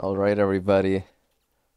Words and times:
All 0.00 0.16
right, 0.16 0.36
everybody. 0.40 1.04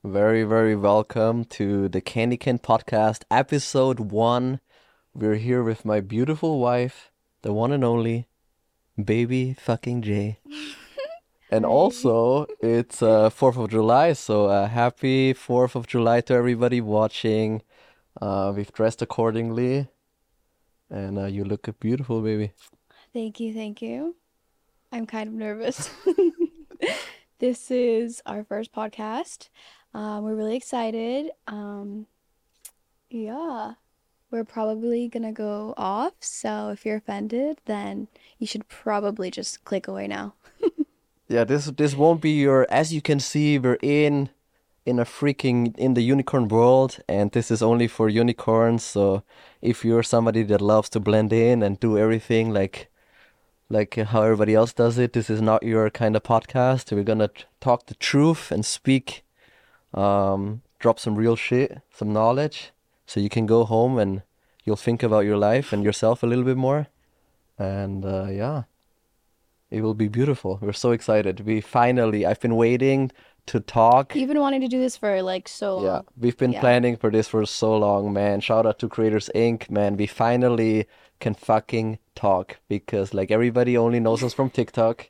Very, 0.03 0.43
very 0.43 0.75
welcome 0.75 1.45
to 1.45 1.87
the 1.87 2.01
Candy 2.01 2.35
Ken 2.35 2.57
Podcast, 2.57 3.21
episode 3.29 3.99
one. 3.99 4.59
We're 5.13 5.35
here 5.35 5.61
with 5.61 5.85
my 5.85 5.99
beautiful 5.99 6.59
wife, 6.59 7.11
the 7.43 7.53
one 7.53 7.71
and 7.71 7.83
only 7.83 8.27
baby 9.01 9.53
fucking 9.53 10.01
Jay. 10.01 10.39
and 11.51 11.63
also, 11.63 12.47
it's 12.59 13.03
uh, 13.03 13.29
4th 13.29 13.63
of 13.63 13.69
July, 13.69 14.13
so 14.13 14.47
uh, 14.47 14.67
happy 14.67 15.35
4th 15.35 15.75
of 15.75 15.85
July 15.85 16.21
to 16.21 16.33
everybody 16.33 16.81
watching. 16.81 17.61
Uh, 18.19 18.51
we've 18.55 18.73
dressed 18.73 19.03
accordingly, 19.03 19.89
and 20.89 21.19
uh, 21.19 21.25
you 21.25 21.43
look 21.43 21.69
beautiful, 21.79 22.21
baby. 22.23 22.51
Thank 23.13 23.39
you, 23.39 23.53
thank 23.53 23.79
you. 23.79 24.15
I'm 24.91 25.05
kind 25.05 25.27
of 25.27 25.35
nervous. 25.35 25.91
this 27.39 27.71
is 27.71 28.21
our 28.25 28.43
first 28.43 28.73
podcast. 28.73 29.49
Um, 29.93 30.23
we're 30.23 30.35
really 30.35 30.55
excited. 30.55 31.31
Um, 31.47 32.07
yeah, 33.09 33.73
we're 34.31 34.43
probably 34.43 35.07
gonna 35.07 35.31
go 35.31 35.73
off. 35.77 36.13
So 36.19 36.69
if 36.69 36.85
you're 36.85 36.97
offended, 36.97 37.59
then 37.65 38.07
you 38.39 38.47
should 38.47 38.67
probably 38.67 39.31
just 39.31 39.63
click 39.65 39.87
away 39.87 40.07
now. 40.07 40.33
Yeah, 41.29 41.43
this 41.43 41.65
this 41.65 41.93
won't 41.93 42.21
be 42.21 42.31
your. 42.31 42.65
As 42.69 42.93
you 42.93 43.01
can 43.01 43.19
see, 43.19 43.59
we're 43.59 43.77
in 43.81 44.29
in 44.85 44.97
a 44.97 45.03
freaking 45.03 45.77
in 45.77 45.93
the 45.93 46.01
unicorn 46.01 46.47
world, 46.47 46.99
and 47.09 47.31
this 47.31 47.51
is 47.51 47.61
only 47.61 47.87
for 47.87 48.07
unicorns. 48.07 48.83
So 48.83 49.23
if 49.61 49.83
you're 49.83 50.03
somebody 50.03 50.43
that 50.43 50.61
loves 50.61 50.87
to 50.91 51.01
blend 51.01 51.33
in 51.33 51.61
and 51.63 51.79
do 51.79 51.97
everything 51.97 52.53
like 52.53 52.89
like 53.69 53.95
how 53.95 54.21
everybody 54.23 54.53
else 54.55 54.73
does 54.73 54.97
it, 54.97 55.13
this 55.13 55.29
is 55.29 55.41
not 55.41 55.63
your 55.63 55.89
kind 55.89 56.15
of 56.15 56.23
podcast. 56.23 56.91
We're 56.91 57.03
gonna 57.03 57.27
t- 57.29 57.43
talk 57.59 57.87
the 57.87 57.95
truth 57.95 58.51
and 58.51 58.65
speak, 58.65 59.23
um, 59.93 60.61
drop 60.79 60.99
some 60.99 61.15
real 61.15 61.35
shit, 61.35 61.81
some 61.91 62.13
knowledge, 62.13 62.71
so 63.05 63.19
you 63.19 63.29
can 63.29 63.45
go 63.45 63.65
home 63.65 63.97
and 63.97 64.21
you'll 64.63 64.75
think 64.75 65.03
about 65.03 65.25
your 65.25 65.37
life 65.37 65.73
and 65.73 65.83
yourself 65.83 66.23
a 66.23 66.27
little 66.27 66.45
bit 66.45 66.57
more, 66.57 66.87
and 67.57 68.05
uh, 68.05 68.27
yeah. 68.29 68.63
It 69.69 69.81
will 69.81 69.93
be 69.95 70.07
beautiful. 70.07 70.59
We're 70.61 70.71
so 70.71 70.91
excited. 70.91 71.41
We 71.41 71.59
finally, 71.59 72.25
I've 72.25 72.39
been 72.39 72.55
waiting 72.55 73.11
to 73.47 73.59
talk. 73.59 74.15
You've 74.15 74.29
been 74.29 74.39
wanting 74.39 74.61
to 74.61 74.69
do 74.69 74.79
this 74.79 74.95
for 74.95 75.21
like 75.21 75.49
so 75.49 75.83
Yeah, 75.83 75.91
long. 75.91 76.05
we've 76.17 76.37
been 76.37 76.53
Yeah. 76.53 76.61
planning 76.61 76.95
for 76.95 77.11
this 77.11 77.27
for 77.27 77.45
so 77.45 77.77
long, 77.77 78.13
man. 78.13 78.39
Shout 78.39 78.65
out 78.65 78.79
to 78.79 78.87
Creators 78.87 79.29
Inc., 79.35 79.69
man. 79.69 79.97
We 79.97 80.07
finally 80.07 80.87
can 81.19 81.33
fucking 81.33 81.99
talk 82.15 82.57
because 82.67 83.13
like 83.13 83.31
everybody 83.31 83.77
only 83.77 83.99
knows 83.99 84.23
us 84.23 84.33
from 84.33 84.49
TikTok, 84.49 85.09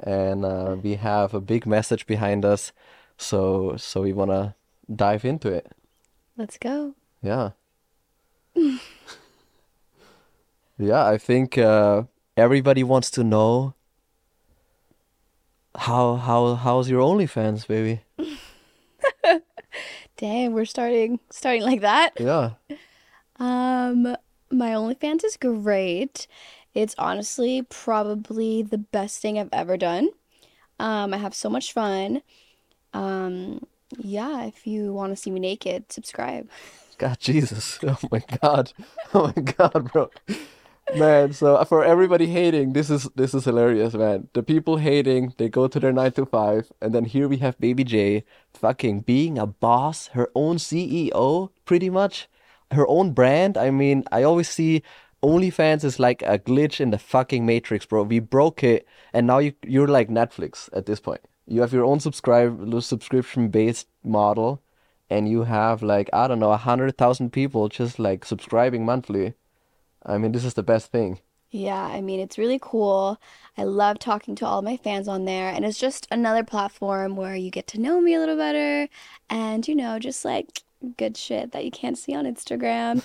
and 0.00 0.44
uh, 0.44 0.76
we 0.82 0.94
have 0.94 1.34
a 1.34 1.40
big 1.40 1.66
message 1.66 2.06
behind 2.06 2.44
us. 2.44 2.72
So 3.16 3.76
so 3.76 4.02
we 4.02 4.12
wanna 4.12 4.54
dive 4.94 5.24
into 5.24 5.48
it. 5.48 5.72
Let's 6.36 6.58
go. 6.58 6.94
Yeah. 7.22 7.50
Yeah, 10.78 11.06
I 11.06 11.16
think 11.16 11.56
uh, 11.56 12.02
everybody 12.36 12.84
wants 12.84 13.10
to 13.12 13.24
know 13.24 13.74
how 15.74 16.16
how 16.16 16.54
how's 16.54 16.90
your 16.90 17.00
OnlyFans, 17.00 17.66
baby? 17.66 18.02
Damn, 20.18 20.52
we're 20.52 20.66
starting 20.66 21.18
starting 21.30 21.62
like 21.62 21.80
that. 21.80 22.12
Yeah. 22.18 22.50
Um, 23.38 24.16
my 24.50 24.70
OnlyFans 24.70 25.24
is 25.24 25.36
great. 25.36 26.26
It's 26.74 26.94
honestly 26.98 27.62
probably 27.62 28.62
the 28.62 28.78
best 28.78 29.20
thing 29.20 29.38
I've 29.38 29.48
ever 29.52 29.76
done. 29.76 30.10
Um, 30.78 31.14
I 31.14 31.16
have 31.16 31.34
so 31.34 31.48
much 31.48 31.72
fun. 31.72 32.22
Um, 32.92 33.66
yeah, 33.98 34.44
if 34.44 34.66
you 34.66 34.92
want 34.92 35.12
to 35.12 35.16
see 35.16 35.30
me 35.30 35.40
naked, 35.40 35.90
subscribe. 35.92 36.48
God, 36.98 37.18
Jesus. 37.20 37.78
Oh 37.84 37.98
my 38.10 38.22
God. 38.42 38.72
Oh 39.14 39.32
my 39.36 39.42
God, 39.42 39.92
bro. 39.92 40.10
Man, 40.94 41.32
so 41.32 41.62
for 41.64 41.84
everybody 41.84 42.26
hating, 42.26 42.72
this 42.72 42.90
is 42.90 43.08
this 43.16 43.34
is 43.34 43.44
hilarious, 43.44 43.94
man. 43.94 44.28
The 44.34 44.42
people 44.42 44.76
hating, 44.76 45.34
they 45.36 45.48
go 45.48 45.66
to 45.66 45.80
their 45.80 45.92
nine 45.92 46.12
to 46.12 46.24
five, 46.24 46.70
and 46.80 46.94
then 46.94 47.04
here 47.04 47.26
we 47.28 47.38
have 47.38 47.58
Baby 47.58 47.84
J 47.84 48.24
fucking 48.54 49.00
being 49.00 49.36
a 49.36 49.46
boss, 49.46 50.08
her 50.08 50.30
own 50.34 50.56
CEO, 50.58 51.50
pretty 51.64 51.90
much, 51.90 52.28
her 52.72 52.86
own 52.88 53.12
brand. 53.12 53.56
I 53.56 53.70
mean, 53.70 54.04
I 54.12 54.22
always 54.22 54.48
see 54.48 54.82
OnlyFans 55.22 55.84
is 55.84 55.98
like 55.98 56.22
a 56.22 56.38
glitch 56.38 56.80
in 56.80 56.90
the 56.90 56.98
fucking 56.98 57.46
matrix, 57.46 57.86
bro. 57.86 58.02
We 58.02 58.20
broke 58.20 58.62
it, 58.64 58.86
and 59.12 59.26
now 59.26 59.38
you 59.38 59.54
you're 59.64 59.88
like 59.88 60.08
Netflix 60.08 60.68
at 60.72 60.86
this 60.86 61.00
point. 61.00 61.20
You 61.46 61.60
have 61.60 61.72
your 61.72 61.84
own 61.84 62.00
subscribe 62.00 62.82
subscription 62.82 63.48
based 63.48 63.88
model 64.02 64.62
and 65.10 65.28
you 65.28 65.44
have 65.44 65.82
like 65.82 66.10
I 66.12 66.28
don't 66.28 66.40
know 66.40 66.52
a 66.52 66.56
hundred 66.56 66.96
thousand 66.98 67.30
people 67.32 67.68
just 67.68 67.98
like 67.98 68.24
subscribing 68.24 68.84
monthly. 68.84 69.34
I 70.04 70.18
mean, 70.18 70.32
this 70.32 70.44
is 70.44 70.54
the 70.54 70.62
best 70.62 70.92
thing. 70.92 71.20
Yeah, 71.50 71.80
I 71.80 72.00
mean, 72.00 72.20
it's 72.20 72.38
really 72.38 72.58
cool. 72.60 73.20
I 73.56 73.64
love 73.64 73.98
talking 73.98 74.34
to 74.36 74.46
all 74.46 74.62
my 74.62 74.76
fans 74.76 75.08
on 75.08 75.24
there, 75.24 75.48
and 75.50 75.64
it's 75.64 75.78
just 75.78 76.06
another 76.10 76.42
platform 76.44 77.16
where 77.16 77.36
you 77.36 77.50
get 77.50 77.66
to 77.68 77.80
know 77.80 78.00
me 78.00 78.14
a 78.14 78.20
little 78.20 78.36
better 78.36 78.88
and, 79.30 79.66
you 79.66 79.74
know, 79.74 79.98
just 79.98 80.24
like 80.24 80.62
good 80.86 81.16
shit 81.16 81.52
that 81.52 81.64
you 81.64 81.70
can't 81.70 81.98
see 81.98 82.14
on 82.14 82.24
Instagram. 82.24 83.02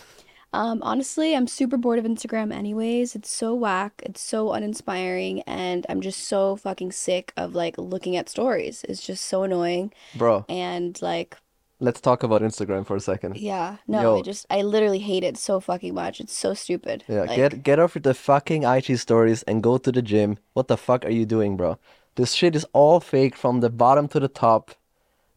Um, 0.53 0.81
honestly, 0.83 1.33
I'm 1.33 1.47
super 1.47 1.77
bored 1.77 1.97
of 1.97 2.03
Instagram 2.05 2.53
anyways. 2.53 3.15
It's 3.15 3.29
so 3.31 3.55
whack, 3.55 4.01
it's 4.05 4.19
so 4.21 4.51
uninspiring, 4.51 5.41
and 5.43 5.85
I'm 5.87 6.01
just 6.01 6.27
so 6.27 6.57
fucking 6.57 6.91
sick 6.91 7.31
of 7.37 7.55
like 7.55 7.77
looking 7.77 8.17
at 8.17 8.27
stories. 8.27 8.83
It's 8.89 9.01
just 9.05 9.23
so 9.25 9.43
annoying. 9.43 9.93
Bro, 10.15 10.45
And 10.49 11.01
like, 11.01 11.37
let's 11.79 12.01
talk 12.01 12.23
about 12.23 12.41
Instagram 12.41 12.85
for 12.85 12.97
a 12.97 12.99
second. 12.99 13.37
yeah, 13.37 13.77
no, 13.87 14.01
Yo. 14.01 14.17
I 14.19 14.21
just, 14.23 14.45
I 14.49 14.61
literally 14.63 14.99
hate 14.99 15.23
it 15.23 15.37
so 15.37 15.61
fucking 15.61 15.93
much. 15.93 16.19
It's 16.19 16.37
so 16.37 16.53
stupid. 16.53 17.05
Yeah, 17.07 17.21
Like, 17.21 17.37
get 17.37 17.63
get 17.63 17.79
off 17.79 17.93
the 17.93 18.13
fucking 18.13 18.63
IG 18.65 18.97
stories 18.97 19.43
and 19.43 19.63
go 19.63 19.77
to 19.77 19.89
the 19.91 20.01
gym. 20.01 20.37
What 20.53 20.67
the 20.67 20.75
fuck 20.75 21.05
are 21.05 21.11
you 21.11 21.25
doing, 21.25 21.55
bro? 21.55 21.79
This 22.15 22.33
shit 22.33 22.57
is 22.57 22.65
all 22.73 22.99
fake 22.99 23.37
from 23.37 23.61
the 23.61 23.69
bottom 23.69 24.09
to 24.09 24.19
the 24.19 24.27
top. 24.27 24.71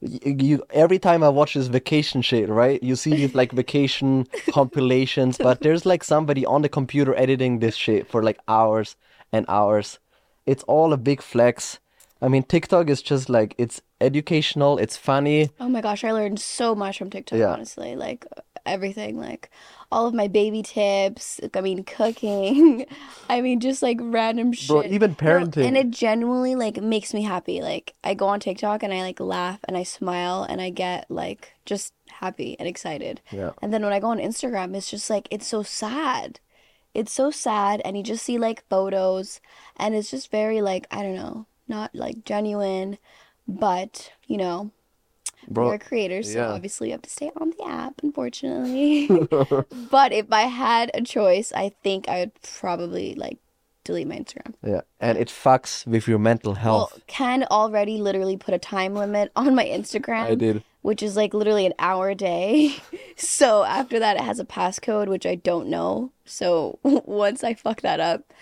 You, 0.05 0.63
every 0.71 0.99
time 0.99 1.23
I 1.23 1.31
watch 1.31 1.55
this 1.55 1.69
vacation 1.69 2.21
shit, 2.21 2.49
right? 2.49 2.83
You 2.83 2.95
see 2.95 3.15
these 3.15 3.35
like 3.35 3.53
vacation 3.53 4.27
compilations, 4.51 5.39
but 5.39 5.61
there's 5.61 5.87
like 5.87 6.05
somebody 6.05 6.45
on 6.45 6.63
the 6.63 6.69
computer 6.69 7.15
editing 7.15 7.61
this 7.61 7.75
shit 7.75 8.11
for 8.11 8.23
like 8.23 8.39
hours 8.47 8.97
and 9.33 9.47
hours. 9.49 9.99
It's 10.45 10.63
all 10.65 10.93
a 10.93 10.99
big 10.99 11.23
flex. 11.23 11.79
I 12.25 12.29
mean, 12.29 12.43
TikTok 12.43 12.89
is 12.89 13.03
just 13.03 13.29
like 13.29 13.55
it's 13.59 13.83
educational, 14.01 14.79
it's 14.79 14.97
funny. 14.97 15.51
Oh 15.61 15.69
my 15.69 15.83
gosh, 15.83 16.05
I 16.05 16.13
learned 16.13 16.41
so 16.41 16.75
much 16.75 16.97
from 16.99 17.11
TikTok, 17.11 17.39
Yeah. 17.39 17.53
honestly. 17.53 17.97
Like 17.97 18.25
everything, 18.65 19.19
like 19.19 19.51
all 19.93 20.07
of 20.07 20.15
my 20.15 20.27
baby 20.29 20.63
tips, 20.63 21.39
I 21.53 21.61
mean 21.61 21.85
cooking. 21.85 22.87
I 23.29 23.43
mean 23.43 23.61
just 23.61 23.83
like 23.83 23.99
random 24.01 24.53
shit. 24.55 24.69
Bro, 24.69 24.85
even 24.85 25.11
No, 25.11 25.17
parenting. 25.17 25.67
and 25.67 25.77
it 25.77 25.91
genuinely 25.91 26.55
like 26.55 26.81
makes 26.81 27.13
me 27.13 27.23
happy. 27.25 27.61
Like 27.61 27.95
I 28.03 28.15
go 28.15 28.27
on 28.29 28.41
TikTok 28.41 28.83
and 28.83 28.93
I 28.95 29.03
like 29.03 29.21
laugh 29.21 29.61
and 29.69 29.77
I 29.77 29.83
smile 29.83 30.47
and 30.49 30.63
I 30.63 30.71
get 30.71 31.11
like 31.11 31.53
just 31.67 31.93
happy 32.09 32.57
and 32.59 32.67
excited. 32.67 33.21
Yeah. 33.33 33.51
And 33.61 33.71
then 33.73 33.83
when 33.83 33.93
I 33.93 34.01
go 34.01 34.09
on 34.09 34.19
Instagram, 34.19 34.75
it's 34.75 34.91
just 34.91 35.11
like 35.11 35.29
it's 35.31 35.47
so 35.47 35.63
sad. 35.63 36.41
It's 36.95 37.13
so 37.13 37.31
sad 37.31 37.83
and 37.85 37.99
you 37.99 38.03
just 38.03 38.25
see 38.25 38.39
like 38.39 38.65
photos 38.71 39.41
and 39.77 39.95
it's 39.95 40.11
just 40.11 40.31
very 40.31 40.63
like 40.63 40.87
I 40.91 41.03
don't 41.03 41.17
know, 41.17 41.47
not 41.69 41.95
like 41.95 42.25
genuine, 42.25 42.99
but 43.49 44.13
you 44.27 44.37
know, 44.37 44.71
Bro, 45.49 45.67
we're 45.69 45.79
creators, 45.79 46.33
so 46.33 46.39
yeah. 46.39 46.49
obviously 46.53 46.89
you 46.89 46.93
have 46.93 47.03
to 47.03 47.11
stay 47.11 47.31
on 47.37 47.51
the 47.57 47.65
app, 47.67 48.01
unfortunately. 48.03 49.09
but 49.91 50.13
if 50.13 50.33
I 50.33 50.43
had 50.43 50.91
a 50.95 51.03
choice, 51.03 51.53
I 51.53 51.71
think 51.83 52.09
I 52.09 52.21
would 52.21 52.33
probably 52.43 53.15
like 53.15 53.39
delete 53.85 54.09
my 54.09 54.17
Instagram. 54.17 54.55
yeah, 54.65 54.81
and 55.01 55.19
it 55.19 55.29
fucks 55.29 55.87
with 55.87 56.09
your 56.09 56.19
mental 56.19 56.53
Well, 56.53 56.63
health. 56.63 57.01
Ken 57.07 57.45
already 57.51 57.99
literally 57.99 58.37
put 58.39 58.55
a 58.55 58.59
time 58.59 58.95
limit 58.95 59.31
on 59.37 59.55
my 59.55 59.67
Instagram. 59.67 60.23
I 60.23 60.35
did. 60.35 60.65
Which 60.81 61.03
is 61.03 61.17
like 61.17 61.33
literally 61.35 61.67
an 61.67 61.75
hour 61.79 62.09
a 62.11 62.15
day. 62.15 62.77
so 63.17 63.65
after 63.65 63.99
that, 63.99 64.17
it 64.17 64.23
has 64.23 64.39
a 64.39 64.45
passcode, 64.45 65.09
which 65.09 65.27
I 65.27 65.35
don't 65.35 65.69
know. 65.69 66.13
So 66.25 66.79
once 66.83 67.45
I 67.45 67.53
fuck 67.55 67.83
that 67.83 68.01
up, 68.01 68.33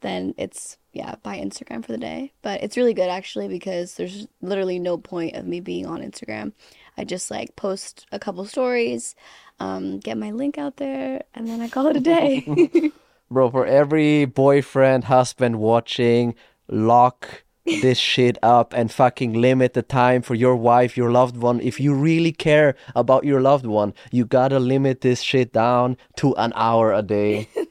then 0.00 0.34
it's, 0.36 0.76
yeah, 0.94 1.16
buy 1.22 1.38
Instagram 1.38 1.84
for 1.84 1.92
the 1.92 1.98
day. 1.98 2.32
But 2.42 2.62
it's 2.62 2.76
really 2.76 2.94
good 2.94 3.10
actually 3.10 3.48
because 3.48 3.94
there's 3.94 4.26
literally 4.40 4.78
no 4.78 4.96
point 4.96 5.36
of 5.36 5.46
me 5.46 5.60
being 5.60 5.86
on 5.86 6.00
Instagram. 6.00 6.52
I 6.96 7.04
just 7.04 7.30
like 7.30 7.56
post 7.56 8.06
a 8.12 8.18
couple 8.18 8.44
stories, 8.46 9.14
um, 9.58 9.98
get 9.98 10.16
my 10.16 10.30
link 10.30 10.56
out 10.56 10.76
there, 10.76 11.22
and 11.34 11.48
then 11.48 11.60
I 11.60 11.68
call 11.68 11.88
it 11.88 11.96
a 11.96 12.00
day. 12.00 12.92
Bro, 13.30 13.50
for 13.50 13.66
every 13.66 14.26
boyfriend, 14.26 15.04
husband 15.04 15.58
watching, 15.58 16.36
lock 16.68 17.42
this 17.64 17.98
shit 18.12 18.38
up 18.42 18.72
and 18.74 18.92
fucking 18.92 19.32
limit 19.32 19.72
the 19.72 19.82
time 19.82 20.22
for 20.22 20.36
your 20.36 20.54
wife, 20.54 20.96
your 20.96 21.10
loved 21.10 21.36
one. 21.36 21.60
If 21.60 21.80
you 21.80 21.94
really 21.94 22.32
care 22.32 22.76
about 22.94 23.24
your 23.24 23.40
loved 23.40 23.66
one, 23.66 23.94
you 24.12 24.24
gotta 24.24 24.60
limit 24.60 25.00
this 25.00 25.20
shit 25.20 25.52
down 25.52 25.96
to 26.16 26.34
an 26.36 26.52
hour 26.54 26.92
a 26.92 27.02
day. 27.02 27.48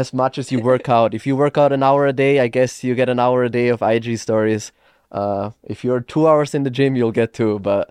as 0.00 0.12
much 0.22 0.38
as 0.38 0.52
you 0.52 0.60
work 0.72 0.88
out. 0.88 1.10
If 1.18 1.26
you 1.26 1.34
work 1.44 1.56
out 1.62 1.72
an 1.72 1.82
hour 1.82 2.06
a 2.06 2.12
day, 2.24 2.34
I 2.46 2.48
guess 2.56 2.84
you 2.84 2.94
get 2.94 3.08
an 3.14 3.18
hour 3.24 3.38
a 3.44 3.50
day 3.58 3.68
of 3.74 3.82
IG 3.82 4.18
stories. 4.26 4.64
Uh, 5.10 5.50
if 5.74 5.78
you're 5.84 6.00
two 6.14 6.24
hours 6.28 6.54
in 6.54 6.62
the 6.62 6.70
gym, 6.78 6.94
you'll 6.98 7.16
get 7.22 7.32
two, 7.40 7.58
but 7.70 7.84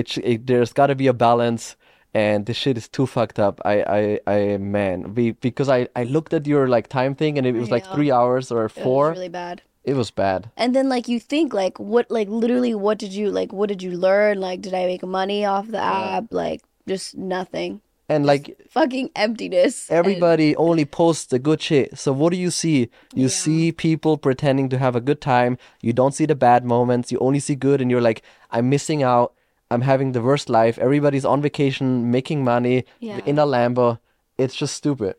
it, 0.00 0.16
it 0.18 0.46
there's 0.46 0.72
got 0.72 0.88
to 0.88 0.94
be 0.94 1.08
a 1.08 1.12
balance. 1.28 1.76
And 2.14 2.46
this 2.46 2.56
shit 2.56 2.76
is 2.78 2.88
too 2.88 3.06
fucked 3.06 3.38
up. 3.38 3.60
I, 3.64 3.76
I, 3.98 4.02
I, 4.34 4.56
man, 4.56 5.14
we, 5.14 5.32
because 5.32 5.68
I, 5.68 5.88
I 5.94 6.04
looked 6.04 6.32
at 6.32 6.46
your 6.46 6.66
like 6.66 6.88
time 6.88 7.14
thing 7.14 7.36
and 7.36 7.46
it 7.46 7.54
was 7.54 7.70
like 7.70 7.86
three 7.94 8.10
hours 8.10 8.50
or 8.50 8.64
It 8.64 8.74
was 8.76 8.84
four. 8.84 9.10
really 9.10 9.28
bad. 9.28 9.60
It 9.84 9.94
was 9.94 10.10
bad. 10.10 10.50
And 10.56 10.74
then 10.74 10.88
like 10.88 11.06
you 11.08 11.18
think 11.20 11.52
like 11.52 11.78
what 11.78 12.10
like 12.10 12.28
literally 12.28 12.74
what 12.74 12.98
did 12.98 13.12
you 13.12 13.30
like 13.30 13.52
what 13.52 13.68
did 13.68 13.82
you 13.82 13.92
learn? 14.06 14.40
Like 14.40 14.60
did 14.62 14.74
I 14.74 14.86
make 14.86 15.04
money 15.04 15.44
off 15.44 15.66
the 15.68 15.80
app? 15.80 16.26
Like 16.30 16.60
just 16.86 17.16
nothing. 17.16 17.80
And 18.10 18.24
like 18.24 18.56
Fucking 18.70 19.10
emptiness. 19.16 19.88
And- 19.90 19.98
everybody 19.98 20.56
only 20.56 20.84
posts 20.86 21.26
the 21.26 21.38
good 21.38 21.60
shit. 21.60 21.98
So 21.98 22.10
what 22.12 22.32
do 22.32 22.38
you 22.38 22.50
see? 22.50 22.88
You 23.14 23.24
Yeah. 23.24 23.28
see 23.28 23.72
people 23.72 24.16
pretending 24.16 24.68
to 24.70 24.78
have 24.78 24.96
a 24.96 25.00
good 25.00 25.20
time. 25.20 25.58
You 25.82 25.92
don't 25.92 26.14
see 26.14 26.24
the 26.26 26.34
bad 26.34 26.64
moments. 26.64 27.12
You 27.12 27.18
only 27.18 27.38
see 27.40 27.54
good 27.54 27.80
and 27.82 27.90
you're 27.90 28.00
like, 28.00 28.22
I'm 28.50 28.70
missing 28.70 29.02
out. 29.02 29.34
I'm 29.70 29.82
having 29.82 30.12
the 30.12 30.22
worst 30.22 30.48
life. 30.48 30.78
Everybody's 30.78 31.26
on 31.26 31.42
vacation, 31.42 32.10
making 32.10 32.42
money 32.44 32.84
Yeah. 33.00 33.20
in 33.26 33.38
a 33.38 33.44
Lambo. 33.44 33.98
It's 34.38 34.54
just 34.56 34.74
stupid. 34.74 35.16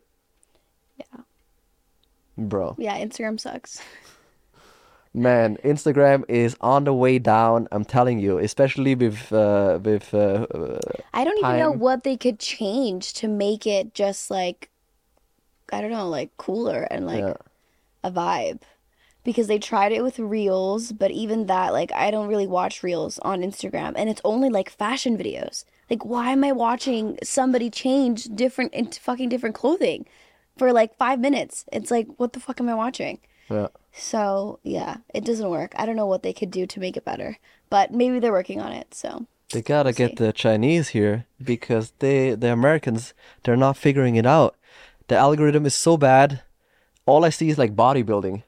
Yeah. 0.98 1.20
Bro. 2.36 2.74
Yeah, 2.78 2.98
Instagram 2.98 3.38
sucks. 3.38 3.80
Man, 5.12 5.56
Instagram 5.64 6.24
is 6.28 6.56
on 6.60 6.84
the 6.84 6.94
way 6.94 7.18
down. 7.18 7.66
I'm 7.72 7.84
telling 7.84 8.20
you, 8.20 8.38
especially 8.38 8.94
with 8.94 9.32
uh, 9.32 9.80
with 9.82 10.14
uh, 10.14 10.46
uh, 10.54 10.78
I 11.12 11.24
don't 11.24 11.38
even 11.38 11.58
know 11.58 11.72
what 11.72 12.04
they 12.04 12.16
could 12.16 12.38
change 12.38 13.12
to 13.14 13.26
make 13.26 13.66
it 13.66 13.92
just 13.92 14.30
like 14.30 14.70
I 15.72 15.80
don't 15.80 15.90
know, 15.90 16.08
like 16.08 16.36
cooler 16.36 16.86
and 16.90 17.06
like 17.06 17.20
yeah. 17.20 17.34
a 18.04 18.10
vibe. 18.10 18.62
Because 19.22 19.48
they 19.48 19.58
tried 19.58 19.92
it 19.92 20.02
with 20.02 20.18
Reels, 20.18 20.92
but 20.92 21.10
even 21.10 21.44
that, 21.44 21.74
like, 21.74 21.92
I 21.92 22.10
don't 22.10 22.28
really 22.28 22.46
watch 22.46 22.82
Reels 22.82 23.18
on 23.18 23.42
Instagram, 23.42 23.92
and 23.94 24.08
it's 24.08 24.22
only 24.24 24.48
like 24.48 24.70
fashion 24.70 25.18
videos. 25.18 25.64
Like, 25.90 26.06
why 26.06 26.30
am 26.32 26.42
I 26.42 26.52
watching 26.52 27.18
somebody 27.22 27.68
change 27.68 28.24
different 28.34 28.72
into 28.72 28.98
fucking 28.98 29.28
different 29.28 29.54
clothing 29.54 30.06
for 30.56 30.72
like 30.72 30.96
five 30.96 31.20
minutes? 31.20 31.66
It's 31.70 31.90
like, 31.90 32.06
what 32.16 32.32
the 32.32 32.40
fuck 32.40 32.60
am 32.60 32.70
I 32.70 32.74
watching? 32.74 33.18
yeah. 33.50 33.66
So, 33.92 34.58
yeah, 34.62 34.98
it 35.14 35.24
doesn't 35.24 35.48
work. 35.50 35.72
I 35.76 35.84
don't 35.86 35.96
know 35.96 36.06
what 36.06 36.22
they 36.22 36.32
could 36.32 36.50
do 36.50 36.66
to 36.66 36.80
make 36.80 36.96
it 36.96 37.04
better, 37.04 37.38
but 37.70 37.92
maybe 37.92 38.18
they're 38.20 38.32
working 38.32 38.60
on 38.60 38.72
it. 38.72 38.94
So, 38.94 39.26
They 39.52 39.62
gotta 39.62 39.92
get 39.92 40.10
see. 40.10 40.24
the 40.24 40.32
Chinese 40.32 40.88
here 40.90 41.26
because 41.42 41.92
they 41.98 42.34
the 42.36 42.52
Americans 42.52 43.14
they're 43.42 43.56
not 43.56 43.76
figuring 43.76 44.16
it 44.16 44.26
out. 44.26 44.54
The 45.08 45.16
algorithm 45.16 45.66
is 45.66 45.74
so 45.74 45.96
bad. 45.96 46.42
All 47.04 47.24
I 47.24 47.30
see 47.30 47.48
is 47.48 47.58
like 47.58 47.74
bodybuilding. 47.74 48.42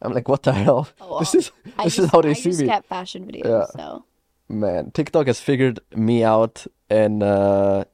I'm 0.00 0.12
like, 0.14 0.28
what 0.28 0.42
the 0.42 0.52
hell? 0.64 0.88
Oh, 1.00 1.18
This 1.20 1.34
is 1.34 1.50
I 1.78 1.84
this 1.84 1.96
just, 1.96 2.04
is 2.06 2.10
how 2.10 2.22
they 2.22 2.30
I 2.30 2.34
see 2.34 2.50
just 2.50 2.60
me. 2.60 2.66
get 2.66 2.84
fashion 2.86 3.26
videos. 3.26 3.48
Yeah. 3.48 3.66
So, 3.76 4.04
Man, 4.48 4.92
TikTok 4.92 5.26
has 5.26 5.40
figured 5.40 5.80
me 5.94 6.22
out, 6.22 6.66
and 6.88 7.20
uh, 7.22 7.84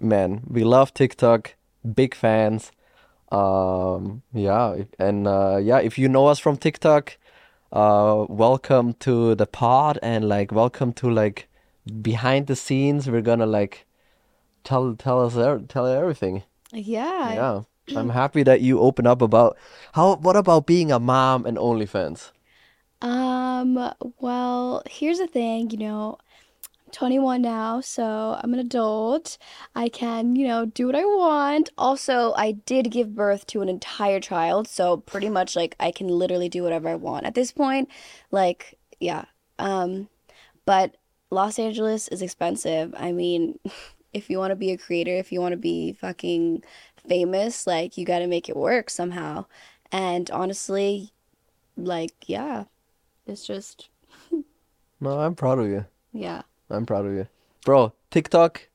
man, 0.00 0.40
we 0.48 0.64
love 0.64 0.94
TikTok. 0.94 1.54
Big 1.94 2.14
fans. 2.14 2.72
Um, 3.30 4.22
yeah, 4.32 4.84
and 4.98 5.26
uh, 5.26 5.58
yeah, 5.62 5.78
if 5.78 5.98
you 5.98 6.08
know 6.08 6.26
us 6.26 6.38
from 6.38 6.56
TikTok, 6.56 7.18
uh, 7.72 8.24
welcome 8.28 8.94
to 9.00 9.34
the 9.34 9.46
pod, 9.46 9.98
and 10.02 10.28
like 10.28 10.50
welcome 10.52 10.92
to 10.94 11.10
like 11.10 11.48
behind 12.00 12.46
the 12.46 12.56
scenes. 12.56 13.08
We're 13.08 13.20
gonna 13.20 13.46
like 13.46 13.86
tell 14.64 14.94
tell 14.94 15.24
us 15.24 15.36
er- 15.36 15.62
tell 15.68 15.86
everything. 15.86 16.44
yeah. 16.72 17.34
Yeah, 17.34 17.98
I'm 17.98 18.10
happy 18.10 18.42
that 18.42 18.60
you 18.60 18.80
open 18.80 19.06
up 19.06 19.22
about 19.22 19.56
how. 19.92 20.16
What 20.16 20.36
about 20.36 20.66
being 20.66 20.90
a 20.90 20.98
mom 20.98 21.46
and 21.46 21.56
OnlyFans? 21.56 22.32
Um, 23.00 23.92
well, 24.20 24.82
here's 24.90 25.18
the 25.18 25.26
thing, 25.28 25.70
you 25.70 25.78
know, 25.78 26.18
21 26.92 27.42
now, 27.42 27.80
so 27.80 28.38
I'm 28.42 28.52
an 28.54 28.60
adult. 28.60 29.38
I 29.74 29.88
can, 29.88 30.36
you 30.36 30.46
know, 30.46 30.66
do 30.66 30.86
what 30.86 30.94
I 30.96 31.04
want. 31.04 31.70
Also, 31.78 32.32
I 32.36 32.52
did 32.52 32.90
give 32.90 33.14
birth 33.14 33.46
to 33.48 33.62
an 33.62 33.68
entire 33.68 34.20
child, 34.20 34.68
so 34.68 34.98
pretty 34.98 35.28
much 35.28 35.56
like 35.56 35.76
I 35.80 35.90
can 35.90 36.08
literally 36.08 36.48
do 36.48 36.62
whatever 36.62 36.88
I 36.88 36.94
want 36.96 37.26
at 37.26 37.34
this 37.34 37.52
point. 37.52 37.88
Like, 38.30 38.78
yeah. 39.00 39.24
Um, 39.58 40.08
but 40.66 40.96
Los 41.30 41.58
Angeles 41.58 42.08
is 42.08 42.22
expensive. 42.22 42.94
I 42.96 43.12
mean, 43.12 43.58
if 44.12 44.30
you 44.30 44.38
want 44.38 44.50
to 44.52 44.56
be 44.56 44.72
a 44.72 44.78
creator, 44.78 45.12
if 45.16 45.32
you 45.32 45.40
want 45.40 45.52
to 45.52 45.58
be 45.58 45.92
fucking 45.94 46.62
famous, 47.08 47.66
like 47.66 47.96
you 47.98 48.04
got 48.06 48.20
to 48.20 48.26
make 48.26 48.48
it 48.48 48.56
work 48.56 48.90
somehow. 48.90 49.46
And 49.92 50.30
honestly, 50.30 51.12
like, 51.76 52.14
yeah. 52.26 52.64
It's 53.26 53.46
just, 53.46 53.90
No, 55.00 55.18
I'm 55.20 55.34
proud 55.34 55.58
of 55.58 55.66
you. 55.68 55.86
yeah. 56.12 56.42
I'm 56.70 56.86
proud 56.86 57.06
of 57.06 57.12
you, 57.12 57.26
bro. 57.64 57.92
TikTok 58.10 58.68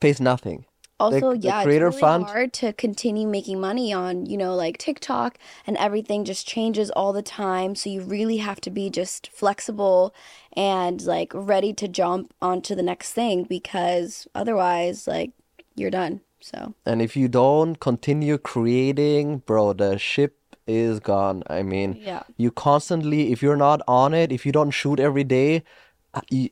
pays 0.00 0.20
nothing. 0.20 0.64
Also, 0.98 1.32
the 1.32 1.38
yeah, 1.38 1.62
creator 1.62 1.88
it's 1.88 1.96
really 1.96 2.00
fund- 2.00 2.24
hard 2.26 2.52
to 2.52 2.74
continue 2.74 3.26
making 3.26 3.58
money 3.58 3.90
on, 3.90 4.26
you 4.26 4.36
know, 4.36 4.54
like 4.54 4.76
TikTok 4.76 5.38
and 5.66 5.76
everything 5.78 6.26
just 6.26 6.46
changes 6.46 6.90
all 6.90 7.14
the 7.14 7.22
time. 7.22 7.74
So 7.74 7.88
you 7.88 8.02
really 8.02 8.36
have 8.36 8.60
to 8.60 8.70
be 8.70 8.90
just 8.90 9.30
flexible 9.32 10.14
and 10.52 11.00
like 11.02 11.32
ready 11.34 11.72
to 11.72 11.88
jump 11.88 12.34
onto 12.42 12.74
the 12.74 12.82
next 12.82 13.12
thing 13.14 13.44
because 13.44 14.28
otherwise, 14.34 15.06
like, 15.06 15.30
you're 15.74 15.90
done. 15.90 16.20
So, 16.40 16.74
And 16.84 17.00
if 17.00 17.16
you 17.16 17.28
don't 17.28 17.80
continue 17.80 18.36
creating, 18.36 19.38
bro, 19.38 19.72
the 19.72 19.98
ship 19.98 20.36
is 20.66 21.00
gone. 21.00 21.42
I 21.48 21.62
mean, 21.62 21.98
yeah. 22.00 22.22
you 22.36 22.50
constantly, 22.50 23.32
if 23.32 23.42
you're 23.42 23.56
not 23.56 23.80
on 23.88 24.14
it, 24.14 24.32
if 24.32 24.44
you 24.46 24.52
don't 24.52 24.70
shoot 24.70 25.00
every 25.00 25.24
day, 25.24 25.62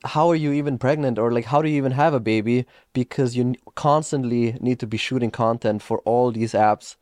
how 0.04 0.28
are 0.28 0.36
you 0.36 0.52
even 0.52 0.78
pregnant 0.78 1.18
or 1.18 1.32
like 1.32 1.46
how 1.46 1.62
do 1.62 1.68
you 1.68 1.76
even 1.76 1.92
have 1.92 2.14
a 2.14 2.20
baby? 2.20 2.66
Because 2.92 3.36
you 3.36 3.54
constantly 3.74 4.56
need 4.60 4.78
to 4.80 4.86
be 4.86 4.96
shooting 4.96 5.30
content 5.30 5.82
for 5.82 5.98
all 6.00 6.30
these 6.30 6.52
apps. 6.52 6.96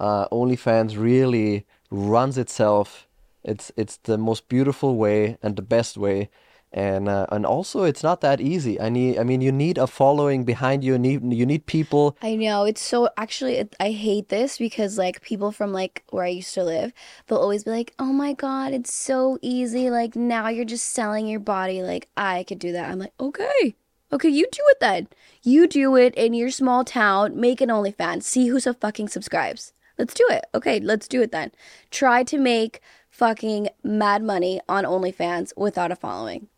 Uh, 0.00 0.28
OnlyFans 0.28 0.98
really 0.98 1.66
runs 1.90 2.38
itself. 2.38 3.06
It's 3.44 3.72
it's 3.76 3.98
the 3.98 4.18
most 4.18 4.48
beautiful 4.48 4.96
way 4.96 5.38
and 5.42 5.56
the 5.56 5.62
best 5.62 5.96
way. 5.96 6.30
And 6.72 7.08
uh, 7.08 7.26
and 7.30 7.46
also 7.46 7.84
it's 7.84 8.02
not 8.02 8.20
that 8.20 8.40
easy. 8.40 8.78
I 8.78 8.90
need 8.90 9.18
I 9.18 9.24
mean 9.24 9.40
you 9.40 9.50
need 9.50 9.78
a 9.78 9.86
following 9.86 10.44
behind 10.44 10.84
you. 10.84 10.92
You 10.92 10.98
need 10.98 11.32
you 11.32 11.46
need 11.46 11.64
people 11.64 12.16
I 12.20 12.36
know 12.36 12.64
it's 12.64 12.82
so 12.82 13.08
actually 13.16 13.54
it, 13.56 13.74
I 13.80 13.90
hate 13.90 14.28
this 14.28 14.58
because 14.58 14.98
like 14.98 15.22
people 15.22 15.50
from 15.50 15.72
like 15.72 16.04
where 16.10 16.24
I 16.24 16.28
used 16.28 16.52
to 16.54 16.64
live, 16.64 16.92
they'll 17.26 17.38
always 17.38 17.64
be 17.64 17.70
like, 17.70 17.94
"Oh 17.98 18.12
my 18.12 18.34
God, 18.34 18.74
it's 18.74 18.92
so 18.92 19.38
easy. 19.40 19.88
Like 19.88 20.14
now 20.14 20.48
you're 20.48 20.66
just 20.66 20.90
selling 20.90 21.26
your 21.26 21.40
body. 21.40 21.82
Like 21.82 22.08
I 22.16 22.44
could 22.44 22.58
do 22.58 22.72
that." 22.72 22.90
I'm 22.90 22.98
like, 22.98 23.14
"Okay. 23.18 23.74
Okay, 24.10 24.28
you 24.30 24.46
do 24.50 24.62
it 24.68 24.80
then. 24.80 25.08
You 25.42 25.66
do 25.66 25.94
it 25.96 26.14
in 26.14 26.32
your 26.32 26.50
small 26.50 26.82
town, 26.82 27.38
make 27.38 27.60
an 27.60 27.68
OnlyFans, 27.68 28.22
see 28.22 28.48
who 28.48 28.58
so 28.58 28.72
fucking 28.72 29.08
subscribes. 29.08 29.74
Let's 29.98 30.14
do 30.14 30.26
it. 30.30 30.46
Okay, 30.54 30.80
let's 30.80 31.08
do 31.08 31.20
it 31.20 31.32
then. 31.32 31.52
Try 31.90 32.22
to 32.24 32.38
make 32.38 32.80
fucking 33.10 33.68
mad 33.82 34.22
money 34.22 34.60
on 34.68 34.84
OnlyFans 34.84 35.52
without 35.56 35.92
a 35.92 35.96
following. 35.96 36.48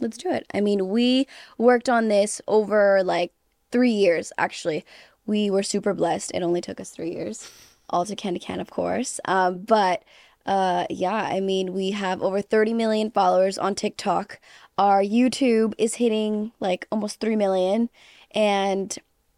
Let's 0.00 0.16
do 0.16 0.30
it. 0.30 0.46
I 0.54 0.60
mean, 0.60 0.88
we 0.88 1.26
worked 1.58 1.88
on 1.88 2.08
this 2.08 2.40
over 2.48 3.02
like 3.04 3.32
three 3.70 3.92
years, 3.92 4.32
actually. 4.38 4.84
We 5.26 5.50
were 5.50 5.62
super 5.62 5.94
blessed. 5.94 6.32
It 6.34 6.42
only 6.42 6.60
took 6.60 6.80
us 6.80 6.90
three 6.90 7.12
years, 7.12 7.50
all 7.88 8.04
to 8.06 8.16
can 8.16 8.34
to 8.34 8.40
can, 8.40 8.60
of 8.60 8.70
course. 8.70 9.20
Um, 9.26 9.58
but 9.58 10.02
uh, 10.46 10.86
yeah, 10.90 11.28
I 11.30 11.40
mean, 11.40 11.72
we 11.72 11.90
have 11.90 12.22
over 12.22 12.40
30 12.40 12.74
million 12.74 13.10
followers 13.10 13.58
on 13.58 13.74
TikTok. 13.74 14.40
Our 14.78 15.02
YouTube 15.02 15.74
is 15.78 15.96
hitting 15.96 16.52
like 16.60 16.86
almost 16.90 17.20
3 17.20 17.36
million. 17.36 17.90
And 18.32 18.96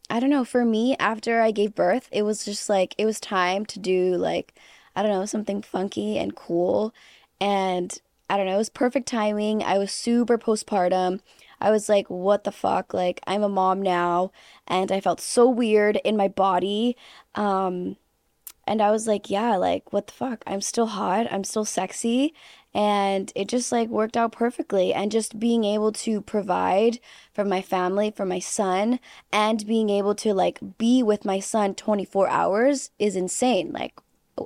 I 0.09 0.21
don't 0.21 0.31
know, 0.31 0.45
for 0.45 0.65
me, 0.65 0.97
after 0.99 1.41
I 1.41 1.51
gave 1.51 1.75
birth, 1.75 2.09
it 2.13 2.23
was 2.23 2.45
just 2.45 2.69
like, 2.69 2.95
it 2.99 3.07
was 3.07 3.19
time 3.19 3.67
to 3.67 3.79
do 3.79 4.17
like, 4.17 4.55
I 4.95 5.03
don't 5.03 5.11
know, 5.11 5.27
something 5.27 5.63
funky 5.63 6.19
and 6.19 6.37
cool. 6.37 6.95
And 7.41 7.99
I 8.33 8.39
don't 8.39 8.47
know, 8.47 8.55
it 8.55 8.57
was 8.57 8.71
perfect 8.71 9.07
timing. 9.07 9.63
I 9.63 9.77
was 9.77 9.93
super 9.93 10.39
postpartum. 10.39 11.21
I 11.61 11.71
was 11.71 11.91
like, 11.91 12.09
what 12.09 12.45
the 12.45 12.51
fuck? 12.51 12.95
Like, 12.95 13.21
I'm 13.27 13.43
a 13.43 13.49
mom 13.51 13.83
now. 13.83 14.33
And 14.67 14.91
I 14.91 15.03
felt 15.03 15.21
so 15.21 15.47
weird 15.51 16.01
in 16.03 16.17
my 16.17 16.29
body. 16.29 16.97
Um, 17.35 17.99
and 18.67 18.81
I 18.81 18.91
was 18.91 19.07
like, 19.07 19.29
yeah, 19.29 19.57
like, 19.57 19.93
what 19.93 20.07
the 20.07 20.15
fuck? 20.15 20.43
I'm 20.47 20.63
still 20.63 20.87
hot. 20.87 21.31
I'm 21.31 21.45
still 21.45 21.67
sexy. 21.67 22.33
And 22.73 23.31
it 23.35 23.49
just 23.49 23.71
like 23.71 23.91
worked 23.91 24.17
out 24.17 24.33
perfectly. 24.33 24.95
And 24.95 25.13
just 25.13 25.39
being 25.39 25.65
able 25.65 25.93
to 25.93 26.23
provide 26.23 27.01
for 27.35 27.45
my 27.45 27.61
family, 27.61 28.11
for 28.11 28.25
my 28.25 28.39
son, 28.39 28.99
and 29.31 29.67
being 29.67 29.91
able 29.91 30.15
to 30.15 30.33
like 30.33 30.59
be 30.79 31.03
with 31.03 31.27
my 31.27 31.39
son 31.39 31.75
24 31.75 32.31
hours 32.31 32.93
is 32.99 33.15
insane. 33.15 33.73
Like, 33.73 33.93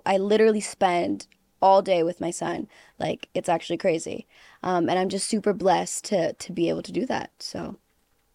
I 0.04 0.16
literally 0.16 0.60
spend 0.60 1.28
all 1.60 1.82
day 1.82 2.02
with 2.02 2.20
my 2.20 2.30
son. 2.30 2.68
Like, 2.98 3.28
it's 3.34 3.48
actually 3.48 3.78
crazy. 3.78 4.26
Um, 4.62 4.88
and 4.88 4.98
I'm 4.98 5.08
just 5.08 5.28
super 5.28 5.52
blessed 5.52 6.04
to 6.06 6.32
to 6.32 6.52
be 6.52 6.68
able 6.68 6.82
to 6.82 6.92
do 6.92 7.06
that. 7.06 7.30
So, 7.38 7.76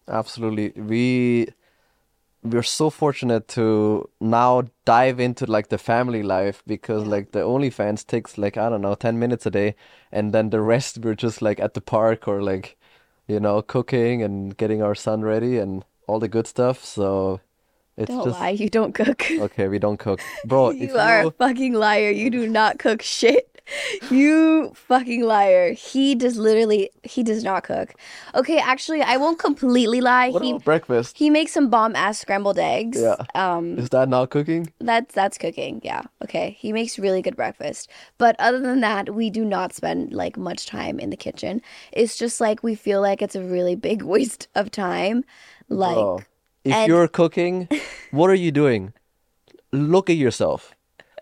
Absolutely. 0.08 0.70
We 0.80 1.48
we're 2.42 2.62
so 2.62 2.90
fortunate 2.90 3.46
to 3.46 4.08
now 4.20 4.64
dive 4.84 5.20
into 5.20 5.46
like 5.46 5.68
the 5.68 5.78
family 5.78 6.22
life 6.22 6.62
because 6.66 7.06
like 7.06 7.30
the 7.30 7.40
OnlyFans 7.40 8.04
takes 8.06 8.36
like 8.36 8.56
I 8.56 8.68
don't 8.68 8.82
know 8.82 8.94
10 8.94 9.18
minutes 9.18 9.46
a 9.46 9.50
day 9.50 9.76
and 10.10 10.32
then 10.32 10.50
the 10.50 10.60
rest 10.60 10.98
we're 10.98 11.14
just 11.14 11.40
like 11.40 11.60
at 11.60 11.74
the 11.74 11.80
park 11.80 12.26
or 12.26 12.42
like 12.42 12.76
you 13.28 13.38
know 13.38 13.62
cooking 13.62 14.22
and 14.22 14.56
getting 14.56 14.82
our 14.82 14.94
son 14.94 15.22
ready 15.22 15.58
and 15.58 15.84
all 16.08 16.18
the 16.18 16.28
good 16.28 16.48
stuff 16.48 16.84
so 16.84 17.40
it's 17.96 18.08
Don't 18.08 18.24
just 18.24 18.40
lie, 18.40 18.50
you 18.50 18.68
don't 18.68 18.94
cook. 18.94 19.30
okay 19.30 19.68
we 19.68 19.78
don't 19.78 19.98
cook 19.98 20.20
bro 20.44 20.70
You 20.82 20.96
are 20.96 21.26
a 21.26 21.30
fucking 21.30 21.74
liar. 21.74 22.10
You 22.10 22.30
do 22.30 22.48
not 22.48 22.78
cook 22.78 23.02
shit. 23.02 23.48
You 24.10 24.72
fucking 24.74 25.22
liar. 25.22 25.72
He 25.72 26.16
does 26.16 26.36
literally 26.36 26.90
he 27.04 27.22
does 27.22 27.44
not 27.44 27.62
cook. 27.62 27.94
Okay, 28.34 28.58
actually 28.58 29.02
I 29.02 29.16
won't 29.16 29.38
completely 29.38 30.00
lie. 30.00 30.30
what 30.30 30.42
He 30.42 30.50
about 30.50 30.64
breakfast 30.64 31.16
he 31.16 31.30
makes 31.30 31.52
some 31.52 31.70
bomb 31.70 31.94
ass 31.94 32.18
scrambled 32.18 32.58
eggs. 32.58 33.00
Yeah. 33.00 33.16
Um 33.36 33.78
is 33.78 33.90
that 33.90 34.08
not 34.08 34.30
cooking 34.30 34.72
that's 34.80 35.14
that's 35.14 35.38
cooking. 35.38 35.80
Yeah. 35.84 36.02
Okay. 36.24 36.56
He 36.58 36.72
makes 36.72 36.98
really 36.98 37.22
good 37.22 37.36
breakfast. 37.36 37.88
But 38.18 38.34
other 38.40 38.58
than 38.58 38.80
that, 38.80 39.14
we 39.14 39.30
do 39.30 39.44
not 39.44 39.72
spend 39.74 40.12
like 40.12 40.36
much 40.36 40.66
time 40.66 40.98
in 40.98 41.10
the 41.10 41.16
kitchen. 41.16 41.62
It's 41.92 42.16
just 42.18 42.40
like 42.40 42.62
we 42.64 42.74
feel 42.74 43.00
like 43.00 43.22
it's 43.22 43.36
a 43.36 43.42
really 43.42 43.76
big 43.76 44.02
waste 44.02 44.48
of 44.56 44.70
time. 44.72 45.24
Like 45.68 45.94
Bro, 45.94 46.20
if 46.64 46.72
and- 46.72 46.88
you're 46.88 47.08
cooking, 47.08 47.68
what 48.10 48.30
are 48.30 48.34
you 48.46 48.52
doing? 48.52 48.92
Look 49.72 50.10
at 50.10 50.16
yourself. 50.16 50.74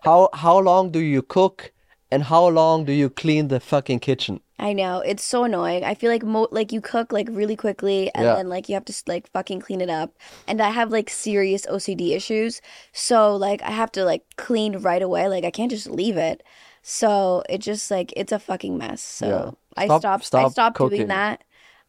How 0.03 0.29
how 0.33 0.57
long 0.59 0.91
do 0.91 0.99
you 0.99 1.21
cook 1.21 1.71
and 2.11 2.23
how 2.23 2.47
long 2.47 2.85
do 2.85 2.91
you 2.91 3.09
clean 3.09 3.47
the 3.47 3.59
fucking 3.59 3.99
kitchen? 3.99 4.41
I 4.59 4.73
know 4.73 4.99
it's 4.99 5.23
so 5.23 5.43
annoying. 5.43 5.83
I 5.83 5.95
feel 5.95 6.11
like 6.11 6.23
mo 6.23 6.47
like 6.51 6.71
you 6.71 6.81
cook 6.81 7.11
like 7.11 7.27
really 7.31 7.55
quickly 7.55 8.11
and 8.13 8.25
Yeah. 8.25 8.35
then 8.35 8.49
like 8.49 8.67
you 8.69 8.75
have 8.75 8.85
to 8.85 8.93
like 9.07 9.29
fucking 9.31 9.61
clean 9.61 9.79
it 9.81 9.89
up. 9.89 10.09
And 10.47 10.59
I 10.61 10.69
have 10.69 10.91
like 10.91 11.09
serious 11.09 11.65
OCD 11.65 12.15
issues, 12.15 12.61
so 12.93 13.35
like 13.35 13.61
I 13.63 13.71
have 13.71 13.91
to 13.93 14.03
like 14.05 14.23
clean 14.37 14.77
right 14.77 15.01
away. 15.01 15.27
Like 15.29 15.45
I 15.45 15.51
can't 15.51 15.71
just 15.71 15.87
leave 15.89 16.17
it. 16.17 16.43
So 16.83 17.43
it 17.49 17.59
just 17.59 17.89
like 17.91 18.11
it's 18.17 18.31
a 18.31 18.39
fucking 18.39 18.77
mess. 18.77 19.01
So 19.01 19.27
Yeah. 19.27 19.51
I 19.77 19.85
Stop- 19.85 20.01
stopped. 20.01 20.23
I 20.23 20.25
stop 20.25 20.51
stopped 20.51 20.77
cooking. 20.77 20.97
doing 20.97 21.07
that. 21.09 21.43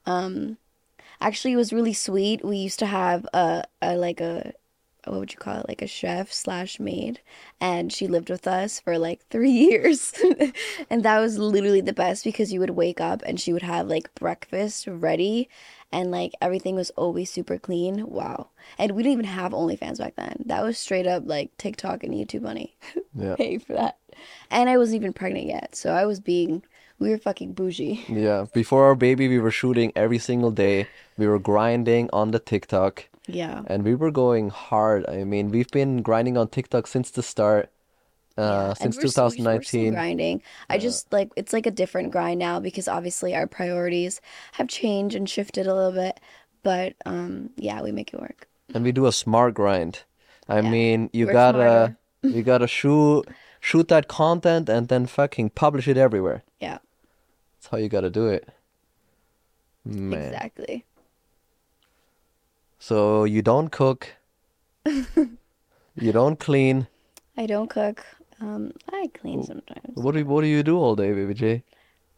Um, 0.06 0.59
actually, 1.22 1.52
it 1.52 1.56
was 1.56 1.72
really 1.72 1.94
sweet. 1.94 2.44
We 2.44 2.56
used 2.58 2.78
to 2.80 2.86
have 2.86 3.26
a, 3.32 3.64
a 3.80 3.96
like 3.96 4.20
a 4.20 4.52
what 5.06 5.18
would 5.18 5.32
you 5.32 5.38
call 5.38 5.58
it? 5.58 5.68
Like 5.68 5.82
a 5.82 5.86
chef 5.86 6.32
slash 6.32 6.78
maid. 6.78 7.20
And 7.60 7.92
she 7.92 8.06
lived 8.06 8.30
with 8.30 8.46
us 8.46 8.78
for 8.80 8.98
like 8.98 9.26
three 9.30 9.50
years. 9.50 10.14
And 10.90 11.02
that 11.04 11.20
was 11.20 11.38
literally 11.38 11.80
the 11.80 11.92
best 11.92 12.24
because 12.24 12.52
you 12.52 12.60
would 12.60 12.70
wake 12.70 13.00
up 13.00 13.22
and 13.26 13.40
she 13.40 13.52
would 13.52 13.62
have 13.62 13.88
like 13.88 14.14
breakfast 14.14 14.86
ready. 14.86 15.48
And 15.90 16.10
like 16.10 16.32
everything 16.40 16.74
was 16.76 16.90
always 16.90 17.30
super 17.30 17.58
clean. 17.58 18.06
Wow. 18.06 18.50
And 18.78 18.92
we 18.92 19.02
didn't 19.02 19.14
even 19.14 19.24
have 19.26 19.52
OnlyFans 19.52 19.98
back 19.98 20.14
then. 20.16 20.42
That 20.46 20.62
was 20.62 20.78
straight 20.78 21.06
up 21.06 21.24
like 21.26 21.56
TikTok 21.56 22.04
and 22.04 22.14
YouTube 22.14 22.42
money. 22.42 22.76
Yeah. 23.14 23.36
pay 23.36 23.58
for 23.58 23.74
that. 23.74 23.98
And 24.50 24.70
I 24.70 24.78
wasn't 24.78 25.02
even 25.02 25.12
pregnant 25.12 25.46
yet. 25.46 25.74
So 25.74 25.92
I 25.92 26.06
was 26.06 26.18
being 26.18 26.62
we 27.02 27.11
were 27.11 27.18
fucking 27.18 27.52
bougie 27.54 28.04
Yeah. 28.09 28.47
Before 28.52 28.85
our 28.88 28.94
baby, 28.94 29.28
we 29.28 29.38
were 29.38 29.50
shooting 29.50 29.92
every 29.97 30.18
single 30.18 30.50
day. 30.50 30.87
We 31.18 31.26
were 31.26 31.38
grinding 31.38 32.09
on 32.12 32.30
the 32.30 32.38
TikTok 32.38 33.09
yeah 33.28 33.62
and 33.71 33.85
we 33.85 33.94
were 33.94 34.11
going 34.11 34.50
hard. 34.50 35.00
I 35.09 35.23
mean, 35.32 35.50
we've 35.54 35.71
been 35.71 36.02
grinding 36.02 36.37
on 36.37 36.49
TikTok 36.49 36.87
since 36.94 37.09
the 37.11 37.23
start, 37.23 37.64
uh, 38.37 38.42
Yeah, 38.42 38.73
since 38.75 38.97
we're 38.97 39.09
still- 39.09 39.25
we're 39.25 39.30
still 39.30 39.44
2019. 39.44 39.92
grinding. 39.94 40.42
I 40.68 40.78
just 40.78 41.12
like 41.12 41.28
it's 41.37 41.52
like 41.52 41.66
a 41.73 41.75
different 41.82 42.11
grind 42.14 42.38
now 42.49 42.56
because 42.68 42.88
obviously 42.88 43.30
our 43.38 43.47
priorities 43.47 44.21
have 44.59 44.68
changed 44.80 45.14
and 45.18 45.28
shifted 45.28 45.66
a 45.66 45.75
little 45.78 45.92
bit. 46.04 46.18
But 46.62 46.94
um, 47.12 47.50
yeah, 47.56 47.82
we 47.82 47.90
make 47.92 48.11
it 48.14 48.21
work. 48.21 48.49
and 48.75 48.85
we 48.85 48.92
do 48.92 49.06
a 49.06 49.12
smart 49.12 49.52
grind. 49.54 49.94
I 50.49 50.61
Yeah, 50.61 50.71
mean, 50.75 51.11
you 51.12 51.25
gotta 51.26 51.68
smarter. 52.23 52.37
you 52.37 52.42
gotta 52.42 52.66
shoot 52.78 53.23
shoot 53.61 53.87
that 53.88 54.06
content 54.09 54.68
and 54.68 54.88
then 54.88 55.06
fucking 55.06 55.50
publish 55.62 55.87
it 55.92 55.97
everywhere. 56.06 56.42
That's 57.62 57.71
how 57.71 57.78
you 57.78 57.88
gotta 57.88 58.11
do 58.11 58.26
it. 58.26 58.49
Man. 59.85 60.21
exactly. 60.21 60.85
So 62.81 63.23
you 63.23 63.40
don't 63.40 63.71
cook, 63.71 64.16
you 64.85 66.12
don't 66.12 66.40
clean. 66.40 66.88
I 67.37 67.47
don't 67.47 67.71
cook. 67.71 68.04
Um, 68.40 68.73
I 68.92 69.09
clean 69.14 69.45
sometimes. 69.45 69.95
What 69.95 70.14
do 70.14 70.25
what 70.25 70.40
do 70.40 70.49
you 70.49 70.64
do 70.64 70.76
all 70.76 70.97
day, 70.97 71.12
baby 71.12 71.35
J? 71.35 71.62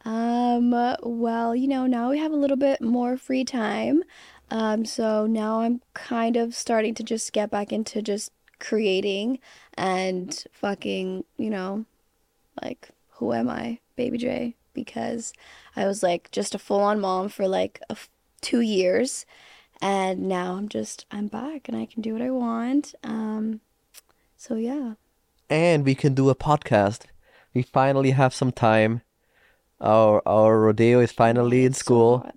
Um, 0.06 0.70
well, 1.02 1.54
you 1.54 1.68
know, 1.68 1.86
now 1.86 2.08
we 2.08 2.18
have 2.18 2.32
a 2.32 2.36
little 2.36 2.56
bit 2.56 2.80
more 2.80 3.18
free 3.18 3.44
time. 3.44 4.02
Um, 4.50 4.86
so 4.86 5.26
now 5.26 5.60
I'm 5.60 5.82
kind 5.92 6.38
of 6.38 6.54
starting 6.54 6.94
to 6.94 7.02
just 7.02 7.34
get 7.34 7.50
back 7.50 7.70
into 7.70 8.00
just 8.00 8.32
creating 8.60 9.40
and 9.74 10.42
fucking, 10.52 11.24
you 11.36 11.50
know, 11.50 11.84
like, 12.62 12.88
who 13.12 13.34
am 13.34 13.50
I, 13.50 13.80
Baby 13.96 14.16
J? 14.18 14.54
Because 14.74 15.32
I 15.76 15.86
was 15.86 16.02
like 16.02 16.30
just 16.32 16.54
a 16.54 16.58
full 16.58 16.80
on 16.80 17.00
mom 17.00 17.28
for 17.28 17.46
like 17.48 17.80
a 17.88 17.92
f- 17.92 18.08
two 18.40 18.60
years. 18.60 19.24
And 19.80 20.28
now 20.28 20.54
I'm 20.54 20.68
just, 20.68 21.04
I'm 21.10 21.26
back 21.28 21.68
and 21.68 21.76
I 21.76 21.86
can 21.86 22.00
do 22.02 22.12
what 22.12 22.22
I 22.22 22.30
want. 22.30 22.94
Um, 23.02 23.60
so 24.36 24.56
yeah. 24.56 24.94
And 25.50 25.84
we 25.84 25.94
can 25.94 26.14
do 26.14 26.28
a 26.30 26.34
podcast. 26.34 27.02
We 27.54 27.62
finally 27.62 28.10
have 28.12 28.34
some 28.34 28.52
time. 28.52 29.02
Our 29.80 30.22
our 30.26 30.58
rodeo 30.60 31.00
is 31.00 31.12
finally 31.12 31.64
in 31.64 31.72
so 31.74 31.78
school. 31.78 32.18
hot. 32.18 32.36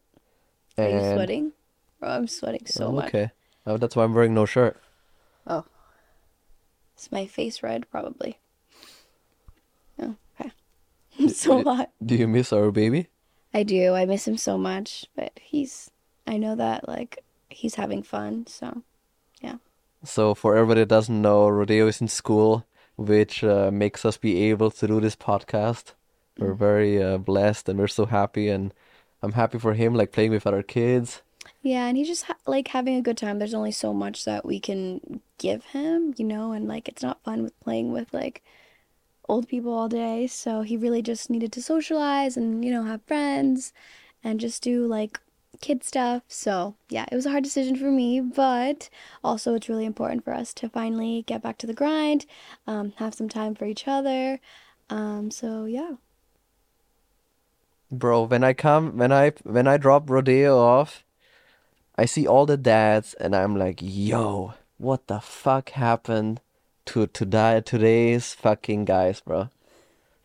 Are 0.77 0.89
you 0.89 0.99
sweating? 1.13 1.51
Bro, 1.99 2.09
I'm 2.09 2.27
sweating 2.27 2.65
so 2.65 2.87
Oh, 2.87 2.91
much. 2.91 3.07
okay. 3.07 3.31
Oh, 3.65 3.77
that's 3.77 3.95
why 3.95 4.03
I'm 4.03 4.13
wearing 4.13 4.33
no 4.33 4.45
shirt. 4.45 4.79
Oh. 5.45 5.63
Is 6.97 7.11
my 7.11 7.25
face 7.25 7.63
red? 7.63 7.89
Probably. 7.89 8.39
So 11.29 11.63
hot. 11.63 11.89
Do 12.03 12.15
you 12.15 12.27
miss 12.27 12.53
our 12.53 12.71
baby? 12.71 13.07
I 13.53 13.63
do. 13.63 13.93
I 13.93 14.05
miss 14.05 14.27
him 14.27 14.37
so 14.37 14.57
much, 14.57 15.05
but 15.15 15.31
he's, 15.41 15.89
I 16.27 16.37
know 16.37 16.55
that, 16.55 16.87
like, 16.87 17.23
he's 17.49 17.75
having 17.75 18.03
fun, 18.03 18.45
so. 18.47 18.83
Yeah. 19.41 19.55
So 20.03 20.35
for 20.35 20.55
everybody 20.55 20.81
that 20.81 20.89
doesn't 20.89 21.21
know, 21.21 21.47
Rodeo 21.47 21.87
is 21.87 22.01
in 22.01 22.07
school, 22.07 22.65
which 22.97 23.43
uh, 23.43 23.71
makes 23.71 24.05
us 24.05 24.17
be 24.17 24.49
able 24.49 24.71
to 24.71 24.87
do 24.87 24.99
this 24.99 25.15
podcast. 25.15 25.93
We're 26.37 26.53
very 26.53 27.01
uh, 27.01 27.17
blessed 27.17 27.67
and 27.69 27.79
we're 27.79 27.87
so 27.87 28.05
happy, 28.05 28.47
and 28.49 28.73
I'm 29.23 29.33
happy 29.33 29.57
for 29.57 29.73
him, 29.73 29.95
like 29.95 30.11
playing 30.11 30.31
with 30.31 30.45
other 30.45 30.63
kids. 30.63 31.23
Yeah, 31.63 31.87
and 31.87 31.97
he's 31.97 32.07
just, 32.07 32.25
ha- 32.25 32.35
like, 32.45 32.67
having 32.67 32.95
a 32.95 33.01
good 33.01 33.17
time. 33.17 33.39
There's 33.39 33.55
only 33.55 33.71
so 33.71 33.93
much 33.93 34.25
that 34.25 34.45
we 34.45 34.59
can 34.59 35.21
give 35.37 35.63
him, 35.65 36.13
you 36.17 36.25
know, 36.25 36.51
and, 36.51 36.67
like, 36.67 36.87
it's 36.87 37.01
not 37.01 37.23
fun 37.23 37.41
with 37.41 37.59
playing 37.59 37.91
with, 37.91 38.13
like, 38.13 38.43
old 39.27 39.47
people 39.47 39.73
all 39.73 39.89
day, 39.89 40.27
so 40.27 40.61
he 40.61 40.77
really 40.77 41.01
just 41.01 41.29
needed 41.29 41.51
to 41.53 41.61
socialize 41.61 42.37
and, 42.37 42.63
you 42.63 42.71
know, 42.71 42.83
have 42.83 43.01
friends 43.03 43.73
and 44.23 44.39
just 44.39 44.63
do, 44.63 44.85
like, 44.87 45.19
kid 45.61 45.83
stuff. 45.83 46.23
So, 46.27 46.75
yeah, 46.89 47.05
it 47.11 47.15
was 47.15 47.25
a 47.25 47.31
hard 47.31 47.43
decision 47.43 47.75
for 47.75 47.91
me, 47.91 48.19
but 48.19 48.89
also 49.23 49.53
it's 49.55 49.69
really 49.69 49.85
important 49.85 50.23
for 50.23 50.33
us 50.33 50.53
to 50.55 50.69
finally 50.69 51.23
get 51.27 51.41
back 51.41 51.57
to 51.59 51.67
the 51.67 51.73
grind, 51.73 52.25
um, 52.65 52.93
have 52.97 53.13
some 53.13 53.29
time 53.29 53.55
for 53.55 53.65
each 53.65 53.87
other. 53.87 54.39
Um, 54.89 55.31
so 55.31 55.65
yeah. 55.65 55.93
Bro, 57.91 58.23
when 58.23 58.43
I 58.43 58.53
come, 58.53 58.97
when 58.97 59.11
I 59.11 59.31
when 59.43 59.67
I 59.67 59.77
drop 59.77 60.09
Rodeo 60.09 60.57
off, 60.57 61.05
I 61.97 62.05
see 62.05 62.27
all 62.27 62.45
the 62.45 62.57
dads, 62.57 63.13
and 63.15 63.35
I'm 63.35 63.55
like, 63.57 63.79
yo, 63.81 64.53
what 64.77 65.07
the 65.07 65.19
fuck 65.19 65.69
happened 65.71 66.41
to 66.87 67.07
to 67.07 67.25
die 67.25 67.59
today's 67.61 68.33
fucking 68.33 68.85
guys, 68.85 69.21
bro? 69.21 69.49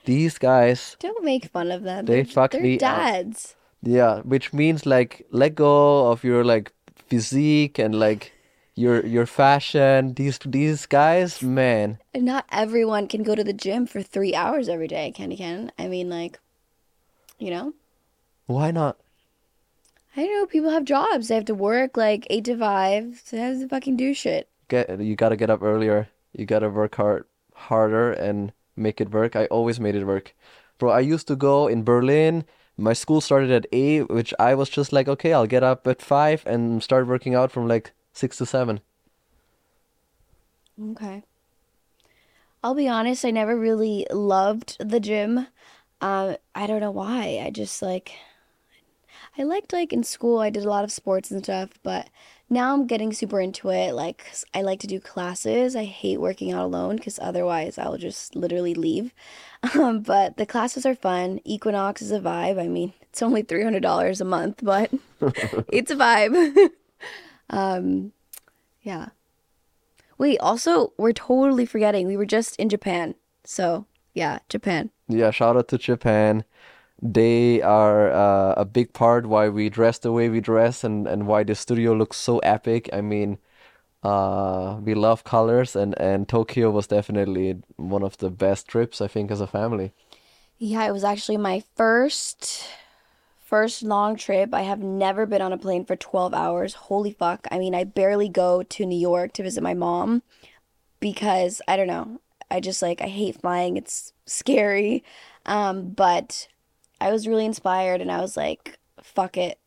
These 0.04 0.38
guys, 0.38 0.96
Don't 0.98 1.22
make 1.24 1.46
fun 1.46 1.70
of 1.70 1.82
them. 1.84 2.06
They 2.06 2.22
They're, 2.22 2.24
fuck 2.24 2.50
they're 2.52 2.60
me 2.62 2.74
up. 2.74 2.80
dads. 2.80 3.54
yeah, 3.82 4.20
which 4.22 4.52
means 4.52 4.84
like 4.86 5.26
let 5.30 5.54
go 5.54 6.10
of 6.10 6.24
your 6.24 6.42
like 6.44 6.72
physique 7.06 7.78
and 7.78 7.94
like 7.94 8.32
your 8.74 9.04
your 9.06 9.26
fashion. 9.26 10.14
These 10.14 10.40
these 10.44 10.86
guys, 10.86 11.40
man. 11.42 11.98
Not 12.14 12.46
everyone 12.50 13.06
can 13.06 13.22
go 13.22 13.34
to 13.36 13.44
the 13.44 13.52
gym 13.52 13.86
for 13.86 14.02
three 14.02 14.34
hours 14.34 14.68
every 14.68 14.88
day, 14.88 15.12
Candy 15.12 15.36
Ken. 15.36 15.70
I 15.78 15.86
mean, 15.86 16.08
like, 16.10 16.40
you 17.38 17.50
know, 17.50 17.74
Why 18.46 18.70
not? 18.72 18.96
I 20.16 20.26
know 20.26 20.46
people 20.46 20.70
have 20.70 20.84
jobs. 20.84 21.28
They 21.28 21.36
have 21.36 21.46
to 21.46 21.54
work 21.54 21.96
like 21.96 22.26
eight 22.28 22.44
to 22.46 22.56
five. 22.58 23.22
They 23.30 23.38
have 23.38 23.60
to 23.60 23.68
fucking 23.68 23.96
do 23.96 24.12
shit. 24.14 24.48
Get 24.68 25.00
you 25.00 25.14
gotta 25.16 25.36
get 25.36 25.48
up 25.50 25.62
earlier. 25.62 26.08
You 26.32 26.46
gotta 26.46 26.70
work 26.70 26.96
hard 26.96 27.24
harder 27.54 28.12
and 28.12 28.52
make 28.76 29.00
it 29.00 29.10
work. 29.10 29.36
I 29.36 29.46
always 29.46 29.78
made 29.80 29.94
it 29.94 30.04
work. 30.04 30.34
Bro, 30.78 30.90
I 30.92 31.00
used 31.00 31.28
to 31.28 31.36
go 31.36 31.66
in 31.68 31.84
Berlin. 31.84 32.44
My 32.76 32.92
school 32.94 33.20
started 33.20 33.50
at 33.50 33.66
eight, 33.72 34.08
which 34.10 34.32
I 34.38 34.54
was 34.54 34.68
just 34.70 34.92
like, 34.92 35.08
okay, 35.08 35.32
I'll 35.32 35.46
get 35.46 35.62
up 35.62 35.86
at 35.86 36.02
five 36.02 36.42
and 36.46 36.82
start 36.82 37.06
working 37.06 37.34
out 37.34 37.52
from 37.52 37.68
like 37.68 37.92
six 38.12 38.38
to 38.38 38.46
seven. 38.46 38.80
Okay. 40.90 41.22
I'll 42.64 42.74
be 42.74 42.88
honest, 42.88 43.24
I 43.24 43.30
never 43.30 43.58
really 43.58 44.06
loved 44.10 44.76
the 44.78 45.00
gym. 45.00 45.48
Um, 46.00 46.36
I 46.54 46.66
don't 46.66 46.80
know 46.80 46.90
why. 46.90 47.40
I 47.44 47.50
just 47.50 47.82
like 47.82 48.12
I 49.38 49.42
liked 49.44 49.72
like 49.72 49.92
in 49.92 50.04
school 50.04 50.38
I 50.38 50.50
did 50.50 50.64
a 50.64 50.68
lot 50.70 50.84
of 50.84 50.92
sports 50.92 51.30
and 51.30 51.42
stuff, 51.44 51.70
but 51.82 52.08
now 52.52 52.74
I'm 52.74 52.86
getting 52.86 53.12
super 53.12 53.40
into 53.40 53.70
it. 53.70 53.94
Like, 53.94 54.30
I 54.52 54.60
like 54.62 54.78
to 54.80 54.86
do 54.86 55.00
classes. 55.00 55.74
I 55.74 55.84
hate 55.84 56.20
working 56.20 56.52
out 56.52 56.64
alone 56.64 56.96
because 56.96 57.18
otherwise 57.18 57.78
I'll 57.78 57.96
just 57.96 58.36
literally 58.36 58.74
leave. 58.74 59.12
Um, 59.78 60.00
but 60.00 60.38
the 60.38 60.44
classes 60.44 60.84
are 60.84 60.96
fun. 60.96 61.38
Equinox 61.44 62.02
is 62.02 62.10
a 62.10 62.18
vibe. 62.18 62.60
I 62.60 62.66
mean, 62.66 62.94
it's 63.02 63.22
only 63.22 63.44
$300 63.44 64.20
a 64.20 64.24
month, 64.24 64.58
but 64.60 64.90
it's 65.72 65.92
a 65.92 65.94
vibe. 65.94 66.70
um, 67.50 68.10
yeah. 68.82 69.10
Wait, 70.18 70.38
also, 70.40 70.92
we're 70.96 71.12
totally 71.12 71.64
forgetting. 71.64 72.08
We 72.08 72.16
were 72.16 72.26
just 72.26 72.56
in 72.56 72.68
Japan. 72.68 73.14
So, 73.44 73.86
yeah, 74.14 74.40
Japan. 74.48 74.90
Yeah, 75.06 75.30
shout 75.30 75.56
out 75.56 75.68
to 75.68 75.78
Japan. 75.78 76.42
They 77.02 77.60
are 77.62 78.12
uh, 78.12 78.54
a 78.56 78.64
big 78.64 78.92
part 78.92 79.26
why 79.26 79.48
we 79.48 79.68
dress 79.68 79.98
the 79.98 80.12
way 80.12 80.28
we 80.28 80.40
dress 80.40 80.84
and, 80.84 81.08
and 81.08 81.26
why 81.26 81.42
the 81.42 81.56
studio 81.56 81.94
looks 81.94 82.16
so 82.16 82.38
epic. 82.38 82.88
I 82.92 83.00
mean, 83.00 83.38
uh, 84.04 84.78
we 84.80 84.94
love 84.94 85.24
colors 85.24 85.74
and, 85.74 85.98
and 86.00 86.28
Tokyo 86.28 86.70
was 86.70 86.86
definitely 86.86 87.60
one 87.76 88.04
of 88.04 88.18
the 88.18 88.30
best 88.30 88.68
trips, 88.68 89.00
I 89.00 89.08
think, 89.08 89.32
as 89.32 89.40
a 89.40 89.48
family. 89.48 89.92
Yeah, 90.58 90.86
it 90.86 90.92
was 90.92 91.02
actually 91.02 91.38
my 91.38 91.64
first 91.74 92.68
first 93.44 93.82
long 93.82 94.16
trip. 94.16 94.54
I 94.54 94.62
have 94.62 94.78
never 94.78 95.26
been 95.26 95.42
on 95.42 95.52
a 95.52 95.58
plane 95.58 95.84
for 95.84 95.96
12 95.96 96.32
hours. 96.32 96.74
Holy 96.74 97.12
fuck. 97.12 97.46
I 97.50 97.58
mean, 97.58 97.74
I 97.74 97.84
barely 97.84 98.28
go 98.28 98.62
to 98.62 98.86
New 98.86 98.98
York 98.98 99.32
to 99.34 99.42
visit 99.42 99.62
my 99.62 99.74
mom 99.74 100.22
because 101.00 101.60
I 101.66 101.76
don't 101.76 101.88
know. 101.88 102.20
I 102.50 102.60
just 102.60 102.80
like 102.80 103.02
I 103.02 103.08
hate 103.08 103.40
flying. 103.40 103.76
It's 103.76 104.12
scary. 104.24 105.02
Um, 105.44 105.88
but 105.90 106.46
I 107.02 107.10
was 107.10 107.26
really 107.26 107.44
inspired 107.44 108.00
and 108.00 108.12
I 108.12 108.20
was 108.20 108.36
like, 108.36 108.78
fuck 109.02 109.36
it. 109.36 109.58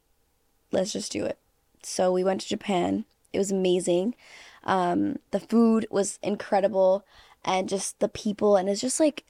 Let's 0.72 0.94
just 0.94 1.12
do 1.12 1.26
it. 1.26 1.38
So 1.84 2.14
we 2.14 2.24
went 2.24 2.40
to 2.42 2.48
Japan. 2.48 3.04
It 3.34 3.38
was 3.38 3.52
amazing. 3.52 4.16
Um, 4.64 5.18
the 5.32 5.42
food 5.42 5.86
was 5.92 6.18
incredible 6.24 7.06
and 7.44 7.68
just 7.68 8.00
the 8.00 8.08
people 8.08 8.56
and 8.56 8.70
it's 8.70 8.80
just 8.80 9.02
like 9.02 9.26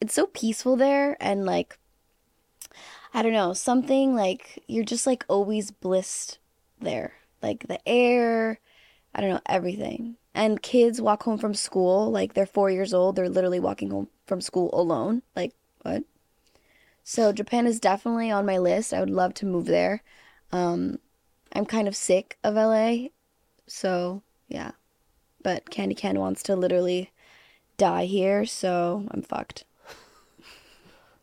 it's 0.00 0.14
so 0.14 0.26
peaceful 0.26 0.76
there 0.76 1.16
and 1.20 1.44
like 1.44 1.80
I 3.12 3.22
don't 3.22 3.32
know, 3.32 3.54
something 3.54 4.14
like 4.14 4.62
you're 4.68 4.84
just 4.84 5.04
like 5.04 5.24
always 5.26 5.72
blissed 5.72 6.38
there. 6.80 7.14
Like 7.42 7.66
the 7.66 7.80
air, 7.88 8.60
I 9.16 9.20
don't 9.20 9.30
know, 9.30 9.40
everything. 9.46 10.14
And 10.32 10.62
kids 10.62 11.00
walk 11.00 11.24
home 11.24 11.38
from 11.38 11.54
school, 11.54 12.12
like 12.12 12.34
they're 12.34 12.46
four 12.46 12.70
years 12.70 12.94
old, 12.94 13.16
they're 13.16 13.28
literally 13.28 13.58
walking 13.58 13.90
home 13.90 14.06
from 14.26 14.40
school 14.40 14.70
alone. 14.72 15.22
Like, 15.34 15.54
what? 15.82 16.04
So 17.08 17.32
Japan 17.32 17.66
is 17.66 17.80
definitely 17.80 18.30
on 18.30 18.44
my 18.44 18.58
list. 18.58 18.92
I 18.92 19.00
would 19.00 19.08
love 19.08 19.32
to 19.34 19.46
move 19.46 19.64
there. 19.64 20.02
Um, 20.52 20.98
I'm 21.54 21.64
kind 21.64 21.88
of 21.88 21.96
sick 21.96 22.36
of 22.44 22.54
LA, 22.54 23.08
so 23.66 24.22
yeah. 24.46 24.72
But 25.42 25.70
Candy 25.70 25.94
Ken 25.94 26.18
wants 26.20 26.42
to 26.42 26.54
literally 26.54 27.10
die 27.78 28.04
here, 28.04 28.44
so 28.44 29.06
I'm 29.10 29.22
fucked. 29.22 29.64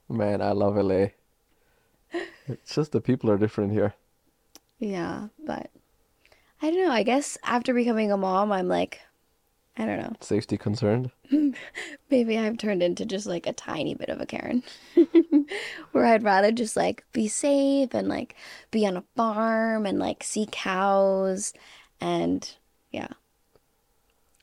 Man, 0.09 0.41
I 0.41 0.53
love 0.53 0.75
LA. 0.75 1.09
It's 2.47 2.73
just 2.73 2.91
the 2.91 2.99
people 2.99 3.29
are 3.29 3.37
different 3.37 3.71
here. 3.71 3.93
Yeah, 4.79 5.27
but 5.45 5.69
I 6.63 6.71
don't 6.71 6.83
know. 6.83 6.91
I 6.91 7.03
guess 7.03 7.37
after 7.43 7.75
becoming 7.75 8.11
a 8.11 8.17
mom, 8.17 8.51
I'm 8.51 8.67
like, 8.67 9.01
I 9.77 9.85
don't 9.85 9.99
know. 9.99 10.13
Safety 10.19 10.57
concerned. 10.57 11.11
Maybe 12.09 12.39
I've 12.39 12.57
turned 12.57 12.81
into 12.81 13.05
just 13.05 13.27
like 13.27 13.45
a 13.45 13.53
tiny 13.53 13.93
bit 13.93 14.09
of 14.09 14.19
a 14.19 14.25
Karen. 14.25 14.63
Where 15.91 16.05
I'd 16.05 16.23
rather 16.23 16.51
just 16.51 16.75
like 16.75 17.03
be 17.13 17.27
safe 17.27 17.93
and 17.93 18.07
like 18.07 18.35
be 18.71 18.85
on 18.85 18.97
a 18.97 19.03
farm 19.15 19.85
and 19.85 19.99
like 19.99 20.23
see 20.23 20.47
cows 20.51 21.53
and 22.01 22.49
yeah. 22.91 23.09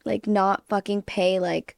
Like 0.04 0.26
not 0.26 0.66
fucking 0.68 1.02
pay 1.02 1.38
like 1.38 1.76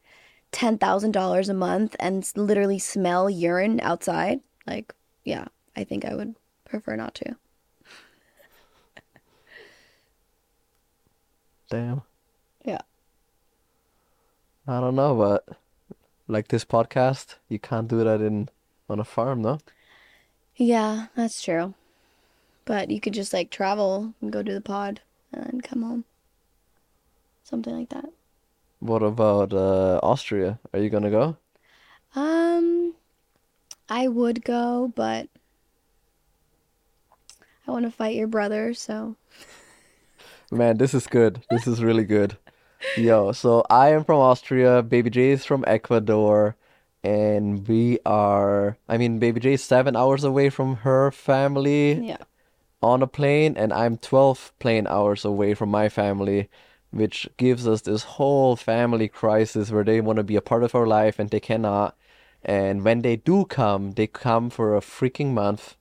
$10,000 0.53 1.49
a 1.49 1.55
month 1.55 1.97
and 1.99 2.31
literally 2.37 2.79
smell 2.79 3.29
urine 3.29 3.81
outside. 3.81 4.41
Like, 4.67 4.95
yeah, 5.25 5.47
I 5.77 5.85
think 5.85 6.05
I 6.05 6.15
would 6.15 6.37
prefer 6.65 6.97
not 6.97 7.15
to. 7.17 7.37
Damn. 11.71 12.03
Yeah. 12.65 12.83
I 14.67 14.81
don't 14.81 14.95
know, 14.95 15.15
but 15.17 15.59
like 16.29 16.49
this 16.49 16.65
podcast, 16.65 17.35
you 17.49 17.59
can't 17.59 17.89
do 17.89 18.03
that 18.05 18.21
in 18.21 18.49
on 18.89 19.01
a 19.01 19.05
farm, 19.05 19.43
though. 19.43 19.61
Yeah, 20.57 21.07
that's 21.15 21.43
true. 21.43 21.75
But 22.65 22.91
you 22.91 23.01
could 23.01 23.15
just 23.15 23.33
like 23.33 23.51
travel 23.51 24.15
and 24.21 24.33
go 24.33 24.43
to 24.43 24.53
the 24.53 24.61
pod 24.61 25.01
and 25.33 25.63
come 25.63 25.83
home. 25.83 26.05
Something 27.43 27.77
like 27.77 27.91
that. 27.91 28.09
What 28.81 29.03
about 29.03 29.53
uh, 29.53 30.01
Austria? 30.03 30.59
Are 30.73 30.81
you 30.81 30.91
gonna 30.91 31.11
go? 31.11 31.37
Um, 32.15 32.95
I 33.89 34.09
would 34.09 34.45
go, 34.45 34.93
but 34.95 35.29
I 37.67 37.71
want 37.71 37.85
to 37.85 37.91
fight 37.91 38.15
your 38.15 38.29
brother, 38.29 38.73
so 38.75 39.17
Man, 40.51 40.77
this 40.77 40.95
is 40.95 41.07
good. 41.07 41.43
This 41.51 41.67
is 41.67 41.83
really 41.83 42.05
good. 42.05 42.37
Yo, 42.97 43.33
so 43.33 43.65
I 43.71 43.89
am 43.89 44.05
from 44.05 44.21
Austria, 44.21 44.83
Baby 44.83 45.11
J 45.11 45.31
is 45.31 45.45
from 45.45 45.65
Ecuador, 45.67 46.55
and 47.05 47.69
we 47.69 47.99
are, 48.07 48.79
I 48.89 48.97
mean, 48.97 49.19
Baby 49.19 49.39
J 49.39 49.53
is 49.53 49.63
seven 49.63 49.95
hours 49.95 50.25
away 50.25 50.49
from 50.49 50.77
her 50.77 51.11
family 51.11 51.93
yeah. 52.07 52.17
on 52.83 53.03
a 53.03 53.07
plane, 53.07 53.55
and 53.59 53.75
I'm 53.75 53.99
12 53.99 54.55
plane 54.59 54.87
hours 54.87 55.23
away 55.23 55.53
from 55.53 55.69
my 55.69 55.91
family, 55.91 56.49
which 56.91 57.29
gives 57.37 57.69
us 57.69 57.83
this 57.83 58.05
whole 58.05 58.57
family 58.57 59.09
crisis 59.09 59.71
where 59.71 59.85
they 59.85 60.01
want 60.01 60.17
to 60.17 60.25
be 60.25 60.37
a 60.37 60.41
part 60.41 60.65
of 60.65 60.75
our 60.75 60.87
life 60.87 61.19
and 61.19 61.29
they 61.29 61.41
cannot. 61.41 61.95
And 62.43 62.83
when 62.85 63.03
they 63.03 63.17
do 63.17 63.45
come, 63.45 63.93
they 63.93 64.07
come 64.07 64.49
for 64.49 64.75
a 64.75 64.81
freaking 64.81 65.33
month 65.33 65.77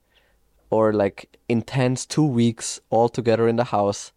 or 0.68 0.92
like 0.92 1.38
intense 1.48 2.04
two 2.04 2.26
weeks 2.26 2.80
all 2.90 3.08
together 3.08 3.48
in 3.48 3.56
the 3.56 3.64
house. 3.64 4.12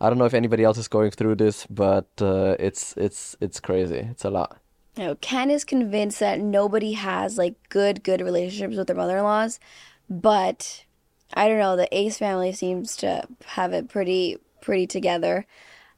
I 0.00 0.08
don't 0.08 0.18
know 0.18 0.24
if 0.24 0.34
anybody 0.34 0.64
else 0.64 0.78
is 0.78 0.88
going 0.88 1.12
through 1.12 1.36
this, 1.36 1.66
but 1.68 2.08
uh, 2.20 2.56
it's 2.58 2.96
it's 2.96 3.36
it's 3.40 3.60
crazy. 3.60 4.08
It's 4.10 4.24
a 4.24 4.30
lot. 4.30 4.58
You 4.98 5.04
know, 5.04 5.14
Ken 5.14 5.48
is 5.48 5.62
convinced 5.62 6.18
that 6.18 6.40
nobody 6.40 6.94
has 6.94 7.38
like 7.38 7.54
good, 7.68 8.02
good 8.02 8.20
relationships 8.20 8.76
with 8.76 8.88
their 8.88 8.96
mother-in-laws, 8.96 9.60
but 10.10 10.84
I 11.34 11.46
don't 11.46 11.60
know, 11.60 11.76
the 11.76 11.88
Ace 11.96 12.18
family 12.18 12.50
seems 12.50 12.96
to 12.96 13.22
have 13.46 13.72
it 13.72 13.88
pretty, 13.88 14.38
pretty 14.60 14.88
together. 14.88 15.46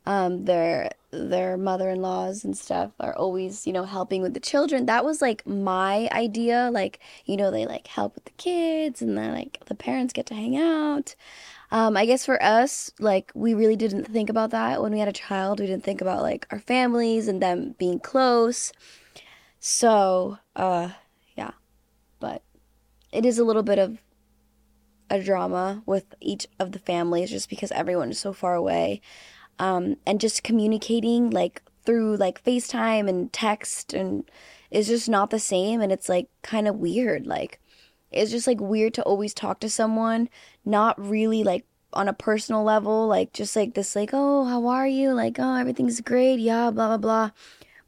Um, 0.05 0.45
their 0.45 0.91
their 1.13 1.57
mother-in-laws 1.57 2.45
and 2.45 2.57
stuff 2.57 2.93
are 3.01 3.17
always, 3.17 3.67
you 3.67 3.73
know, 3.73 3.85
helping 3.85 4.21
with 4.21 4.35
the 4.35 4.41
children. 4.41 4.85
That 4.85 5.05
was 5.05 5.23
like 5.23 5.47
my 5.47 6.11
idea. 6.13 6.69
Like, 6.71 7.01
you 7.25 7.39
know, 7.39 7.51
they 7.51 7.65
like 7.65 7.87
help 7.87 8.15
with 8.15 8.27
the 8.27 8.33
kids 8.33 9.01
and 9.01 9.17
then 9.17 9.33
like 9.33 9.65
the 9.65 9.75
parents 9.75 10.13
get 10.13 10.27
to 10.27 10.35
hang 10.35 10.59
out. 10.59 11.15
Um, 11.73 11.97
I 11.97 12.05
guess 12.05 12.25
for 12.25 12.43
us, 12.43 12.91
like 12.99 13.31
we 13.35 13.55
really 13.55 13.77
didn't 13.77 14.07
think 14.07 14.29
about 14.29 14.51
that 14.51 14.83
when 14.83 14.93
we 14.93 14.99
had 14.99 15.09
a 15.09 15.13
child. 15.13 15.61
We 15.61 15.67
didn't 15.67 15.85
think 15.85 16.01
about 16.01 16.23
like 16.23 16.47
our 16.51 16.59
families 16.59 17.29
and 17.29 17.41
them 17.41 17.75
being 17.79 18.01
close. 18.01 18.73
So, 19.61 20.39
uh, 20.57 20.91
yeah. 21.37 21.53
But 22.19 22.43
it 23.13 23.25
is 23.25 23.39
a 23.39 23.45
little 23.45 23.63
bit 23.63 23.79
of 23.79 23.99
a 25.09 25.23
drama 25.23 25.83
with 25.87 26.15
each 26.21 26.47
of 26.59 26.73
the 26.73 26.79
families 26.79 27.31
just 27.31 27.49
because 27.49 27.73
everyone 27.73 28.11
is 28.11 28.19
so 28.19 28.33
far 28.33 28.55
away. 28.55 29.01
Um, 29.59 29.97
and 30.07 30.21
just 30.21 30.43
communicating 30.43 31.31
like 31.31 31.63
through 31.85 32.17
like 32.17 32.43
FaceTime 32.43 33.09
and 33.09 33.33
text 33.33 33.93
and 33.93 34.25
is 34.71 34.89
just 34.89 35.09
not 35.09 35.31
the 35.31 35.39
same 35.39 35.81
and 35.81 35.93
it's 35.93 36.09
like 36.09 36.29
kind 36.43 36.67
of 36.67 36.77
weird. 36.77 37.27
Like 37.27 37.60
it's 38.13 38.31
just 38.31 38.47
like 38.47 38.61
weird 38.61 38.95
to 38.95 39.03
always 39.03 39.35
talk 39.35 39.61
to 39.61 39.71
someone, 39.71 40.29
not 40.65 41.01
really 41.01 41.43
like 41.45 41.65
on 41.93 42.09
a 42.09 42.13
personal 42.13 42.63
level, 42.63 43.07
like 43.09 43.33
just 43.33 43.57
like 43.57 43.75
this 43.75 43.97
like, 43.97 44.11
"Oh, 44.13 44.45
how 44.45 44.67
are 44.69 44.87
you?" 44.87 45.13
like, 45.13 45.37
"Oh, 45.39 45.55
everything's 45.57 46.01
great." 46.01 46.39
Yeah, 46.41 46.71
blah 46.71 46.89
blah 46.89 46.97
blah. 46.99 47.31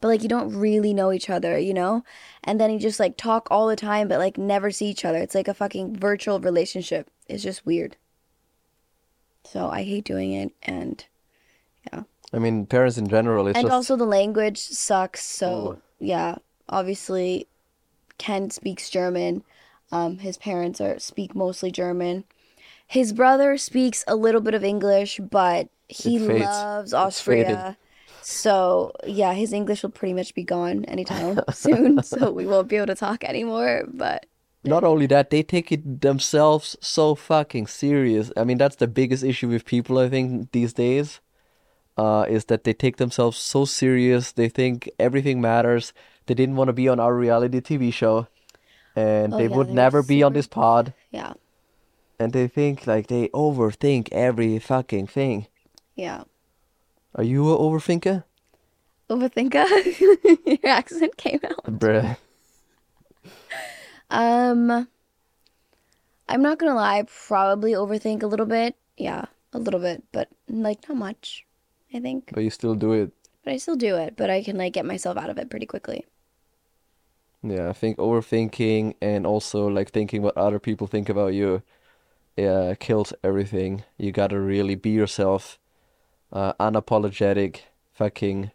But 0.00 0.08
like 0.08 0.22
you 0.24 0.28
don't 0.28 0.56
really 0.58 0.92
know 0.92 1.12
each 1.12 1.30
other, 1.30 1.56
you 1.58 1.72
know? 1.74 2.04
And 2.42 2.60
then 2.60 2.70
you 2.72 2.78
just 2.80 2.98
like 2.98 3.16
talk 3.16 3.46
all 3.50 3.68
the 3.68 3.76
time 3.76 4.08
but 4.08 4.18
like 4.18 4.36
never 4.36 4.70
see 4.72 4.86
each 4.86 5.04
other. 5.04 5.18
It's 5.18 5.34
like 5.34 5.46
a 5.48 5.54
fucking 5.54 5.96
virtual 5.96 6.40
relationship. 6.40 7.08
It's 7.28 7.42
just 7.44 7.64
weird. 7.64 7.96
So 9.44 9.68
I 9.68 9.82
hate 9.82 10.04
doing 10.04 10.32
it 10.32 10.52
and 10.62 11.04
yeah. 11.92 12.02
I 12.32 12.38
mean, 12.38 12.66
parents 12.66 12.98
in 12.98 13.08
general, 13.08 13.46
it's 13.46 13.56
And 13.56 13.66
just 13.66 13.74
also 13.74 13.96
the 13.96 14.06
language 14.06 14.58
sucks. 14.58 15.24
So 15.24 15.48
Oh. 15.48 15.78
yeah, 16.00 16.36
obviously 16.68 17.46
Ken 18.18 18.50
speaks 18.50 18.90
German. 18.90 19.44
Um, 19.92 20.18
his 20.18 20.38
parents 20.38 20.80
are 20.80 20.98
speak 20.98 21.34
mostly 21.34 21.70
German. 21.70 22.24
His 22.86 23.12
brother 23.12 23.56
speaks 23.58 24.04
a 24.08 24.16
little 24.16 24.40
bit 24.40 24.54
of 24.54 24.64
English, 24.64 25.20
but 25.30 25.68
he 25.88 26.18
loves 26.18 26.92
Austria. 26.92 27.76
So 28.22 28.92
yeah, 29.06 29.34
his 29.34 29.52
English 29.52 29.82
will 29.82 29.90
pretty 29.90 30.14
much 30.14 30.34
be 30.34 30.44
gone 30.44 30.84
anytime 30.86 31.40
soon. 31.52 32.02
So 32.02 32.30
we 32.30 32.46
won't 32.46 32.68
be 32.68 32.76
able 32.76 32.86
to 32.86 32.94
talk 32.94 33.24
anymore. 33.24 33.84
But 33.92 34.26
not 34.64 34.84
only 34.84 35.06
that, 35.06 35.30
they 35.30 35.42
take 35.42 35.72
it 35.72 36.00
themselves 36.00 36.76
so 36.80 37.14
fucking 37.14 37.66
serious. 37.66 38.32
I 38.36 38.44
mean, 38.44 38.58
that's 38.58 38.76
the 38.76 38.86
biggest 38.86 39.24
issue 39.24 39.48
with 39.48 39.64
people, 39.64 39.98
I 39.98 40.08
think, 40.08 40.52
these 40.52 40.72
days. 40.72 41.20
Uh, 41.94 42.24
is 42.26 42.46
that 42.46 42.64
they 42.64 42.72
take 42.72 42.96
themselves 42.96 43.36
so 43.36 43.66
serious. 43.66 44.32
They 44.32 44.48
think 44.48 44.88
everything 44.98 45.42
matters. 45.42 45.92
They 46.24 46.32
didn't 46.32 46.56
want 46.56 46.68
to 46.68 46.72
be 46.72 46.88
on 46.88 46.98
our 46.98 47.14
reality 47.14 47.60
TV 47.60 47.92
show, 47.92 48.28
and 48.96 49.34
Oh, 49.34 49.38
they 49.38 49.46
yeah, 49.48 49.56
would 49.56 49.70
never 49.70 50.02
be 50.02 50.22
on 50.22 50.32
this 50.32 50.46
pod. 50.46 50.92
Yeah. 51.10 51.34
And 52.18 52.32
they 52.32 52.46
think 52.48 52.86
like 52.86 53.06
they 53.08 53.28
overthink 53.28 54.08
every 54.12 54.58
fucking 54.58 55.06
thing. 55.08 55.46
Yeah. 55.96 56.24
Are 57.14 57.24
you 57.24 57.50
a 57.52 57.58
overthinker, 57.58 58.24
Overthinker. 59.10 59.66
Your 60.62 60.72
accent 60.72 61.16
came 61.16 61.40
out. 61.44 61.64
bruh? 61.66 62.16
Um, 64.10 64.86
I'm 66.28 66.42
not 66.42 66.58
gonna 66.58 66.74
lie, 66.74 66.98
I 66.98 67.02
probably 67.04 67.72
overthink 67.72 68.22
a 68.22 68.26
little 68.26 68.44
bit. 68.46 68.76
Yeah, 68.96 69.24
a 69.54 69.58
little 69.58 69.80
bit, 69.80 70.02
but 70.12 70.28
like 70.48 70.86
not 70.88 70.98
much, 70.98 71.46
I 71.94 72.00
think. 72.00 72.30
But 72.32 72.44
you 72.44 72.50
still 72.50 72.74
do 72.74 72.92
it. 72.92 73.10
But 73.44 73.54
I 73.54 73.56
still 73.56 73.76
do 73.76 73.96
it, 73.96 74.14
but 74.16 74.28
I 74.30 74.42
can 74.42 74.56
like 74.58 74.74
get 74.74 74.84
myself 74.84 75.16
out 75.16 75.30
of 75.30 75.38
it 75.38 75.48
pretty 75.50 75.64
quickly. 75.66 76.04
Yeah, 77.42 77.68
I 77.68 77.72
think 77.72 77.96
overthinking 77.98 78.94
and 79.02 79.26
also 79.26 79.66
like 79.66 79.90
thinking 79.90 80.22
what 80.22 80.36
other 80.36 80.60
people 80.60 80.86
think 80.86 81.08
about 81.08 81.34
you, 81.34 81.62
yeah, 82.36 82.74
kills 82.74 83.12
everything. 83.24 83.82
You 83.98 84.12
gotta 84.12 84.38
really 84.38 84.76
be 84.76 84.90
yourself, 84.90 85.58
uh, 86.32 86.52
unapologetic, 86.54 87.62
fucking, 87.94 88.52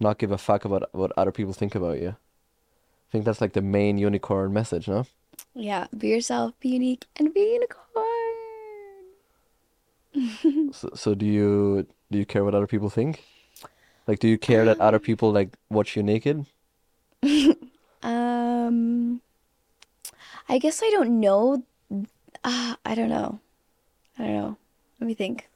not 0.00 0.18
give 0.18 0.32
a 0.32 0.38
fuck 0.38 0.64
about 0.64 0.88
what 0.92 1.12
other 1.16 1.30
people 1.30 1.52
think 1.52 1.74
about 1.74 2.00
you. 2.00 2.08
I 2.08 3.08
think 3.12 3.26
that's 3.26 3.42
like 3.42 3.52
the 3.52 3.60
main 3.60 3.98
unicorn 3.98 4.52
message, 4.54 4.88
no? 4.88 5.06
Yeah, 5.54 5.86
be 5.96 6.08
yourself, 6.08 6.58
be 6.60 6.70
unique, 6.70 7.04
and 7.16 7.34
be 7.34 7.40
unicorn. 7.40 7.78
So, 10.72 10.90
so 10.94 11.14
do 11.14 11.26
you 11.26 11.86
do 12.10 12.18
you 12.18 12.24
care 12.24 12.44
what 12.44 12.54
other 12.54 12.66
people 12.66 12.88
think? 12.88 13.22
Like, 14.06 14.18
do 14.18 14.28
you 14.28 14.38
care 14.38 14.64
that 14.64 14.80
other 14.80 14.98
people 14.98 15.30
like 15.32 15.50
watch 15.70 15.96
you 15.96 16.02
naked? 16.02 16.46
Um, 18.02 19.20
I 20.48 20.58
guess 20.58 20.82
I 20.82 20.90
don't 20.90 21.20
know. 21.20 21.62
Uh, 22.44 22.74
I 22.84 22.94
don't 22.94 23.08
know. 23.08 23.40
I 24.18 24.24
don't 24.24 24.34
know. 24.34 24.56
Let 25.00 25.06
me 25.06 25.14
think. 25.14 25.48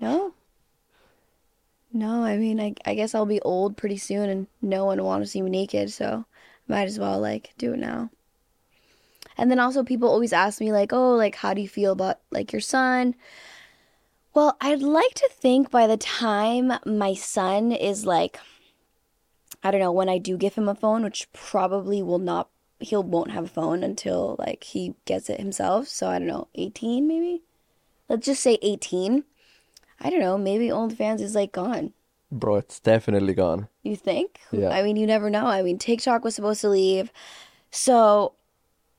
No? 0.00 0.34
No, 1.92 2.22
I 2.22 2.36
mean, 2.36 2.60
I, 2.60 2.74
I 2.84 2.94
guess 2.94 3.14
I'll 3.14 3.26
be 3.26 3.40
old 3.40 3.76
pretty 3.76 3.96
soon 3.96 4.28
and 4.28 4.46
no 4.60 4.84
one 4.84 4.98
will 4.98 5.06
want 5.06 5.24
to 5.24 5.30
see 5.30 5.40
me 5.42 5.50
naked, 5.50 5.90
so 5.90 6.26
might 6.68 6.86
as 6.86 6.98
well, 6.98 7.18
like, 7.18 7.52
do 7.56 7.72
it 7.72 7.78
now. 7.78 8.10
And 9.38 9.50
then 9.50 9.58
also 9.58 9.82
people 9.82 10.08
always 10.08 10.32
ask 10.32 10.60
me, 10.60 10.70
like, 10.70 10.92
oh, 10.92 11.14
like, 11.14 11.36
how 11.36 11.54
do 11.54 11.62
you 11.62 11.68
feel 11.68 11.92
about, 11.92 12.18
like, 12.30 12.52
your 12.52 12.60
son? 12.60 13.14
Well, 14.34 14.56
I'd 14.60 14.82
like 14.82 15.14
to 15.14 15.28
think 15.32 15.70
by 15.70 15.86
the 15.86 15.96
time 15.96 16.72
my 16.84 17.14
son 17.14 17.72
is, 17.72 18.04
like, 18.04 18.38
I 19.62 19.70
don't 19.70 19.80
know, 19.80 19.92
when 19.92 20.08
I 20.08 20.18
do 20.18 20.36
give 20.36 20.54
him 20.54 20.68
a 20.68 20.74
phone, 20.74 21.02
which 21.02 21.28
probably 21.32 22.02
will 22.02 22.18
not, 22.20 22.48
he 22.80 22.94
won't 22.96 23.32
have 23.32 23.44
a 23.44 23.48
phone 23.48 23.82
until 23.82 24.36
like 24.38 24.62
he 24.64 24.94
gets 25.04 25.28
it 25.28 25.40
himself. 25.40 25.88
So 25.88 26.08
I 26.08 26.18
don't 26.18 26.28
know, 26.28 26.48
18 26.54 27.06
maybe? 27.08 27.42
Let's 28.08 28.26
just 28.26 28.42
say 28.42 28.58
18. 28.62 29.24
I 30.00 30.10
don't 30.10 30.20
know, 30.20 30.38
maybe 30.38 30.68
OnlyFans 30.68 31.20
is 31.20 31.34
like 31.34 31.52
gone. 31.52 31.92
Bro, 32.30 32.56
it's 32.56 32.78
definitely 32.78 33.34
gone. 33.34 33.68
You 33.82 33.96
think? 33.96 34.38
Yeah. 34.52 34.68
I 34.68 34.82
mean, 34.82 34.96
you 34.96 35.06
never 35.06 35.28
know. 35.30 35.46
I 35.46 35.62
mean, 35.62 35.78
TikTok 35.78 36.24
was 36.24 36.34
supposed 36.34 36.60
to 36.60 36.68
leave. 36.68 37.10
So 37.70 38.34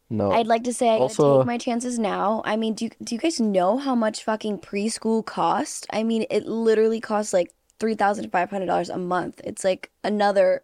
No. 0.10 0.32
I'd 0.32 0.48
like 0.48 0.63
to 0.65 0.74
say 0.74 0.89
I 0.89 0.98
Also- 0.98 1.38
take 1.39 1.48
my 1.48 1.58
chances 1.58 1.98
now. 2.00 2.41
I 2.43 2.58
mean, 2.58 2.74
do 2.74 2.86
you, 2.86 2.91
do 3.04 3.15
you 3.15 3.22
guys 3.22 3.39
know 3.39 3.78
how 3.78 3.95
much 3.95 4.24
fucking 4.24 4.60
preschool 4.60 5.24
cost? 5.26 5.86
I 5.91 6.04
mean, 6.04 6.26
it 6.30 6.48
literally 6.48 7.00
costs 7.00 7.32
like 7.32 7.54
three 7.80 7.96
thousand 7.96 8.32
five 8.32 8.50
hundred 8.50 8.68
dollars 8.68 8.89
a 8.89 8.98
month. 8.98 9.42
It's 9.44 9.63
like 9.63 9.92
another, 10.04 10.63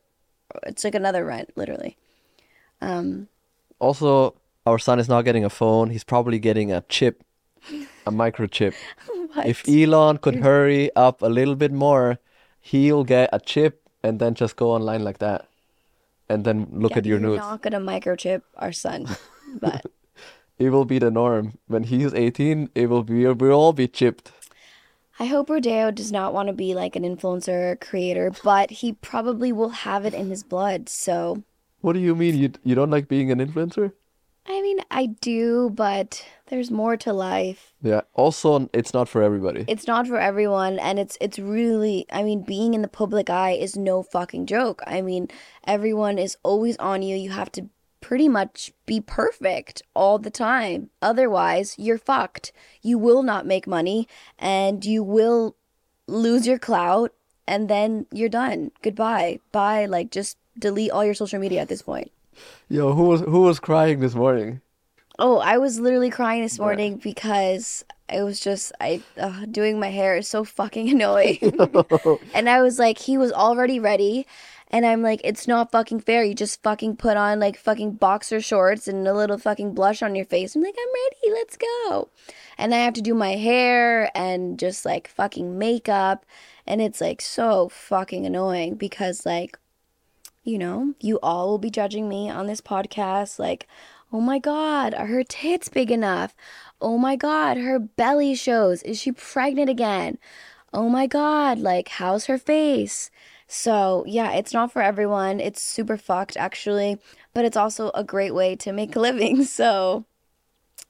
it's 0.65 0.83
like 0.83 0.95
another 0.95 1.25
rent, 1.25 1.51
literally. 1.55 1.97
Um, 2.81 3.29
Also, 3.79 4.35
our 4.65 4.79
son 4.79 4.99
is 4.99 5.09
not 5.09 5.23
getting 5.23 5.45
a 5.45 5.49
phone. 5.49 5.89
He's 5.89 6.03
probably 6.03 6.39
getting 6.39 6.71
a 6.71 6.81
chip, 6.89 7.23
a 8.05 8.11
microchip. 8.11 8.75
If 9.43 9.63
Elon 9.67 10.19
could 10.19 10.37
hurry 10.37 10.91
up 10.95 11.21
a 11.21 11.27
little 11.27 11.55
bit 11.55 11.71
more, 11.71 12.19
he'll 12.61 13.03
get 13.03 13.29
a 13.33 13.39
chip 13.39 13.89
and 14.03 14.19
then 14.19 14.35
just 14.35 14.55
go 14.57 14.71
online 14.71 15.03
like 15.03 15.19
that. 15.19 15.47
And 16.29 16.45
then 16.45 16.67
look 16.71 16.91
Yeah, 16.91 16.97
at 16.97 17.05
your 17.05 17.19
you're 17.19 17.29
not 17.29 17.61
gonna 17.61 17.79
microchip 17.79 18.43
our 18.55 18.71
son, 18.71 19.07
but 19.59 19.85
It 20.57 20.69
will 20.69 20.83
be 20.85 20.99
the 20.99 21.09
norm. 21.11 21.57
When 21.67 21.83
he's 21.83 22.13
18, 22.13 22.69
it 22.75 22.87
will 22.89 23.03
be 23.03 23.25
we'll 23.25 23.51
all 23.53 23.71
be 23.73 23.87
chipped. 23.87 24.31
I 25.19 25.25
hope 25.25 25.49
Rodeo 25.49 25.91
does 25.91 26.11
not 26.11 26.33
want 26.33 26.47
to 26.47 26.53
be 26.53 26.75
like 26.75 26.95
an 26.95 27.03
influencer 27.03 27.71
or 27.71 27.75
creator, 27.77 28.31
but 28.43 28.69
he 28.69 28.93
probably 28.93 29.51
will 29.51 29.69
have 29.69 30.05
it 30.05 30.13
in 30.13 30.29
his 30.29 30.43
blood. 30.43 30.89
So, 30.89 31.43
What 31.81 31.93
do 31.93 31.99
you 31.99 32.15
mean 32.15 32.37
you 32.37 32.51
you 32.63 32.75
don't 32.75 32.91
like 32.91 33.07
being 33.07 33.31
an 33.31 33.39
influencer? 33.39 33.93
I 34.47 34.61
mean, 34.61 34.79
I 34.91 35.07
do, 35.07 35.71
but 35.73 36.23
there's 36.47 36.69
more 36.69 36.97
to 36.97 37.13
life. 37.13 37.73
Yeah. 37.81 38.01
Also, 38.13 38.69
it's 38.73 38.93
not 38.93 39.09
for 39.09 39.23
everybody. 39.23 39.65
It's 39.67 39.87
not 39.87 40.05
for 40.07 40.19
everyone, 40.19 40.77
and 40.79 40.99
it's 40.99 41.17
it's 41.19 41.39
really. 41.39 42.05
I 42.11 42.21
mean, 42.21 42.43
being 42.43 42.73
in 42.73 42.81
the 42.81 42.87
public 42.87 43.29
eye 43.29 43.51
is 43.53 43.75
no 43.75 44.03
fucking 44.03 44.45
joke. 44.45 44.83
I 44.85 45.01
mean, 45.01 45.29
everyone 45.65 46.19
is 46.19 46.37
always 46.43 46.77
on 46.77 47.01
you. 47.01 47.15
You 47.15 47.31
have 47.31 47.51
to 47.53 47.69
pretty 48.05 48.29
much 48.29 48.71
be 48.85 49.01
perfect 49.01 49.81
all 49.95 50.19
the 50.19 50.29
time. 50.29 50.91
Otherwise, 51.01 51.73
you're 51.79 51.97
fucked. 51.97 52.51
You 52.83 52.99
will 52.99 53.23
not 53.23 53.47
make 53.47 53.65
money, 53.65 54.07
and 54.37 54.85
you 54.85 55.01
will 55.01 55.55
lose 56.05 56.45
your 56.45 56.59
clout, 56.59 57.11
and 57.47 57.67
then 57.67 58.05
you're 58.11 58.29
done. 58.29 58.71
Goodbye. 58.83 59.39
Bye. 59.51 59.87
Like, 59.87 60.11
just 60.11 60.37
delete 60.59 60.91
all 60.91 61.03
your 61.03 61.15
social 61.15 61.39
media 61.39 61.61
at 61.61 61.67
this 61.67 61.81
point. 61.81 62.11
Yo, 62.69 62.93
who 62.93 63.05
was 63.05 63.21
who 63.21 63.41
was 63.41 63.59
crying 63.59 64.01
this 64.01 64.13
morning? 64.13 64.61
Oh, 65.17 65.39
I 65.39 65.57
was 65.57 65.79
literally 65.79 66.11
crying 66.11 66.43
this 66.43 66.59
morning 66.59 66.97
because 66.97 67.85
it 68.07 68.21
was 68.21 68.39
just 68.39 68.71
I 68.79 69.01
uh, 69.17 69.45
doing 69.49 69.79
my 69.79 69.89
hair 69.89 70.15
is 70.17 70.27
so 70.27 70.43
fucking 70.43 70.89
annoying. 70.95 71.39
and 72.35 72.49
I 72.49 72.61
was 72.61 72.77
like, 72.77 72.99
he 72.99 73.17
was 73.17 73.31
already 73.31 73.79
ready, 73.79 74.27
and 74.75 74.85
I'm 74.85 75.01
like, 75.01 75.21
it's 75.23 75.47
not 75.47 75.71
fucking 75.71 76.01
fair. 76.01 76.25
You 76.25 76.35
just 76.35 76.61
fucking 76.61 76.97
put 76.97 77.15
on 77.15 77.39
like 77.39 77.57
fucking 77.57 77.93
boxer 77.93 78.41
shorts 78.41 78.89
and 78.89 79.07
a 79.07 79.13
little 79.13 79.37
fucking 79.37 79.73
blush 79.73 80.03
on 80.03 80.15
your 80.15 80.25
face. 80.25 80.53
I'm 80.53 80.61
like, 80.61 80.75
I'm 80.77 80.93
ready. 80.93 81.33
Let's 81.33 81.55
go. 81.55 82.09
And 82.57 82.75
I 82.75 82.79
have 82.79 82.93
to 82.95 83.01
do 83.01 83.13
my 83.13 83.37
hair 83.37 84.11
and 84.13 84.59
just 84.59 84.83
like 84.83 85.07
fucking 85.07 85.57
makeup, 85.57 86.25
and 86.67 86.81
it's 86.81 86.99
like 86.99 87.21
so 87.21 87.69
fucking 87.69 88.25
annoying 88.25 88.75
because 88.75 89.25
like 89.25 89.57
you 90.43 90.57
know, 90.57 90.93
you 90.99 91.19
all 91.23 91.47
will 91.47 91.57
be 91.57 91.69
judging 91.69 92.09
me 92.09 92.29
on 92.29 92.45
this 92.45 92.59
podcast 92.59 93.39
like, 93.39 93.67
oh 94.11 94.19
my 94.19 94.39
God, 94.39 94.93
are 94.93 95.07
her 95.07 95.23
tits 95.23 95.69
big 95.69 95.89
enough? 95.89 96.35
Oh 96.81 96.97
my 96.97 97.15
God, 97.15 97.55
her 97.55 97.79
belly 97.79 98.35
shows. 98.35 98.83
Is 98.83 98.99
she 98.99 99.13
pregnant 99.13 99.69
again? 99.69 100.17
Oh 100.73 100.89
my 100.89 101.07
God, 101.07 101.59
like, 101.59 101.87
how's 101.87 102.25
her 102.25 102.37
face? 102.37 103.09
So, 103.47 104.03
yeah, 104.07 104.31
it's 104.31 104.53
not 104.53 104.71
for 104.71 104.81
everyone. 104.81 105.39
It's 105.39 105.61
super 105.61 105.97
fucked, 105.97 106.35
actually, 106.37 106.99
but 107.33 107.45
it's 107.45 107.57
also 107.57 107.91
a 107.93 108.03
great 108.03 108.33
way 108.33 108.55
to 108.57 108.71
make 108.71 108.95
a 108.95 108.99
living. 108.99 109.45
So, 109.55 110.05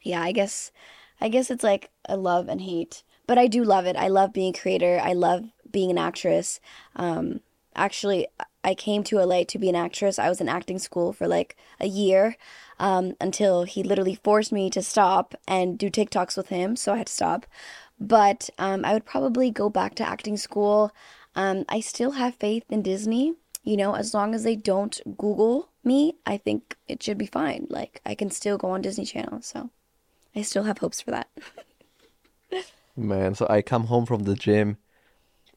yeah, 0.01 0.21
I 0.21 0.31
guess, 0.31 0.71
I 1.19 1.29
guess 1.29 1.51
it's 1.51 1.63
like 1.63 1.89
a 2.07 2.17
love 2.17 2.47
and 2.47 2.61
hate. 2.61 3.03
But 3.27 3.37
I 3.37 3.47
do 3.47 3.63
love 3.63 3.85
it. 3.85 3.95
I 3.95 4.07
love 4.07 4.33
being 4.33 4.55
a 4.55 4.57
creator. 4.57 4.99
I 5.03 5.13
love 5.13 5.45
being 5.69 5.91
an 5.91 5.97
actress. 5.97 6.59
Um, 6.95 7.41
actually, 7.75 8.27
I 8.63 8.73
came 8.73 9.03
to 9.05 9.19
LA 9.19 9.43
to 9.45 9.59
be 9.59 9.69
an 9.69 9.75
actress. 9.75 10.17
I 10.17 10.29
was 10.29 10.41
in 10.41 10.49
acting 10.49 10.79
school 10.79 11.13
for 11.13 11.27
like 11.27 11.55
a 11.79 11.87
year 11.87 12.37
um, 12.79 13.13
until 13.21 13.63
he 13.63 13.83
literally 13.83 14.19
forced 14.23 14.51
me 14.51 14.69
to 14.71 14.81
stop 14.81 15.35
and 15.47 15.77
do 15.77 15.89
TikToks 15.89 16.37
with 16.37 16.49
him. 16.49 16.75
So 16.75 16.93
I 16.93 16.97
had 16.97 17.07
to 17.07 17.13
stop. 17.13 17.45
But 17.99 18.49
um, 18.57 18.83
I 18.83 18.93
would 18.93 19.05
probably 19.05 19.51
go 19.51 19.69
back 19.69 19.95
to 19.95 20.07
acting 20.07 20.37
school. 20.37 20.91
Um, 21.35 21.65
I 21.67 21.79
still 21.79 22.11
have 22.11 22.35
faith 22.35 22.63
in 22.69 22.81
Disney. 22.81 23.33
You 23.63 23.77
know, 23.77 23.95
as 23.95 24.13
long 24.13 24.35
as 24.35 24.43
they 24.43 24.55
don't 24.55 25.01
Google 25.17 25.69
me, 25.83 26.15
I 26.25 26.37
think 26.37 26.77
it 26.87 27.01
should 27.01 27.17
be 27.17 27.25
fine. 27.25 27.67
Like, 27.69 27.99
I 28.05 28.13
can 28.15 28.29
still 28.29 28.57
go 28.57 28.69
on 28.69 28.81
Disney 28.81 29.05
Channel. 29.05 29.41
So 29.41 29.71
I 30.35 30.43
still 30.43 30.63
have 30.63 30.77
hopes 30.77 31.01
for 31.01 31.11
that. 31.11 31.29
Man, 32.95 33.35
so 33.35 33.45
I 33.49 33.61
come 33.61 33.85
home 33.85 34.05
from 34.05 34.23
the 34.23 34.35
gym. 34.35 34.77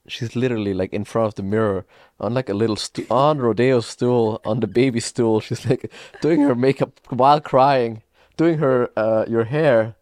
She's 0.09 0.35
literally 0.35 0.73
like 0.73 0.93
in 0.93 1.05
front 1.05 1.29
of 1.29 1.35
the 1.35 1.43
mirror 1.43 1.85
on 2.19 2.33
like 2.33 2.49
a 2.49 2.55
little 2.55 2.77
stu- 2.77 3.07
on 3.11 3.39
rodeo 3.39 3.81
stool, 3.81 4.41
on 4.45 4.61
the 4.61 4.67
baby 4.67 5.01
stool. 5.01 5.41
She's 5.41 5.67
like 5.67 5.93
doing 6.23 6.41
her 6.41 6.55
makeup 6.55 6.99
while 7.11 7.41
crying, 7.41 8.03
doing 8.37 8.59
her 8.59 8.91
uh 8.97 9.27
your 9.29 9.45
hair. 9.45 9.95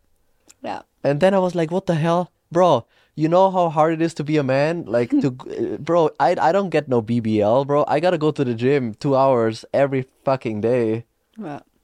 Yeah. 0.62 0.82
And 1.02 1.20
then 1.20 1.34
I 1.34 1.40
was 1.40 1.54
like, 1.54 1.72
what 1.72 1.86
the 1.86 1.96
hell? 1.96 2.30
Bro, 2.52 2.86
you 3.16 3.28
know 3.28 3.50
how 3.50 3.70
hard 3.70 3.94
it 3.94 4.02
is 4.02 4.14
to 4.14 4.24
be 4.24 4.36
a 4.36 4.42
man? 4.42 4.84
Like 4.84 5.10
to 5.10 5.30
bro, 5.80 6.10
I 6.20 6.36
I 6.38 6.52
don't 6.52 6.70
get 6.70 6.88
no 6.88 7.02
BBL, 7.02 7.66
bro. 7.66 7.84
I 7.88 7.98
got 7.98 8.10
to 8.10 8.18
go 8.18 8.30
to 8.30 8.44
the 8.44 8.54
gym 8.54 8.94
2 8.94 9.16
hours 9.16 9.64
every 9.72 10.06
fucking 10.24 10.60
day. 10.60 11.06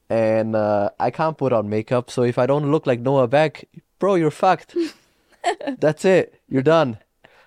And 0.09 0.55
uh, 0.55 0.91
I 0.99 1.09
can't 1.09 1.37
put 1.37 1.51
on 1.51 1.69
makeup. 1.69 2.11
So 2.11 2.21
if 2.23 2.37
I 2.37 2.45
don't 2.45 2.71
look 2.71 2.85
like 2.85 2.99
Noah 2.99 3.27
Beck, 3.27 3.65
bro, 3.97 4.15
you're 4.15 4.31
fucked. 4.31 4.77
That's 5.79 6.05
it. 6.05 6.39
You're 6.47 6.61
done. 6.61 6.99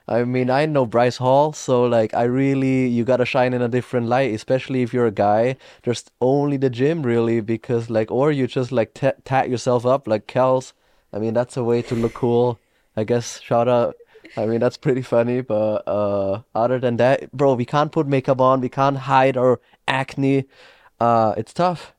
I 0.09 0.23
mean, 0.25 0.51
I 0.51 0.67
know 0.67 0.87
Bryce 0.87 1.17
Hall, 1.17 1.53
so 1.53 1.85
like, 1.85 2.15
I 2.15 2.25
really, 2.25 2.87
you 2.87 3.05
gotta 3.05 3.25
shine 3.25 3.53
in 3.53 3.61
a 3.63 3.69
different 3.69 4.07
light, 4.07 4.33
especially 4.33 4.83
if 4.83 4.95
you're 4.95 5.07
a 5.07 5.11
guy. 5.11 5.57
There's 5.83 6.05
only 6.21 6.57
the 6.57 6.71
gym, 6.71 7.03
really, 7.03 7.41
because 7.41 7.91
like, 7.91 8.11
or 8.13 8.31
you 8.31 8.47
just 8.47 8.71
like 8.71 8.95
t 8.95 9.11
tat 9.25 9.51
yourself 9.51 9.85
up 9.85 10.07
like 10.07 10.29
Kels. 10.29 10.73
I 11.13 11.19
mean, 11.19 11.35
that's 11.35 11.57
a 11.57 11.65
way 11.65 11.83
to 11.83 11.95
look 11.97 12.15
cool. 12.15 12.61
I 12.97 13.05
guess, 13.05 13.41
shout 13.41 13.69
out. 13.69 13.97
I 14.37 14.47
mean, 14.47 14.61
that's 14.61 14.77
pretty 14.77 15.03
funny, 15.03 15.41
but 15.41 15.87
uh, 15.87 16.43
other 16.55 16.79
than 16.79 16.97
that, 16.97 17.33
bro, 17.33 17.55
we 17.55 17.65
can't 17.65 17.93
put 17.93 18.07
makeup 18.07 18.41
on, 18.41 18.61
we 18.61 18.69
can't 18.69 18.97
hide 18.97 19.37
our 19.37 19.61
acne. 19.87 20.45
Uh, 20.99 21.35
it's 21.37 21.53
tough. 21.53 21.95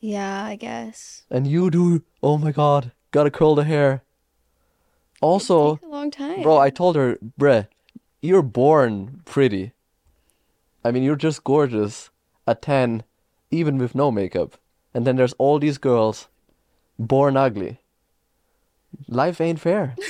Yeah, 0.00 0.44
I 0.44 0.56
guess. 0.56 1.22
And 1.30 1.46
you 1.46 1.70
do, 1.70 2.02
oh 2.22 2.38
my 2.38 2.52
God, 2.52 2.92
gotta 3.10 3.30
curl 3.30 3.54
the 3.54 3.64
hair. 3.64 4.02
Also, 5.20 5.80
a 5.82 5.86
long 5.86 6.10
time. 6.10 6.42
Bro, 6.42 6.58
I 6.58 6.70
told 6.70 6.96
her, 6.96 7.18
bruh, 7.38 7.66
you're 8.20 8.42
born 8.42 9.22
pretty. 9.24 9.72
I 10.84 10.90
mean, 10.90 11.02
you're 11.02 11.16
just 11.16 11.44
gorgeous 11.44 12.10
at 12.46 12.62
10, 12.62 13.02
even 13.50 13.78
with 13.78 13.94
no 13.94 14.10
makeup. 14.10 14.58
And 14.94 15.06
then 15.06 15.16
there's 15.16 15.34
all 15.34 15.58
these 15.58 15.78
girls 15.78 16.28
born 16.98 17.36
ugly. 17.36 17.80
Life 19.08 19.40
ain't 19.40 19.60
fair. 19.60 19.94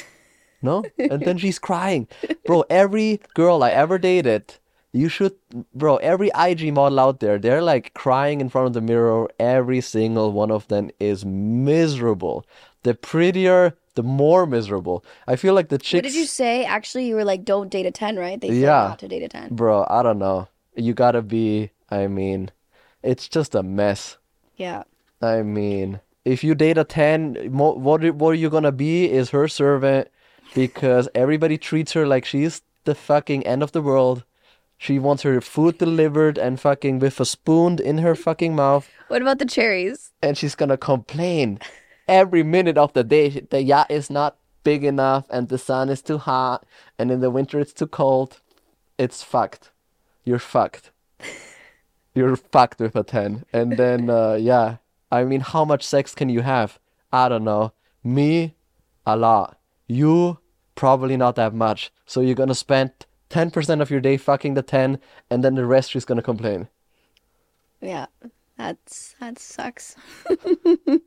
No? 0.60 0.82
And 0.98 1.22
then 1.24 1.38
she's 1.38 1.56
crying. 1.60 2.08
Bro, 2.44 2.64
every 2.68 3.20
girl 3.34 3.62
I 3.62 3.70
ever 3.70 3.96
dated, 3.96 4.54
you 4.92 5.08
should, 5.08 5.36
bro, 5.72 5.98
every 5.98 6.32
IG 6.36 6.74
model 6.74 6.98
out 6.98 7.20
there, 7.20 7.38
they're 7.38 7.62
like 7.62 7.94
crying 7.94 8.40
in 8.40 8.48
front 8.48 8.66
of 8.66 8.72
the 8.72 8.80
mirror. 8.80 9.28
Every 9.38 9.80
single 9.80 10.32
one 10.32 10.50
of 10.50 10.66
them 10.66 10.90
is 10.98 11.24
miserable. 11.24 12.44
The 12.82 12.94
prettier, 12.94 13.76
the 13.94 14.02
more 14.02 14.46
miserable. 14.46 15.04
I 15.28 15.36
feel 15.36 15.54
like 15.54 15.68
the 15.68 15.78
chicks. 15.78 15.98
What 16.04 16.10
did 16.10 16.18
you 16.18 16.26
say? 16.26 16.64
Actually, 16.64 17.06
you 17.06 17.14
were 17.14 17.24
like, 17.24 17.44
don't 17.44 17.70
date 17.70 17.86
a 17.86 17.92
10, 17.92 18.16
right? 18.16 18.40
They 18.40 18.48
Yeah. 18.48 18.88
not 18.88 18.98
to 18.98 19.06
date 19.06 19.22
a 19.22 19.28
10. 19.28 19.54
Bro, 19.54 19.86
I 19.88 20.02
don't 20.02 20.18
know. 20.18 20.48
You 20.74 20.92
gotta 20.92 21.22
be, 21.22 21.70
I 21.88 22.08
mean, 22.08 22.50
it's 23.04 23.28
just 23.28 23.54
a 23.54 23.62
mess. 23.62 24.16
Yeah. 24.56 24.82
I 25.22 25.42
mean, 25.42 26.00
if 26.34 26.44
you 26.44 26.54
date 26.54 26.78
a 26.78 26.84
10, 26.84 27.48
mo- 27.50 27.74
what, 27.86 28.04
are- 28.04 28.12
what 28.12 28.30
are 28.30 28.42
you 28.44 28.50
gonna 28.50 28.72
be 28.72 29.10
is 29.10 29.30
her 29.30 29.48
servant 29.48 30.08
because 30.54 31.08
everybody 31.14 31.56
treats 31.58 31.92
her 31.92 32.06
like 32.06 32.24
she's 32.24 32.62
the 32.84 32.94
fucking 32.94 33.46
end 33.46 33.62
of 33.62 33.72
the 33.72 33.82
world. 33.82 34.24
She 34.76 34.98
wants 34.98 35.22
her 35.24 35.40
food 35.40 35.78
delivered 35.78 36.38
and 36.38 36.60
fucking 36.60 37.00
with 37.00 37.18
a 37.20 37.24
spoon 37.24 37.78
in 37.90 37.98
her 37.98 38.14
fucking 38.14 38.54
mouth, 38.54 38.88
What 39.08 39.22
about 39.22 39.38
the 39.38 39.46
cherries? 39.46 40.12
and 40.22 40.36
she's 40.38 40.54
gonna 40.54 40.76
complain 40.76 41.58
every 42.06 42.42
minute 42.42 42.78
of 42.78 42.92
the 42.92 43.04
day. 43.04 43.28
The 43.50 43.62
yacht 43.62 43.90
is 43.90 44.08
not 44.10 44.36
big 44.64 44.84
enough, 44.84 45.24
and 45.30 45.48
the 45.48 45.58
sun 45.58 45.88
is 45.88 46.02
too 46.02 46.18
hot, 46.18 46.64
and 46.98 47.10
in 47.10 47.20
the 47.20 47.30
winter 47.30 47.58
it's 47.58 47.72
too 47.72 47.86
cold. 47.86 48.40
It's 48.98 49.22
fucked. 49.22 49.70
You're 50.24 50.38
fucked. 50.54 50.90
You're 52.14 52.36
fucked 52.36 52.80
with 52.80 52.96
a 52.96 53.02
10. 53.04 53.44
And 53.52 53.76
then, 53.76 54.10
uh, 54.10 54.34
yeah. 54.34 54.76
I 55.10 55.24
mean, 55.24 55.40
how 55.40 55.64
much 55.64 55.84
sex 55.84 56.14
can 56.14 56.28
you 56.28 56.40
have? 56.42 56.78
I 57.12 57.28
don't 57.28 57.44
know. 57.44 57.72
Me, 58.04 58.54
a 59.06 59.16
lot. 59.16 59.58
You, 59.86 60.38
probably 60.74 61.16
not 61.16 61.36
that 61.36 61.54
much. 61.54 61.90
So 62.06 62.20
you're 62.20 62.34
gonna 62.34 62.54
spend 62.54 62.92
10% 63.30 63.80
of 63.80 63.90
your 63.90 64.00
day 64.00 64.16
fucking 64.16 64.54
the 64.54 64.62
10, 64.62 64.98
and 65.30 65.44
then 65.44 65.54
the 65.54 65.66
rest 65.66 65.90
she's 65.90 66.04
gonna 66.04 66.22
complain. 66.22 66.68
Yeah. 67.80 68.06
That's 68.58 69.14
that 69.20 69.38
sucks. 69.38 69.94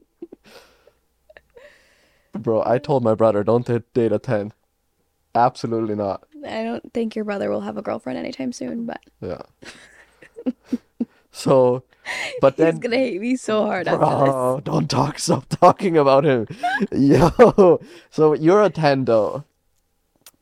Bro, 2.34 2.64
I 2.66 2.78
told 2.78 3.04
my 3.04 3.14
brother, 3.14 3.44
don't 3.44 3.66
date 3.94 4.14
a 4.14 4.20
10. 4.20 4.54
Absolutely 5.36 5.96
not. 5.96 6.24
I 6.48 6.64
don't 6.64 6.94
think 6.94 7.16
your 7.16 7.26
brother 7.26 7.50
will 7.50 7.62
have 7.62 7.78
a 7.78 7.82
girlfriend 7.82 8.18
anytime 8.18 8.54
soon, 8.54 8.86
but 8.86 9.02
Yeah. 9.20 9.42
so, 11.32 11.84
but 12.40 12.54
he's 12.58 12.66
then, 12.66 12.80
gonna 12.80 12.98
hate 12.98 13.22
me 13.22 13.36
so 13.36 13.66
hard 13.66 13.88
after 13.88 14.00
bro, 14.00 14.62
don't 14.64 14.90
talk, 14.90 15.20
stop 15.20 15.48
talking 15.50 15.98
about 15.98 16.26
him. 16.26 16.48
Yo, 16.92 17.80
so 18.10 18.34
you're 18.34 18.64
a 18.64 18.70
10 18.70 19.06
though. 19.06 19.46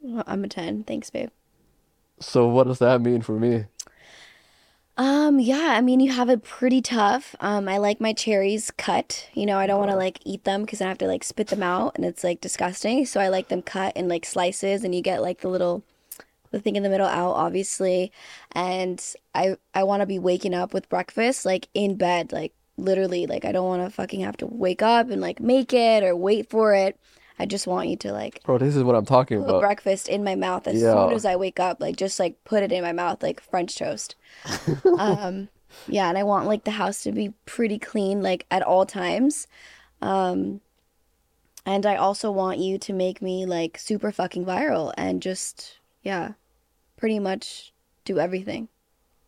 Well, 0.02 0.23
I'm 0.25 0.43
a 0.43 0.47
10. 0.47 0.84
Thanks, 0.86 1.10
babe. 1.10 1.30
So 2.19 2.47
what 2.47 2.67
does 2.67 2.80
that 2.80 3.02
mean 3.02 3.21
for 3.21 3.34
me? 3.39 3.65
Um, 4.97 5.39
yeah, 5.39 5.75
I 5.78 5.82
mean, 5.82 6.02
you 6.02 6.12
have 6.12 6.30
it 6.30 6.43
pretty 6.43 6.82
tough. 6.82 7.34
Um, 7.39 7.69
I 7.69 7.78
like 7.78 8.02
my 8.02 8.12
cherries 8.12 8.69
cut. 8.71 9.30
You 9.34 9.45
know, 9.45 9.58
I 9.58 9.65
don't 9.65 9.80
want 9.80 9.91
to 9.91 9.95
like 9.95 10.19
eat 10.25 10.43
them 10.43 10.63
because 10.63 10.82
I 10.82 10.89
have 10.89 10.97
to 10.97 11.08
like 11.08 11.23
spit 11.23 11.47
them 11.47 11.63
out 11.63 11.93
and 11.95 12.04
it's 12.04 12.21
like 12.21 12.41
disgusting. 12.41 13.06
So 13.06 13.21
I 13.21 13.30
like 13.30 13.47
them 13.47 13.62
cut 13.62 13.95
in 13.95 14.10
like 14.10 14.25
slices 14.25 14.84
and 14.84 14.93
you 14.93 15.02
get 15.02 15.21
like 15.21 15.39
the 15.39 15.47
little 15.47 15.84
the 16.51 16.59
thing 16.59 16.75
in 16.75 16.83
the 16.83 16.89
middle 16.89 17.07
out, 17.07 17.33
obviously. 17.33 18.12
And 18.51 19.03
I 19.35 19.57
I 19.73 19.83
want 19.83 20.01
to 20.01 20.05
be 20.07 20.19
waking 20.19 20.53
up 20.53 20.73
with 20.73 20.89
breakfast 20.89 21.45
like 21.45 21.67
in 21.73 21.95
bed, 21.95 22.31
like 22.31 22.53
literally, 22.77 23.27
like 23.27 23.45
I 23.45 23.51
don't 23.51 23.67
want 23.67 23.83
to 23.83 23.89
fucking 23.89 24.21
have 24.21 24.38
to 24.38 24.45
wake 24.47 24.81
up 24.81 25.09
and 25.09 25.21
like 25.21 25.39
make 25.39 25.73
it 25.73 26.03
or 26.03 26.15
wait 26.15 26.49
for 26.49 26.73
it. 26.73 26.97
I 27.38 27.45
just 27.45 27.67
want 27.67 27.89
you 27.89 27.95
to 27.97 28.12
like 28.12 28.41
Bro, 28.43 28.57
this 28.59 28.75
is 28.75 28.83
what 28.83 28.95
I'm 28.95 29.05
talking 29.05 29.38
put 29.38 29.47
about. 29.47 29.62
breakfast 29.62 30.07
in 30.09 30.23
my 30.23 30.35
mouth 30.35 30.67
as 30.67 30.81
Yeah. 30.81 30.91
soon 30.91 31.12
as 31.12 31.25
I 31.25 31.35
wake 31.35 31.59
up. 31.59 31.79
Like 31.81 31.95
just 31.95 32.19
like 32.19 32.43
put 32.43 32.63
it 32.63 32.71
in 32.71 32.83
my 32.83 32.91
mouth 32.93 33.23
like 33.23 33.39
French 33.41 33.75
toast. 33.77 34.15
um, 34.97 35.49
yeah, 35.88 36.09
and 36.09 36.17
I 36.17 36.23
want 36.23 36.47
like 36.47 36.63
the 36.63 36.71
house 36.71 37.03
to 37.03 37.12
be 37.12 37.33
pretty 37.45 37.79
clean 37.79 38.21
like 38.21 38.45
at 38.51 38.62
all 38.63 38.85
times. 38.85 39.47
Um, 40.01 40.62
and 41.65 41.85
I 41.85 41.95
also 41.95 42.31
want 42.31 42.59
you 42.59 42.77
to 42.79 42.93
make 42.93 43.21
me 43.21 43.45
like 43.45 43.77
super 43.77 44.12
fucking 44.12 44.45
viral 44.45 44.93
and 44.97 45.21
just 45.21 45.77
yeah, 46.03 46.33
pretty 46.99 47.19
much 47.19 47.71
do 48.05 48.19
everything. 48.19 48.67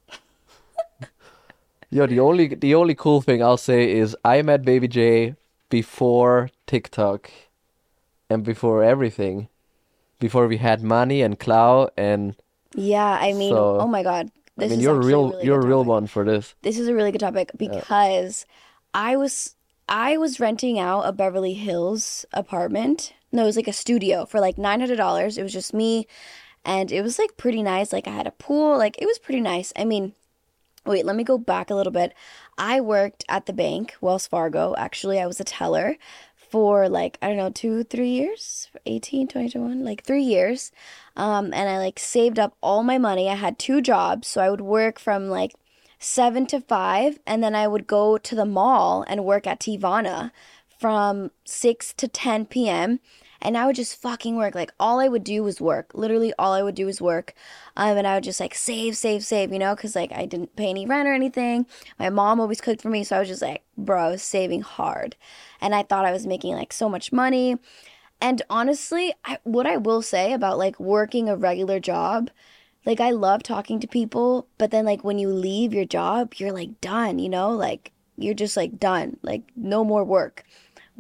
Yo, 1.90 2.06
the 2.06 2.20
only 2.20 2.54
the 2.56 2.76
only 2.76 2.96
cool 2.96 3.22
thing 3.22 3.42
I'll 3.42 3.58
say 3.58 3.92
is 3.92 4.16
I 4.24 4.42
met 4.42 4.64
Baby 4.64 4.88
J 4.88 5.36
before 5.70 6.50
TikTok 6.68 7.32
and 8.30 8.44
before 8.44 8.84
everything. 8.84 9.48
Before 10.20 10.48
we 10.48 10.58
had 10.58 10.84
money 10.84 11.22
and 11.22 11.40
clout 11.40 11.94
and 11.98 12.36
Yeah, 12.76 13.18
I 13.20 13.34
mean, 13.34 13.52
So, 13.52 13.80
oh 13.80 13.88
my 13.88 14.04
God, 14.04 14.30
I 14.58 14.62
this 14.62 14.70
mean 14.70 14.80
is 14.80 14.86
you're 14.86 15.02
a 15.02 15.06
real 15.06 15.32
really 15.32 15.46
you're 15.46 15.60
a 15.60 15.66
real 15.66 15.84
one 15.84 16.08
for 16.08 16.24
this. 16.24 16.54
This 16.62 16.78
is 16.78 16.88
a 16.88 16.94
really 16.94 17.12
good 17.12 17.20
topic 17.22 17.52
because 17.58 18.46
I 18.94 19.18
was 19.18 19.56
I 19.90 20.18
was 20.18 20.40
renting 20.40 20.78
out 20.80 21.02
a 21.02 21.12
Beverly 21.12 21.54
Hills 21.54 22.26
apartment. 22.34 23.14
No, 23.32 23.44
it 23.44 23.46
was 23.46 23.56
like 23.56 23.68
a 23.68 23.74
studio 23.74 24.26
for 24.26 24.40
like 24.40 24.58
nine 24.58 24.80
hundred 24.80 24.98
dollars. 24.98 25.38
It 25.38 25.44
was 25.44 25.54
just 25.54 25.74
me, 25.74 26.08
and 26.66 26.92
it 26.92 27.02
was 27.02 27.20
like 27.20 27.38
pretty 27.38 27.64
nice. 27.64 27.94
Like 27.94 28.08
I 28.08 28.12
had 28.12 28.28
a 28.28 28.32
pool. 28.32 28.78
Like 28.78 29.02
it 29.02 29.06
was 29.06 29.20
pretty 29.20 29.42
nice. 29.42 29.74
I 29.76 29.86
mean, 29.86 30.14
wait, 30.86 31.06
let 31.06 31.16
me 31.16 31.24
go 31.24 31.38
back 31.38 31.70
a 31.70 31.76
little 31.76 31.92
bit. 31.92 32.14
I 32.58 32.82
worked 32.82 33.24
at 33.30 33.46
the 33.46 33.54
bank, 33.54 33.96
Wells 34.02 34.28
Fargo. 34.28 34.76
Actually, 34.78 35.20
I 35.20 35.28
was 35.28 35.40
a 35.40 35.46
teller 35.46 35.98
for 36.36 36.90
like 36.90 37.18
I 37.22 37.28
don't 37.30 37.38
know 37.38 37.50
two 37.50 37.84
three 37.86 38.10
years 38.10 38.70
18 38.86 39.30
21 39.30 39.86
like 39.86 40.04
three 40.04 40.24
years 40.24 40.74
um 41.16 41.46
and 41.54 41.70
i 41.70 41.78
like 41.78 41.98
saved 41.98 42.38
up 42.38 42.58
all 42.60 42.84
my 42.84 42.98
money 42.98 43.30
i 43.30 43.36
had 43.36 43.58
two 43.58 43.80
jobs 43.80 44.28
so 44.28 44.42
i 44.42 44.50
would 44.50 44.60
work 44.60 45.00
from 45.00 45.30
like 45.30 45.54
seven 46.02 46.48
to 46.48 46.60
five, 46.60 47.20
and 47.26 47.44
then 47.44 47.56
I 47.56 47.68
would 47.68 47.88
go 47.88 48.18
to 48.18 48.36
the 48.36 48.46
mall 48.46 49.06
and 49.08 49.24
work 49.24 49.46
at 49.48 49.60
Tivana 49.60 50.32
from 50.80 51.32
six 51.46 51.94
to 51.94 52.08
10 52.08 52.48
p.m. 52.48 53.00
And 53.42 53.58
I 53.58 53.66
would 53.66 53.76
just 53.76 54.00
fucking 54.00 54.36
work. 54.36 54.54
Like, 54.54 54.72
all 54.80 55.00
I 55.00 55.08
would 55.08 55.24
do 55.24 55.44
was 55.44 55.60
work. 55.60 55.92
Literally, 55.94 56.32
all 56.38 56.54
I 56.54 56.62
would 56.62 56.76
do 56.76 56.86
was 56.86 57.02
work. 57.02 57.34
Um, 57.76 57.98
and 57.98 58.06
I 58.06 58.16
would 58.16 58.24
just 58.24 58.40
like 58.40 58.54
save, 58.54 58.96
save, 58.96 59.24
save, 59.24 59.52
you 59.52 59.60
know, 59.60 59.76
because 59.76 59.96
like 59.96 60.12
I 60.12 60.26
didn't 60.26 60.56
pay 60.56 60.70
any 60.70 60.86
rent 60.86 61.08
or 61.08 61.14
anything. 61.14 61.66
My 61.98 62.10
mom 62.10 62.40
always 62.40 62.62
cooked 62.62 62.82
for 62.82 62.90
me. 62.90 63.04
So 63.04 63.16
I 63.16 63.20
was 63.20 63.30
just 63.30 63.42
like, 63.42 63.64
bro, 63.78 64.08
I 64.08 64.12
was 64.12 64.22
saving 64.22 64.62
hard. 64.62 65.16
And 65.60 65.74
I 65.74 65.84
thought 65.84 66.06
I 66.06 66.12
was 66.12 66.28
making 66.28 66.56
like 66.56 66.74
so 66.74 66.88
much 66.88 67.12
money. 67.12 67.58
And 68.22 68.44
honestly, 68.50 69.14
I, 69.26 69.40
what 69.44 69.66
I 69.66 69.78
will 69.78 70.04
say 70.04 70.34
about 70.34 70.60
like 70.60 70.80
working 70.80 71.28
a 71.28 71.36
regular 71.36 71.80
job, 71.80 72.30
like 72.86 73.00
I 73.00 73.10
love 73.10 73.42
talking 73.42 73.80
to 73.80 73.88
people, 73.88 74.48
but 74.60 74.70
then 74.70 74.86
like 74.86 75.04
when 75.04 75.18
you 75.18 75.30
leave 75.30 75.74
your 75.74 75.86
job, 75.86 76.36
you're 76.38 76.52
like 76.52 76.80
done, 76.82 77.18
you 77.18 77.30
know? 77.30 77.52
Like 77.52 77.92
you're 78.18 78.36
just 78.36 78.56
like 78.56 78.80
done. 78.80 79.18
Like 79.24 79.44
no 79.56 79.84
more 79.84 80.04
work. 80.04 80.44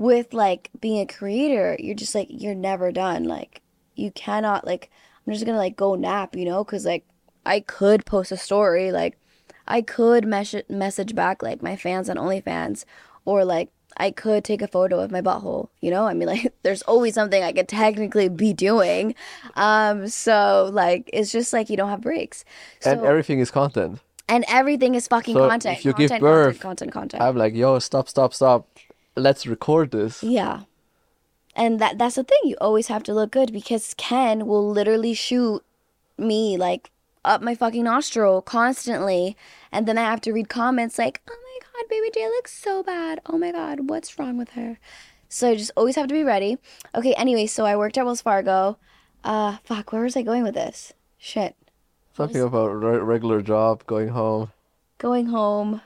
With 0.02 0.34
like 0.34 0.72
being 0.80 1.00
a 1.00 1.06
creator, 1.06 1.78
you're 1.80 1.94
just 1.96 2.16
like 2.16 2.28
you're 2.30 2.56
never 2.56 2.92
done. 2.92 3.26
Like 3.26 3.62
you 3.96 4.10
cannot 4.12 4.66
like 4.66 4.90
I'm 5.26 5.34
just 5.34 5.46
going 5.46 5.54
to 5.54 5.60
like 5.60 5.76
go 5.76 5.94
nap, 5.94 6.36
you 6.36 6.46
know? 6.46 6.64
Cuz 6.64 6.86
like 6.86 7.06
I 7.46 7.60
could 7.60 8.04
post 8.06 8.32
a 8.32 8.38
story, 8.38 8.92
like 8.92 9.20
I 9.68 9.82
could 9.82 10.26
mes- 10.26 10.68
message 10.68 11.14
back 11.14 11.44
like 11.44 11.62
my 11.62 11.76
fans 11.76 12.10
on 12.10 12.18
OnlyFans 12.18 12.84
or 13.26 13.46
like 13.46 13.70
I 13.98 14.10
could 14.10 14.44
take 14.44 14.64
a 14.64 14.68
photo 14.68 15.00
of 15.02 15.12
my 15.12 15.22
butthole, 15.22 15.70
you 15.82 15.92
know? 15.92 16.06
I 16.08 16.16
mean, 16.16 16.28
like, 16.34 16.52
there's 16.64 16.82
always 16.84 17.14
something 17.14 17.44
I 17.44 17.52
could 17.52 17.68
technically 17.68 18.30
be 18.30 18.54
doing. 18.54 19.14
Um, 19.56 20.08
so, 20.08 20.70
like, 20.74 21.10
it's 21.14 21.32
just 21.32 21.52
like 21.54 21.70
you 21.70 21.78
don't 21.78 21.90
have 21.90 22.02
breaks. 22.02 22.46
And 22.86 23.02
everything 23.02 23.40
is 23.40 23.52
content. 23.52 24.00
And 24.30 24.46
everything 24.48 24.96
is 24.96 25.08
fucking 25.08 25.36
So 25.36 25.50
content. 25.50 25.80
if 25.80 25.86
you 25.86 25.94
give 25.94 26.10
birth, 26.22 26.62
content, 26.62 26.62
content, 26.62 26.92
content. 26.94 27.24
I'm 27.24 27.36
like, 27.36 27.54
yo, 27.54 27.80
stop, 27.80 28.08
stop, 28.08 28.34
stop. 28.34 28.66
Let's 29.15 29.45
record 29.45 29.91
this. 29.91 30.24
Yeah. 30.24 30.62
And 31.56 31.80
that 31.80 31.97
that's 31.97 32.15
the 32.15 32.24
thing. 32.24 32.39
You 32.43 32.56
always 32.62 32.88
have 32.88 33.04
to 33.04 33.13
look 33.13 33.32
good 33.32 33.52
because 33.52 33.93
Ken 33.97 34.45
will 34.47 34.69
literally 34.69 35.13
shoot 35.13 35.63
me 36.17 36.58
like 36.58 36.91
up 37.26 37.41
my 37.41 37.56
fucking 37.56 37.84
nostril 37.84 38.41
constantly. 38.41 39.36
And 39.71 39.86
then 39.88 39.97
I 39.97 40.04
have 40.04 40.21
to 40.21 40.32
read 40.32 40.50
comments 40.50 40.97
like, 40.97 41.21
oh 41.30 41.38
my 41.43 41.60
God, 41.82 41.89
baby 41.89 42.10
J 42.13 42.26
looks 42.28 42.54
so 42.54 42.84
bad. 42.84 43.19
Oh 43.26 43.38
my 43.38 43.52
God, 43.52 43.89
what's 43.89 44.17
wrong 44.17 44.38
with 44.38 44.52
her? 44.52 44.80
So 45.28 45.50
I 45.52 45.56
just 45.56 45.71
always 45.76 45.95
have 45.95 46.08
to 46.08 46.13
be 46.13 46.24
ready. 46.24 46.58
Okay, 46.95 47.13
anyway, 47.15 47.47
so 47.47 47.65
I 47.65 47.76
worked 47.76 47.97
at 47.97 48.06
Wells 48.06 48.21
Fargo. 48.21 48.78
Uh, 49.24 49.58
fuck, 49.63 49.91
where 49.91 50.04
was 50.04 50.17
I 50.17 50.24
going 50.24 50.43
with 50.43 50.56
this? 50.56 50.93
Shit. 51.17 51.56
Talking 52.15 52.41
about 52.41 52.67
re- 52.69 52.97
regular 52.97 53.41
job, 53.41 53.86
going 53.88 54.10
home. 54.10 54.52
going 54.97 55.28
home. 55.28 55.82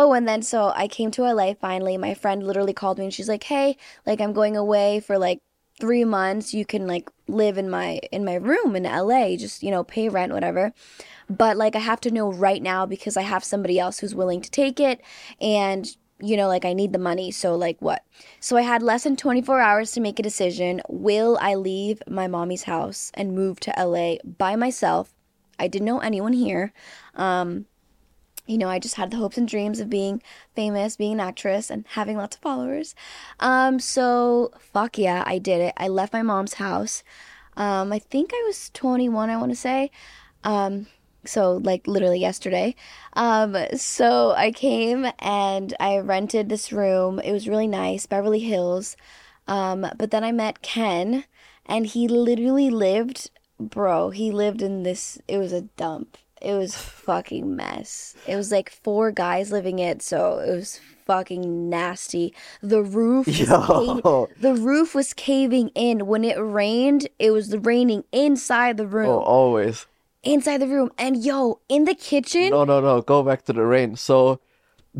Oh, 0.00 0.12
and 0.12 0.28
then 0.28 0.42
so 0.42 0.72
I 0.76 0.86
came 0.86 1.10
to 1.12 1.24
LA 1.24 1.54
finally. 1.54 1.96
My 1.98 2.14
friend 2.14 2.46
literally 2.46 2.72
called 2.72 2.98
me 2.98 3.04
and 3.06 3.12
she's 3.14 3.28
like, 3.28 3.42
"Hey, 3.44 3.76
like 4.06 4.20
I'm 4.20 4.32
going 4.32 4.56
away 4.56 5.00
for 5.00 5.18
like 5.18 5.40
3 5.80 6.04
months. 6.04 6.54
You 6.54 6.64
can 6.64 6.86
like 6.86 7.10
live 7.26 7.58
in 7.58 7.68
my 7.68 7.98
in 8.12 8.24
my 8.24 8.36
room 8.36 8.76
in 8.76 8.86
LA, 8.86 9.36
just, 9.36 9.62
you 9.62 9.72
know, 9.72 9.82
pay 9.84 10.08
rent 10.08 10.32
whatever." 10.32 10.72
But 11.30 11.56
like 11.56 11.76
I 11.76 11.80
have 11.80 12.00
to 12.02 12.10
know 12.12 12.30
right 12.32 12.62
now 12.62 12.86
because 12.86 13.16
I 13.16 13.22
have 13.22 13.44
somebody 13.44 13.78
else 13.80 13.98
who's 13.98 14.14
willing 14.14 14.40
to 14.42 14.50
take 14.50 14.80
it 14.80 15.00
and 15.40 15.96
you 16.20 16.36
know, 16.36 16.48
like 16.48 16.64
I 16.64 16.72
need 16.74 16.92
the 16.92 16.98
money. 16.98 17.30
So 17.32 17.56
like 17.56 17.78
what? 17.80 18.04
So 18.40 18.56
I 18.56 18.62
had 18.62 18.82
less 18.82 19.04
than 19.04 19.16
24 19.16 19.60
hours 19.60 19.92
to 19.92 20.00
make 20.00 20.18
a 20.20 20.22
decision. 20.22 20.80
Will 20.88 21.38
I 21.40 21.54
leave 21.56 22.02
my 22.08 22.26
mommy's 22.28 22.64
house 22.64 23.10
and 23.14 23.34
move 23.34 23.60
to 23.60 23.72
LA 23.76 24.16
by 24.24 24.56
myself? 24.56 25.14
I 25.58 25.68
didn't 25.68 25.86
know 25.86 26.00
anyone 26.00 26.34
here. 26.34 26.72
Um 27.14 27.66
you 28.48 28.58
know, 28.58 28.68
I 28.68 28.78
just 28.78 28.96
had 28.96 29.10
the 29.10 29.18
hopes 29.18 29.38
and 29.38 29.46
dreams 29.46 29.80
of 29.80 29.90
being 29.90 30.22
famous, 30.54 30.96
being 30.96 31.14
an 31.14 31.20
actress, 31.20 31.70
and 31.70 31.84
having 31.90 32.16
lots 32.16 32.36
of 32.36 32.42
followers. 32.42 32.94
Um, 33.40 33.78
so 33.78 34.52
fuck 34.58 34.98
yeah, 34.98 35.22
I 35.26 35.38
did 35.38 35.60
it. 35.60 35.74
I 35.76 35.88
left 35.88 36.12
my 36.12 36.22
mom's 36.22 36.54
house. 36.54 37.02
Um, 37.56 37.92
I 37.92 37.98
think 37.98 38.30
I 38.32 38.42
was 38.46 38.70
21, 38.70 39.30
I 39.30 39.36
want 39.36 39.50
to 39.52 39.56
say. 39.56 39.90
Um, 40.44 40.86
so 41.24 41.56
like 41.56 41.86
literally 41.86 42.20
yesterday. 42.20 42.74
Um, 43.14 43.56
so 43.76 44.32
I 44.32 44.50
came 44.50 45.06
and 45.18 45.74
I 45.78 45.98
rented 45.98 46.48
this 46.48 46.72
room. 46.72 47.20
It 47.20 47.32
was 47.32 47.48
really 47.48 47.66
nice, 47.66 48.06
Beverly 48.06 48.40
Hills. 48.40 48.96
Um, 49.46 49.86
but 49.96 50.10
then 50.10 50.24
I 50.24 50.32
met 50.32 50.62
Ken, 50.62 51.24
and 51.66 51.86
he 51.86 52.06
literally 52.06 52.70
lived, 52.70 53.30
bro. 53.58 54.10
He 54.10 54.30
lived 54.30 54.62
in 54.62 54.82
this. 54.82 55.18
It 55.26 55.38
was 55.38 55.52
a 55.52 55.62
dump. 55.62 56.18
It 56.40 56.54
was 56.54 56.76
fucking 56.76 57.54
mess. 57.56 58.14
It 58.26 58.36
was 58.36 58.52
like 58.52 58.70
four 58.70 59.10
guys 59.10 59.50
living 59.50 59.78
it, 59.78 60.02
so 60.02 60.38
it 60.38 60.54
was 60.54 60.80
fucking 61.06 61.68
nasty. 61.68 62.34
The 62.62 62.82
roof 62.82 63.26
the 63.26 64.54
roof 64.58 64.94
was 64.94 65.12
caving 65.14 65.70
in. 65.74 66.06
When 66.06 66.24
it 66.24 66.36
rained, 66.38 67.08
it 67.18 67.30
was 67.30 67.56
raining 67.56 68.04
inside 68.12 68.76
the 68.76 68.86
room. 68.86 69.08
Oh, 69.08 69.20
always. 69.20 69.86
Inside 70.22 70.58
the 70.58 70.68
room. 70.68 70.90
And 70.98 71.16
yo, 71.24 71.60
in 71.68 71.84
the 71.84 71.94
kitchen, 71.94 72.50
No, 72.50 72.64
no, 72.64 72.80
no. 72.80 73.00
Go 73.00 73.22
back 73.22 73.44
to 73.46 73.52
the 73.52 73.64
rain. 73.64 73.96
So 73.96 74.40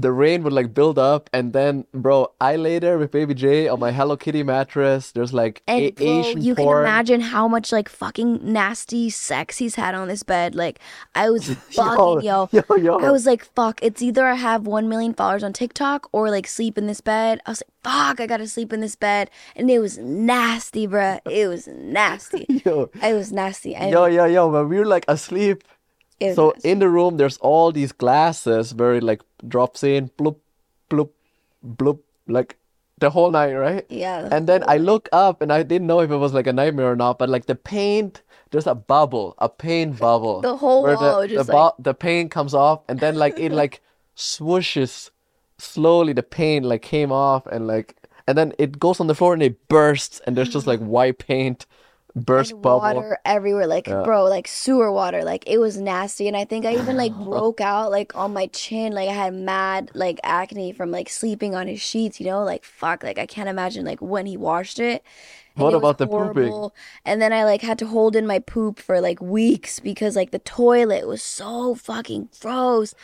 the 0.01 0.13
rain 0.13 0.45
would 0.45 0.53
like 0.53 0.73
build 0.73 0.97
up, 0.97 1.29
and 1.33 1.53
then, 1.53 1.85
bro, 1.93 2.31
I 2.41 2.55
lay 2.55 2.79
there 2.79 2.99
with 2.99 3.11
Baby 3.11 3.35
J 3.35 3.67
on 3.67 3.81
my 3.81 3.91
Hello 3.91 4.17
Kitty 4.17 4.45
mattress. 4.45 5.11
There's 5.11 5.33
like 5.33 5.61
And 5.67 5.87
a- 5.87 5.91
bro, 5.91 6.07
Asian 6.07 6.41
you 6.41 6.55
porn. 6.55 6.77
can 6.77 6.85
imagine 6.85 7.21
how 7.21 7.49
much 7.49 7.73
like 7.73 7.89
fucking 7.89 8.41
nasty 8.53 9.11
sex 9.11 9.59
he's 9.59 9.75
had 9.75 9.97
on 9.97 10.07
this 10.07 10.23
bed. 10.23 10.55
Like 10.55 10.79
I 11.17 11.31
was 11.31 11.49
fucking 11.73 12.23
yo. 12.23 12.49
yo, 12.53 12.63
yo. 12.71 12.77
yo 12.77 12.99
I 13.01 13.11
was 13.11 13.27
like, 13.27 13.45
fuck, 13.57 13.81
it's 13.83 14.01
either 14.01 14.25
I 14.25 14.35
have 14.35 14.67
one 14.69 14.89
million 14.89 15.15
followers 15.15 15.43
on 15.43 15.53
TikTok 15.53 16.09
or 16.13 16.31
like 16.31 16.47
sleep 16.47 16.79
in 16.79 16.87
this 16.87 17.01
bed. 17.01 17.41
I 17.45 17.51
was 17.51 17.63
like, 17.67 17.75
fuck, 17.83 18.21
I 18.21 18.27
gotta 18.29 18.47
sleep 18.47 18.73
in 18.73 18.81
this 18.81 18.95
bed. 18.95 19.31
And 19.57 19.69
it 19.69 19.81
was 19.81 19.99
nasty, 19.99 20.87
bruh. 20.87 21.19
It 21.29 21.49
was 21.49 21.67
nasty. 21.67 22.47
yo, 22.65 22.89
It 23.03 23.15
was 23.15 23.33
nasty. 23.33 23.75
And 23.75 23.91
yo, 23.91 24.07
yo, 24.07 24.27
yo. 24.27 24.49
But 24.53 24.67
we 24.67 24.79
were 24.79 24.87
like 24.87 25.05
asleep. 25.09 25.65
So 26.21 26.55
in 26.65 26.79
the 26.81 26.89
room, 26.89 27.17
there's 27.17 27.39
all 27.39 27.73
these 27.73 27.93
glasses 27.93 28.75
where 28.75 28.95
it 28.95 29.03
like 29.03 29.23
drops 29.47 29.83
in, 29.83 30.11
bloop, 30.19 30.37
bloop, 30.91 31.11
bloop, 31.65 32.01
like 32.27 32.57
the 32.99 33.11
whole 33.11 33.31
night, 33.31 33.55
right? 33.55 33.87
yeah. 33.89 34.23
the 34.23 34.35
And 34.35 34.47
then 34.49 34.65
I 34.67 34.79
look 34.79 35.09
up 35.13 35.41
and 35.41 35.53
I 35.53 35.63
didn't 35.63 35.87
know 35.87 36.01
if 36.01 36.11
it 36.11 36.17
was 36.17 36.35
like 36.35 36.47
a 36.47 36.53
nightmare 36.53 36.91
or 36.91 36.97
not, 36.97 37.19
but 37.19 37.29
like 37.29 37.47
the 37.47 37.55
paint, 37.55 38.23
there's 38.51 38.67
a 38.67 38.75
bubble, 38.75 39.35
a 39.39 39.49
paint 39.49 39.99
bubble. 40.01 40.41
The 40.41 40.57
whole 40.57 40.83
wall 40.83 41.21
the, 41.21 41.29
just 41.29 41.47
the, 41.47 41.53
bu- 41.53 41.83
the 41.83 41.95
paint 41.95 42.31
comes 42.31 42.55
off 42.55 42.83
and 42.89 42.99
then 42.99 43.15
like 43.15 43.39
it 43.39 43.53
like 43.53 43.81
swooshes 44.17 45.11
slowly 45.59 46.13
the 46.13 46.23
paint 46.23 46.65
like 46.65 46.83
came 46.83 47.11
off 47.11 47.47
and 47.47 47.67
like 47.67 47.97
and 48.29 48.39
then 48.39 48.53
it 48.59 48.79
goes 48.79 49.01
on 49.01 49.09
the 49.09 49.15
floor 49.15 49.33
and 49.33 49.43
it 49.43 49.69
bursts 49.69 50.21
and 50.27 50.37
there's 50.37 50.51
just 50.51 50.67
like 50.67 50.79
white 50.81 51.19
paint 51.19 51.67
burst 52.17 52.53
and 52.53 52.63
bubble. 52.63 52.81
water 52.81 53.19
everywhere 53.25 53.67
like 53.67 53.87
Yeah. 53.87 54.03
bro 54.03 54.25
like 54.25 54.49
sewer 54.49 54.91
water 54.91 55.23
like 55.25 55.45
it 55.47 55.59
was 55.59 55.77
nasty 55.77 56.27
and 56.27 56.37
i 56.37 56.45
think 56.45 56.65
i 56.67 56.73
even 56.75 56.97
like 56.97 57.13
broke 57.25 57.61
out 57.61 57.91
like 57.91 58.17
on 58.17 58.33
my 58.33 58.47
chin 58.49 58.93
like 58.93 59.09
i 59.09 59.13
had 59.13 59.35
mad 59.35 59.91
like 59.95 60.19
acne 60.25 60.73
from 60.73 60.91
like 60.91 61.09
sleeping 61.09 61.55
on 61.55 61.69
his 61.69 61.81
sheets 61.81 62.19
you 62.19 62.27
know 62.27 62.43
like 62.43 62.65
fuck 62.65 63.03
like 63.03 63.19
i 63.19 63.27
can't 63.27 63.49
imagine 63.49 63.85
like 63.85 64.01
when 64.01 64.27
he 64.27 64.37
washed 64.37 64.79
it 64.79 65.05
and 65.55 65.65
What 65.65 65.75
it 65.75 65.77
about 65.77 65.99
the 65.99 66.07
pooping? 66.07 66.71
and 67.05 67.21
then 67.23 67.33
i 67.33 67.45
like 67.45 67.63
had 67.63 67.79
to 67.81 67.87
hold 67.87 68.17
in 68.17 68.27
my 68.27 68.39
poop 68.39 68.79
for 68.81 69.01
like 69.01 69.21
weeks 69.21 69.79
because 69.79 70.17
like 70.17 70.31
the 70.31 70.39
toilet 70.41 71.07
was 71.07 71.23
so 71.23 71.75
fucking 71.75 72.31
gross 72.41 72.95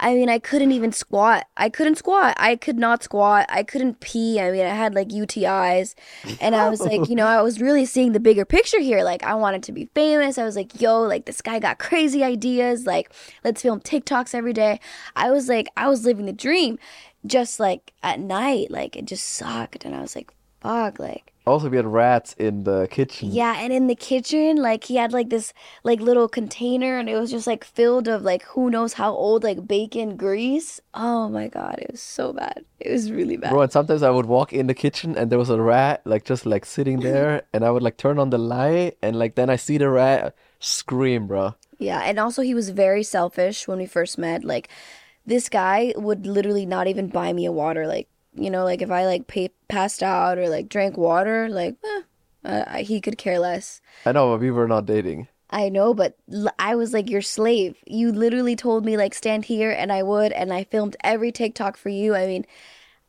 I 0.00 0.14
mean, 0.14 0.28
I 0.28 0.38
couldn't 0.38 0.72
even 0.72 0.92
squat. 0.92 1.46
I 1.56 1.68
couldn't 1.68 1.96
squat. 1.96 2.34
I 2.38 2.56
could 2.56 2.78
not 2.78 3.02
squat. 3.02 3.46
I 3.48 3.62
couldn't 3.62 4.00
pee. 4.00 4.40
I 4.40 4.52
mean, 4.52 4.64
I 4.64 4.74
had 4.74 4.94
like 4.94 5.08
UTIs. 5.08 5.94
And 6.40 6.54
I 6.54 6.68
was 6.68 6.80
like, 6.80 7.08
you 7.08 7.16
know, 7.16 7.26
I 7.26 7.42
was 7.42 7.60
really 7.60 7.84
seeing 7.84 8.12
the 8.12 8.20
bigger 8.20 8.44
picture 8.44 8.80
here. 8.80 9.02
Like, 9.02 9.24
I 9.24 9.34
wanted 9.34 9.62
to 9.64 9.72
be 9.72 9.88
famous. 9.94 10.38
I 10.38 10.44
was 10.44 10.56
like, 10.56 10.80
yo, 10.80 11.02
like, 11.02 11.24
this 11.24 11.42
guy 11.42 11.58
got 11.58 11.78
crazy 11.78 12.22
ideas. 12.22 12.86
Like, 12.86 13.12
let's 13.44 13.62
film 13.62 13.80
TikToks 13.80 14.34
every 14.34 14.52
day. 14.52 14.78
I 15.16 15.30
was 15.30 15.48
like, 15.48 15.68
I 15.76 15.88
was 15.88 16.04
living 16.04 16.26
the 16.26 16.32
dream 16.32 16.78
just 17.26 17.58
like 17.58 17.92
at 18.02 18.20
night. 18.20 18.70
Like, 18.70 18.96
it 18.96 19.04
just 19.04 19.28
sucked. 19.28 19.84
And 19.84 19.94
I 19.94 20.00
was 20.00 20.14
like, 20.14 20.32
fuck. 20.60 20.98
Like, 20.98 21.32
Also, 21.46 21.68
we 21.70 21.76
had 21.78 21.86
rats 21.86 22.34
in 22.38 22.64
the 22.64 22.88
kitchen. 22.90 23.30
yeah, 23.32 23.54
and 23.58 23.72
in 23.72 23.86
the 23.86 23.94
kitchen, 23.94 24.56
like 24.56 24.84
he 24.84 24.96
had 24.96 25.12
like 25.12 25.30
this 25.30 25.52
like 25.82 26.00
little 26.00 26.28
container 26.28 26.98
and 26.98 27.08
it 27.08 27.14
was 27.18 27.30
just 27.30 27.46
like 27.46 27.64
filled 27.64 28.06
of 28.06 28.22
like 28.22 28.42
who 28.52 28.68
knows 28.68 28.92
how 28.94 29.12
old 29.12 29.44
like 29.44 29.66
bacon 29.66 30.16
grease. 30.16 30.80
Oh 30.92 31.28
my 31.30 31.48
god, 31.48 31.78
it 31.80 31.90
was 31.90 32.02
so 32.02 32.32
bad. 32.34 32.64
It 32.80 32.92
was 32.92 33.10
really 33.10 33.36
bad. 33.38 33.50
Bro, 33.50 33.62
and 33.62 33.72
sometimes 33.72 34.02
I 34.02 34.10
would 34.10 34.26
walk 34.26 34.52
in 34.52 34.66
the 34.66 34.74
kitchen 34.74 35.16
and 35.16 35.30
there 35.32 35.38
was 35.38 35.48
a 35.50 35.60
rat 35.60 36.02
like 36.04 36.24
just 36.24 36.44
like 36.44 36.64
sitting 36.66 37.00
there 37.08 37.42
and 37.52 37.64
I 37.64 37.70
would 37.70 37.82
like 37.82 37.96
turn 37.96 38.18
on 38.18 38.28
the 38.30 38.38
light 38.38 38.98
and 39.02 39.18
like 39.18 39.34
then 39.34 39.48
I 39.48 39.56
see 39.56 39.78
the 39.78 39.88
rat 39.88 40.34
scream, 40.60 41.26
bro. 41.28 41.54
Yeah, 41.78 42.00
and 42.04 42.18
also 42.18 42.42
he 42.42 42.54
was 42.54 42.70
very 42.70 43.04
selfish 43.04 43.66
when 43.68 43.78
we 43.78 43.86
first 43.86 44.18
met. 44.18 44.44
Like 44.44 44.68
this 45.24 45.48
guy 45.48 45.94
would 45.96 46.26
literally 46.26 46.66
not 46.66 46.88
even 46.88 47.08
buy 47.08 47.32
me 47.32 47.46
a 47.46 47.52
water 47.52 47.86
like, 47.86 48.08
you 48.42 48.50
know, 48.50 48.64
like 48.64 48.82
if 48.82 48.90
I 48.90 49.04
like 49.06 49.26
pay, 49.26 49.50
passed 49.68 50.02
out 50.02 50.38
or 50.38 50.48
like 50.48 50.68
drank 50.68 50.96
water, 50.96 51.48
like 51.48 51.76
eh, 51.84 52.02
uh, 52.44 52.76
he 52.78 53.00
could 53.00 53.18
care 53.18 53.38
less. 53.38 53.80
I 54.06 54.12
know, 54.12 54.32
but 54.32 54.40
we 54.40 54.50
were 54.50 54.68
not 54.68 54.86
dating. 54.86 55.28
I 55.50 55.68
know, 55.68 55.94
but 55.94 56.16
l- 56.32 56.52
I 56.58 56.74
was 56.74 56.92
like 56.92 57.08
your 57.08 57.22
slave. 57.22 57.76
You 57.86 58.12
literally 58.12 58.54
told 58.56 58.84
me 58.84 58.96
like 58.96 59.14
stand 59.14 59.46
here 59.46 59.70
and 59.70 59.90
I 59.92 60.02
would 60.02 60.32
and 60.32 60.52
I 60.52 60.64
filmed 60.64 60.96
every 61.02 61.32
TikTok 61.32 61.76
for 61.76 61.88
you. 61.88 62.14
I 62.14 62.26
mean, 62.26 62.44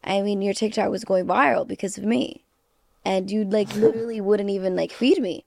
I 0.03 0.21
mean 0.21 0.41
your 0.41 0.53
TikTok 0.53 0.89
was 0.89 1.03
going 1.03 1.25
viral 1.25 1.67
because 1.67 1.97
of 1.97 2.05
me. 2.05 2.43
And 3.03 3.29
you 3.29 3.43
like 3.43 3.73
literally 3.75 4.21
wouldn't 4.21 4.49
even 4.49 4.75
like 4.75 4.91
feed 4.91 5.21
me. 5.21 5.45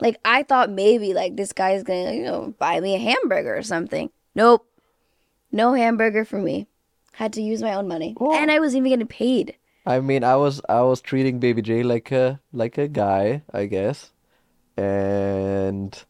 Like 0.00 0.18
I 0.24 0.42
thought 0.42 0.70
maybe 0.70 1.14
like 1.14 1.36
this 1.36 1.52
guy's 1.52 1.84
going 1.84 2.06
to, 2.06 2.14
you 2.14 2.24
know, 2.24 2.54
buy 2.58 2.80
me 2.80 2.96
a 2.96 2.98
hamburger 2.98 3.56
or 3.56 3.62
something. 3.62 4.10
Nope. 4.34 4.66
No 5.52 5.74
hamburger 5.74 6.24
for 6.24 6.38
me. 6.38 6.66
Had 7.12 7.32
to 7.34 7.42
use 7.42 7.62
my 7.62 7.74
own 7.74 7.88
money. 7.88 8.16
And 8.20 8.50
I 8.50 8.58
was 8.58 8.74
even 8.74 8.90
getting 8.90 9.06
paid. 9.06 9.56
I 9.84 10.00
mean, 10.00 10.24
I 10.24 10.36
was 10.36 10.60
I 10.68 10.80
was 10.82 11.00
treating 11.00 11.40
Baby 11.40 11.62
J 11.62 11.82
like 11.82 12.12
a 12.12 12.40
like 12.52 12.78
a 12.78 12.88
guy, 12.88 13.42
I 13.52 13.66
guess. 13.66 14.10
And 14.76 16.02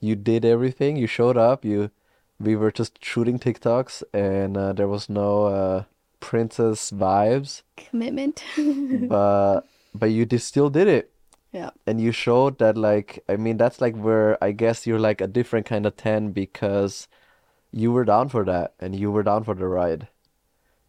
you 0.00 0.16
did 0.16 0.44
everything. 0.44 0.96
You 0.96 1.06
showed 1.06 1.36
up. 1.36 1.64
You 1.64 1.90
we 2.38 2.56
were 2.56 2.72
just 2.72 3.04
shooting 3.04 3.38
TikToks 3.38 4.02
and 4.14 4.56
uh, 4.56 4.72
there 4.72 4.88
was 4.88 5.08
no 5.10 5.44
uh, 5.44 5.84
princess 6.20 6.90
vibes, 6.90 7.62
Commitment. 7.76 8.42
but 9.08 9.62
but 9.94 10.06
you 10.06 10.24
did, 10.24 10.40
still 10.40 10.70
did 10.70 10.88
it. 10.88 11.10
yeah. 11.52 11.70
And 11.86 12.00
you 12.00 12.12
showed 12.12 12.58
that 12.58 12.76
like 12.78 13.22
I 13.28 13.36
mean 13.36 13.58
that's 13.58 13.80
like 13.80 13.94
where 13.96 14.42
I 14.42 14.52
guess 14.52 14.86
you're 14.86 14.98
like 14.98 15.20
a 15.20 15.26
different 15.26 15.66
kind 15.66 15.84
of 15.84 15.96
10 15.96 16.32
because 16.32 17.06
you 17.72 17.92
were 17.92 18.04
down 18.04 18.28
for 18.28 18.44
that 18.44 18.72
and 18.80 18.96
you 18.96 19.10
were 19.12 19.22
down 19.22 19.44
for 19.44 19.54
the 19.54 19.66
ride. 19.66 20.08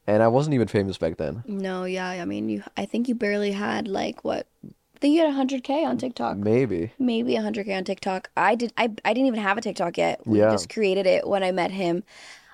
And 0.08 0.24
I 0.24 0.28
wasn't 0.28 0.56
even 0.56 0.68
famous 0.68 0.98
back 0.98 1.18
then. 1.18 1.44
No, 1.48 1.86
yeah. 1.86 2.10
I 2.10 2.26
mean, 2.26 2.50
you 2.50 2.64
I 2.76 2.86
think 2.86 3.08
you 3.08 3.16
barely 3.16 3.52
had 3.52 3.88
like 3.88 4.24
what? 4.24 4.48
I 4.66 5.00
think 5.00 5.16
you 5.16 5.22
had 5.26 5.34
100k 5.34 5.86
on 5.86 5.98
TikTok. 5.98 6.38
Maybe. 6.38 6.92
maybe 7.00 7.34
100k 7.34 7.76
on 7.78 7.84
TikTok. 7.84 8.30
I 8.38 8.56
did 8.56 8.74
I 8.78 8.86
I 9.06 9.14
didn't 9.14 9.28
even 9.28 9.40
have 9.40 9.58
a 9.58 9.62
TikTok 9.62 9.98
yet. 9.98 10.26
We 10.26 10.40
Yeah. 10.40 10.52
just 10.52 10.70
created 10.74 11.06
it 11.06 11.28
when 11.28 11.44
I 11.44 11.52
met 11.52 11.72
him. 11.72 12.04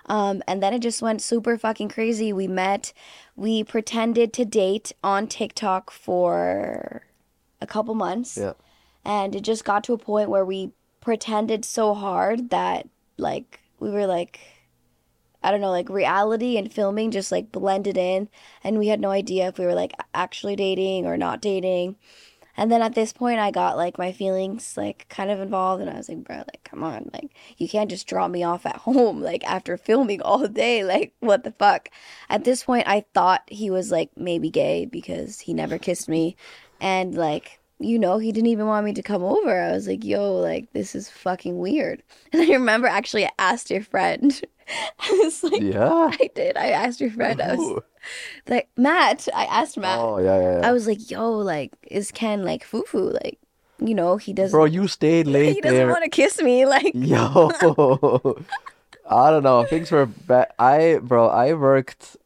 Um, 0.10 0.42
and 0.48 0.64
then 0.64 0.74
it 0.74 0.80
just 0.80 1.02
went 1.02 1.22
super 1.22 1.58
fucking 1.58 1.90
crazy. 1.90 2.32
We 2.32 2.48
met, 2.48 2.94
we 3.36 3.66
pretended 3.66 4.32
to 4.34 4.46
date 4.46 4.94
on 5.04 5.28
TikTok 5.28 5.92
for 5.92 7.02
a 7.60 7.68
couple 7.68 7.94
months. 7.94 8.38
Yeah. 8.38 8.54
And 9.04 9.36
it 9.36 9.42
just 9.42 9.66
got 9.66 9.84
to 9.86 9.94
a 9.94 9.98
point 9.98 10.30
where 10.30 10.46
we 10.46 10.72
pretended 11.02 11.66
so 11.66 11.94
hard 11.94 12.52
that 12.52 12.88
like 13.18 13.60
we 13.82 13.90
were 13.90 14.08
like 14.08 14.40
I 15.44 15.52
don't 15.52 15.62
know, 15.62 15.72
like 15.72 15.90
reality 15.90 16.58
and 16.58 16.72
filming 16.74 17.12
just 17.12 17.32
like 17.32 17.52
blended 17.52 17.98
in 17.98 18.30
and 18.64 18.78
we 18.78 18.88
had 18.88 19.00
no 19.00 19.12
idea 19.12 19.48
if 19.48 19.58
we 19.58 19.66
were 19.66 19.76
like 19.76 19.94
actually 20.14 20.56
dating 20.56 21.06
or 21.06 21.18
not 21.18 21.42
dating. 21.42 21.96
And 22.60 22.72
then 22.72 22.82
at 22.82 22.96
this 22.96 23.14
point 23.14 23.40
I 23.40 23.52
got 23.52 23.78
like 23.78 24.00
my 24.00 24.12
feelings 24.12 24.76
like 24.76 25.06
kind 25.10 25.30
of 25.30 25.40
involved 25.40 25.82
and 25.82 25.92
I 25.92 25.98
was 25.98 26.10
like, 26.10 26.24
bro, 26.24 26.38
like 26.38 26.64
come 26.64 26.84
on, 26.84 27.10
like 27.14 27.30
you 27.58 27.70
can't 27.70 27.90
just 27.90 28.08
drop 28.08 28.32
me 28.32 28.44
off 28.44 28.66
at 28.66 28.76
home 28.88 29.22
like 29.22 29.44
after 29.44 29.78
filming 29.78 30.22
all 30.22 30.48
day, 30.48 30.84
like 30.84 31.14
what 31.20 31.44
the 31.44 31.52
fuck. 31.52 31.90
At 32.30 32.44
this 32.44 32.64
point 32.64 32.88
I 32.88 33.06
thought 33.14 33.44
he 33.48 33.70
was 33.70 33.92
like 33.92 34.10
maybe 34.18 34.50
gay 34.50 34.86
because 34.86 35.42
he 35.42 35.54
never 35.54 35.78
kissed 35.78 36.10
me 36.10 36.36
and 36.82 37.16
like 37.16 37.57
you 37.80 38.00
know, 38.00 38.18
he 38.18 38.32
didn't 38.32 38.48
even 38.50 38.66
want 38.68 38.86
me 38.86 38.94
to 38.94 39.04
come 39.04 39.24
over. 39.24 39.62
I 39.62 39.72
was 39.72 39.88
like, 39.88 40.04
yo, 40.04 40.36
like, 40.36 40.72
this 40.74 40.96
is 40.96 41.10
fucking 41.10 41.58
weird. 41.60 42.02
And 42.34 42.42
I 42.42 42.54
remember 42.54 42.88
actually 42.88 43.26
I 43.26 43.32
asked 43.40 43.70
your 43.70 43.84
friend. 43.84 44.40
I 45.00 45.12
was 45.24 45.44
like, 45.44 45.62
Yeah. 45.62 46.10
I 46.12 46.30
did. 46.36 46.58
I 46.58 46.68
asked 46.70 47.00
your 47.00 47.12
friend. 47.12 47.42
I 47.42 47.56
was 47.56 47.82
like, 48.50 48.68
Matt. 48.78 49.28
I 49.34 49.46
asked 49.46 49.78
Matt. 49.78 50.00
Oh 50.00 50.18
yeah, 50.20 50.40
yeah, 50.40 50.60
yeah. 50.60 50.68
I 50.68 50.72
was 50.74 50.88
like, 50.88 51.10
yo, 51.12 51.32
like, 51.32 51.72
is 51.90 52.12
Ken 52.12 52.44
like 52.44 52.64
foo 52.64 52.84
foo? 52.88 53.12
Like, 53.12 53.38
you 53.80 53.94
know, 53.96 54.18
he 54.18 54.34
doesn't. 54.34 54.58
Bro, 54.58 54.66
you 54.66 54.88
stayed 54.88 55.28
late 55.38 55.56
he 55.56 55.62
doesn't 55.62 55.78
there. 55.78 55.88
want 55.88 56.04
to 56.04 56.10
kiss 56.10 56.42
me. 56.42 56.66
Like, 56.66 56.92
Yo, 56.96 57.50
I 59.10 59.30
don't 59.32 59.44
know. 59.44 59.64
Things 59.66 59.92
were 59.92 60.06
bad. 60.06 60.48
I, 60.60 61.00
bro, 61.02 61.28
I 61.30 61.54
worked. 61.54 62.18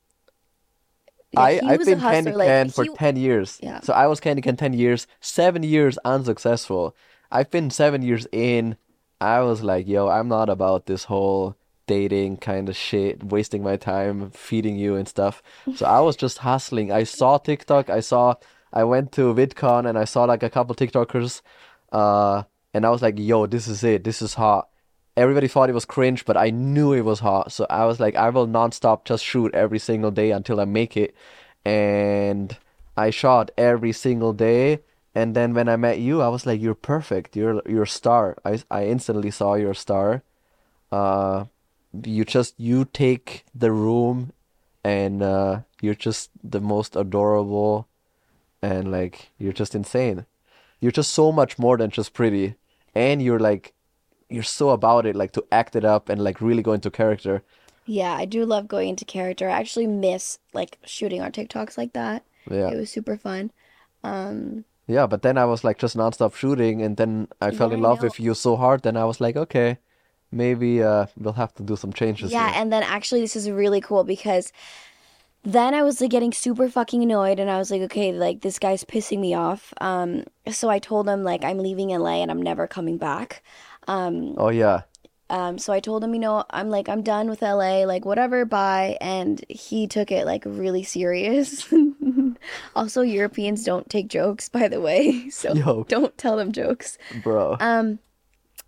Yeah, 1.32 1.42
I, 1.42 1.60
I've 1.66 1.86
been 1.86 2.00
candy 2.00 2.34
Like, 2.34 2.48
can 2.48 2.70
for 2.70 2.84
he- 2.84 2.94
10 2.94 3.16
years. 3.16 3.60
Yeah. 3.64 3.80
So 3.82 3.94
I 3.94 4.08
was 4.08 4.20
Candy 4.20 4.42
Ken 4.42 4.58
10 4.58 4.74
years, 4.74 5.08
seven 5.22 5.64
years 5.64 5.98
unsuccessful. 6.04 6.96
I've 7.32 7.50
been 7.50 7.70
seven 7.70 8.02
years 8.02 8.28
in. 8.32 8.76
I 9.22 9.40
was 9.42 9.62
like, 9.64 9.88
yo, 9.88 10.10
I'm 10.10 10.28
not 10.28 10.50
about 10.50 10.88
this 10.88 11.06
whole 11.06 11.56
dating 11.88 12.38
kind 12.38 12.68
of 12.70 12.76
shit, 12.76 13.24
wasting 13.24 13.64
my 13.64 13.78
time 13.78 14.32
feeding 14.32 14.76
you 14.78 14.96
and 14.96 15.08
stuff. 15.08 15.42
So 15.76 15.86
I 15.86 16.00
was 16.02 16.16
just 16.16 16.40
hustling. 16.40 16.92
I 16.92 17.04
saw 17.04 17.38
TikTok. 17.38 17.90
I 17.90 18.00
saw, 18.02 18.36
I 18.74 18.84
went 18.84 19.12
to 19.14 19.34
VidCon 19.34 19.88
and 19.88 19.98
I 19.98 20.06
saw 20.06 20.26
like 20.26 20.44
a 20.44 20.50
couple 20.50 20.76
TikTokers. 20.76 21.42
Uh, 21.92 22.44
and 22.74 22.86
I 22.86 22.90
was 22.90 23.02
like, 23.02 23.16
yo, 23.18 23.46
this 23.46 23.68
is 23.68 23.84
it. 23.84 24.04
This 24.04 24.22
is 24.22 24.34
hot. 24.34 24.68
Everybody 25.18 25.48
thought 25.48 25.70
it 25.70 25.74
was 25.74 25.86
cringe, 25.86 26.26
but 26.26 26.38
I 26.38 26.50
knew 26.52 26.94
it 26.94 27.02
was 27.02 27.20
hot. 27.20 27.52
So 27.52 27.68
I 27.70 27.86
was 27.86 28.00
like, 28.00 28.16
I 28.16 28.30
will 28.30 28.48
nonstop 28.48 29.04
just 29.06 29.26
shoot 29.26 29.54
every 29.54 29.80
single 29.80 30.12
day 30.12 30.32
until 30.32 30.60
I 30.60 30.66
make 30.66 30.96
it. 30.96 31.14
And 31.66 32.58
I 32.96 33.10
shot 33.10 33.52
every 33.58 33.92
single 33.92 34.34
day. 34.34 34.80
And 35.14 35.36
then 35.36 35.54
when 35.54 35.68
I 35.68 35.76
met 35.76 36.00
you, 36.00 36.22
I 36.22 36.30
was 36.30 36.46
like, 36.46 36.62
you're 36.62 36.74
perfect. 36.74 37.36
You're 37.36 37.62
you're 37.68 37.84
a 37.84 37.88
star. 37.88 38.38
I 38.46 38.64
I 38.72 38.86
instantly 38.86 39.32
saw 39.32 39.56
you're 39.56 39.72
a 39.72 39.76
star. 39.76 40.24
Uh, 40.92 41.46
you 42.04 42.24
just 42.24 42.58
you 42.58 42.86
take 42.86 43.44
the 43.54 43.72
room, 43.72 44.32
and 44.84 45.22
uh, 45.22 45.62
you're 45.82 45.96
just 45.96 46.30
the 46.44 46.62
most 46.62 46.96
adorable, 46.96 47.88
and 48.62 48.92
like 48.92 49.32
you're 49.38 49.54
just 49.54 49.76
insane. 49.76 50.26
You're 50.80 50.92
just 50.94 51.12
so 51.12 51.32
much 51.32 51.60
more 51.60 51.78
than 51.78 51.92
just 51.92 52.14
pretty, 52.14 52.56
and 52.96 53.22
you're 53.22 53.40
like, 53.40 53.74
you're 54.32 54.44
so 54.44 54.70
about 54.72 55.06
it, 55.06 55.16
like 55.16 55.32
to 55.34 55.46
act 55.52 55.76
it 55.76 55.86
up 55.86 56.10
and 56.10 56.24
like 56.24 56.42
really 56.42 56.64
go 56.64 56.74
into 56.74 56.92
character. 56.92 57.44
yeah, 57.86 58.14
I 58.16 58.26
do 58.26 58.46
love 58.46 58.68
going 58.68 58.90
into 58.90 59.06
character. 59.06 59.50
I 59.50 59.54
actually 59.60 59.88
miss 59.88 60.40
like 60.54 60.78
shooting 60.86 61.22
our 61.22 61.32
TikToks 61.32 61.78
like 61.78 61.94
that. 61.94 62.26
Yeah. 62.50 62.68
It 62.70 62.76
was 62.76 62.90
super 62.92 63.18
fun. 63.18 63.52
Um, 64.04 64.66
Yeah, 64.88 65.08
but 65.08 65.22
then 65.22 65.38
I 65.38 65.46
was 65.46 65.64
like 65.64 65.78
just 65.80 65.96
nonstop 65.98 66.36
shooting, 66.36 66.82
and 66.82 66.98
then 66.98 67.28
I 67.42 67.52
fell 67.52 67.70
Yeah, 67.70 67.76
in 67.76 67.82
love 67.82 68.04
with 68.04 68.20
you 68.20 68.34
so 68.34 68.56
hard. 68.58 68.84
Then 68.84 68.98
I 68.98 69.06
was 69.06 69.22
like, 69.22 69.36
okay, 69.38 69.78
maybe 70.32 70.84
uh 70.84 71.08
we'll 71.18 71.34
have 71.34 71.54
to 71.56 71.64
do 71.64 71.76
some 71.76 71.94
changes 71.94 72.32
Yeah, 72.32 72.46
here. 72.46 72.62
and 72.62 72.72
then 72.72 72.84
actually 72.84 73.22
this 73.22 73.36
is 73.36 73.50
really 73.50 73.82
cool 73.82 74.04
because 74.04 74.52
then 75.44 75.74
I 75.74 75.84
was 75.84 76.02
like 76.02 76.12
getting 76.12 76.34
super 76.34 76.70
fucking 76.70 77.02
annoyed 77.04 77.40
and 77.40 77.50
I 77.50 77.58
was 77.58 77.72
like, 77.72 77.82
okay, 77.84 78.12
like 78.14 78.42
this 78.42 78.60
guy's 78.60 78.84
pissing 78.86 79.20
me 79.20 79.34
off. 79.34 79.74
Um, 79.82 80.26
so 80.52 80.70
I 80.70 80.80
told 80.80 81.10
him 81.10 81.24
like 81.24 81.44
I'm 81.44 81.60
leaving 81.60 81.92
LA 81.92 82.22
and 82.22 82.32
I'm 82.32 82.42
never 82.42 82.68
coming 82.68 82.98
back. 82.98 83.44
Um, 83.88 84.36
Oh 84.38 84.50
yeah, 84.50 84.82
um, 85.30 85.58
so 85.58 85.72
I 85.72 85.80
told 85.80 86.04
him, 86.04 86.14
you 86.14 86.20
know, 86.20 86.44
I'm 86.50 86.70
like 86.70 86.90
I'm 86.90 87.04
done 87.04 87.30
with 87.30 87.42
LA, 87.42 87.86
like 87.86 88.04
whatever, 88.06 88.44
bye. 88.44 88.98
And 89.00 89.44
he 89.50 89.88
took 89.88 90.12
it 90.12 90.26
like 90.26 90.44
really 90.46 90.84
serious. 90.84 91.72
Also, 92.76 93.02
Europeans 93.02 93.64
don't 93.64 93.90
take 93.90 94.08
jokes, 94.08 94.50
by 94.50 94.68
the 94.68 94.82
way, 94.82 95.30
so 95.42 95.54
Yo. 95.54 95.84
don't 95.88 96.18
tell 96.18 96.38
them 96.38 96.52
jokes. 96.52 96.98
bro. 97.24 97.56
Um, 97.60 98.00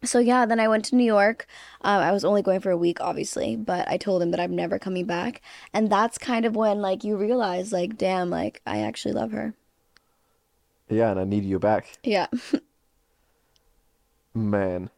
so 0.03 0.19
yeah, 0.19 0.45
then 0.45 0.59
I 0.59 0.67
went 0.67 0.85
to 0.85 0.95
New 0.95 1.05
York. 1.05 1.47
Um, 1.81 2.01
I 2.01 2.11
was 2.11 2.23
only 2.23 2.41
going 2.43 2.59
for 2.59 2.69
a 2.71 2.77
week, 2.77 3.01
obviously, 3.01 3.55
but 3.55 3.87
I 3.87 3.97
told 3.97 4.21
him 4.21 4.31
that 4.31 4.39
I'm 4.39 4.55
never 4.55 4.77
coming 4.77 5.05
back. 5.05 5.41
And 5.73 5.89
that's 5.89 6.17
kind 6.17 6.45
of 6.45 6.55
when 6.55 6.81
like 6.81 7.03
you 7.03 7.17
realize, 7.17 7.73
like, 7.73 7.97
damn, 7.97 8.29
like 8.29 8.61
I 8.67 8.81
actually 8.81 9.13
love 9.13 9.31
her. 9.31 9.53
Yeah, 10.89 11.11
and 11.11 11.19
I 11.19 11.23
need 11.23 11.45
you 11.45 11.59
back, 11.59 11.97
Yeah. 12.03 12.27
man. 14.33 14.89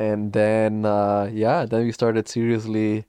And 0.00 0.32
then 0.32 0.84
uh 0.86 1.30
yeah, 1.32 1.66
then 1.66 1.84
we 1.84 1.92
started 1.92 2.26
seriously 2.28 3.04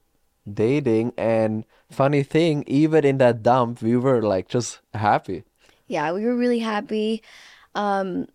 dating. 0.51 1.13
And 1.17 1.65
funny 1.89 2.23
thing, 2.23 2.63
even 2.67 3.05
in 3.05 3.17
that 3.19 3.43
dump, 3.43 3.81
we 3.81 3.95
were 3.97 4.21
like 4.21 4.49
just 4.49 4.81
happy. 4.93 5.43
Yeah, 5.87 6.11
we 6.13 6.25
were 6.25 6.35
really 6.35 6.59
happy. 6.59 7.23
Um, 7.75 8.27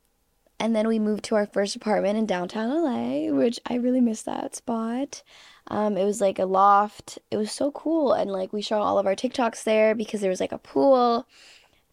and 0.58 0.74
then 0.74 0.88
we 0.88 0.98
moved 0.98 1.24
to 1.24 1.34
our 1.34 1.46
first 1.46 1.76
apartment 1.76 2.18
in 2.18 2.26
downtown 2.26 2.70
LA, 2.70 3.30
which 3.30 3.60
I 3.68 3.74
really 3.76 4.00
miss 4.00 4.22
that 4.22 4.56
spot. 4.56 5.22
Um, 5.68 5.98
it 5.98 6.04
was 6.04 6.20
like 6.20 6.38
a 6.38 6.46
loft. 6.46 7.18
It 7.30 7.36
was 7.36 7.52
so 7.52 7.70
cool. 7.72 8.12
And 8.14 8.30
like 8.30 8.52
we 8.52 8.62
shot 8.62 8.80
all 8.82 8.98
of 8.98 9.06
our 9.06 9.14
TikToks 9.16 9.64
there 9.64 9.94
because 9.94 10.20
there 10.22 10.30
was 10.30 10.40
like 10.40 10.52
a 10.52 10.58
pool. 10.58 11.26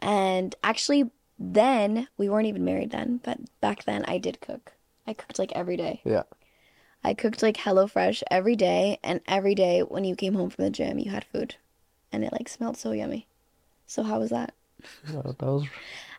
And 0.02 0.56
actually, 0.64 1.12
then 1.40 2.08
we 2.18 2.30
weren't 2.30 2.48
even 2.48 2.64
married 2.64 2.92
then, 2.92 3.20
but 3.24 3.40
back 3.62 3.84
then 3.86 4.06
I 4.08 4.18
did 4.18 4.40
cook. 4.42 4.74
I 5.08 5.14
cooked 5.14 5.40
like 5.40 5.52
every 5.54 5.76
day. 5.78 6.02
Yeah. 6.06 6.24
I 7.04 7.14
cooked 7.14 7.44
like 7.44 7.58
HelloFresh 7.58 8.24
every 8.32 8.56
day, 8.56 9.00
and 9.04 9.20
every 9.28 9.56
day 9.56 9.82
when 9.82 10.06
you 10.06 10.16
came 10.16 10.34
home 10.34 10.50
from 10.50 10.64
the 10.64 10.72
gym, 10.72 11.00
you 11.00 11.12
had 11.12 11.26
food. 11.26 11.56
And 12.12 12.24
it 12.24 12.32
like 12.32 12.48
smelled 12.48 12.78
so 12.78 12.92
yummy. 12.92 13.28
So 13.88 14.04
how 14.04 14.20
was 14.20 14.30
that? 14.30 14.54
That 15.08 15.42
was 15.42 15.68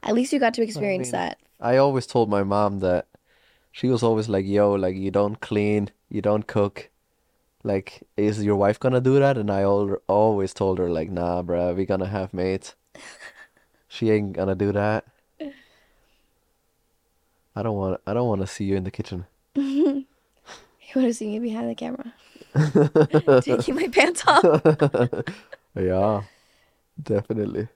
At 0.02 0.14
least 0.14 0.32
you 0.32 0.38
got 0.38 0.54
to 0.54 0.62
experience 0.62 1.06
mean- 1.06 1.12
that. 1.12 1.38
I 1.60 1.76
always 1.78 2.06
told 2.06 2.28
my 2.28 2.42
mom 2.42 2.80
that 2.80 3.06
she 3.72 3.88
was 3.88 4.02
always 4.02 4.28
like, 4.28 4.44
"Yo, 4.44 4.72
like 4.74 4.96
you 4.96 5.10
don't 5.10 5.40
clean, 5.40 5.90
you 6.10 6.20
don't 6.20 6.46
cook. 6.46 6.90
Like, 7.62 8.02
is 8.16 8.44
your 8.44 8.56
wife 8.56 8.78
gonna 8.78 9.00
do 9.00 9.18
that?" 9.18 9.38
And 9.38 9.50
I 9.50 9.62
al 9.62 9.96
always 10.06 10.52
told 10.52 10.78
her 10.78 10.90
like, 10.90 11.10
"Nah, 11.10 11.42
bruh, 11.42 11.74
we 11.74 11.86
gonna 11.86 12.08
have 12.08 12.34
mates. 12.34 12.74
She 13.88 14.10
ain't 14.10 14.32
gonna 14.32 14.56
do 14.56 14.72
that. 14.72 15.04
I 17.56 17.62
don't 17.62 17.76
want, 17.76 18.00
I 18.06 18.12
don't 18.12 18.28
want 18.28 18.40
to 18.40 18.46
see 18.46 18.64
you 18.64 18.76
in 18.76 18.84
the 18.84 18.90
kitchen." 18.90 19.26
You 20.94 21.00
want 21.00 21.10
to 21.10 21.14
see 21.14 21.26
me 21.26 21.38
behind 21.40 21.68
the 21.70 21.74
camera 21.74 22.12
taking 23.42 23.74
my 23.74 23.88
pants 23.88 24.22
off? 24.26 24.44
Yeah, 25.76 26.22
definitely, 27.02 27.66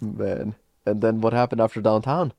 man. 0.00 0.56
And 0.84 1.00
then 1.00 1.20
what 1.20 1.32
happened 1.32 1.60
after 1.60 1.80
downtown? 1.80 2.32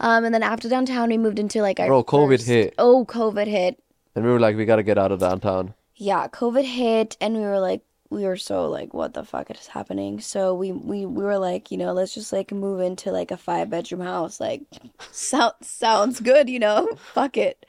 Um, 0.00 0.24
and 0.24 0.34
then 0.34 0.42
after 0.42 0.70
downtown, 0.70 1.10
we 1.10 1.18
moved 1.18 1.38
into 1.38 1.60
like 1.60 1.78
our 1.80 1.86
Bro, 1.88 2.04
COVID 2.04 2.38
first- 2.38 2.46
hit. 2.46 2.74
Oh, 2.78 3.04
COVID 3.04 3.46
hit. 3.46 3.78
And 4.14 4.24
we 4.24 4.30
were 4.30 4.40
like, 4.40 4.56
"We 4.56 4.64
gotta 4.64 4.82
get 4.82 4.96
out 4.96 5.12
of 5.12 5.20
downtown." 5.20 5.74
Yeah, 5.96 6.28
COVID 6.28 6.64
hit, 6.64 7.18
and 7.20 7.34
we 7.34 7.40
were 7.42 7.60
like, 7.60 7.82
we 8.08 8.24
were 8.24 8.36
so 8.38 8.68
like, 8.70 8.94
what 8.94 9.12
the 9.12 9.22
fuck 9.24 9.50
is 9.50 9.66
happening? 9.66 10.18
So 10.20 10.54
we 10.54 10.72
we 10.72 11.04
we 11.04 11.22
were 11.22 11.36
like, 11.38 11.70
you 11.70 11.76
know, 11.76 11.92
let's 11.92 12.14
just 12.14 12.32
like 12.32 12.52
move 12.52 12.80
into 12.80 13.12
like 13.12 13.30
a 13.32 13.36
five 13.36 13.68
bedroom 13.68 14.00
house. 14.00 14.40
Like, 14.40 14.62
sound 15.12 15.52
sounds 15.60 16.20
good, 16.20 16.48
you 16.48 16.58
know? 16.58 16.88
Fuck 17.12 17.36
it. 17.36 17.66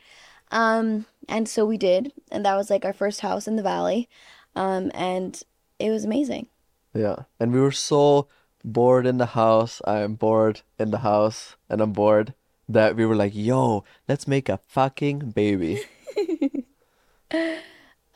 Um, 0.55 1.05
and 1.27 1.49
so 1.49 1.65
we 1.65 1.77
did, 1.77 2.13
and 2.31 2.45
that 2.45 2.55
was 2.55 2.69
like 2.69 2.85
our 2.85 2.93
first 2.93 3.19
house 3.19 3.45
in 3.45 3.57
the 3.57 3.61
valley. 3.61 4.07
Um, 4.55 4.89
and 4.95 5.43
it 5.79 5.91
was 5.91 6.05
amazing. 6.05 6.47
Yeah, 6.93 7.23
and 7.41 7.51
we 7.51 7.59
were 7.59 7.73
so 7.73 8.29
bored 8.63 9.05
in 9.05 9.17
the 9.17 9.35
house. 9.37 9.81
I 9.85 9.99
am 9.99 10.15
bored 10.15 10.61
in 10.79 10.91
the 10.91 10.99
house, 10.99 11.57
and 11.69 11.81
I'm 11.81 11.91
bored 11.91 12.33
that 12.69 12.95
we 12.95 13.05
were 13.05 13.17
like, 13.17 13.35
"Yo, 13.35 13.83
let's 14.07 14.27
make 14.27 14.49
a 14.49 14.57
fucking 14.57 15.31
baby." 15.31 15.83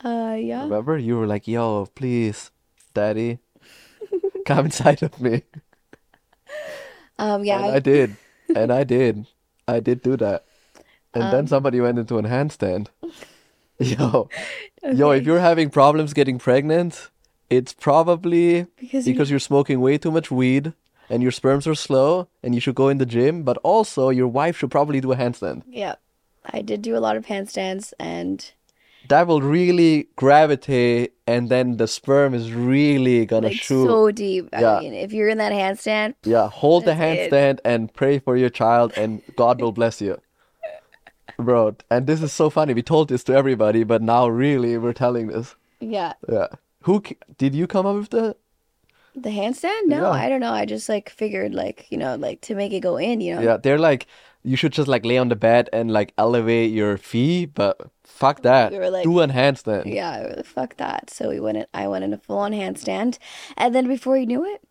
Uh, 0.02 0.34
yeah. 0.40 0.62
Remember? 0.62 0.96
You 0.96 1.18
were 1.18 1.26
like, 1.26 1.46
"Yo, 1.46 1.84
please, 1.94 2.50
daddy, 2.94 3.38
come 4.46 4.64
inside 4.64 5.02
of 5.02 5.20
me." 5.20 5.42
Um, 7.18 7.44
yeah. 7.44 7.66
And 7.66 7.74
I 7.74 7.78
did, 7.80 8.16
and 8.56 8.72
I 8.72 8.84
did, 8.84 9.26
I 9.68 9.80
did 9.80 10.00
do 10.00 10.16
that. 10.16 10.46
And 11.14 11.24
then 11.32 11.40
Um, 11.40 11.46
somebody 11.48 11.80
went 11.80 11.98
into 11.98 12.18
a 12.18 12.22
handstand. 12.22 12.88
Yo, 13.78 14.28
yo, 14.92 15.10
if 15.10 15.24
you're 15.24 15.40
having 15.40 15.70
problems 15.70 16.12
getting 16.12 16.38
pregnant, 16.38 17.08
it's 17.48 17.72
probably 17.72 18.66
Because 18.78 19.06
you- 19.06 19.14
because 19.14 19.30
you're 19.30 19.40
smoking 19.40 19.80
way 19.80 19.96
too 19.96 20.10
much 20.10 20.30
weed 20.30 20.74
and 21.08 21.22
your 21.22 21.32
sperms 21.32 21.66
are 21.66 21.74
slow 21.74 22.28
and 22.42 22.54
you 22.54 22.60
should 22.60 22.74
go 22.74 22.88
in 22.90 22.98
the 22.98 23.06
gym, 23.06 23.42
but 23.42 23.56
also 23.64 24.10
your 24.10 24.28
wife 24.28 24.58
should 24.58 24.70
probably 24.70 25.00
do 25.00 25.12
a 25.12 25.16
handstand. 25.16 25.62
Yeah. 25.66 25.94
I 26.44 26.60
did 26.60 26.82
do 26.82 26.94
a 26.96 27.00
lot 27.00 27.16
of 27.16 27.24
handstands 27.26 27.92
and 27.98 28.52
That 29.08 29.26
will 29.26 29.40
really 29.40 30.08
gravitate 30.16 31.14
and 31.26 31.48
then 31.48 31.78
the 31.78 31.88
sperm 31.88 32.34
is 32.34 32.52
really 32.52 33.24
gonna 33.24 33.48
like 33.48 33.56
shoot. 33.62 33.86
so 33.86 34.10
deep. 34.10 34.50
I 34.52 34.60
Yeah. 34.60 34.80
mean, 34.80 34.92
if 34.92 35.12
you're 35.14 35.28
in 35.30 35.38
that 35.38 35.52
handstand, 35.52 36.14
Yeah, 36.22 36.48
hold 36.50 36.84
the 36.84 36.94
That's 36.94 37.00
it. 37.26 37.30
handstand 37.32 37.58
and 37.64 37.92
pray 37.94 38.18
for 38.18 38.36
your 38.36 38.50
child, 38.50 38.92
and 38.96 39.22
God 39.36 39.60
will 39.62 39.72
bless 39.72 40.02
you. 40.02 40.18
Bro, 41.38 41.76
and 41.90 42.06
this 42.06 42.22
is 42.22 42.32
so 42.32 42.50
funny. 42.50 42.74
We 42.74 42.82
told 42.82 43.08
this 43.08 43.24
to 43.24 43.34
everybody, 43.34 43.84
but 43.84 44.02
now 44.02 44.28
really 44.28 44.76
we're 44.78 44.92
telling 44.92 45.28
this. 45.28 45.54
yeah. 45.80 46.12
Yeah. 46.28 46.48
Who 46.84 47.02
did 47.36 47.54
you 47.54 47.66
come 47.66 47.84
up 47.86 47.96
with 47.96 48.10
that? 48.10 48.36
The 49.14 49.30
handstand? 49.30 49.86
No, 49.86 50.02
Yeah. 50.02 50.10
I 50.10 50.28
don't 50.30 50.40
know. 50.40 50.52
I 50.52 50.64
just 50.64 50.88
like 50.88 51.10
figured 51.10 51.52
like, 51.54 51.86
you 51.90 51.98
know, 51.98 52.16
like 52.16 52.40
to 52.42 52.54
make 52.54 52.72
it 52.72 52.80
go 52.80 52.96
in, 52.96 53.20
you 53.20 53.34
know. 53.34 53.42
Yeah, 53.42 53.56
they're 53.58 53.78
like 53.78 54.06
you 54.42 54.56
should 54.56 54.72
just 54.72 54.88
like 54.88 55.04
lay 55.04 55.18
on 55.18 55.28
the 55.28 55.36
bed 55.36 55.68
and 55.74 55.90
like 55.92 56.14
elevate 56.16 56.70
your 56.70 56.96
feet, 56.96 57.52
but 57.54 57.76
fuck 58.04 58.40
that. 58.42 58.72
We 58.72 58.78
were 58.78 58.88
like- 58.88 59.04
Do 59.04 59.20
a 59.20 59.28
handstand. 59.28 59.92
Yeah, 59.92 60.40
fuck 60.42 60.76
that. 60.78 61.10
So 61.10 61.28
we 61.28 61.38
went 61.40 61.58
in, 61.58 61.66
I 61.74 61.86
went 61.88 62.04
in 62.04 62.14
a 62.14 62.18
full 62.18 62.38
on 62.38 62.52
handstand 62.52 63.18
and 63.58 63.74
then 63.74 63.86
before 63.86 64.16
you 64.16 64.24
knew 64.26 64.44
it, 64.46 64.62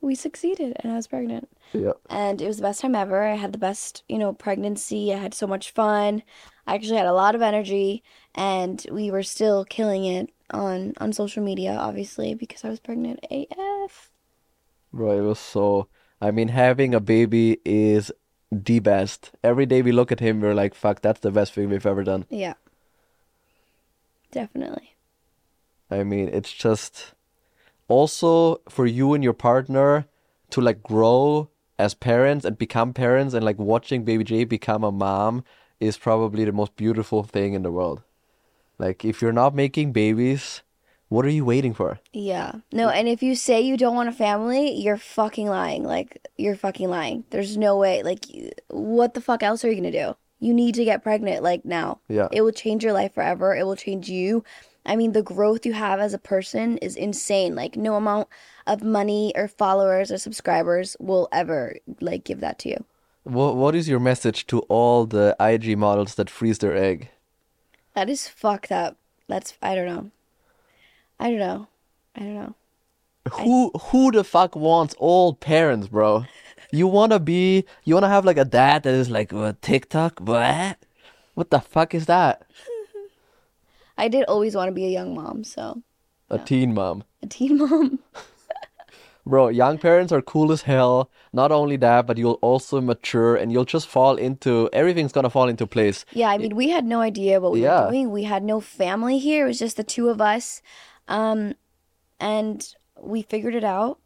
we 0.00 0.14
succeeded 0.16 0.76
and 0.80 0.92
I 0.92 0.96
was 0.96 1.06
pregnant. 1.06 1.48
Yeah. 1.72 1.92
and 2.08 2.40
it 2.40 2.46
was 2.46 2.56
the 2.56 2.62
best 2.62 2.80
time 2.80 2.94
ever. 2.94 3.22
I 3.22 3.34
had 3.36 3.52
the 3.52 3.58
best, 3.58 4.02
you 4.08 4.18
know, 4.18 4.32
pregnancy. 4.32 5.12
I 5.12 5.18
had 5.18 5.34
so 5.34 5.46
much 5.46 5.70
fun. 5.70 6.22
I 6.66 6.74
actually 6.74 6.96
had 6.96 7.06
a 7.06 7.12
lot 7.12 7.34
of 7.34 7.42
energy, 7.42 8.02
and 8.34 8.84
we 8.90 9.10
were 9.10 9.22
still 9.22 9.64
killing 9.64 10.04
it 10.04 10.30
on 10.50 10.94
on 10.98 11.12
social 11.12 11.42
media, 11.42 11.76
obviously, 11.78 12.34
because 12.34 12.64
I 12.64 12.68
was 12.70 12.80
pregnant 12.80 13.20
AF. 13.30 14.10
Bro, 14.92 15.18
it 15.18 15.22
was 15.22 15.38
so 15.38 15.88
I 16.20 16.30
mean 16.30 16.48
having 16.48 16.94
a 16.94 17.00
baby 17.00 17.58
is 17.64 18.10
the 18.50 18.78
best. 18.80 19.32
Every 19.44 19.66
day 19.66 19.82
we 19.82 19.92
look 19.92 20.10
at 20.10 20.20
him, 20.20 20.40
we're 20.40 20.54
like, 20.54 20.74
fuck, 20.74 21.02
that's 21.02 21.20
the 21.20 21.30
best 21.30 21.52
thing 21.52 21.68
we've 21.68 21.84
ever 21.86 22.02
done. 22.04 22.24
Yeah, 22.30 22.54
definitely. 24.30 24.94
I 25.90 26.04
mean, 26.04 26.28
it's 26.28 26.52
just 26.52 27.14
also 27.88 28.60
for 28.68 28.86
you 28.86 29.14
and 29.14 29.24
your 29.24 29.32
partner 29.32 30.06
to 30.50 30.60
like 30.60 30.82
grow 30.82 31.50
as 31.78 31.94
parents 31.94 32.44
and 32.44 32.58
become 32.58 32.92
parents 32.92 33.34
and 33.34 33.44
like 33.44 33.58
watching 33.58 34.04
baby 34.04 34.24
J 34.24 34.44
become 34.44 34.82
a 34.82 34.92
mom 34.92 35.44
is 35.80 35.96
probably 35.96 36.44
the 36.44 36.52
most 36.52 36.76
beautiful 36.76 37.22
thing 37.22 37.54
in 37.54 37.62
the 37.62 37.70
world. 37.70 38.02
Like 38.78 39.04
if 39.04 39.22
you're 39.22 39.32
not 39.32 39.54
making 39.54 39.92
babies, 39.92 40.62
what 41.08 41.24
are 41.24 41.30
you 41.30 41.44
waiting 41.44 41.72
for? 41.74 42.00
Yeah. 42.12 42.52
No, 42.72 42.88
and 42.88 43.08
if 43.08 43.22
you 43.22 43.34
say 43.34 43.60
you 43.60 43.76
don't 43.76 43.96
want 43.96 44.08
a 44.08 44.12
family, 44.12 44.72
you're 44.72 44.96
fucking 44.96 45.48
lying. 45.48 45.84
Like 45.84 46.26
you're 46.36 46.56
fucking 46.56 46.88
lying. 46.88 47.24
There's 47.30 47.56
no 47.56 47.76
way. 47.76 48.02
Like, 48.02 48.24
what 48.68 49.14
the 49.14 49.20
fuck 49.20 49.42
else 49.42 49.64
are 49.64 49.70
you 49.70 49.76
gonna 49.76 49.92
do? 49.92 50.16
You 50.40 50.54
need 50.54 50.74
to 50.76 50.84
get 50.84 51.02
pregnant 51.02 51.42
like 51.42 51.64
now. 51.64 52.00
Yeah. 52.08 52.28
It 52.30 52.42
will 52.42 52.52
change 52.52 52.84
your 52.84 52.92
life 52.92 53.14
forever. 53.14 53.56
It 53.56 53.64
will 53.64 53.76
change 53.76 54.08
you. 54.08 54.44
I 54.86 54.96
mean, 54.96 55.12
the 55.12 55.22
growth 55.22 55.66
you 55.66 55.74
have 55.74 56.00
as 56.00 56.14
a 56.14 56.18
person 56.18 56.78
is 56.78 56.96
insane. 56.96 57.54
Like 57.54 57.76
no 57.76 57.94
amount 57.94 58.28
of 58.66 58.82
money 58.82 59.32
or 59.36 59.48
followers 59.48 60.10
or 60.10 60.18
subscribers 60.18 60.96
will 60.98 61.28
ever 61.32 61.76
like 62.00 62.24
give 62.24 62.40
that 62.40 62.58
to 62.60 62.70
you. 62.70 62.84
What 63.24 63.56
what 63.56 63.74
is 63.74 63.88
your 63.88 64.00
message 64.00 64.46
to 64.46 64.60
all 64.60 65.04
the 65.04 65.36
IG 65.38 65.76
models 65.76 66.14
that 66.14 66.30
freeze 66.30 66.58
their 66.58 66.74
egg? 66.74 67.10
That 67.94 68.08
is 68.08 68.28
fucked 68.28 68.72
up. 68.72 68.96
That's 69.28 69.54
I 69.60 69.74
don't 69.74 69.86
know. 69.86 70.10
I 71.20 71.30
don't 71.30 71.38
know. 71.38 71.68
I 72.16 72.20
don't 72.20 72.34
know. 72.34 72.54
Who 73.32 73.70
who 73.90 74.10
the 74.10 74.24
fuck 74.24 74.56
wants 74.56 74.94
old 74.98 75.40
parents, 75.40 75.88
bro? 75.88 76.24
You 76.70 76.86
wanna 76.86 77.18
be 77.18 77.64
you 77.84 77.94
wanna 77.94 78.08
have 78.08 78.24
like 78.24 78.38
a 78.38 78.44
dad 78.44 78.82
that 78.84 78.94
is 78.94 79.10
like 79.10 79.32
TikTok? 79.60 80.20
What? 80.20 80.78
What 81.34 81.50
the 81.50 81.60
fuck 81.60 81.94
is 81.94 82.06
that? 82.06 82.42
I 83.98 84.08
did 84.08 84.24
always 84.24 84.54
want 84.54 84.68
to 84.68 84.72
be 84.72 84.86
a 84.86 84.90
young 84.90 85.14
mom, 85.14 85.44
so 85.44 85.82
A 86.30 86.38
teen 86.38 86.72
mom. 86.72 87.04
a 87.22 87.26
teen 87.26 87.58
mom. 87.58 87.98
Bro, 89.26 89.48
young 89.48 89.76
parents 89.76 90.10
are 90.10 90.22
cool 90.22 90.50
as 90.52 90.62
hell. 90.62 91.10
Not 91.34 91.52
only 91.52 91.76
that, 91.76 92.06
but 92.06 92.16
you'll 92.16 92.38
also 92.40 92.80
mature 92.80 93.36
and 93.36 93.52
you'll 93.52 93.66
just 93.66 93.86
fall 93.86 94.16
into 94.16 94.70
everything's 94.72 95.12
gonna 95.12 95.28
fall 95.28 95.48
into 95.48 95.66
place. 95.66 96.06
Yeah, 96.12 96.30
I 96.30 96.38
mean, 96.38 96.56
we 96.56 96.70
had 96.70 96.86
no 96.86 97.00
idea 97.02 97.38
what 97.40 97.52
we 97.52 97.60
Yeah. 97.62 97.84
were 97.84 97.90
doing. 97.90 98.10
We 98.10 98.22
had 98.22 98.42
no 98.42 98.60
family 98.60 99.18
here. 99.18 99.44
It 99.44 99.48
was 99.48 99.58
just 99.58 99.76
the 99.76 99.84
two 99.84 100.08
of 100.08 100.22
us. 100.22 100.62
Um, 101.08 101.54
and 102.18 102.66
we 102.98 103.20
figured 103.20 103.54
it 103.54 103.64
out. 103.64 103.98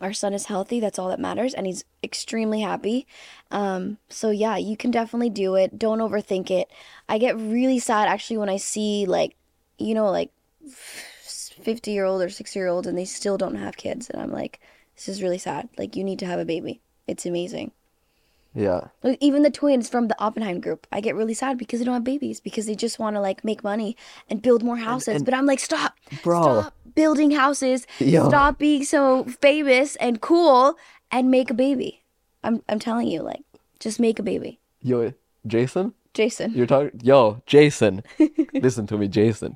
Our 0.00 0.12
son 0.12 0.34
is 0.34 0.46
healthy. 0.46 0.80
That's 0.80 0.98
all 0.98 1.08
that 1.08 1.20
matters. 1.20 1.54
And 1.54 1.66
he's 1.66 1.84
extremely 2.02 2.60
happy. 2.60 3.06
Um, 3.50 3.98
so 4.08 4.30
yeah, 4.30 4.56
you 4.56 4.76
can 4.76 4.90
definitely 4.90 5.30
do 5.30 5.54
it. 5.54 5.78
Don't 5.78 5.98
overthink 5.98 6.50
it. 6.50 6.70
I 7.08 7.18
get 7.18 7.36
really 7.36 7.78
sad 7.78 8.08
actually 8.08 8.38
when 8.38 8.48
I 8.48 8.56
see 8.56 9.06
like, 9.06 9.36
you 9.78 9.94
know, 9.94 10.10
like 10.10 10.30
50 10.66 11.90
year 11.90 12.04
old 12.04 12.22
or 12.22 12.28
60 12.28 12.58
year 12.58 12.68
olds 12.68 12.86
and 12.86 12.96
they 12.96 13.04
still 13.04 13.38
don't 13.38 13.56
have 13.56 13.76
kids. 13.76 14.08
And 14.10 14.22
I'm 14.22 14.32
like, 14.32 14.60
this 14.96 15.08
is 15.08 15.22
really 15.22 15.38
sad. 15.38 15.68
Like, 15.78 15.94
you 15.94 16.02
need 16.02 16.18
to 16.18 16.26
have 16.26 16.40
a 16.40 16.44
baby. 16.44 16.80
It's 17.06 17.24
amazing. 17.24 17.72
Yeah. 18.58 18.88
Like, 19.04 19.18
even 19.20 19.42
the 19.42 19.50
twins 19.50 19.88
from 19.88 20.08
the 20.08 20.16
Oppenheim 20.20 20.60
group, 20.60 20.86
I 20.90 21.00
get 21.00 21.14
really 21.14 21.34
sad 21.34 21.58
because 21.58 21.78
they 21.78 21.84
don't 21.84 21.94
have 21.94 22.04
babies 22.04 22.40
because 22.40 22.66
they 22.66 22.74
just 22.74 22.98
want 22.98 23.14
to 23.16 23.20
like 23.20 23.44
make 23.44 23.62
money 23.62 23.96
and 24.28 24.42
build 24.42 24.62
more 24.64 24.76
houses. 24.78 25.16
and- 25.16 25.24
but 25.24 25.32
I'm 25.34 25.46
like, 25.46 25.60
stop, 25.60 25.94
Bro. 26.24 26.42
stop 26.42 26.74
building 26.94 27.30
houses, 27.30 27.86
Yo. 28.00 28.28
stop 28.28 28.58
being 28.58 28.84
so 28.84 29.24
famous 29.40 29.94
and 29.96 30.20
cool, 30.20 30.76
and 31.12 31.30
make 31.30 31.50
a 31.50 31.54
baby. 31.54 32.02
I'm 32.42 32.62
I'm 32.68 32.78
telling 32.80 33.06
you, 33.08 33.22
like, 33.22 33.44
just 33.80 34.00
make 34.00 34.18
a 34.18 34.22
baby, 34.22 34.58
Yo, 34.82 35.12
Jason? 35.46 35.94
Jason. 36.14 36.52
You're 36.52 36.66
talking 36.66 36.98
Yo, 37.02 37.42
Jason. 37.46 38.02
Listen 38.54 38.86
to 38.88 38.98
me, 38.98 39.06
Jason. 39.08 39.54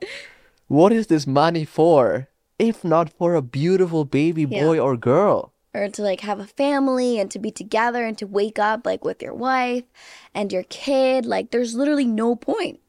What 0.68 0.92
is 0.92 1.09
this 1.09 1.26
money 1.26 1.64
for? 1.64 2.28
If 2.59 2.84
not 2.84 3.11
for 3.18 3.34
a 3.34 3.42
beautiful 3.42 4.05
baby 4.05 4.44
Yeah. 4.44 4.62
boy 4.64 4.78
or 4.78 4.96
girl. 4.96 5.51
Or 5.75 5.89
to 5.89 6.03
like 6.03 6.20
have 6.20 6.41
a 6.41 6.47
family 6.47 7.18
and 7.18 7.31
to 7.31 7.39
be 7.39 7.51
together 7.51 8.05
and 8.05 8.18
to 8.18 8.27
wake 8.27 8.59
up 8.59 8.85
like 8.85 9.05
with 9.05 9.23
your 9.23 9.35
wife 9.35 9.85
and 10.35 10.53
your 10.53 10.64
kid. 10.64 11.27
Like, 11.27 11.51
there's 11.51 11.75
literally 11.75 12.05
no 12.05 12.37
point. 12.37 12.81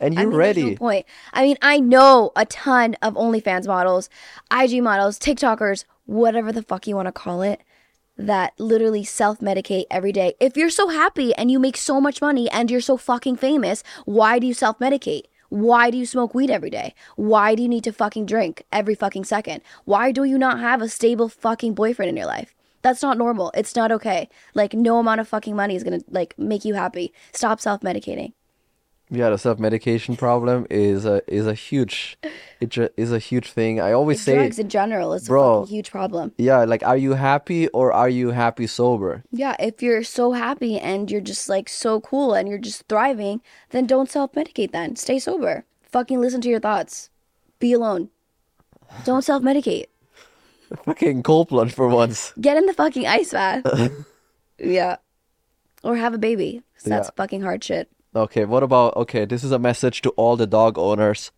And 0.00 0.14
you're 0.14 0.24
mean, 0.30 0.38
there's 0.38 0.56
no 0.56 0.76
point. 0.76 1.06
I 1.32 1.42
mean, 1.42 1.56
I 1.60 1.80
know 1.80 2.30
a 2.36 2.46
ton 2.46 2.96
of 3.02 3.14
OnlyFans 3.14 3.66
models, 3.66 4.08
IG 4.52 4.82
models, 4.82 5.18
TikTokers, 5.18 5.84
whatever 6.06 6.52
the 6.52 6.62
fuck 6.62 6.86
you 6.86 6.94
want 6.94 7.06
to 7.06 7.12
call 7.12 7.42
it, 7.42 7.60
that 8.16 8.52
literally 8.58 9.04
self 9.04 9.40
medicate 9.40 9.86
every 9.90 10.12
day. 10.12 10.34
If 10.38 10.56
you're 10.56 10.70
so 10.70 10.88
happy 10.88 11.34
and 11.34 11.50
you 11.50 11.58
make 11.58 11.76
so 11.76 12.00
much 12.00 12.20
money 12.20 12.48
and 12.50 12.70
you're 12.70 12.80
so 12.80 12.96
fucking 12.96 13.36
famous, 13.36 13.82
why 14.04 14.38
do 14.38 14.46
you 14.46 14.54
self 14.54 14.78
medicate? 14.78 15.24
Why 15.48 15.90
do 15.90 15.96
you 15.96 16.06
smoke 16.06 16.34
weed 16.34 16.50
every 16.50 16.70
day? 16.70 16.94
Why 17.16 17.54
do 17.54 17.62
you 17.62 17.68
need 17.68 17.84
to 17.84 17.92
fucking 17.92 18.26
drink 18.26 18.64
every 18.70 18.94
fucking 18.94 19.24
second? 19.24 19.62
Why 19.84 20.12
do 20.12 20.24
you 20.24 20.38
not 20.38 20.60
have 20.60 20.82
a 20.82 20.88
stable 20.88 21.28
fucking 21.28 21.74
boyfriend 21.74 22.10
in 22.10 22.16
your 22.16 22.26
life? 22.26 22.54
That's 22.82 23.02
not 23.02 23.18
normal. 23.18 23.50
It's 23.54 23.74
not 23.74 23.90
okay. 23.92 24.28
Like 24.54 24.74
no 24.74 24.98
amount 24.98 25.20
of 25.20 25.28
fucking 25.28 25.56
money 25.56 25.74
is 25.74 25.82
gonna 25.84 26.00
like 26.10 26.38
make 26.38 26.64
you 26.64 26.74
happy. 26.74 27.12
Stop 27.32 27.60
self 27.60 27.80
medicating. 27.80 28.32
Yeah, 29.10 29.30
the 29.30 29.38
self-medication 29.38 30.16
problem 30.16 30.66
is 30.68 31.06
a 31.06 31.22
is 31.26 31.46
a 31.46 31.54
huge 31.54 32.18
it 32.60 32.68
ju- 32.68 32.90
is 32.96 33.10
a 33.10 33.18
huge 33.18 33.52
thing. 33.52 33.80
I 33.80 33.92
always 33.92 34.20
say 34.22 34.34
drugs 34.34 34.58
in 34.58 34.68
general 34.68 35.14
is 35.14 35.26
Bro. 35.28 35.40
a 35.40 35.60
fucking 35.62 35.74
huge 35.76 35.90
problem. 35.90 36.32
yeah, 36.36 36.64
like 36.64 36.82
are 36.84 36.96
you 36.96 37.14
happy 37.14 37.68
or 37.68 37.90
are 37.92 38.08
you 38.10 38.30
happy 38.32 38.66
sober? 38.66 39.22
Yeah, 39.30 39.56
if 39.58 39.82
you're 39.82 40.02
so 40.04 40.32
happy 40.32 40.78
and 40.78 41.10
you're 41.10 41.22
just 41.22 41.48
like 41.48 41.68
so 41.70 42.00
cool 42.00 42.34
and 42.34 42.48
you're 42.48 42.58
just 42.58 42.86
thriving, 42.88 43.40
then 43.70 43.86
don't 43.86 44.10
self 44.10 44.32
medicate 44.32 44.72
then. 44.72 44.96
Stay 44.96 45.18
sober. 45.18 45.64
Fucking 45.82 46.20
listen 46.20 46.40
to 46.42 46.48
your 46.50 46.60
thoughts. 46.60 47.08
Be 47.60 47.72
alone. 47.72 48.10
Don't 49.04 49.22
self 49.24 49.42
medicate. 49.42 49.86
Fucking 50.84 51.22
cold 51.22 51.48
plunge 51.48 51.72
for 51.72 51.88
once. 51.88 52.34
Get 52.38 52.58
in 52.58 52.66
the 52.66 52.74
fucking 52.74 53.06
ice 53.06 53.32
bath. 53.32 53.64
yeah. 54.58 54.96
Or 55.82 55.96
have 55.96 56.12
a 56.12 56.18
baby. 56.18 56.60
'cause 56.76 56.84
that's 56.84 57.08
Yeah. 57.08 57.16
fucking 57.16 57.40
hard 57.40 57.64
shit. 57.64 57.88
Okay, 58.14 58.44
what 58.44 58.62
about 58.62 58.96
okay, 58.96 59.24
this 59.24 59.44
is 59.44 59.52
a 59.52 59.58
message 59.58 60.02
to 60.02 60.10
all 60.10 60.36
the 60.36 60.46
dog 60.46 60.78
owners. 60.78 61.30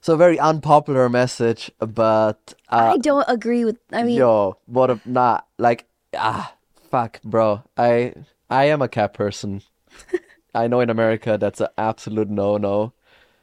So 0.00 0.16
very 0.16 0.38
unpopular 0.38 1.08
message, 1.08 1.70
but 1.78 2.54
uh 2.68 2.94
I 2.94 2.98
don't 2.98 3.24
agree 3.28 3.64
with 3.64 3.78
I 3.92 4.02
mean 4.02 4.18
yo, 4.18 4.58
what 4.66 4.90
a 4.90 5.00
not 5.04 5.46
like 5.58 5.86
ah 6.14 6.54
fuck, 6.90 7.22
bro. 7.22 7.62
I 7.76 8.14
I 8.50 8.64
am 8.64 8.82
a 8.82 8.88
cat 8.88 9.14
person. 9.14 9.62
I 10.54 10.66
know 10.66 10.80
in 10.80 10.90
America 10.90 11.38
that's 11.40 11.60
an 11.60 11.68
absolute 11.78 12.28
no-no. 12.28 12.92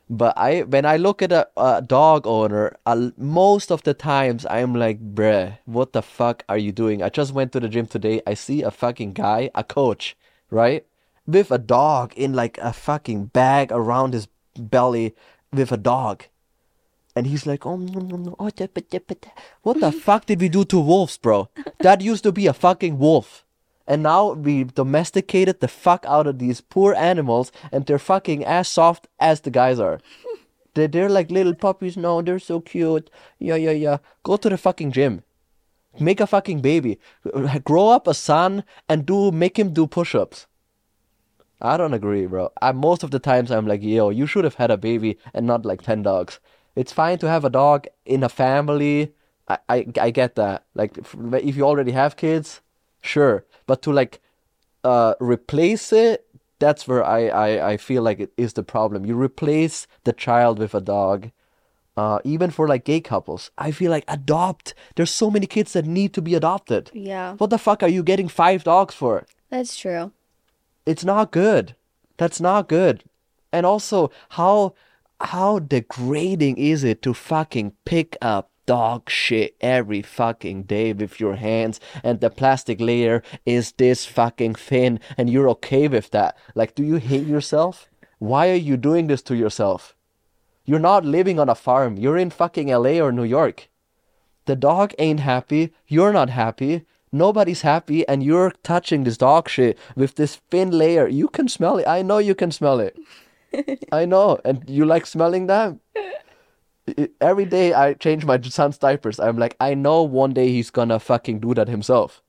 But 0.10 0.34
I 0.38 0.64
when 0.64 0.86
I 0.86 0.98
look 0.98 1.22
at 1.22 1.32
a, 1.32 1.48
a 1.56 1.82
dog 1.82 2.26
owner, 2.26 2.76
uh, 2.86 3.12
most 3.18 3.72
of 3.72 3.84
the 3.84 3.94
times 3.94 4.46
I'm 4.50 4.74
like, 4.74 5.00
bruh, 5.14 5.58
what 5.66 5.94
the 5.94 6.02
fuck 6.02 6.44
are 6.50 6.58
you 6.58 6.72
doing? 6.72 7.02
I 7.02 7.10
just 7.10 7.32
went 7.34 7.52
to 7.54 7.60
the 7.60 7.70
gym 7.70 7.86
today. 7.86 8.22
I 8.26 8.34
see 8.34 8.64
a 8.64 8.72
fucking 8.72 9.14
guy, 9.14 9.52
a 9.54 9.64
coach, 9.64 10.18
right? 10.50 10.86
With 11.30 11.52
a 11.52 11.58
dog 11.60 12.14
in 12.16 12.34
like 12.34 12.58
a 12.58 12.74
fucking 12.74 13.26
bag 13.26 13.72
around 13.72 14.14
his 14.14 14.28
belly 14.58 15.14
with 15.54 15.72
a 15.72 15.78
dog. 15.78 16.26
And 17.16 17.28
he's 17.28 17.46
like, 17.46 17.66
oh, 17.66 17.80
oh, 18.40 18.50
da, 18.50 18.68
ba, 18.74 18.82
da, 18.82 19.00
ba, 19.06 19.16
da." 19.16 19.30
what 19.62 19.80
the 19.80 19.92
fuck 20.06 20.26
did 20.26 20.42
we 20.42 20.50
do 20.50 20.64
to 20.66 20.80
wolves, 20.80 21.18
bro? 21.18 21.50
That 21.80 22.02
used 22.02 22.24
to 22.24 22.32
be 22.32 22.48
a 22.48 22.54
fucking 22.54 22.98
wolf. 22.98 23.46
And 23.86 24.04
now 24.04 24.34
we 24.34 24.64
domesticated 24.64 25.60
the 25.60 25.68
fuck 25.68 26.06
out 26.08 26.28
of 26.28 26.40
these 26.40 26.62
poor 26.62 26.94
animals 26.94 27.52
and 27.72 27.86
they're 27.86 28.00
fucking 28.00 28.46
as 28.46 28.68
soft 28.68 29.08
as 29.20 29.42
the 29.42 29.52
guys 29.52 29.80
are. 29.80 30.00
They're, 30.76 30.88
they're 30.88 31.10
like 31.10 31.32
little 31.32 31.56
puppies. 31.56 31.98
No, 31.98 32.22
they're 32.22 32.38
so 32.38 32.62
cute. 32.62 33.10
Yeah, 33.40 33.56
yeah, 33.56 33.72
yeah. 33.72 33.98
Go 34.22 34.38
to 34.38 34.50
the 34.50 34.58
fucking 34.58 34.92
gym. 34.92 35.24
Make 36.00 36.22
a 36.22 36.28
fucking 36.28 36.62
baby. 36.62 37.00
Grow 37.64 37.90
up 37.90 38.08
a 38.08 38.14
son 38.14 38.64
and 38.88 39.04
do 39.04 39.32
make 39.32 39.58
him 39.58 39.74
do 39.74 39.88
push-ups. 39.88 40.46
I 41.62 41.78
don't 41.78 41.94
agree, 41.94 42.26
bro. 42.26 42.52
I, 42.62 42.72
most 42.72 43.04
of 43.04 43.12
the 43.12 43.20
times 43.20 43.52
I'm 43.52 43.68
like, 43.68 43.82
yo, 43.84 44.10
you 44.10 44.26
should 44.26 44.44
have 44.44 44.56
had 44.56 44.72
a 44.72 44.78
baby 44.78 45.18
and 45.34 45.46
not 45.46 45.66
like 45.66 45.82
10 45.82 46.04
dogs. 46.04 46.40
It's 46.76 46.94
fine 46.94 47.18
to 47.20 47.28
have 47.30 47.44
a 47.44 47.50
dog 47.50 47.88
in 48.06 48.24
a 48.24 48.30
family. 48.30 49.14
I, 49.48 49.58
I, 49.68 49.86
I 50.00 50.10
get 50.12 50.36
that. 50.36 50.64
Like, 50.74 50.98
if, 50.98 51.16
if 51.34 51.56
you 51.58 51.64
already 51.66 51.92
have 51.92 52.16
kids, 52.16 52.62
sure. 53.02 53.46
But 53.68 53.82
to 53.82 53.92
like 53.92 54.22
uh, 54.84 55.16
replace 55.20 55.92
it, 55.92 56.26
that's 56.60 56.88
where 56.88 57.04
I, 57.04 57.28
I, 57.28 57.70
I 57.72 57.78
feel 57.78 58.04
like 58.04 58.20
it 58.20 58.32
is 58.38 58.54
the 58.54 58.64
problem. 58.64 59.06
You 59.06 59.16
replace 59.22 59.88
the 60.04 60.14
child 60.14 60.60
with 60.60 60.74
a 60.74 60.82
dog. 60.82 61.32
Uh, 61.98 62.20
even 62.24 62.50
for 62.50 62.66
like 62.66 62.86
gay 62.86 63.02
couples, 63.02 63.52
I 63.58 63.72
feel 63.72 63.92
like 63.92 64.06
adopt. 64.08 64.74
There's 64.96 65.12
so 65.12 65.30
many 65.30 65.46
kids 65.48 65.74
that 65.74 65.86
need 65.86 66.14
to 66.14 66.22
be 66.22 66.34
adopted. 66.34 66.92
Yeah, 66.94 67.34
What 67.36 67.50
the 67.50 67.58
fuck 67.58 67.84
are 67.84 67.90
you 67.90 68.04
getting 68.04 68.30
five 68.30 68.64
dogs 68.64 68.96
for? 68.96 69.26
that's 69.50 69.76
true. 69.76 70.14
It's 70.86 71.06
not 71.06 71.32
good. 71.32 71.76
That's 72.18 72.42
not 72.42 72.68
good. 72.68 73.04
And 73.52 73.66
also, 73.66 74.12
how 74.30 74.76
how 75.22 75.60
degrading 75.60 76.58
is 76.58 76.84
it 76.84 77.02
to 77.02 77.14
fucking 77.14 77.74
pick 77.84 78.16
up 78.22 78.52
dog 78.66 79.10
shit 79.10 79.56
every 79.60 80.02
fucking 80.02 80.64
day 80.64 80.94
with 80.94 81.20
your 81.20 81.36
hands 81.36 81.80
and 82.04 82.20
the 82.20 82.30
plastic 82.30 82.80
layer 82.80 83.24
is 83.44 83.72
this 83.74 84.06
fucking 84.06 84.54
thin 84.54 85.00
and 85.18 85.30
you're 85.30 85.50
okay 85.50 85.88
with 85.88 86.12
that? 86.12 86.38
Like, 86.56 86.76
do 86.76 86.84
you 86.84 86.98
hate 86.98 87.26
yourself? 87.26 87.90
Why 88.20 88.50
are 88.50 88.64
you 88.70 88.78
doing 88.78 89.08
this 89.08 89.22
to 89.24 89.36
yourself? 89.36 89.96
You're 90.66 90.78
not 90.78 91.04
living 91.04 91.40
on 91.40 91.50
a 91.50 91.56
farm. 91.56 91.98
You're 91.98 92.18
in 92.18 92.30
fucking 92.30 92.68
LA 92.68 93.00
or 93.00 93.12
New 93.12 93.24
York. 93.24 93.70
The 94.46 94.56
dog 94.56 94.94
ain't 95.00 95.22
happy. 95.22 95.74
You're 95.88 96.14
not 96.14 96.30
happy. 96.30 96.86
Nobody's 97.12 97.62
happy, 97.62 98.08
and 98.08 98.22
you're 98.24 98.52
touching 98.64 99.04
this 99.04 99.18
dog 99.18 99.50
shit 99.50 99.78
with 99.96 100.16
this 100.16 100.36
thin 100.52 100.70
layer. 100.72 101.08
You 101.08 101.28
can 101.28 101.48
smell 101.48 101.78
it. 101.78 101.88
I 101.88 102.02
know 102.04 102.20
you 102.20 102.36
can 102.36 102.52
smell 102.52 102.80
it. 102.80 102.98
I 103.92 104.06
know. 104.06 104.40
And 104.46 104.64
you 104.70 104.86
like 104.86 105.06
smelling 105.08 105.48
that? 105.48 105.76
Every 107.22 107.46
day 107.46 107.74
I 107.74 107.94
change 107.94 108.26
my 108.26 108.40
son's 108.42 108.78
diapers. 108.78 109.20
I'm 109.20 109.38
like, 109.38 109.56
I 109.60 109.74
know 109.76 110.04
one 110.04 110.34
day 110.34 110.50
he's 110.50 110.70
gonna 110.72 111.00
fucking 111.00 111.40
do 111.40 111.54
that 111.54 111.68
himself. 111.68 112.22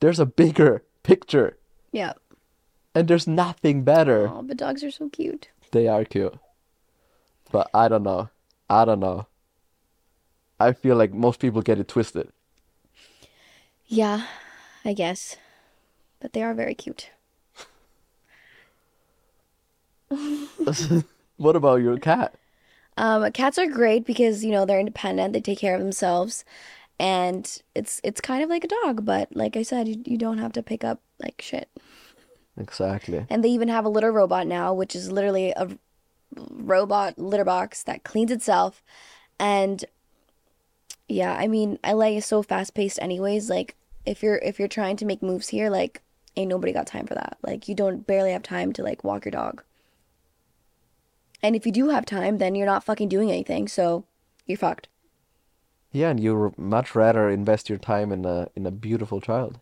There's 0.00 0.20
a 0.20 0.26
bigger 0.26 0.82
picture, 1.02 1.56
Yeah. 1.92 2.12
and 2.94 3.08
there's 3.08 3.26
nothing 3.26 3.82
better. 3.84 4.28
Oh, 4.28 4.42
but 4.42 4.56
dogs 4.58 4.84
are 4.84 4.90
so 4.90 5.08
cute. 5.08 5.48
They 5.72 5.88
are 5.88 6.04
cute. 6.04 6.34
But 7.50 7.70
I 7.74 7.88
don't 7.88 8.02
know. 8.02 8.28
I 8.68 8.84
don't 8.84 9.00
know. 9.00 9.26
I 10.60 10.72
feel 10.72 10.96
like 10.96 11.12
most 11.14 11.40
people 11.40 11.62
get 11.62 11.78
it 11.78 11.88
twisted. 11.88 12.30
Yeah, 13.88 14.26
I 14.84 14.92
guess. 14.92 15.36
But 16.20 16.34
they 16.34 16.42
are 16.42 16.54
very 16.54 16.74
cute. 16.74 17.10
what 21.36 21.56
about 21.56 21.80
your 21.80 21.98
cat? 21.98 22.34
Um, 22.96 23.30
cats 23.32 23.58
are 23.58 23.66
great 23.66 24.04
because 24.04 24.44
you 24.44 24.50
know 24.50 24.64
they're 24.64 24.80
independent. 24.80 25.32
They 25.32 25.40
take 25.40 25.58
care 25.58 25.74
of 25.74 25.80
themselves, 25.80 26.44
and 26.98 27.62
it's 27.74 28.00
it's 28.04 28.20
kind 28.20 28.42
of 28.42 28.50
like 28.50 28.64
a 28.64 28.68
dog. 28.84 29.04
But 29.04 29.34
like 29.34 29.56
I 29.56 29.62
said, 29.62 29.88
you, 29.88 30.02
you 30.04 30.18
don't 30.18 30.38
have 30.38 30.52
to 30.52 30.62
pick 30.62 30.84
up 30.84 31.00
like 31.18 31.40
shit. 31.40 31.70
Exactly. 32.58 33.24
And 33.30 33.44
they 33.44 33.50
even 33.50 33.68
have 33.68 33.84
a 33.84 33.88
litter 33.88 34.12
robot 34.12 34.46
now, 34.46 34.74
which 34.74 34.96
is 34.96 35.12
literally 35.12 35.52
a 35.52 35.68
robot 36.34 37.18
litter 37.18 37.44
box 37.44 37.84
that 37.84 38.04
cleans 38.04 38.32
itself. 38.32 38.82
And 39.38 39.84
yeah, 41.08 41.34
I 41.34 41.48
mean, 41.48 41.78
LA 41.84 42.18
is 42.18 42.26
so 42.26 42.42
fast 42.42 42.74
paced 42.74 43.00
anyways. 43.00 43.48
Like 43.48 43.74
if 44.04 44.22
you're 44.22 44.36
if 44.36 44.58
you're 44.58 44.68
trying 44.68 44.96
to 44.98 45.06
make 45.06 45.22
moves 45.22 45.48
here, 45.48 45.70
like 45.70 46.02
ain't 46.36 46.50
nobody 46.50 46.72
got 46.72 46.86
time 46.86 47.06
for 47.06 47.14
that. 47.14 47.38
Like 47.42 47.66
you 47.66 47.74
don't 47.74 48.06
barely 48.06 48.32
have 48.32 48.42
time 48.42 48.72
to 48.74 48.82
like 48.82 49.02
walk 49.02 49.24
your 49.24 49.32
dog. 49.32 49.62
And 51.42 51.56
if 51.56 51.64
you 51.64 51.72
do 51.72 51.88
have 51.88 52.04
time, 52.04 52.38
then 52.38 52.54
you're 52.54 52.66
not 52.66 52.84
fucking 52.84 53.08
doing 53.08 53.30
anything, 53.30 53.68
so 53.68 54.04
you're 54.46 54.58
fucked. 54.58 54.88
Yeah, 55.92 56.10
and 56.10 56.20
you 56.20 56.52
much 56.56 56.94
rather 56.94 57.28
invest 57.30 57.68
your 57.68 57.78
time 57.78 58.12
in 58.12 58.24
a 58.24 58.48
in 58.54 58.66
a 58.66 58.70
beautiful 58.70 59.20
child. 59.20 59.58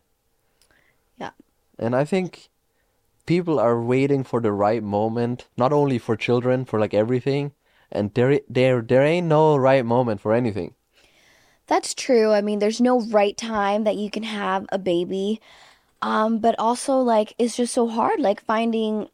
Yeah. 1.17 1.31
And 1.79 1.95
I 1.95 2.03
think 2.03 2.49
people 3.25 3.59
are 3.59 3.81
waiting 3.81 4.23
for 4.23 4.41
the 4.41 4.51
right 4.51 4.83
moment, 4.83 5.47
not 5.55 5.71
only 5.71 5.97
for 5.97 6.17
children, 6.17 6.65
for 6.65 6.79
like 6.79 6.93
everything. 6.93 7.53
And 7.89 8.13
there 8.15 8.41
there 8.49 8.81
there 8.81 9.03
ain't 9.03 9.27
no 9.27 9.55
right 9.55 9.85
moment 9.85 10.19
for 10.19 10.33
anything. 10.33 10.73
That's 11.67 11.93
true. 11.93 12.31
I 12.31 12.41
mean, 12.41 12.59
there's 12.59 12.81
no 12.81 13.01
right 13.01 13.35
time 13.37 13.83
that 13.83 13.95
you 13.97 14.09
can 14.09 14.23
have 14.23 14.65
a 14.71 14.79
baby. 14.79 15.41
Um, 16.01 16.39
but 16.39 16.55
also 16.59 16.97
like 16.99 17.33
it's 17.39 17.55
just 17.57 17.73
so 17.73 17.87
hard 17.87 18.19
like 18.19 18.39
finding 18.45 19.07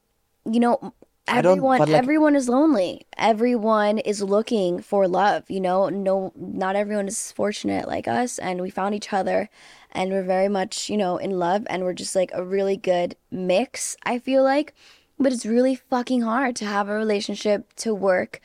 you 0.45 0.59
know 0.59 0.93
everyone 1.29 1.79
like- 1.79 1.89
everyone 1.89 2.35
is 2.35 2.49
lonely. 2.49 3.05
Everyone 3.17 3.99
is 3.99 4.21
looking 4.21 4.81
for 4.81 5.07
love, 5.07 5.49
you 5.49 5.61
know? 5.61 5.87
No 5.89 6.33
not 6.35 6.75
everyone 6.75 7.07
is 7.07 7.31
fortunate 7.31 7.87
like 7.87 8.07
us 8.07 8.37
and 8.37 8.61
we 8.61 8.69
found 8.69 8.95
each 8.95 9.13
other 9.13 9.49
and 9.91 10.11
we're 10.11 10.23
very 10.23 10.49
much, 10.49 10.89
you 10.89 10.97
know, 10.97 11.17
in 11.17 11.39
love 11.39 11.65
and 11.69 11.83
we're 11.83 11.93
just 11.93 12.15
like 12.15 12.31
a 12.33 12.43
really 12.43 12.75
good 12.77 13.15
mix, 13.31 13.95
I 14.03 14.19
feel 14.19 14.43
like. 14.43 14.73
But 15.17 15.31
it's 15.31 15.45
really 15.45 15.75
fucking 15.75 16.21
hard 16.23 16.55
to 16.57 16.65
have 16.65 16.89
a 16.89 16.93
relationship 16.95 17.71
to 17.77 17.93
work 17.95 18.41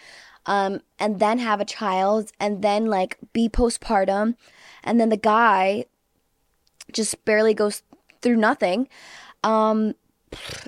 um, 0.48 0.80
and 0.98 1.20
then 1.20 1.38
have 1.38 1.60
a 1.60 1.64
child 1.66 2.32
and 2.40 2.62
then 2.62 2.86
like 2.86 3.18
be 3.34 3.50
postpartum. 3.50 4.34
And 4.82 4.98
then 4.98 5.10
the 5.10 5.18
guy 5.18 5.84
just 6.90 7.22
barely 7.26 7.52
goes 7.52 7.82
through 8.22 8.36
nothing. 8.36 8.88
Um 9.44 9.94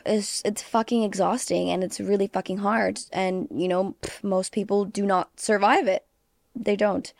it's 0.06 0.42
it's 0.44 0.62
fucking 0.62 1.02
exhausting 1.02 1.70
and 1.70 1.82
it's 1.82 1.98
really 1.98 2.26
fucking 2.26 2.58
hard. 2.58 3.00
And 3.10 3.48
you 3.50 3.68
know 3.68 3.96
most 4.22 4.52
people 4.52 4.84
do 4.84 5.06
not 5.06 5.40
survive 5.40 5.88
it. 5.88 6.04
They 6.54 6.76
don't. 6.76 7.12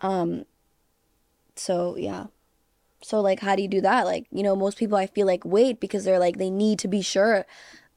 Um 0.00 0.44
so 1.56 1.96
yeah. 1.96 2.26
So 3.02 3.20
like 3.20 3.40
how 3.40 3.56
do 3.56 3.62
you 3.62 3.68
do 3.68 3.80
that? 3.80 4.06
Like 4.06 4.26
you 4.30 4.44
know 4.44 4.54
most 4.54 4.78
people 4.78 4.96
i 4.96 5.08
feel 5.08 5.26
like 5.26 5.44
wait 5.44 5.80
because 5.80 6.04
they're 6.04 6.20
like 6.20 6.38
they 6.38 6.50
need 6.50 6.78
to 6.80 6.88
be 6.88 7.02
sure 7.02 7.46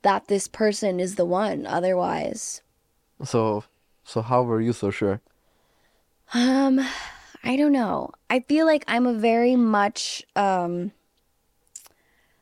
that 0.01 0.27
this 0.27 0.47
person 0.47 0.99
is 0.99 1.13
the 1.13 1.25
one 1.25 1.67
otherwise. 1.67 2.63
So 3.23 3.65
so 4.09 4.23
how 4.23 4.41
were 4.41 4.59
you 4.59 4.73
so 4.73 4.89
sure? 4.89 5.21
Um, 6.33 6.79
I 7.43 7.55
don't 7.55 7.71
know. 7.71 8.11
I 8.29 8.39
feel 8.39 8.65
like 8.65 8.83
I'm 8.87 9.05
a 9.05 9.13
very 9.13 9.55
much 9.55 10.23
um 10.35 10.91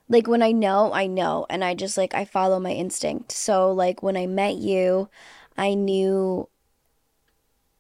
like 0.10 0.28
when 0.28 0.42
I 0.42 0.54
know, 0.54 0.94
I 0.94 1.08
know 1.08 1.46
and 1.50 1.66
I 1.66 1.74
just 1.74 1.98
like 1.98 2.14
I 2.14 2.24
follow 2.24 2.60
my 2.60 2.72
instinct. 2.72 3.34
So 3.34 3.72
like 3.72 4.02
when 4.02 4.16
I 4.16 4.28
met 4.28 4.56
you, 4.56 5.10
I 5.58 5.74
knew 5.74 6.48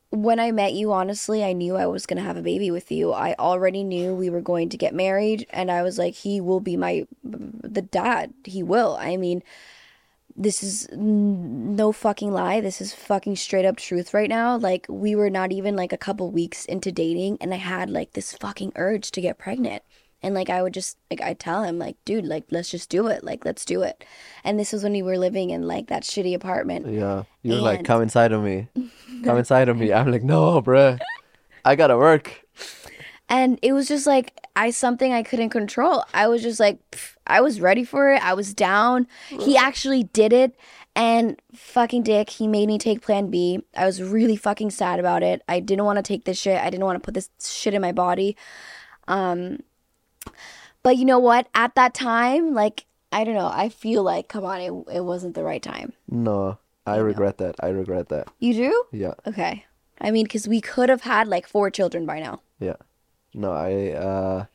when 0.10 0.40
I 0.40 0.52
met 0.52 0.74
you, 0.74 0.92
honestly, 0.92 1.44
I 1.44 1.54
knew 1.54 1.76
I 1.76 1.86
was 1.86 2.06
going 2.06 2.18
to 2.18 2.24
have 2.24 2.38
a 2.38 2.42
baby 2.42 2.72
with 2.72 2.92
you. 2.92 3.12
I 3.14 3.36
already 3.40 3.84
knew 3.84 4.14
we 4.14 4.30
were 4.30 4.42
going 4.42 4.70
to 4.70 4.78
get 4.78 4.94
married 4.94 5.46
and 5.50 5.72
I 5.72 5.82
was 5.84 5.98
like 5.98 6.14
he 6.14 6.42
will 6.42 6.60
be 6.60 6.76
my 6.76 7.08
the 7.24 7.82
dad. 7.82 8.34
He 8.44 8.64
will. 8.64 8.98
I 9.00 9.16
mean, 9.16 9.44
this 10.38 10.62
is 10.62 10.88
no 10.94 11.92
fucking 11.92 12.32
lie. 12.32 12.62
This 12.62 12.80
is 12.80 12.94
fucking 12.94 13.36
straight 13.36 13.66
up 13.66 13.78
truth 13.78 14.14
right 14.14 14.30
now. 14.30 14.56
Like, 14.56 14.86
we 14.88 15.16
were 15.16 15.32
not 15.32 15.52
even 15.52 15.76
like 15.76 15.92
a 15.92 15.98
couple 15.98 16.30
weeks 16.32 16.64
into 16.66 16.92
dating, 16.92 17.40
and 17.42 17.54
I 17.54 17.58
had 17.58 17.90
like 17.90 18.14
this 18.14 18.34
fucking 18.34 18.74
urge 18.76 19.10
to 19.12 19.22
get 19.22 19.40
pregnant. 19.40 19.82
And 20.22 20.34
like, 20.34 20.50
I 20.50 20.62
would 20.64 20.74
just, 20.74 20.98
like, 21.12 21.22
I'd 21.22 21.40
tell 21.40 21.64
him, 21.64 21.78
like, 21.78 21.96
dude, 22.04 22.26
like, 22.26 22.46
let's 22.50 22.72
just 22.72 22.90
do 22.90 23.08
it. 23.08 23.24
Like, 23.24 23.46
let's 23.46 23.66
do 23.66 23.84
it. 23.84 24.04
And 24.44 24.60
this 24.60 24.74
was 24.74 24.84
when 24.84 24.94
we 24.94 25.04
were 25.04 25.18
living 25.18 25.52
in 25.52 25.68
like 25.68 25.88
that 25.88 26.04
shitty 26.04 26.34
apartment. 26.36 26.88
Yeah. 26.88 27.24
You're 27.44 27.62
like, 27.62 27.84
come 27.84 28.02
inside 28.02 28.32
of 28.32 28.44
me. 28.44 28.68
Come 29.24 29.38
inside 29.38 29.70
of 29.70 29.78
me. 29.78 29.94
I'm 29.94 30.12
like, 30.12 30.24
no, 30.24 30.62
bruh. 30.62 31.00
I 31.66 31.76
gotta 31.76 31.98
work. 31.98 32.46
And 33.30 33.60
it 33.62 33.74
was 33.74 33.88
just 33.88 34.08
like, 34.08 34.34
I, 34.56 34.70
something 34.70 35.12
I 35.12 35.22
couldn't 35.22 35.50
control. 35.50 36.04
I 36.14 36.28
was 36.28 36.42
just 36.42 36.60
like, 36.60 36.80
pff, 36.92 37.16
I 37.28 37.42
was 37.42 37.60
ready 37.60 37.84
for 37.84 38.12
it. 38.12 38.24
I 38.24 38.34
was 38.34 38.54
down. 38.54 39.08
He 39.28 39.58
actually 39.58 40.04
did 40.04 40.32
it. 40.32 40.56
And 40.96 41.40
fucking 41.54 42.04
dick, 42.04 42.30
he 42.30 42.48
made 42.48 42.68
me 42.68 42.80
take 42.80 43.02
plan 43.02 43.30
B. 43.30 43.60
I 43.76 43.86
was 43.86 44.02
really 44.02 44.36
fucking 44.36 44.72
sad 44.72 45.00
about 45.00 45.22
it. 45.24 45.44
I 45.48 45.60
didn't 45.60 45.86
want 45.86 45.98
to 45.98 46.04
take 46.04 46.26
this 46.26 46.40
shit. 46.40 46.60
I 46.60 46.70
didn't 46.70 46.86
want 46.86 46.96
to 46.96 47.06
put 47.06 47.14
this 47.14 47.30
shit 47.40 47.76
in 47.76 47.82
my 47.82 47.92
body. 47.92 48.36
Um, 49.08 49.60
but 50.82 50.98
you 50.98 51.06
know 51.06 51.20
what? 51.20 51.48
At 51.54 51.76
that 51.76 51.94
time, 51.94 52.54
like, 52.54 52.86
I 53.12 53.26
don't 53.26 53.36
know. 53.36 53.52
I 53.54 53.70
feel 53.70 54.04
like, 54.04 54.28
come 54.28 54.44
on, 54.44 54.60
it, 54.60 54.72
it 54.92 55.04
wasn't 55.04 55.36
the 55.36 55.44
right 55.44 55.62
time. 55.62 55.94
No. 56.10 56.58
I 56.88 56.98
know. 56.98 57.04
regret 57.04 57.38
that. 57.40 57.56
I 57.60 57.68
regret 57.68 58.10
that. 58.10 58.30
You 58.40 58.54
do? 58.54 58.84
Yeah. 58.92 59.14
Okay. 59.28 59.66
I 60.00 60.12
mean, 60.12 60.24
because 60.24 60.48
we 60.48 60.62
could 60.62 60.90
have 60.90 61.02
had 61.02 61.28
like 61.28 61.48
four 61.48 61.70
children 61.70 62.06
by 62.06 62.20
now. 62.20 62.42
Yeah. 62.60 62.78
No, 63.38 63.52
I 63.54 63.92
uh 63.94 64.46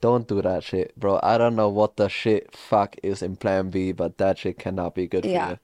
don't 0.00 0.28
do 0.28 0.40
that 0.42 0.62
shit, 0.62 0.94
bro. 0.96 1.18
I 1.22 1.36
don't 1.38 1.56
know 1.56 1.68
what 1.68 1.96
the 1.96 2.08
shit 2.08 2.54
fuck 2.54 2.96
is 3.02 3.22
in 3.22 3.34
plan 3.36 3.70
B, 3.70 3.92
but 3.92 4.18
that 4.18 4.38
shit 4.38 4.58
cannot 4.58 4.94
be 4.94 5.06
good 5.08 5.24
for 5.24 5.30
Yeah. 5.30 5.50
you. 5.50 5.58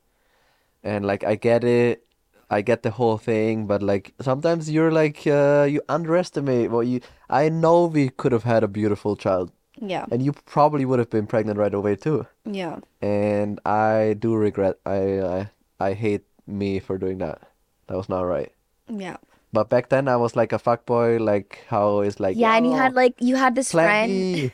And 0.82 1.06
like 1.06 1.22
I 1.24 1.36
get 1.36 1.62
it. 1.64 2.04
I 2.50 2.60
get 2.60 2.82
the 2.82 2.90
whole 2.90 3.16
thing, 3.16 3.66
but 3.66 3.80
like 3.82 4.12
sometimes 4.20 4.68
you're 4.70 4.90
like 4.92 5.26
uh 5.26 5.66
you 5.70 5.80
underestimate 5.88 6.70
what 6.70 6.86
you 6.86 7.00
I 7.30 7.48
know 7.48 7.86
we 7.86 8.08
could 8.10 8.32
have 8.32 8.44
had 8.44 8.62
a 8.64 8.68
beautiful 8.68 9.16
child 9.16 9.52
Yeah. 9.80 10.04
and 10.10 10.22
you 10.24 10.32
probably 10.32 10.84
would 10.84 10.98
have 10.98 11.08
been 11.10 11.26
pregnant 11.26 11.58
right 11.58 11.72
away 11.74 11.94
too. 11.96 12.26
Yeah. 12.44 12.80
And 13.00 13.60
I 13.64 14.16
do 14.18 14.34
regret 14.34 14.76
I 14.84 14.98
I 15.36 15.50
I 15.80 15.92
hate 15.94 16.24
me 16.46 16.80
for 16.80 16.98
doing 16.98 17.18
that. 17.18 17.38
That 17.86 17.96
was 17.96 18.08
not 18.08 18.22
right. 18.26 18.50
Yeah. 18.88 19.16
But 19.52 19.68
back 19.70 19.88
then 19.90 20.08
I 20.08 20.16
was 20.16 20.36
like 20.36 20.52
a 20.52 20.58
fuckboy, 20.58 21.20
like 21.20 21.64
how 21.68 22.00
it's 22.00 22.20
like 22.20 22.38
Yeah, 22.38 22.56
and 22.56 22.66
you 22.66 22.72
"Oh, 22.72 22.76
had 22.76 22.94
like 22.94 23.14
you 23.20 23.36
had 23.36 23.54
this 23.54 23.72
friend 23.74 24.52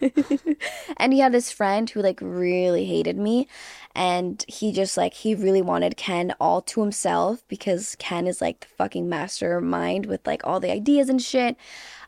and 0.96 1.14
you 1.14 1.22
had 1.22 1.32
this 1.32 1.52
friend 1.52 1.88
who 1.90 2.00
like 2.02 2.18
really 2.22 2.84
hated 2.86 3.16
me 3.18 3.46
and 3.94 4.44
he 4.48 4.72
just 4.72 4.96
like 4.96 5.14
he 5.14 5.34
really 5.34 5.62
wanted 5.62 5.96
Ken 5.96 6.34
all 6.40 6.62
to 6.62 6.80
himself 6.80 7.44
because 7.48 7.96
Ken 7.98 8.26
is 8.26 8.40
like 8.40 8.60
the 8.60 8.66
fucking 8.66 9.08
mastermind 9.08 10.06
with 10.06 10.26
like 10.26 10.42
all 10.46 10.58
the 10.60 10.70
ideas 10.72 11.08
and 11.08 11.20
shit. 11.22 11.56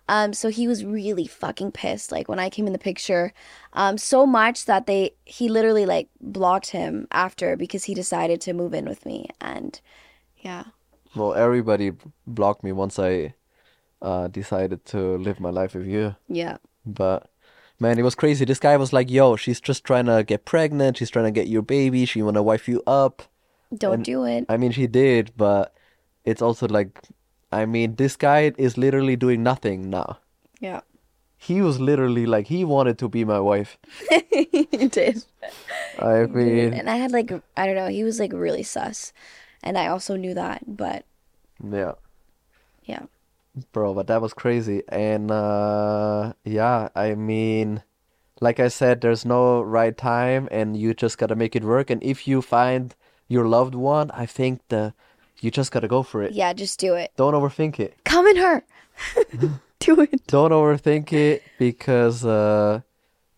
Um 0.09 0.33
so 0.33 0.49
he 0.49 0.69
was 0.69 0.85
really 0.85 1.27
fucking 1.27 1.73
pissed 1.73 2.13
like 2.13 2.29
when 2.29 2.39
I 2.41 2.51
came 2.51 2.67
in 2.67 2.73
the 2.73 2.79
picture. 2.79 3.33
Um 3.75 3.99
so 3.99 4.27
much 4.27 4.67
that 4.67 4.87
they 4.87 5.13
he 5.25 5.49
literally 5.49 5.87
like 5.87 6.09
blocked 6.21 6.71
him 6.71 7.09
after 7.13 7.57
because 7.57 7.85
he 7.85 7.95
decided 7.95 8.41
to 8.43 8.53
move 8.55 8.75
in 8.75 8.87
with 8.87 9.07
me 9.07 9.29
and 9.41 9.81
yeah. 10.39 10.65
Well, 11.15 11.35
everybody 11.35 11.93
blocked 12.27 12.65
me 12.65 12.73
once 12.73 12.99
I 12.99 13.35
uh, 14.01 14.29
decided 14.29 14.85
to 14.87 15.17
live 15.19 15.41
my 15.41 15.51
life 15.51 15.75
with 15.75 15.87
you. 15.87 16.17
Yeah. 16.29 16.57
But 16.87 17.29
man, 17.79 17.99
it 17.99 18.03
was 18.03 18.15
crazy. 18.15 18.45
This 18.45 18.59
guy 18.59 18.77
was 18.77 18.93
like, 18.93 19.11
"Yo, 19.11 19.37
she's 19.37 19.61
just 19.61 19.85
trying 19.85 20.07
to 20.07 20.25
get 20.25 20.45
pregnant. 20.45 20.97
She's 20.97 21.11
trying 21.11 21.27
to 21.27 21.31
get 21.41 21.49
your 21.49 21.63
baby. 21.63 22.05
She 22.07 22.23
wanna 22.23 22.43
wife 22.43 22.67
you 22.69 22.83
up." 22.87 23.23
Don't 23.77 23.95
And- 23.95 24.05
do 24.05 24.25
it. 24.25 24.47
I 24.49 24.57
mean, 24.57 24.73
she 24.73 24.87
did, 24.87 25.33
but 25.37 25.75
it's 26.25 26.43
also 26.43 26.67
like, 26.69 27.01
I 27.51 27.65
mean, 27.67 27.97
this 27.97 28.17
guy 28.17 28.53
is 28.59 28.77
literally 28.77 29.17
doing 29.17 29.43
nothing 29.43 29.89
now. 29.91 30.19
Yeah. 30.61 30.81
He 31.39 31.61
was 31.61 31.81
literally 31.81 32.25
like, 32.27 32.47
he 32.47 32.65
wanted 32.65 32.99
to 32.99 33.09
be 33.09 33.25
my 33.25 33.41
wife. 33.41 33.77
he 34.31 34.89
did. 34.89 35.25
I 35.99 36.21
Dude, 36.21 36.31
mean, 36.35 36.73
and 36.75 36.89
I 36.89 36.97
had 36.97 37.11
like 37.13 37.33
I 37.57 37.67
don't 37.67 37.77
know, 37.77 37.89
he 37.89 38.05
was 38.05 38.21
like 38.21 38.33
really 38.33 38.63
sus. 38.63 39.13
And 39.63 39.79
I 39.79 39.87
also 39.87 40.17
knew 40.17 40.35
that, 40.35 40.63
but 40.67 41.05
yeah. 41.63 41.93
yeah. 42.85 43.03
Bro, 43.73 43.95
but 43.95 44.07
that 44.07 44.21
was 44.21 44.33
crazy. 44.35 44.83
And 44.89 45.31
uh 45.31 46.33
yeah, 46.45 46.89
I 46.95 47.15
mean 47.15 47.83
like 48.41 48.59
I 48.59 48.69
said, 48.69 49.01
there's 49.01 49.25
no 49.25 49.63
right 49.63 49.97
time 49.97 50.49
and 50.51 50.77
you 50.77 50.95
just 50.95 51.19
gotta 51.19 51.37
make 51.37 51.55
it 51.55 51.65
work. 51.65 51.91
And 51.91 52.03
if 52.03 52.27
you 52.27 52.43
find 52.43 52.95
your 53.29 53.47
loved 53.47 53.75
one, 53.75 54.11
I 54.11 54.27
think 54.27 54.61
the 54.69 54.95
you 55.41 55.51
just 55.51 55.71
gotta 55.71 55.89
go 55.89 56.03
for 56.03 56.23
it. 56.23 56.33
Yeah, 56.33 56.53
just 56.53 56.81
do 56.81 56.95
it. 56.95 57.13
Don't 57.17 57.35
overthink 57.35 57.79
it. 57.79 57.97
Come 58.05 58.27
in 58.27 58.37
her. 58.37 58.65
do 59.79 60.01
it. 60.01 60.27
Don't 60.27 60.51
overthink 60.51 61.13
it 61.13 61.43
because 61.59 62.25
uh 62.25 62.81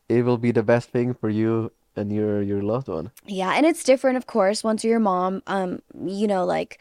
it 0.09 0.25
will 0.25 0.39
be 0.39 0.53
the 0.53 0.62
best 0.62 0.91
thing 0.91 1.14
for 1.14 1.29
you 1.29 1.72
and 1.97 2.12
your 2.12 2.42
your 2.42 2.62
loved 2.62 2.88
one. 2.88 3.11
Yeah, 3.26 3.55
and 3.55 3.66
it's 3.66 3.84
different 3.84 4.16
of 4.16 4.26
course 4.26 4.64
once 4.64 4.84
you're 4.84 4.92
your 4.92 5.01
mom. 5.01 5.42
Um, 5.47 5.82
you 6.05 6.26
know, 6.26 6.45
like 6.45 6.78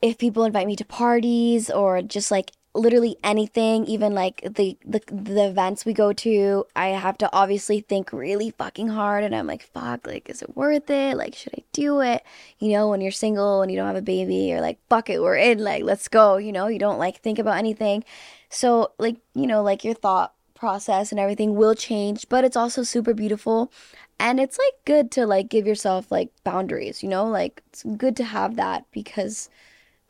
if 0.00 0.18
people 0.18 0.44
invite 0.44 0.66
me 0.66 0.76
to 0.76 0.84
parties 0.84 1.70
or 1.70 2.02
just 2.02 2.30
like 2.30 2.52
literally 2.74 3.16
anything, 3.24 3.84
even 3.86 4.14
like 4.14 4.40
the 4.42 4.78
the 4.84 5.00
the 5.10 5.46
events 5.46 5.84
we 5.84 5.92
go 5.92 6.12
to, 6.12 6.64
I 6.76 6.88
have 6.88 7.18
to 7.18 7.30
obviously 7.32 7.80
think 7.80 8.12
really 8.12 8.50
fucking 8.50 8.88
hard 8.88 9.24
and 9.24 9.34
I'm 9.34 9.46
like, 9.46 9.62
fuck, 9.62 10.06
like 10.06 10.28
is 10.28 10.42
it 10.42 10.56
worth 10.56 10.88
it? 10.90 11.16
Like 11.16 11.34
should 11.34 11.54
I 11.58 11.62
do 11.72 12.00
it? 12.00 12.22
You 12.58 12.70
know, 12.72 12.88
when 12.88 13.00
you're 13.00 13.10
single 13.12 13.62
and 13.62 13.70
you 13.70 13.76
don't 13.76 13.86
have 13.86 13.96
a 13.96 14.02
baby, 14.02 14.36
you're 14.36 14.60
like, 14.60 14.78
fuck 14.88 15.10
it, 15.10 15.20
we're 15.20 15.36
in, 15.36 15.58
like 15.58 15.82
let's 15.82 16.08
go, 16.08 16.36
you 16.36 16.52
know, 16.52 16.68
you 16.68 16.78
don't 16.78 16.98
like 16.98 17.20
think 17.20 17.38
about 17.38 17.58
anything. 17.58 18.04
So 18.50 18.92
like, 18.98 19.16
you 19.34 19.46
know, 19.46 19.62
like 19.62 19.84
your 19.84 19.94
thought 19.94 20.34
process 20.54 21.10
and 21.10 21.20
everything 21.20 21.54
will 21.54 21.74
change, 21.74 22.28
but 22.28 22.44
it's 22.44 22.56
also 22.56 22.82
super 22.82 23.14
beautiful. 23.14 23.72
And 24.20 24.40
it's 24.40 24.58
like 24.58 24.74
good 24.84 25.10
to 25.12 25.26
like 25.26 25.48
give 25.48 25.66
yourself 25.66 26.10
like 26.10 26.30
boundaries, 26.44 27.02
you 27.02 27.08
know? 27.08 27.26
Like 27.26 27.62
it's 27.68 27.84
good 27.96 28.16
to 28.16 28.24
have 28.24 28.56
that 28.56 28.84
because 28.90 29.48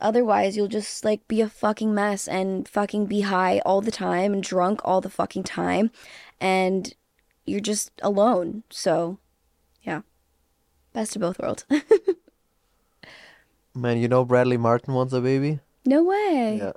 otherwise 0.01 0.57
you'll 0.57 0.69
just 0.69 1.05
like 1.05 1.27
be 1.29 1.41
a 1.41 1.49
fucking 1.49 1.95
mess 1.95 2.27
and 2.27 2.69
fucking 2.69 3.07
be 3.07 3.23
high 3.23 3.61
all 3.67 3.81
the 3.81 3.91
time 3.91 4.33
and 4.33 4.43
drunk 4.43 4.81
all 4.85 5.01
the 5.01 5.11
fucking 5.11 5.45
time 5.45 5.91
and 6.41 6.95
you're 7.45 7.61
just 7.61 7.91
alone. 8.03 8.63
So, 8.71 9.19
yeah. 9.83 10.03
Best 10.93 11.17
of 11.17 11.23
both 11.23 11.39
worlds. 11.39 11.65
Man, 13.75 13.99
you 13.99 14.09
know 14.09 14.25
Bradley 14.25 14.57
Martin 14.57 14.95
wants 14.95 15.13
a 15.13 15.21
baby? 15.21 15.61
no 15.89 16.05
way. 16.05 16.59
Yeah. 16.61 16.73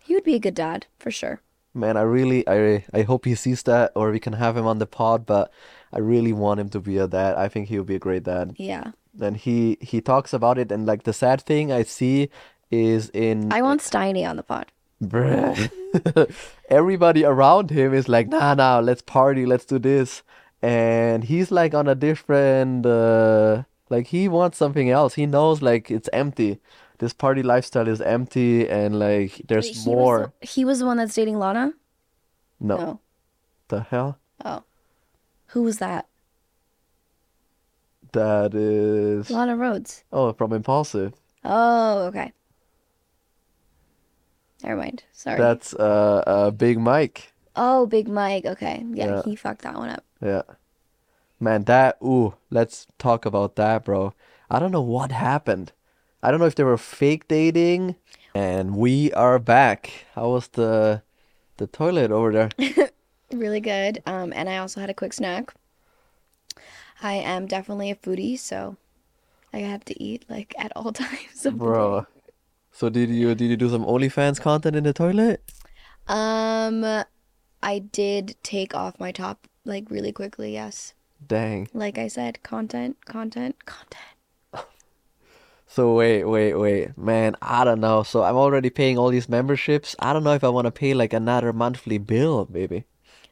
He 0.00 0.14
would 0.14 0.24
be 0.24 0.34
a 0.34 0.38
good 0.38 0.54
dad 0.54 0.86
for 0.98 1.10
sure. 1.10 1.40
Man, 1.74 1.96
I 1.96 2.02
really, 2.02 2.48
I, 2.48 2.84
I 2.92 3.02
hope 3.02 3.24
he 3.24 3.34
sees 3.34 3.62
that, 3.64 3.92
or 3.94 4.10
we 4.10 4.20
can 4.20 4.34
have 4.34 4.56
him 4.56 4.66
on 4.66 4.78
the 4.78 4.86
pod. 4.86 5.26
But 5.26 5.52
I 5.92 5.98
really 5.98 6.32
want 6.32 6.60
him 6.60 6.68
to 6.70 6.80
be 6.80 6.96
a 6.98 7.06
dad. 7.06 7.36
I 7.36 7.48
think 7.48 7.68
he'll 7.68 7.84
be 7.84 7.96
a 7.96 7.98
great 7.98 8.22
dad. 8.24 8.54
Yeah. 8.56 8.92
And 9.20 9.36
he 9.36 9.76
he 9.80 10.00
talks 10.00 10.32
about 10.32 10.56
it, 10.58 10.72
and 10.72 10.86
like 10.86 11.02
the 11.04 11.12
sad 11.12 11.42
thing 11.42 11.70
I 11.70 11.82
see 11.82 12.30
is 12.70 13.10
in 13.10 13.52
I 13.52 13.60
want 13.62 13.80
Steiny 13.82 14.26
on 14.28 14.36
the 14.36 14.42
pod. 14.42 14.72
Bruh. 15.02 15.70
everybody 16.68 17.24
around 17.24 17.70
him 17.70 17.92
is 17.92 18.08
like, 18.08 18.28
nah, 18.28 18.54
nah, 18.54 18.78
let's 18.78 19.02
party, 19.02 19.44
let's 19.46 19.64
do 19.66 19.78
this, 19.78 20.22
and 20.62 21.24
he's 21.24 21.50
like 21.50 21.74
on 21.74 21.88
a 21.88 21.94
different, 21.94 22.86
uh, 22.86 23.64
like 23.90 24.06
he 24.06 24.28
wants 24.28 24.56
something 24.58 24.88
else. 24.90 25.14
He 25.14 25.26
knows 25.26 25.60
like 25.60 25.90
it's 25.90 26.08
empty. 26.12 26.60
This 26.98 27.12
party 27.12 27.42
lifestyle 27.42 27.88
is 27.88 28.00
empty, 28.00 28.68
and 28.68 28.98
like 28.98 29.42
there's 29.48 29.84
He 29.84 29.90
more. 29.90 30.32
the- 30.40 30.46
he 30.46 30.64
was 30.64 30.78
the 30.78 30.86
one 30.86 30.96
that's 30.96 31.14
dating 31.14 31.38
Lana? 31.38 31.72
No, 32.60 32.76
No. 32.76 33.00
the 33.68 33.80
hell. 33.80 34.18
Oh. 34.44 34.62
Who 35.52 35.62
was 35.62 35.78
that? 35.78 36.06
That 38.12 38.54
is 38.54 39.30
Lana 39.30 39.56
Rhoades. 39.56 40.02
oh 40.12 40.32
from 40.32 40.52
Impulsive. 40.52 41.14
Oh, 41.44 42.04
okay. 42.06 42.32
Never 44.62 44.76
mind. 44.76 45.02
Sorry. 45.12 45.38
That's 45.38 45.74
uh 45.74 46.22
uh 46.26 46.50
Big 46.50 46.78
Mike. 46.78 47.32
Oh, 47.56 47.86
Big 47.86 48.08
Mike. 48.08 48.44
Okay. 48.44 48.84
Yeah, 48.92 49.06
Yeah. 49.16 49.22
he 49.24 49.34
fucked 49.36 49.62
that 49.62 49.76
one 49.76 49.88
up. 49.90 50.04
Yeah. 50.22 50.42
Man, 51.40 51.64
that 51.64 51.96
ooh, 52.02 52.34
let's 52.50 52.86
talk 52.98 53.24
about 53.26 53.56
that, 53.56 53.84
bro. 53.84 54.14
I 54.50 54.58
don't 54.58 54.72
know 54.72 54.82
what 54.82 55.10
happened. 55.10 55.72
I 56.22 56.30
don't 56.30 56.38
know 56.38 56.46
if 56.46 56.54
they 56.54 56.64
were 56.64 56.78
fake 56.78 57.26
dating. 57.28 57.96
And 58.34 58.76
we 58.76 59.12
are 59.12 59.38
back. 59.38 60.06
How 60.14 60.28
was 60.30 60.48
the 60.48 61.02
the 61.56 61.66
toilet 61.66 62.10
over 62.10 62.32
there? 62.32 62.50
Really 63.32 63.60
good. 63.60 64.02
Um, 64.06 64.32
and 64.34 64.48
I 64.48 64.58
also 64.58 64.80
had 64.80 64.90
a 64.90 64.94
quick 64.94 65.12
snack. 65.12 65.52
I 67.02 67.14
am 67.14 67.46
definitely 67.46 67.90
a 67.90 67.96
foodie, 67.96 68.38
so 68.38 68.76
I 69.52 69.58
have 69.58 69.84
to 69.86 70.02
eat 70.02 70.24
like 70.28 70.54
at 70.58 70.72
all 70.76 70.92
times 71.04 71.46
Bro. 71.52 72.06
So 72.70 72.88
did 72.88 73.10
you 73.10 73.34
did 73.34 73.50
you 73.50 73.56
do 73.56 73.68
some 73.68 73.84
OnlyFans 73.84 74.40
content 74.40 74.76
in 74.76 74.84
the 74.84 74.92
toilet? 74.92 75.42
Um, 76.08 77.04
I 77.62 77.78
did 77.78 78.36
take 78.42 78.74
off 78.74 78.98
my 78.98 79.12
top 79.12 79.46
like 79.64 79.90
really 79.90 80.12
quickly. 80.12 80.54
Yes, 80.54 80.94
Dang. 81.26 81.68
like 81.74 81.98
I 81.98 82.08
said, 82.08 82.42
content, 82.42 83.04
content, 83.04 83.64
content. 83.66 84.02
So 85.66 85.94
wait, 85.94 86.24
wait, 86.24 86.52
wait. 86.52 86.98
Man, 86.98 87.34
I 87.40 87.64
don't 87.64 87.80
know. 87.80 88.02
So 88.02 88.22
I'm 88.22 88.36
already 88.36 88.68
paying 88.68 88.98
all 88.98 89.08
these 89.08 89.26
memberships. 89.26 89.96
I 89.98 90.12
don't 90.12 90.22
know 90.22 90.34
if 90.34 90.44
I 90.44 90.50
want 90.50 90.66
to 90.66 90.70
pay 90.70 90.92
like 90.92 91.14
another 91.14 91.50
monthly 91.54 91.96
bill, 91.96 92.46
maybe. 92.50 92.84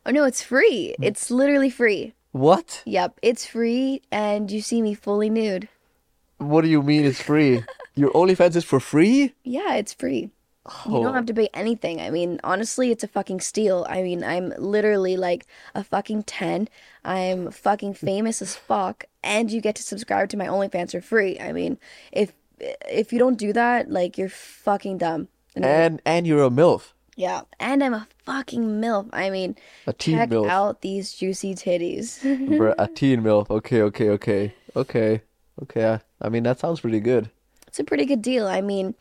Oh 0.06 0.10
no, 0.10 0.24
it's 0.24 0.42
free. 0.42 0.94
Mm. 0.98 1.04
It's 1.04 1.30
literally 1.30 1.70
free. 1.70 2.14
What? 2.32 2.82
Yep, 2.86 3.18
it's 3.22 3.44
free, 3.44 4.02
and 4.10 4.50
you 4.50 4.60
see 4.60 4.82
me 4.82 4.94
fully 4.94 5.30
nude. 5.30 5.68
What 6.38 6.62
do 6.62 6.68
you 6.68 6.82
mean 6.82 7.04
it's 7.04 7.20
free? 7.20 7.64
Your 7.94 8.10
OnlyFans 8.12 8.56
is 8.56 8.64
for 8.64 8.80
free? 8.80 9.34
Yeah, 9.42 9.74
it's 9.74 9.92
free. 9.92 10.30
You 10.86 11.02
don't 11.02 11.14
have 11.14 11.24
oh. 11.24 11.26
to 11.26 11.34
pay 11.34 11.48
anything. 11.52 12.00
I 12.00 12.10
mean, 12.10 12.38
honestly, 12.44 12.90
it's 12.90 13.02
a 13.02 13.08
fucking 13.08 13.40
steal. 13.40 13.86
I 13.88 14.02
mean, 14.02 14.22
I'm 14.22 14.52
literally 14.58 15.16
like 15.16 15.46
a 15.74 15.82
fucking 15.82 16.24
10. 16.24 16.68
I'm 17.04 17.50
fucking 17.50 17.94
famous 18.08 18.40
as 18.40 18.54
fuck, 18.56 19.04
and 19.22 19.50
you 19.50 19.60
get 19.60 19.74
to 19.76 19.82
subscribe 19.82 20.28
to 20.30 20.36
my 20.36 20.46
OnlyFans 20.46 20.92
for 20.92 21.00
free. 21.00 21.38
I 21.40 21.52
mean, 21.52 21.78
if 22.12 22.32
if 22.88 23.12
you 23.12 23.18
don't 23.18 23.38
do 23.38 23.52
that, 23.54 23.90
like 23.90 24.18
you're 24.18 24.28
fucking 24.28 24.98
dumb. 24.98 25.28
And- 25.56 25.64
And 25.64 26.02
and 26.04 26.26
you're 26.26 26.44
a 26.44 26.50
MILF. 26.50 26.92
Yeah, 27.20 27.42
and 27.58 27.84
I'm 27.84 27.92
a 27.94 28.06
fucking 28.24 28.64
milf. 28.80 29.08
I 29.12 29.28
mean, 29.30 29.56
A 29.86 29.92
teen 29.92 30.16
check 30.16 30.30
MILF. 30.30 30.48
out 30.48 30.80
these 30.80 31.12
juicy 31.12 31.54
titties. 31.54 32.20
Bruh, 32.58 32.74
a 32.78 32.88
teen 32.88 33.20
MILF. 33.22 33.50
Okay, 33.50 33.82
okay, 33.82 34.08
okay. 34.16 34.54
Okay. 34.74 35.20
Okay. 35.62 35.84
I, 35.84 36.00
I 36.22 36.28
mean, 36.30 36.42
that 36.44 36.58
sounds 36.58 36.80
pretty 36.80 37.00
good. 37.00 37.30
It's 37.66 37.78
a 37.78 37.84
pretty 37.84 38.06
good 38.06 38.22
deal. 38.22 38.46
I 38.48 38.60
mean, 38.62 38.94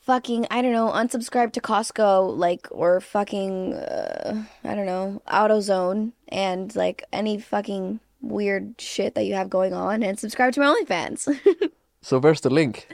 fucking, 0.00 0.46
I 0.50 0.62
don't 0.62 0.72
know, 0.72 0.90
unsubscribe 0.90 1.52
to 1.52 1.60
Costco, 1.60 2.36
like, 2.36 2.66
or 2.70 3.00
fucking, 3.00 3.74
uh, 3.74 4.44
I 4.64 4.74
don't 4.74 4.86
know, 4.86 5.22
AutoZone, 5.28 6.12
and 6.28 6.74
like 6.74 7.04
any 7.12 7.38
fucking 7.38 8.00
weird 8.20 8.74
shit 8.80 9.14
that 9.14 9.24
you 9.26 9.34
have 9.34 9.48
going 9.48 9.72
on, 9.74 10.02
and 10.02 10.18
subscribe 10.18 10.52
to 10.54 10.60
my 10.60 10.66
OnlyFans. 10.74 11.22
So 12.00 12.20
where's 12.20 12.40
the 12.42 12.48
link? 12.50 12.86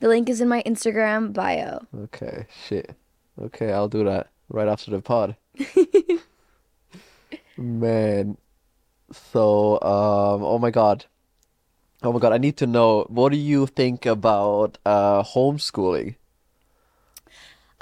the 0.00 0.08
link 0.08 0.28
is 0.30 0.40
in 0.40 0.48
my 0.48 0.62
Instagram 0.64 1.32
bio. 1.34 1.80
Okay. 2.04 2.46
Shit. 2.66 2.96
Okay, 3.40 3.72
I'll 3.72 3.88
do 3.88 4.04
that 4.04 4.28
right 4.48 4.68
after 4.68 4.90
the 4.90 5.00
pod. 5.00 5.36
Man. 7.56 8.36
So, 9.12 9.74
um, 9.82 10.42
oh 10.42 10.58
my 10.58 10.70
God. 10.70 11.06
Oh 12.02 12.12
my 12.12 12.18
God, 12.18 12.32
I 12.32 12.38
need 12.38 12.56
to 12.58 12.66
know, 12.66 13.04
what 13.08 13.32
do 13.32 13.38
you 13.38 13.66
think 13.66 14.06
about 14.06 14.78
uh 14.86 15.22
homeschooling? 15.22 16.16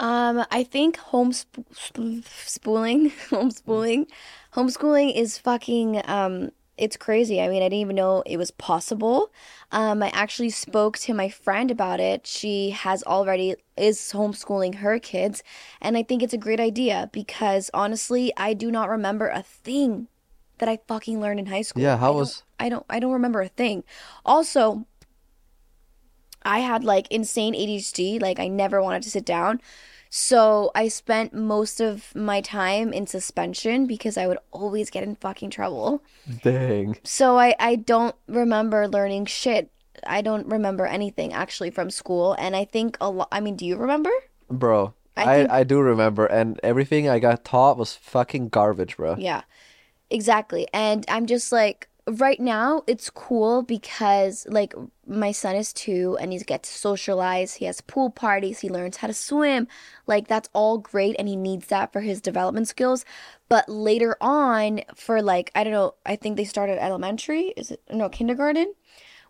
Um, 0.00 0.44
I 0.50 0.62
think 0.62 0.96
homeschooling, 0.96 2.24
homeschooling, 3.30 4.06
homeschooling 4.54 5.14
is 5.14 5.38
fucking 5.38 6.02
um 6.04 6.50
it's 6.78 6.96
crazy. 6.96 7.40
I 7.40 7.48
mean, 7.48 7.62
I 7.62 7.66
didn't 7.66 7.80
even 7.80 7.96
know 7.96 8.22
it 8.24 8.36
was 8.36 8.50
possible. 8.50 9.30
Um, 9.72 10.02
I 10.02 10.08
actually 10.10 10.50
spoke 10.50 10.98
to 10.98 11.14
my 11.14 11.28
friend 11.28 11.70
about 11.70 12.00
it. 12.00 12.26
She 12.26 12.70
has 12.70 13.02
already 13.04 13.56
is 13.76 13.98
homeschooling 14.12 14.76
her 14.76 14.98
kids, 14.98 15.42
and 15.80 15.96
I 15.96 16.02
think 16.02 16.22
it's 16.22 16.34
a 16.34 16.38
great 16.38 16.60
idea 16.60 17.10
because 17.12 17.70
honestly, 17.74 18.32
I 18.36 18.54
do 18.54 18.70
not 18.70 18.88
remember 18.88 19.28
a 19.28 19.42
thing 19.42 20.08
that 20.58 20.68
I 20.68 20.78
fucking 20.88 21.20
learned 21.20 21.40
in 21.40 21.46
high 21.46 21.62
school. 21.62 21.82
Yeah, 21.82 21.96
how 21.96 22.08
don't, 22.08 22.16
was 22.16 22.42
I 22.58 22.68
don't 22.68 22.86
I 22.88 23.00
don't 23.00 23.12
remember 23.12 23.40
a 23.40 23.48
thing. 23.48 23.84
Also, 24.24 24.86
I 26.42 26.60
had 26.60 26.84
like 26.84 27.06
insane 27.10 27.54
ADHD, 27.54 28.20
like 28.20 28.38
I 28.38 28.48
never 28.48 28.82
wanted 28.82 29.02
to 29.02 29.10
sit 29.10 29.24
down. 29.24 29.60
So 30.10 30.70
I 30.74 30.88
spent 30.88 31.34
most 31.34 31.80
of 31.80 32.14
my 32.14 32.40
time 32.40 32.92
in 32.92 33.06
suspension 33.06 33.86
because 33.86 34.16
I 34.16 34.26
would 34.26 34.38
always 34.50 34.90
get 34.90 35.02
in 35.02 35.16
fucking 35.16 35.50
trouble. 35.50 36.02
dang. 36.42 36.96
So 37.04 37.38
I 37.38 37.54
I 37.58 37.76
don't 37.76 38.14
remember 38.26 38.88
learning 38.88 39.26
shit. 39.26 39.70
I 40.06 40.22
don't 40.22 40.46
remember 40.46 40.86
anything 40.86 41.32
actually 41.32 41.70
from 41.70 41.90
school 41.90 42.36
and 42.38 42.54
I 42.54 42.64
think 42.64 42.96
a 43.00 43.10
lot 43.10 43.28
I 43.32 43.40
mean, 43.40 43.56
do 43.56 43.66
you 43.66 43.76
remember? 43.76 44.10
Bro, 44.48 44.94
I 45.16 45.22
I 45.24 45.58
I 45.60 45.64
do 45.64 45.80
remember 45.80 46.26
and 46.26 46.58
everything 46.62 47.08
I 47.08 47.18
got 47.18 47.44
taught 47.44 47.76
was 47.76 47.94
fucking 47.94 48.48
garbage, 48.48 48.96
bro. 48.96 49.16
Yeah. 49.18 49.42
Exactly. 50.10 50.66
And 50.72 51.04
I'm 51.08 51.26
just 51.26 51.52
like 51.52 51.87
right 52.08 52.40
now 52.40 52.82
it's 52.86 53.10
cool 53.10 53.62
because 53.62 54.46
like 54.48 54.74
my 55.06 55.32
son 55.32 55.56
is 55.56 55.72
2 55.72 56.16
and 56.20 56.32
he 56.32 56.38
gets 56.40 56.72
to 56.72 56.78
socialize, 56.78 57.54
he 57.54 57.64
has 57.64 57.80
pool 57.80 58.10
parties, 58.10 58.60
he 58.60 58.68
learns 58.68 58.98
how 58.98 59.06
to 59.08 59.14
swim. 59.14 59.68
Like 60.06 60.28
that's 60.28 60.48
all 60.52 60.78
great 60.78 61.16
and 61.18 61.28
he 61.28 61.36
needs 61.36 61.66
that 61.68 61.92
for 61.92 62.00
his 62.00 62.20
development 62.20 62.68
skills. 62.68 63.04
But 63.48 63.68
later 63.68 64.16
on 64.20 64.82
for 64.94 65.22
like 65.22 65.50
I 65.54 65.64
don't 65.64 65.72
know, 65.72 65.94
I 66.06 66.16
think 66.16 66.36
they 66.36 66.44
started 66.44 66.82
elementary, 66.82 67.48
is 67.56 67.70
it 67.70 67.82
no, 67.90 68.08
kindergarten? 68.08 68.74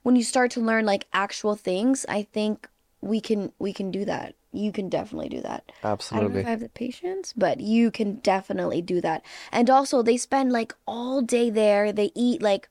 When 0.02 0.16
you 0.16 0.22
start 0.22 0.50
to 0.52 0.60
learn 0.60 0.86
like 0.86 1.06
actual 1.12 1.54
things, 1.56 2.06
I 2.08 2.22
think 2.22 2.68
we 3.00 3.20
can 3.20 3.52
we 3.58 3.72
can 3.72 3.90
do 3.90 4.04
that. 4.04 4.34
You 4.52 4.72
can 4.72 4.88
definitely 4.88 5.28
do 5.28 5.42
that. 5.42 5.70
Absolutely. 5.84 6.18
I 6.18 6.26
don't 6.26 6.34
know 6.34 6.40
if 6.40 6.46
I 6.46 6.50
have 6.50 6.60
the 6.60 6.68
patience, 6.70 7.34
but 7.36 7.60
you 7.60 7.90
can 7.90 8.16
definitely 8.16 8.80
do 8.80 9.00
that. 9.02 9.22
And 9.52 9.68
also, 9.68 10.02
they 10.02 10.16
spend 10.16 10.52
like 10.52 10.74
all 10.86 11.20
day 11.20 11.50
there. 11.50 11.92
They 11.92 12.10
eat 12.14 12.40
like 12.40 12.68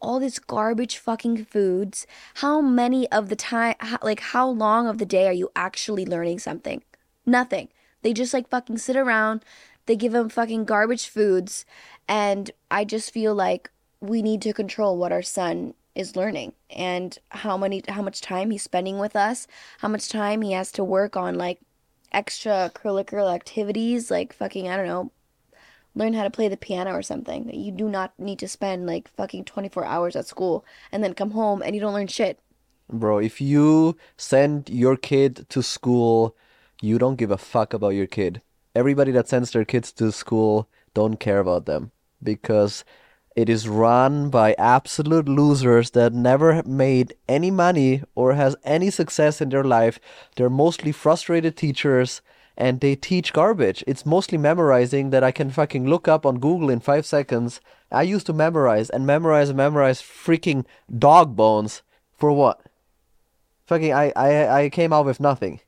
all 0.00 0.20
this 0.20 0.38
garbage 0.38 0.98
fucking 0.98 1.44
foods. 1.46 2.06
How 2.34 2.60
many 2.60 3.10
of 3.10 3.28
the 3.28 3.36
time, 3.36 3.74
how, 3.80 3.98
like, 4.02 4.20
how 4.20 4.48
long 4.48 4.86
of 4.86 4.98
the 4.98 5.06
day 5.06 5.26
are 5.26 5.32
you 5.32 5.50
actually 5.56 6.06
learning 6.06 6.38
something? 6.38 6.82
Nothing. 7.26 7.68
They 8.02 8.12
just 8.12 8.34
like 8.34 8.48
fucking 8.48 8.78
sit 8.78 8.96
around. 8.96 9.44
They 9.86 9.96
give 9.96 10.12
them 10.12 10.28
fucking 10.28 10.64
garbage 10.64 11.08
foods. 11.08 11.64
And 12.08 12.50
I 12.70 12.84
just 12.84 13.12
feel 13.12 13.34
like 13.34 13.70
we 14.00 14.20
need 14.20 14.42
to 14.42 14.52
control 14.52 14.96
what 14.98 15.12
our 15.12 15.22
son 15.22 15.74
is 15.94 16.16
learning 16.16 16.52
and 16.70 17.18
how 17.30 17.56
many 17.56 17.82
how 17.88 18.02
much 18.02 18.20
time 18.20 18.50
he's 18.50 18.62
spending 18.62 18.98
with 18.98 19.14
us 19.14 19.46
how 19.78 19.88
much 19.88 20.08
time 20.08 20.42
he 20.42 20.52
has 20.52 20.72
to 20.72 20.82
work 20.82 21.16
on 21.16 21.36
like 21.36 21.60
extra 22.12 22.70
extracurricular 22.74 23.32
activities 23.34 24.10
like 24.10 24.32
fucking 24.32 24.68
I 24.68 24.76
don't 24.76 24.86
know 24.86 25.12
learn 25.94 26.14
how 26.14 26.24
to 26.24 26.30
play 26.30 26.48
the 26.48 26.56
piano 26.56 26.92
or 26.92 27.02
something 27.02 27.52
you 27.54 27.70
do 27.70 27.88
not 27.88 28.12
need 28.18 28.38
to 28.40 28.48
spend 28.48 28.86
like 28.86 29.08
fucking 29.08 29.44
24 29.44 29.84
hours 29.84 30.16
at 30.16 30.26
school 30.26 30.64
and 30.90 31.02
then 31.04 31.14
come 31.14 31.30
home 31.32 31.62
and 31.62 31.74
you 31.74 31.80
don't 31.80 31.94
learn 31.94 32.08
shit 32.08 32.40
Bro, 32.90 33.18
if 33.18 33.40
you 33.40 33.96
send 34.16 34.68
your 34.68 34.96
kid 34.96 35.46
to 35.48 35.62
school, 35.62 36.36
you 36.82 36.98
don't 36.98 37.16
give 37.16 37.30
a 37.30 37.38
fuck 37.38 37.72
about 37.72 37.90
your 37.90 38.06
kid. 38.06 38.42
Everybody 38.74 39.10
that 39.12 39.28
sends 39.28 39.52
their 39.52 39.64
kids 39.64 39.90
to 39.92 40.12
school 40.12 40.68
don't 40.92 41.18
care 41.18 41.38
about 41.38 41.66
them 41.66 41.92
because 42.22 42.84
it 43.36 43.48
is 43.48 43.68
run 43.68 44.30
by 44.30 44.54
absolute 44.54 45.28
losers 45.28 45.90
that 45.90 46.12
never 46.12 46.62
made 46.62 47.14
any 47.28 47.50
money 47.50 48.02
or 48.14 48.34
has 48.34 48.54
any 48.62 48.90
success 48.90 49.40
in 49.40 49.48
their 49.48 49.64
life. 49.64 49.98
They're 50.36 50.48
mostly 50.48 50.92
frustrated 50.92 51.56
teachers 51.56 52.22
and 52.56 52.80
they 52.80 52.94
teach 52.94 53.32
garbage. 53.32 53.82
It's 53.88 54.06
mostly 54.06 54.38
memorizing 54.38 55.10
that 55.10 55.24
I 55.24 55.32
can 55.32 55.50
fucking 55.50 55.88
look 55.88 56.06
up 56.06 56.24
on 56.24 56.38
Google 56.38 56.70
in 56.70 56.78
5 56.78 57.04
seconds. 57.04 57.60
I 57.90 58.02
used 58.02 58.26
to 58.26 58.32
memorize 58.32 58.88
and 58.88 59.04
memorize 59.04 59.48
and 59.48 59.56
memorize 59.56 60.00
freaking 60.00 60.64
dog 60.96 61.34
bones 61.34 61.82
for 62.16 62.30
what? 62.30 62.60
Fucking, 63.66 63.92
I, 63.92 64.12
I, 64.14 64.62
I 64.62 64.68
came 64.70 64.92
out 64.92 65.06
with 65.06 65.18
nothing. 65.18 65.60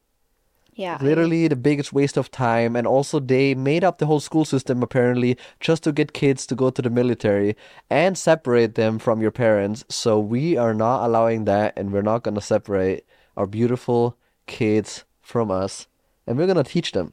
Yeah 0.77 0.99
Literally 1.01 1.49
the 1.49 1.57
biggest 1.57 1.93
waste 1.93 2.16
of 2.16 2.31
time. 2.31 2.77
And 2.77 2.87
also, 2.87 3.18
they 3.18 3.55
made 3.55 3.83
up 3.83 3.99
the 3.99 4.07
whole 4.07 4.20
school 4.20 4.45
system 4.45 4.83
apparently 4.83 5.37
just 5.59 5.83
to 5.85 5.93
get 5.93 6.12
kids 6.12 6.47
to 6.47 6.55
go 6.55 6.70
to 6.70 6.83
the 6.83 6.91
military 6.91 7.57
and 7.91 8.16
separate 8.16 8.74
them 8.77 8.99
from 8.99 9.20
your 9.20 9.33
parents. 9.33 9.85
So, 9.89 10.20
we 10.20 10.57
are 10.57 10.74
not 10.74 11.05
allowing 11.05 11.45
that, 11.47 11.72
and 11.77 11.93
we're 11.93 12.03
not 12.03 12.22
gonna 12.22 12.41
separate 12.41 13.05
our 13.37 13.47
beautiful 13.47 14.16
kids 14.47 15.05
from 15.22 15.51
us. 15.51 15.89
And 16.27 16.39
we're 16.39 16.47
gonna 16.47 16.64
teach 16.64 16.93
them. 16.93 17.12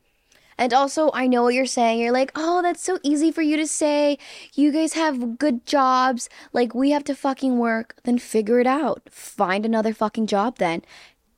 And 0.57 0.73
also, 0.73 1.09
I 1.13 1.27
know 1.27 1.43
what 1.43 1.55
you're 1.55 1.65
saying. 1.65 1.99
You're 1.99 2.11
like, 2.11 2.31
oh, 2.35 2.61
that's 2.61 2.83
so 2.83 2.99
easy 3.01 3.31
for 3.31 3.41
you 3.41 3.57
to 3.57 3.67
say. 3.67 4.17
You 4.53 4.71
guys 4.71 4.93
have 4.93 5.39
good 5.39 5.65
jobs. 5.65 6.29
Like, 6.51 6.75
we 6.75 6.91
have 6.91 7.03
to 7.05 7.15
fucking 7.15 7.57
work. 7.57 7.95
Then 8.03 8.19
figure 8.19 8.59
it 8.59 8.67
out. 8.67 9.01
Find 9.09 9.65
another 9.65 9.93
fucking 9.93 10.27
job 10.27 10.57
then. 10.57 10.83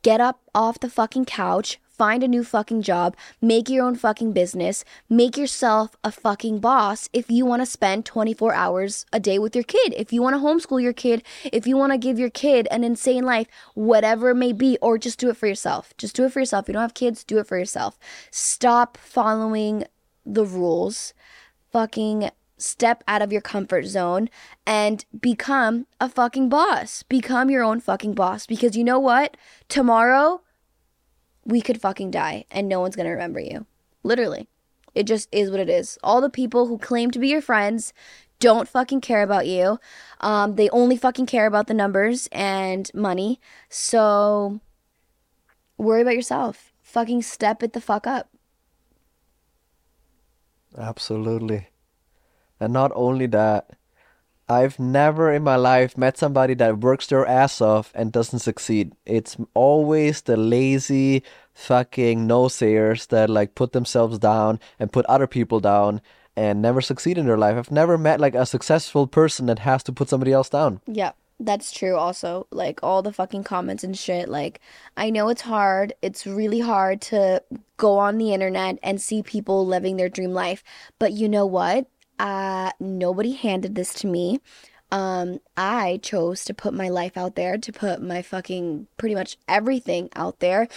Get 0.01 0.19
up 0.19 0.41
off 0.53 0.79
the 0.79 0.89
fucking 0.89 1.25
couch. 1.25 1.79
Find 1.97 2.23
a 2.23 2.27
new 2.27 2.43
fucking 2.43 2.81
job. 2.81 3.15
Make 3.41 3.69
your 3.69 3.85
own 3.85 3.95
fucking 3.95 4.33
business. 4.33 4.83
Make 5.09 5.37
yourself 5.37 5.95
a 6.03 6.11
fucking 6.11 6.59
boss 6.59 7.07
if 7.13 7.31
you 7.31 7.45
want 7.45 7.61
to 7.61 7.65
spend 7.65 8.05
24 8.05 8.53
hours 8.53 9.05
a 9.13 9.19
day 9.19 9.39
with 9.39 9.55
your 9.55 9.63
kid. 9.63 9.93
If 9.95 10.11
you 10.11 10.21
want 10.21 10.35
to 10.35 10.41
homeschool 10.41 10.81
your 10.81 10.91
kid. 10.91 11.23
If 11.45 11.65
you 11.65 11.77
want 11.77 11.93
to 11.93 11.97
give 11.97 12.19
your 12.19 12.29
kid 12.29 12.67
an 12.69 12.83
insane 12.83 13.23
life, 13.23 13.47
whatever 13.75 14.31
it 14.31 14.35
may 14.35 14.51
be, 14.51 14.77
or 14.81 14.97
just 14.97 15.19
do 15.19 15.29
it 15.29 15.37
for 15.37 15.47
yourself. 15.47 15.93
Just 15.97 16.17
do 16.17 16.25
it 16.25 16.33
for 16.33 16.39
yourself. 16.39 16.65
If 16.65 16.69
you 16.69 16.73
don't 16.73 16.81
have 16.81 16.93
kids, 16.93 17.23
do 17.23 17.37
it 17.37 17.47
for 17.47 17.57
yourself. 17.57 17.97
Stop 18.29 18.97
following 18.97 19.85
the 20.25 20.43
rules. 20.43 21.13
Fucking 21.71 22.29
step 22.57 23.03
out 23.07 23.21
of 23.21 23.31
your 23.31 23.41
comfort 23.41 23.85
zone 23.85 24.29
and 24.65 25.05
become 25.17 25.87
a 25.99 26.09
fucking 26.09 26.49
boss. 26.49 27.03
Become 27.03 27.49
your 27.49 27.63
own 27.63 27.79
fucking 27.79 28.15
boss. 28.15 28.45
Because 28.45 28.75
you 28.75 28.83
know 28.83 28.99
what? 28.99 29.37
Tomorrow, 29.69 30.41
we 31.45 31.61
could 31.61 31.79
fucking 31.79 32.11
die 32.11 32.45
and 32.51 32.67
no 32.67 32.79
one's 32.79 32.95
gonna 32.95 33.11
remember 33.11 33.39
you. 33.39 33.65
Literally. 34.03 34.47
It 34.93 35.03
just 35.03 35.27
is 35.31 35.51
what 35.51 35.59
it 35.59 35.69
is. 35.69 35.97
All 36.03 36.21
the 36.21 36.29
people 36.29 36.67
who 36.67 36.77
claim 36.77 37.11
to 37.11 37.19
be 37.19 37.27
your 37.27 37.41
friends 37.41 37.93
don't 38.39 38.67
fucking 38.67 39.01
care 39.01 39.23
about 39.23 39.45
you. 39.47 39.79
Um, 40.21 40.55
they 40.55 40.69
only 40.69 40.97
fucking 40.97 41.25
care 41.25 41.45
about 41.45 41.67
the 41.67 41.73
numbers 41.73 42.27
and 42.31 42.89
money. 42.93 43.39
So 43.69 44.61
worry 45.77 46.01
about 46.01 46.15
yourself. 46.15 46.71
Fucking 46.81 47.21
step 47.23 47.61
it 47.61 47.73
the 47.73 47.81
fuck 47.81 48.07
up. 48.07 48.29
Absolutely. 50.77 51.67
And 52.59 52.71
not 52.73 52.91
only 52.95 53.27
that, 53.27 53.71
I've 54.47 54.79
never 54.79 55.31
in 55.31 55.43
my 55.43 55.55
life 55.55 55.97
met 55.97 56.17
somebody 56.17 56.53
that 56.55 56.79
works 56.79 57.07
their 57.07 57.25
ass 57.25 57.61
off 57.61 57.91
and 57.95 58.11
doesn't 58.11 58.39
succeed. 58.39 58.93
It's 59.05 59.37
always 59.53 60.21
the 60.21 60.37
lazy 60.37 61.23
fucking 61.53 62.27
no-sayers 62.27 63.07
that 63.07 63.29
like 63.29 63.55
put 63.55 63.71
themselves 63.71 64.19
down 64.19 64.59
and 64.77 64.91
put 64.91 65.05
other 65.07 65.25
people 65.25 65.59
down 65.59 66.01
and 66.35 66.61
never 66.61 66.81
succeed 66.81 67.17
in 67.17 67.25
their 67.25 67.37
life. 67.37 67.55
I've 67.57 67.71
never 67.71 67.97
met 67.97 68.19
like 68.19 68.35
a 68.35 68.45
successful 68.45 69.07
person 69.07 69.47
that 69.47 69.59
has 69.59 69.81
to 69.83 69.93
put 69.93 70.09
somebody 70.09 70.31
else 70.31 70.49
down. 70.49 70.81
Yeah, 70.85 71.13
that's 71.39 71.71
true 71.71 71.95
also. 71.95 72.45
Like 72.51 72.79
all 72.83 73.01
the 73.01 73.13
fucking 73.13 73.45
comments 73.45 73.83
and 73.83 73.97
shit. 73.97 74.29
Like 74.29 74.59
I 74.95 75.09
know 75.09 75.29
it's 75.29 75.41
hard. 75.41 75.93
It's 76.03 76.27
really 76.27 76.59
hard 76.59 77.01
to 77.03 77.41
go 77.77 77.97
on 77.97 78.17
the 78.17 78.33
internet 78.33 78.77
and 78.83 79.01
see 79.01 79.23
people 79.23 79.65
living 79.65 79.97
their 79.97 80.09
dream 80.09 80.33
life. 80.33 80.63
But 80.99 81.13
you 81.13 81.27
know 81.29 81.45
what? 81.47 81.87
Uh 82.19 82.71
nobody 82.79 83.33
handed 83.33 83.75
this 83.75 83.93
to 83.95 84.07
me. 84.07 84.39
Um, 84.91 85.39
I 85.57 85.99
chose 86.03 86.45
to 86.45 86.53
put 86.53 86.73
my 86.73 86.89
life 86.89 87.17
out 87.17 87.35
there, 87.35 87.57
to 87.57 87.73
put 87.73 88.01
my 88.01 88.21
fucking 88.21 88.87
pretty 88.97 89.15
much 89.15 89.37
everything 89.47 90.09
out 90.15 90.39
there. 90.39 90.67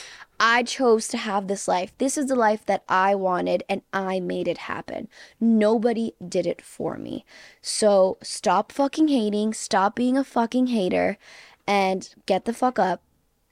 I 0.41 0.63
chose 0.63 1.09
to 1.09 1.19
have 1.19 1.47
this 1.47 1.69
life. 1.69 1.93
This 1.99 2.17
is 2.17 2.27
the 2.27 2.35
life 2.35 2.65
that 2.67 2.85
I 2.89 3.15
wanted, 3.15 3.65
and 3.69 3.83
I 3.93 4.19
made 4.19 4.49
it 4.49 4.59
happen. 4.59 5.09
Nobody 5.41 6.15
did 6.27 6.47
it 6.47 6.63
for 6.63 6.97
me. 6.97 7.25
So 7.61 8.17
stop 8.23 8.73
fucking 8.73 9.09
hating, 9.09 9.53
stop 9.55 9.95
being 9.95 10.17
a 10.17 10.25
fucking 10.25 10.69
hater, 10.69 11.19
and 11.67 12.09
get 12.27 12.45
the 12.45 12.55
fuck 12.55 12.79
up 12.79 13.03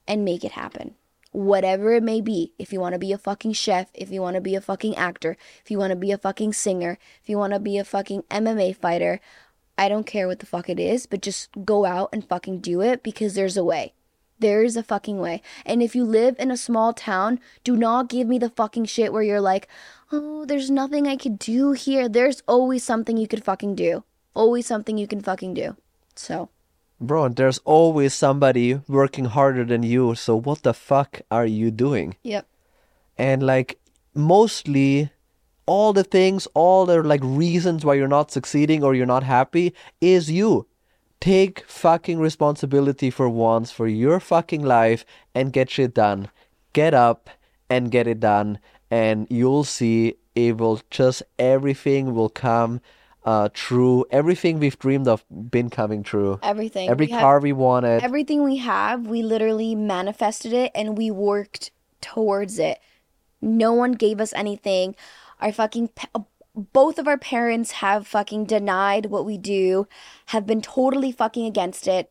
and 0.09 0.25
make 0.25 0.43
it 0.43 0.53
happen. 0.53 0.95
Whatever 1.37 1.93
it 1.93 2.03
may 2.03 2.23
be. 2.23 2.55
If 2.59 2.73
you 2.73 2.81
want 2.81 2.95
to 2.95 2.99
be 2.99 3.13
a 3.13 3.19
fucking 3.19 3.53
chef, 3.53 3.91
if 3.93 4.11
you 4.11 4.23
want 4.23 4.37
to 4.37 4.41
be 4.41 4.55
a 4.55 4.61
fucking 4.63 4.97
actor, 4.97 5.37
if 5.63 5.71
you 5.71 5.77
want 5.77 5.91
to 5.91 5.97
be 5.97 6.11
a 6.11 6.17
fucking 6.17 6.55
singer, 6.55 6.97
if 7.23 7.29
you 7.29 7.37
want 7.37 7.53
to 7.53 7.61
be 7.61 7.77
a 7.77 7.85
fucking 7.85 8.23
MMA 8.31 8.75
fighter, 8.75 9.21
I 9.77 9.91
don't 9.91 10.07
care 10.07 10.29
what 10.29 10.39
the 10.39 10.47
fuck 10.47 10.71
it 10.71 10.81
is, 10.81 11.05
but 11.05 11.21
just 11.21 11.51
go 11.63 11.85
out 11.85 12.09
and 12.11 12.27
fucking 12.27 12.61
do 12.61 12.81
it 12.81 13.03
because 13.03 13.35
there's 13.35 13.59
a 13.59 13.65
way. 13.65 13.93
There 14.39 14.63
is 14.63 14.79
a 14.79 14.83
fucking 14.83 15.19
way. 15.19 15.43
And 15.67 15.83
if 15.83 15.95
you 15.95 16.05
live 16.05 16.37
in 16.39 16.51
a 16.51 16.57
small 16.57 16.95
town, 16.95 17.39
do 17.65 17.77
not 17.77 18.09
give 18.09 18.27
me 18.27 18.39
the 18.39 18.49
fucking 18.49 18.87
shit 18.87 19.13
where 19.13 19.23
you're 19.23 19.39
like, 19.39 19.69
oh, 20.11 20.47
there's 20.47 20.71
nothing 20.71 21.07
I 21.07 21.17
could 21.17 21.39
do 21.39 21.73
here. 21.73 22.09
There's 22.09 22.43
always 22.49 22.83
something 22.83 23.19
you 23.19 23.29
could 23.29 23.45
fucking 23.45 23.75
do. 23.75 24.05
Always 24.33 24.67
something 24.67 24.97
you 24.97 25.07
can 25.07 25.21
fucking 25.21 25.53
do. 25.53 25.77
So, 26.15 26.49
Bro, 27.01 27.31
there's 27.31 27.59
always 27.65 28.15
somebody 28.15 28.81
working 28.89 29.27
harder 29.27 29.65
than 29.65 29.83
you, 29.83 30.15
so 30.15 30.37
what 30.37 30.63
the 30.63 30.73
fuck 30.73 31.21
are 31.31 31.47
you 31.47 31.71
doing? 31.71 32.17
yep. 32.23 32.47
And 33.19 33.43
like 33.43 33.79
mostly 34.15 35.11
all 35.67 35.93
the 35.93 36.05
things, 36.05 36.47
all 36.55 36.87
the 36.87 37.03
like 37.03 37.21
reasons 37.23 37.85
why 37.85 37.95
you're 37.95 38.09
not 38.09 38.31
succeeding 38.31 38.85
or 38.85 38.95
you're 38.95 39.07
not 39.07 39.23
happy 39.23 39.75
is 40.01 40.31
you. 40.31 40.67
Take 41.19 41.65
fucking 41.67 42.19
responsibility 42.19 43.11
for 43.11 43.29
once 43.29 43.71
for 43.71 43.89
your 43.89 44.21
fucking 44.21 44.63
life 44.63 45.05
and 45.35 45.53
get 45.53 45.71
shit 45.71 45.95
done. 45.95 46.29
Get 46.73 46.93
up 46.93 47.31
and 47.71 47.91
get 47.91 48.07
it 48.07 48.21
done 48.21 48.59
and 48.91 49.27
you'll 49.31 49.65
see 49.65 50.17
it 50.35 50.59
will 50.59 50.81
just 50.91 51.23
everything 51.39 52.15
will 52.15 52.29
come 52.29 52.81
uh 53.27 53.49
true. 53.53 54.05
Everything 54.11 54.59
we've 54.61 54.79
dreamed 54.79 55.09
of 55.09 55.25
been 55.31 55.69
coming 55.69 56.03
true. 56.03 56.39
Everything. 56.43 56.89
Every 56.89 57.07
We 57.07 57.13
have- 57.13 57.21
car 57.21 57.41
we 57.41 57.53
wanted. 57.53 58.03
everything 58.03 58.45
we 58.45 58.57
have, 58.59 59.07
we 59.07 59.23
literally 59.23 59.75
manifested 59.75 60.53
it 60.53 60.71
and 60.75 60.97
we 60.97 61.11
worked 61.11 61.71
towards 62.01 62.59
it. 62.59 62.79
No 63.43 63.73
one 63.73 63.93
gave 63.93 64.21
us 64.21 64.33
anything. 64.33 64.95
Our 65.41 65.53
fucking 65.53 65.89
pa- 65.89 66.23
both 66.55 66.99
of 66.99 67.07
our 67.07 67.19
parents 67.19 67.73
have 67.73 68.07
fucking 68.07 68.47
denied 68.47 69.07
what 69.07 69.27
we 69.27 69.37
do, 69.37 69.87
have 70.27 70.47
been 70.47 70.63
totally 70.63 71.13
fucking 71.13 71.45
against 71.45 71.87
it. 71.87 72.11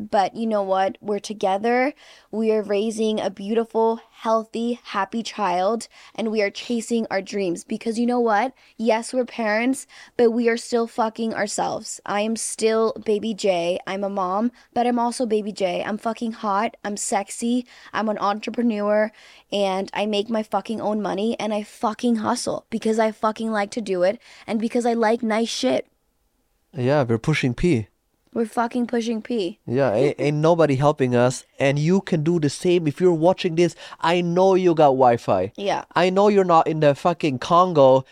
But 0.00 0.34
you 0.34 0.46
know 0.46 0.62
what? 0.62 0.96
We're 1.02 1.18
together. 1.18 1.92
We 2.30 2.52
are 2.52 2.62
raising 2.62 3.20
a 3.20 3.28
beautiful, 3.28 4.00
healthy, 4.10 4.80
happy 4.82 5.22
child, 5.22 5.88
and 6.14 6.30
we 6.30 6.40
are 6.40 6.48
chasing 6.48 7.06
our 7.10 7.20
dreams. 7.20 7.64
Because 7.64 7.98
you 7.98 8.06
know 8.06 8.18
what? 8.18 8.54
Yes, 8.78 9.12
we're 9.12 9.26
parents, 9.26 9.86
but 10.16 10.30
we 10.30 10.48
are 10.48 10.56
still 10.56 10.86
fucking 10.86 11.34
ourselves. 11.34 12.00
I 12.06 12.22
am 12.22 12.36
still 12.36 12.94
baby 13.04 13.34
J. 13.34 13.78
I'm 13.86 14.02
a 14.02 14.08
mom, 14.08 14.52
but 14.72 14.86
I'm 14.86 14.98
also 14.98 15.26
baby 15.26 15.52
J. 15.52 15.84
I'm 15.84 15.98
fucking 15.98 16.32
hot. 16.32 16.78
I'm 16.82 16.96
sexy. 16.96 17.66
I'm 17.92 18.08
an 18.08 18.16
entrepreneur, 18.16 19.12
and 19.52 19.90
I 19.92 20.06
make 20.06 20.30
my 20.30 20.42
fucking 20.42 20.80
own 20.80 21.02
money, 21.02 21.38
and 21.38 21.52
I 21.52 21.62
fucking 21.62 22.16
hustle 22.16 22.64
because 22.70 22.98
I 22.98 23.12
fucking 23.12 23.52
like 23.52 23.70
to 23.72 23.82
do 23.82 24.02
it, 24.02 24.18
and 24.46 24.58
because 24.58 24.86
I 24.86 24.94
like 24.94 25.22
nice 25.22 25.50
shit. 25.50 25.86
Yeah, 26.72 27.02
we're 27.02 27.18
pushing 27.18 27.52
P. 27.52 27.88
We're 28.32 28.46
fucking 28.46 28.86
pushing 28.86 29.22
P. 29.22 29.58
Yeah, 29.66 29.92
ain't, 29.92 30.16
ain't 30.20 30.36
nobody 30.36 30.76
helping 30.76 31.16
us, 31.16 31.44
and 31.58 31.78
you 31.78 32.00
can 32.00 32.22
do 32.22 32.38
the 32.38 32.48
same. 32.50 32.86
If 32.86 33.00
you're 33.00 33.12
watching 33.12 33.56
this, 33.56 33.74
I 34.00 34.20
know 34.20 34.54
you 34.54 34.74
got 34.74 34.90
Wi-Fi. 34.94 35.52
Yeah. 35.56 35.84
I 35.96 36.10
know 36.10 36.28
you're 36.28 36.44
not 36.44 36.68
in 36.68 36.78
the 36.78 36.94
fucking 36.94 37.40
Congo, 37.40 38.04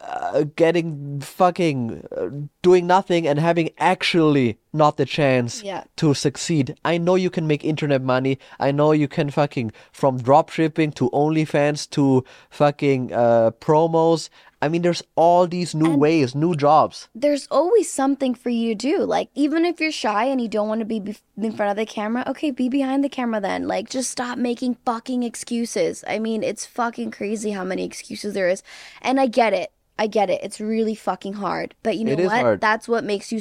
uh, 0.00 0.44
getting 0.54 1.18
fucking 1.20 2.06
uh, 2.16 2.28
doing 2.62 2.86
nothing 2.86 3.26
and 3.26 3.38
having 3.40 3.70
actually 3.78 4.58
not 4.72 4.96
the 4.96 5.06
chance 5.06 5.62
Yeah. 5.62 5.84
to 5.96 6.14
succeed. 6.14 6.76
I 6.84 6.98
know 6.98 7.14
you 7.16 7.30
can 7.30 7.46
make 7.46 7.64
internet 7.64 8.02
money. 8.02 8.38
I 8.60 8.70
know 8.70 8.92
you 8.92 9.08
can 9.08 9.30
fucking 9.30 9.72
from 9.92 10.18
drop 10.18 10.50
shipping 10.50 10.92
to 10.92 11.10
OnlyFans 11.10 11.88
to 11.90 12.22
fucking 12.50 13.12
uh, 13.12 13.52
promos. 13.60 14.28
I 14.64 14.68
mean, 14.68 14.82
there's 14.82 15.02
all 15.14 15.46
these 15.46 15.74
new 15.74 15.92
And- 15.92 16.00
ways, 16.00 16.34
new 16.34 16.54
jobs. 16.54 17.08
there's 17.14 17.46
always 17.50 17.92
something 17.92 18.34
for 18.34 18.48
you 18.50 18.74
to 18.74 18.74
do. 18.74 19.04
Like, 19.04 19.28
even 19.34 19.64
if 19.64 19.80
you're 19.80 19.92
shy 19.92 20.24
and 20.24 20.40
you 20.40 20.48
don't 20.48 20.68
want 20.68 20.80
to 20.80 20.84
be 20.86 21.00
bef- 21.00 21.20
in 21.36 21.52
front 21.52 21.70
of 21.70 21.76
the 21.76 21.86
camera, 21.86 22.24
okay, 22.26 22.50
be 22.50 22.68
behind 22.68 23.04
the 23.04 23.08
camera 23.08 23.40
then. 23.40 23.68
Like, 23.68 23.90
just 23.90 24.10
stop 24.10 24.38
making 24.38 24.78
fucking 24.84 25.22
excuses. 25.22 26.02
I 26.08 26.18
mean, 26.18 26.42
it's 26.42 26.64
fucking 26.66 27.10
crazy 27.10 27.50
how 27.50 27.64
many 27.64 27.84
excuses 27.84 28.32
there 28.34 28.48
is. 28.48 28.62
And 29.02 29.20
I 29.20 29.26
get 29.26 29.52
it. 29.52 29.70
I 29.98 30.06
get 30.08 30.30
it. 30.30 30.40
It's 30.42 30.60
really 30.60 30.94
fucking 30.94 31.34
hard. 31.34 31.74
But 31.82 31.96
you 31.98 32.04
know 32.04 32.16
what? 32.24 32.40
hard. 32.40 32.60
That's 32.60 32.88
what 32.88 33.04
makes 33.04 33.30
you 33.30 33.40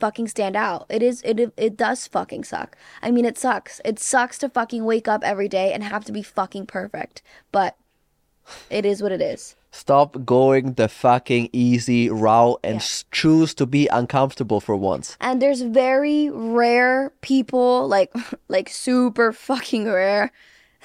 fucking 0.00 0.26
stand 0.28 0.56
out. 0.56 0.86
It 0.88 1.02
is 1.02 1.22
it 1.22 1.52
it 1.56 1.76
does 1.76 2.06
fucking 2.08 2.44
suck. 2.44 2.76
I 3.00 3.10
mean, 3.10 3.24
it 3.24 3.38
sucks. 3.38 3.80
It 3.84 3.98
sucks 4.00 4.38
to 4.38 4.48
fucking 4.48 4.84
wake 4.84 5.06
up 5.06 5.22
every 5.22 5.48
day 5.48 5.72
and 5.72 5.84
have 5.84 6.04
to 6.06 6.12
be 6.12 6.22
fucking 6.22 6.66
perfect. 6.66 7.22
But 7.52 7.76
it 8.70 8.84
is 8.84 9.02
what 9.02 9.12
it 9.12 9.22
is. 9.22 9.54
Stop 9.74 10.24
going 10.24 10.74
the 10.74 10.86
fucking 10.88 11.50
easy 11.52 12.08
route 12.08 12.60
and 12.62 12.78
Yeah. 12.80 12.86
choose 13.10 13.54
to 13.54 13.66
be 13.66 13.88
uncomfortable 13.88 14.60
for 14.60 14.76
once. 14.78 15.16
and 15.20 15.42
there's 15.42 15.62
very 15.62 16.30
rare 16.30 17.10
people 17.22 17.88
like 17.88 18.14
like 18.48 18.68
super 18.70 19.32
fucking 19.32 19.90
rare 19.90 20.30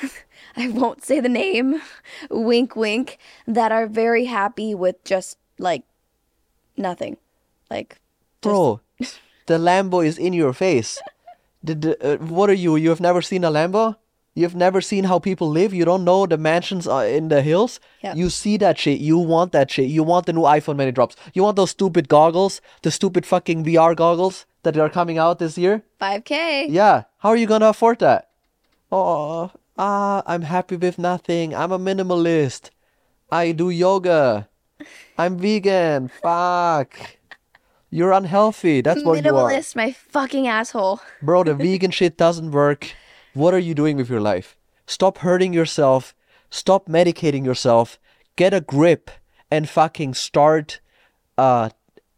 i 0.57 0.67
won't 0.69 1.05
say 1.05 1.19
the 1.21 1.29
name 1.29 1.79
wink 2.31 2.75
wink 2.75 3.19
that 3.45 3.71
are 3.71 3.85
very 3.85 4.25
happy 4.25 4.73
with 4.73 4.97
just 5.05 5.37
like 5.59 5.83
nothing 6.77 7.15
like 7.69 8.01
Bro, 8.41 8.81
the 9.45 9.57
Lambo 9.59 9.99
is 10.05 10.17
in 10.17 10.33
your 10.33 10.53
face. 10.53 10.97
The, 11.61 11.75
uh, 11.99 12.17
what 12.23 12.49
are 12.49 12.55
you? 12.55 12.77
You 12.77 12.87
have 12.89 13.01
never 13.03 13.21
seen 13.21 13.43
a 13.43 13.51
Lambo? 13.51 13.97
You've 14.39 14.55
never 14.55 14.79
seen 14.79 15.03
how 15.03 15.19
people 15.19 15.49
live? 15.49 15.73
You 15.73 15.83
don't 15.83 16.05
know 16.05 16.25
the 16.25 16.37
mansions 16.37 16.87
uh, 16.87 16.99
in 16.99 17.27
the 17.27 17.41
hills? 17.41 17.81
Yeah. 18.01 18.13
You 18.13 18.29
see 18.29 18.55
that 18.55 18.77
shit. 18.77 19.01
You 19.01 19.17
want 19.17 19.51
that 19.51 19.69
shit. 19.69 19.89
You 19.89 20.01
want 20.01 20.27
the 20.27 20.33
new 20.33 20.43
iPhone 20.43 20.77
when 20.77 20.87
it 20.87 20.95
drops. 20.95 21.17
You 21.33 21.43
want 21.43 21.57
those 21.57 21.71
stupid 21.71 22.07
goggles? 22.07 22.61
The 22.81 22.89
stupid 22.89 23.25
fucking 23.25 23.65
VR 23.65 23.93
goggles 23.97 24.45
that 24.63 24.77
are 24.77 24.89
coming 24.89 25.17
out 25.17 25.39
this 25.39 25.57
year? 25.57 25.83
5k 25.99 26.67
Yeah. 26.69 27.03
How 27.17 27.29
are 27.29 27.35
you 27.35 27.47
gonna 27.47 27.67
afford 27.67 27.99
that? 27.99 28.29
Oh, 28.89 29.51
ah, 29.77 30.23
I'm 30.25 30.43
happy 30.43 30.77
with 30.77 30.97
nothing. 30.97 31.53
I'm 31.53 31.73
a 31.73 31.79
minimalist. 31.79 32.69
I 33.29 33.51
do 33.51 33.69
yoga. 33.69 34.47
I'm 35.17 35.37
vegan. 35.37 36.07
Fuck. 36.07 36.97
You're 37.89 38.13
unhealthy. 38.13 38.79
That's 38.79 39.03
what 39.03 39.21
you 39.21 39.35
are. 39.35 39.49
minimalist 39.49 39.75
my 39.75 39.91
fucking 39.91 40.47
asshole 40.47 41.01
Bro, 41.21 41.43
the 41.43 41.55
vegan 41.55 41.91
shit 41.99 42.15
doesn't 42.15 42.51
work. 42.51 42.93
What 43.39 43.53
are 43.53 43.65
you 43.69 43.73
doing 43.73 43.95
with 43.95 44.09
your 44.09 44.19
life? 44.19 44.57
Stop 44.85 45.19
hurting 45.19 45.53
yourself. 45.53 46.13
Stop 46.49 46.89
medicating 46.89 47.45
yourself. 47.45 47.97
Get 48.35 48.53
a 48.53 48.59
grip 48.59 49.09
and 49.49 49.69
fucking 49.69 50.15
start 50.15 50.81
uh 51.37 51.69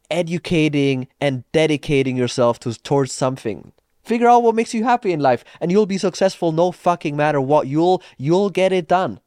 educating 0.09 1.07
and 1.21 1.43
dedicating 1.51 2.17
yourself 2.17 2.59
to 2.61 2.73
towards 2.73 3.11
something. 3.13 3.71
Figure 4.01 4.27
out 4.27 4.41
what 4.41 4.55
makes 4.55 4.73
you 4.73 4.83
happy 4.83 5.11
in 5.11 5.19
life 5.19 5.45
and 5.59 5.71
you'll 5.71 5.85
be 5.85 5.99
successful 5.99 6.51
no 6.51 6.71
fucking 6.71 7.15
matter 7.15 7.39
what. 7.39 7.67
You'll 7.67 8.01
you'll 8.17 8.49
get 8.49 8.73
it 8.73 8.87
done 8.87 9.19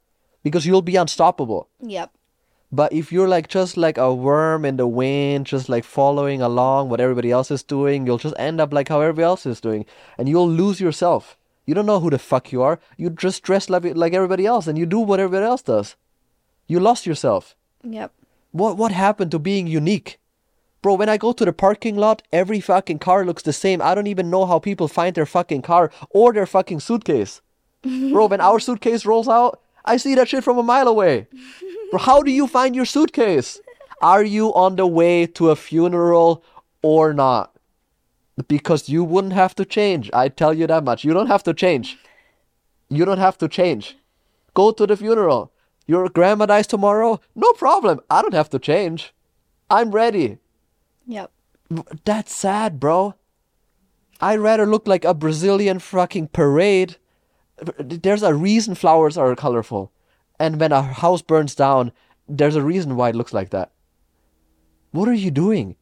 because 0.42 0.66
you'll 0.66 0.82
be 0.82 0.96
unstoppable. 0.96 1.68
yep 1.80 2.10
But 2.72 2.92
if 2.92 3.12
you're 3.12 3.28
like 3.28 3.46
just 3.46 3.76
like 3.76 3.98
a 3.98 4.12
worm 4.12 4.64
in 4.64 4.78
the 4.78 4.88
wind, 4.88 5.46
just 5.46 5.68
like 5.68 5.84
following 5.84 6.42
along 6.42 6.88
what 6.88 6.98
everybody 6.98 7.30
else 7.30 7.52
is 7.52 7.62
doing, 7.62 8.04
you'll 8.04 8.24
just 8.26 8.34
end 8.36 8.60
up 8.60 8.72
like 8.72 8.88
how 8.88 9.00
everybody 9.00 9.26
else 9.32 9.46
is 9.46 9.60
doing, 9.60 9.86
and 10.18 10.28
you'll 10.28 10.50
lose 10.50 10.80
yourself. 10.80 11.36
You 11.66 11.74
don't 11.74 11.86
know 11.86 12.00
who 12.00 12.10
the 12.10 12.18
fuck 12.18 12.52
you 12.52 12.62
are. 12.62 12.78
You 12.96 13.10
just 13.10 13.42
dress 13.42 13.70
like 13.70 13.84
like 13.94 14.12
everybody 14.12 14.46
else, 14.46 14.66
and 14.66 14.76
you 14.78 14.86
do 14.86 14.98
what 14.98 15.20
everybody 15.20 15.46
else 15.46 15.62
does. 15.62 15.96
You 16.66 16.80
lost 16.80 17.06
yourself. 17.06 17.54
yep 17.82 18.12
What 18.52 18.76
what 18.76 18.92
happened 18.92 19.30
to 19.32 19.38
being 19.38 19.66
unique? 19.66 20.18
Bro, 20.82 20.94
when 20.96 21.08
I 21.08 21.16
go 21.16 21.32
to 21.32 21.44
the 21.46 21.52
parking 21.52 21.96
lot, 21.96 22.22
every 22.30 22.60
fucking 22.60 22.98
car 22.98 23.24
looks 23.24 23.42
the 23.42 23.54
same. 23.54 23.80
I 23.80 23.94
don't 23.94 24.06
even 24.06 24.28
know 24.28 24.44
how 24.44 24.58
people 24.58 24.86
find 24.86 25.14
their 25.14 25.24
fucking 25.24 25.62
car 25.62 25.90
or 26.10 26.32
their 26.34 26.44
fucking 26.46 26.80
suitcase. 26.80 27.40
Bro, 27.82 28.26
when 28.26 28.42
our 28.42 28.60
suitcase 28.60 29.06
rolls 29.06 29.26
out, 29.28 29.60
I 29.86 29.96
see 29.96 30.14
that 30.14 30.28
shit 30.28 30.44
from 30.44 30.58
a 30.58 30.62
mile 30.62 30.86
away. 30.86 31.26
Bro, 31.90 32.00
how 32.00 32.22
do 32.22 32.30
you 32.30 32.46
find 32.46 32.76
your 32.76 32.84
suitcase? 32.84 33.60
Are 34.02 34.22
you 34.22 34.52
on 34.52 34.76
the 34.76 34.86
way 34.86 35.26
to 35.38 35.48
a 35.50 35.56
funeral 35.56 36.44
or 36.82 37.14
not? 37.14 37.53
Because 38.48 38.88
you 38.88 39.04
wouldn't 39.04 39.32
have 39.32 39.54
to 39.56 39.64
change. 39.64 40.10
I 40.12 40.28
tell 40.28 40.52
you 40.52 40.66
that 40.66 40.84
much. 40.84 41.04
You 41.04 41.14
don't 41.14 41.28
have 41.28 41.44
to 41.44 41.54
change. 41.54 41.98
You 42.88 43.04
don't 43.04 43.18
have 43.18 43.38
to 43.38 43.48
change. 43.48 43.96
Go 44.54 44.72
to 44.72 44.86
the 44.86 44.96
funeral. 44.96 45.52
Your 45.86 46.08
grandma 46.08 46.46
dies 46.46 46.66
tomorrow? 46.66 47.20
No 47.34 47.52
problem. 47.52 48.00
I 48.10 48.22
don't 48.22 48.34
have 48.34 48.50
to 48.50 48.58
change. 48.58 49.12
I'm 49.70 49.90
ready. 49.90 50.38
yep 51.06 51.30
That's 52.04 52.34
sad, 52.34 52.80
bro. 52.80 53.14
I'd 54.20 54.38
rather 54.38 54.66
look 54.66 54.86
like 54.86 55.04
a 55.04 55.14
Brazilian 55.14 55.78
fucking 55.78 56.28
parade. 56.28 56.96
There's 57.78 58.22
a 58.22 58.34
reason 58.34 58.74
flowers 58.74 59.16
are 59.16 59.34
colorful. 59.36 59.92
And 60.38 60.60
when 60.60 60.72
a 60.72 60.82
house 60.82 61.22
burns 61.22 61.54
down, 61.54 61.92
there's 62.28 62.56
a 62.56 62.62
reason 62.62 62.96
why 62.96 63.10
it 63.10 63.14
looks 63.14 63.32
like 63.32 63.50
that. 63.50 63.72
What 64.92 65.08
are 65.08 65.14
you 65.14 65.30
doing? 65.30 65.76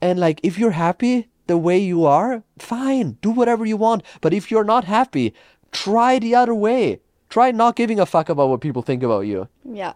And 0.00 0.18
like, 0.18 0.40
if 0.42 0.58
you're 0.58 0.72
happy 0.72 1.28
the 1.46 1.56
way 1.56 1.78
you 1.78 2.04
are, 2.04 2.42
fine, 2.58 3.18
do 3.20 3.30
whatever 3.30 3.64
you 3.64 3.76
want. 3.76 4.02
But 4.20 4.34
if 4.34 4.50
you're 4.50 4.64
not 4.64 4.84
happy, 4.84 5.34
try 5.72 6.18
the 6.18 6.34
other 6.34 6.54
way. 6.54 7.00
Try 7.28 7.50
not 7.50 7.76
giving 7.76 7.98
a 7.98 8.06
fuck 8.06 8.28
about 8.28 8.48
what 8.48 8.60
people 8.60 8.82
think 8.82 9.02
about 9.02 9.20
you. 9.20 9.48
Yeah. 9.64 9.94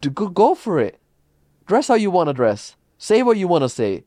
D- 0.00 0.10
go, 0.10 0.28
go 0.28 0.54
for 0.54 0.78
it. 0.80 1.00
Dress 1.66 1.88
how 1.88 1.94
you 1.94 2.10
want 2.10 2.28
to 2.28 2.32
dress. 2.32 2.76
Say 2.98 3.22
what 3.22 3.36
you 3.36 3.48
want 3.48 3.62
to 3.62 3.68
say. 3.68 4.04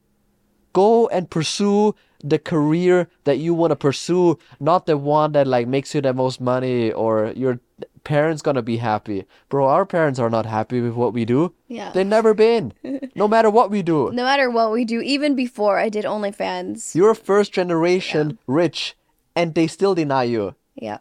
Go 0.74 1.08
and 1.10 1.30
pursue 1.30 1.96
the 2.24 2.40
career 2.40 3.10
that 3.24 3.40
you 3.40 3.54
want 3.54 3.72
to 3.72 3.76
pursue, 3.76 4.38
not 4.60 4.86
the 4.86 4.98
one 4.98 5.32
that 5.34 5.48
like 5.48 5.68
makes 5.68 5.94
you 5.94 6.02
the 6.02 6.14
most 6.14 6.40
money 6.40 6.92
or 6.92 7.34
your 7.36 7.60
parents 8.04 8.42
gonna 8.42 8.62
be 8.62 8.78
happy. 8.78 9.26
Bro, 9.50 9.68
our 9.68 9.86
parents 9.86 10.20
are 10.20 10.30
not 10.30 10.46
happy 10.46 10.82
with 10.82 10.94
what 10.94 11.14
we 11.14 11.26
do. 11.26 11.54
Yeah. 11.68 11.92
They've 11.92 12.06
never 12.06 12.34
been. 12.34 12.74
no 13.16 13.28
matter 13.28 13.50
what 13.50 13.72
we 13.72 13.82
do. 13.82 14.12
No 14.12 14.24
matter 14.24 14.50
what 14.50 14.72
we 14.72 14.86
do, 14.86 15.02
even 15.02 15.36
before 15.36 15.78
I 15.78 15.90
did 15.90 16.06
OnlyFans. 16.06 16.96
You're 16.96 17.16
first 17.16 17.54
generation 17.54 18.40
rich 18.48 18.96
and 19.36 19.56
they 19.56 19.68
still 19.68 19.96
deny 19.96 20.24
you. 20.24 20.56
Yeah. 20.76 21.00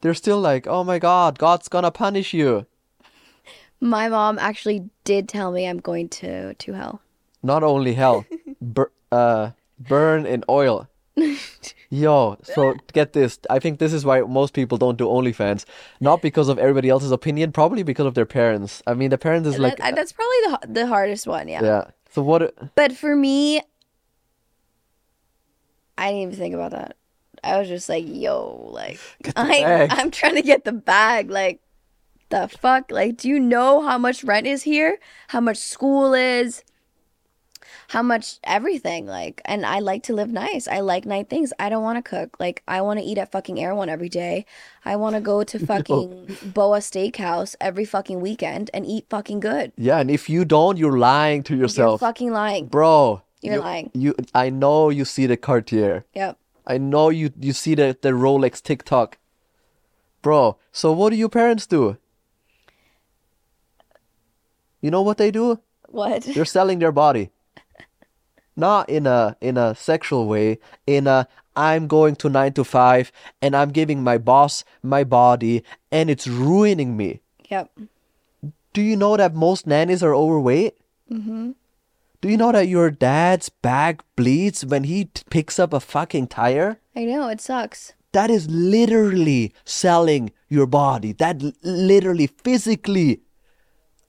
They're 0.00 0.14
still 0.14 0.40
like, 0.40 0.66
oh 0.66 0.84
my 0.84 0.98
god, 0.98 1.38
God's 1.38 1.68
gonna 1.68 1.90
punish 1.90 2.32
you. 2.32 2.66
My 3.80 4.08
mom 4.08 4.38
actually 4.38 4.90
did 5.04 5.28
tell 5.28 5.50
me 5.50 5.66
I'm 5.66 5.78
going 5.80 6.08
to 6.10 6.54
to 6.54 6.72
hell. 6.72 7.02
Not 7.42 7.62
only 7.64 7.94
hell, 7.94 8.24
bur- 8.60 8.92
uh, 9.10 9.50
burn 9.78 10.24
in 10.26 10.44
oil. 10.48 10.88
Yo, 11.90 12.38
so 12.42 12.74
get 12.92 13.12
this. 13.12 13.38
I 13.50 13.58
think 13.58 13.78
this 13.78 13.92
is 13.92 14.04
why 14.04 14.22
most 14.22 14.54
people 14.54 14.78
don't 14.78 14.96
do 14.96 15.06
OnlyFans. 15.06 15.66
Not 16.00 16.22
because 16.22 16.48
of 16.48 16.58
everybody 16.58 16.88
else's 16.88 17.12
opinion, 17.12 17.52
probably 17.52 17.82
because 17.82 18.06
of 18.06 18.14
their 18.14 18.24
parents. 18.24 18.82
I 18.86 18.94
mean, 18.94 19.10
the 19.10 19.18
parents 19.18 19.46
is 19.48 19.58
like, 19.58 19.76
That- 19.76 19.94
that's 19.94 20.12
probably 20.12 20.36
the 20.46 20.58
the 20.72 20.86
hardest 20.86 21.26
one, 21.26 21.48
yeah. 21.48 21.62
yeah. 21.62 21.84
So 22.10 22.22
what? 22.22 22.74
But 22.74 22.92
for 22.96 23.14
me, 23.14 23.60
I 25.98 26.08
didn't 26.10 26.22
even 26.22 26.36
think 26.36 26.54
about 26.54 26.70
that. 26.72 26.96
I 27.44 27.58
was 27.58 27.68
just 27.68 27.88
like, 27.88 28.04
yo, 28.06 28.68
like 28.72 28.98
I. 29.36 29.88
I'm 29.90 30.10
trying 30.10 30.36
to 30.36 30.42
get 30.42 30.64
the 30.64 30.72
bag. 30.72 31.30
Like 31.30 31.60
the 32.30 32.48
fuck? 32.48 32.90
Like, 32.90 33.16
do 33.18 33.28
you 33.28 33.38
know 33.38 33.82
how 33.82 33.98
much 33.98 34.24
rent 34.24 34.46
is 34.46 34.62
here? 34.62 34.98
How 35.28 35.40
much 35.40 35.58
school 35.58 36.14
is? 36.14 36.64
How 37.92 38.00
much 38.00 38.38
everything? 38.44 39.04
Like, 39.04 39.42
and 39.44 39.66
I 39.66 39.80
like 39.80 40.02
to 40.04 40.14
live 40.14 40.30
nice. 40.30 40.66
I 40.66 40.80
like 40.80 41.04
nice 41.04 41.26
things. 41.26 41.52
I 41.58 41.68
don't 41.68 41.82
want 41.82 42.02
to 42.02 42.02
cook. 42.02 42.40
Like, 42.40 42.62
I 42.66 42.80
want 42.80 42.98
to 43.00 43.04
eat 43.04 43.18
at 43.18 43.30
fucking 43.30 43.60
Erewhon 43.60 43.90
every 43.90 44.08
day. 44.08 44.46
I 44.82 44.96
want 44.96 45.14
to 45.14 45.20
go 45.20 45.44
to 45.44 45.58
fucking 45.66 46.38
Boa 46.42 46.78
Steakhouse 46.78 47.54
every 47.60 47.84
fucking 47.84 48.22
weekend 48.22 48.70
and 48.72 48.86
eat 48.86 49.04
fucking 49.10 49.40
good. 49.40 49.72
Yeah, 49.76 49.98
and 49.98 50.10
if 50.10 50.30
you 50.30 50.46
don't, 50.46 50.78
you're 50.78 50.96
lying 50.96 51.42
to 51.42 51.54
yourself 51.54 52.00
You're 52.00 52.08
fucking 52.08 52.32
lying. 52.32 52.68
bro. 52.68 53.20
You're 53.42 53.56
you, 53.56 53.60
lying. 53.60 53.90
You, 53.92 54.14
I 54.34 54.48
know 54.48 54.88
you 54.88 55.04
see 55.04 55.26
the 55.26 55.36
Cartier. 55.36 56.06
Yep. 56.14 56.38
I 56.66 56.78
know 56.78 57.10
you 57.10 57.30
you 57.38 57.52
see 57.52 57.74
the, 57.74 57.94
the 58.00 58.12
Rolex 58.12 58.62
TikTok. 58.62 59.18
Bro, 60.22 60.56
so 60.70 60.92
what 60.92 61.10
do 61.10 61.16
your 61.16 61.28
parents 61.28 61.66
do? 61.66 61.98
You 64.80 64.90
know 64.90 65.02
what 65.02 65.18
they 65.18 65.30
do? 65.30 65.60
What? 65.88 66.22
They're 66.22 66.46
selling 66.46 66.78
their 66.78 66.92
body. 66.92 67.31
Not 68.56 68.88
in 68.88 69.06
a 69.06 69.36
in 69.40 69.56
a 69.56 69.74
sexual 69.74 70.26
way, 70.26 70.58
in 70.86 71.06
a 71.06 71.26
I'm 71.56 71.86
going 71.86 72.16
to 72.16 72.28
9 72.28 72.52
to 72.54 72.64
5 72.64 73.12
and 73.42 73.54
I'm 73.54 73.70
giving 73.70 74.02
my 74.02 74.16
boss 74.18 74.64
my 74.82 75.04
body 75.04 75.62
and 75.90 76.08
it's 76.08 76.26
ruining 76.26 76.96
me. 76.96 77.20
Yep. 77.50 77.70
Do 78.72 78.80
you 78.80 78.96
know 78.96 79.16
that 79.18 79.34
most 79.34 79.66
nannies 79.66 80.02
are 80.02 80.14
overweight? 80.14 80.78
Mm-hmm. 81.10 81.50
Do 82.22 82.28
you 82.28 82.36
know 82.36 82.52
that 82.52 82.68
your 82.68 82.90
dad's 82.90 83.48
back 83.48 84.02
bleeds 84.16 84.64
when 84.64 84.84
he 84.84 85.06
t- 85.06 85.22
picks 85.28 85.58
up 85.58 85.72
a 85.72 85.80
fucking 85.80 86.28
tire? 86.28 86.78
I 86.96 87.04
know 87.04 87.28
it 87.28 87.40
sucks. 87.40 87.92
That 88.12 88.30
is 88.30 88.48
literally 88.48 89.52
selling 89.64 90.32
your 90.48 90.66
body. 90.66 91.12
That 91.12 91.42
l- 91.42 91.52
literally, 91.62 92.28
physically. 92.28 93.20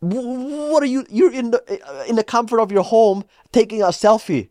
What 0.03 0.83
are 0.83 0.87
you? 0.87 1.05
You're 1.09 1.31
in 1.31 1.51
the 1.51 1.61
uh, 1.87 2.03
in 2.09 2.17
the 2.17 2.23
comfort 2.23 2.59
of 2.59 2.71
your 2.71 2.83
home 2.83 3.23
taking 3.51 3.81
a 3.81 3.87
selfie. 3.87 4.49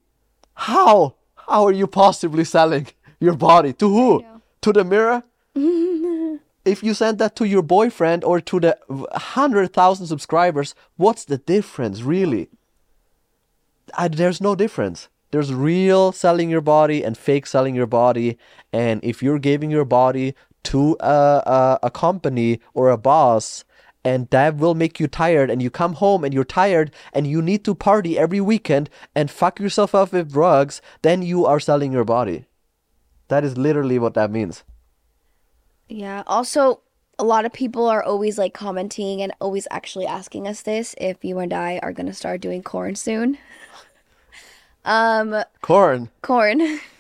How? 0.55 1.15
How 1.35 1.67
are 1.67 1.73
you 1.73 1.87
possibly 1.87 2.45
selling 2.45 2.87
your 3.21 3.35
body 3.35 3.75
to 3.75 3.89
who? 3.89 4.25
To 4.63 4.73
the 4.73 4.85
mirror? 4.85 5.25
if 6.65 6.83
you 6.83 6.95
send 6.95 7.19
that 7.19 7.37
to 7.37 7.45
your 7.45 7.63
boyfriend 7.63 8.25
or 8.25 8.41
to 8.41 8.61
the 8.61 8.79
hundred 9.13 9.75
thousand 9.75 10.07
subscribers, 10.07 10.75
what's 10.97 11.25
the 11.27 11.37
difference, 11.39 12.01
really? 12.03 12.49
I, 13.99 14.09
there's 14.09 14.41
no 14.41 14.55
difference. 14.55 15.09
There's 15.33 15.53
real 15.53 16.13
selling 16.13 16.49
your 16.49 16.61
body 16.61 17.05
and 17.05 17.17
fake 17.17 17.47
selling 17.47 17.75
your 17.75 17.87
body. 17.87 18.39
And 18.73 19.05
if 19.05 19.23
you're 19.23 19.39
giving 19.39 19.71
your 19.71 19.85
body 19.85 20.35
to 20.65 20.97
a, 21.01 21.43
a, 21.47 21.79
a 21.85 21.91
company 21.91 22.61
or 22.73 22.91
a 22.91 22.97
boss, 22.97 23.65
and 24.05 24.29
that 24.31 24.57
will 24.57 24.75
make 24.75 24.99
you 24.99 25.07
tired, 25.07 25.51
and 25.51 25.63
you 25.63 25.71
come 25.71 25.95
home 25.95 26.25
and 26.25 26.35
you're 26.35 26.45
tired, 26.45 26.91
and 27.13 27.27
you 27.27 27.41
need 27.41 27.65
to 27.65 27.75
party 27.75 28.19
every 28.19 28.41
weekend 28.41 28.91
and 29.15 29.31
fuck 29.31 29.61
yourself 29.61 29.95
up 29.95 30.13
with 30.13 30.33
drugs, 30.33 30.81
then 31.03 31.23
you 31.23 31.47
are 31.47 31.61
selling 31.61 31.93
your 31.93 32.05
body. 32.05 32.47
That 33.29 33.45
is 33.45 33.57
literally 33.57 33.99
what 33.99 34.15
that 34.15 34.31
means. 34.31 34.65
Yeah. 35.89 36.23
Also, 36.27 36.81
a 37.19 37.25
lot 37.25 37.45
of 37.45 37.53
people 37.53 37.87
are 37.87 38.03
always 38.03 38.39
like 38.39 38.55
commenting 38.55 39.23
and 39.23 39.33
always 39.41 39.69
actually 39.71 40.07
asking 40.07 40.47
us 40.47 40.63
this 40.63 40.95
if 40.99 41.25
you 41.25 41.39
and 41.39 41.53
I 41.53 41.79
are 41.79 41.93
gonna 41.93 42.15
start 42.15 42.41
doing 42.41 42.63
corn 42.63 42.97
soon. 42.97 43.39
um, 44.85 45.45
Corn, 45.61 46.11
corn. 46.23 46.81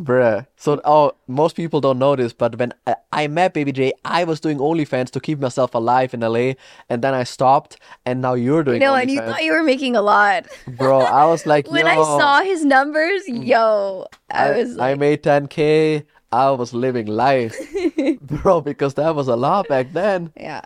bruh. 0.00 0.46
So, 0.56 0.80
oh, 0.84 1.12
most 1.26 1.56
people 1.56 1.80
don't 1.80 1.98
know 1.98 2.16
this, 2.16 2.32
but 2.32 2.58
when 2.58 2.72
I, 2.86 2.96
I 3.12 3.26
met 3.28 3.54
Baby 3.54 3.72
J, 3.72 3.92
I 4.04 4.24
was 4.24 4.40
doing 4.40 4.58
OnlyFans 4.58 5.10
to 5.10 5.20
keep 5.20 5.38
myself 5.38 5.74
alive 5.74 6.14
in 6.14 6.20
LA, 6.20 6.54
and 6.88 7.02
then 7.02 7.14
I 7.14 7.24
stopped, 7.24 7.76
and 8.04 8.20
now 8.20 8.34
you're 8.34 8.64
doing 8.64 8.80
No, 8.80 8.94
and 8.94 9.10
you 9.10 9.20
thought 9.20 9.42
you 9.42 9.52
were 9.52 9.62
making 9.62 9.96
a 9.96 10.02
lot. 10.02 10.46
Bro, 10.66 11.00
I 11.00 11.26
was 11.26 11.46
like, 11.46 11.66
yo. 11.66 11.72
When 11.80 11.86
I 11.86 11.96
saw 11.96 12.42
his 12.42 12.64
numbers, 12.64 13.22
mm. 13.28 13.46
yo, 13.46 14.06
I, 14.30 14.48
I, 14.48 14.56
was 14.56 14.78
I 14.78 14.94
made 14.94 15.22
10k. 15.22 16.04
I 16.32 16.50
was 16.50 16.72
living 16.72 17.06
life, 17.06 17.56
bro, 18.20 18.60
because 18.60 18.94
that 18.94 19.16
was 19.16 19.26
a 19.26 19.34
lot 19.34 19.66
back 19.66 19.92
then. 19.92 20.32
yeah, 20.36 20.62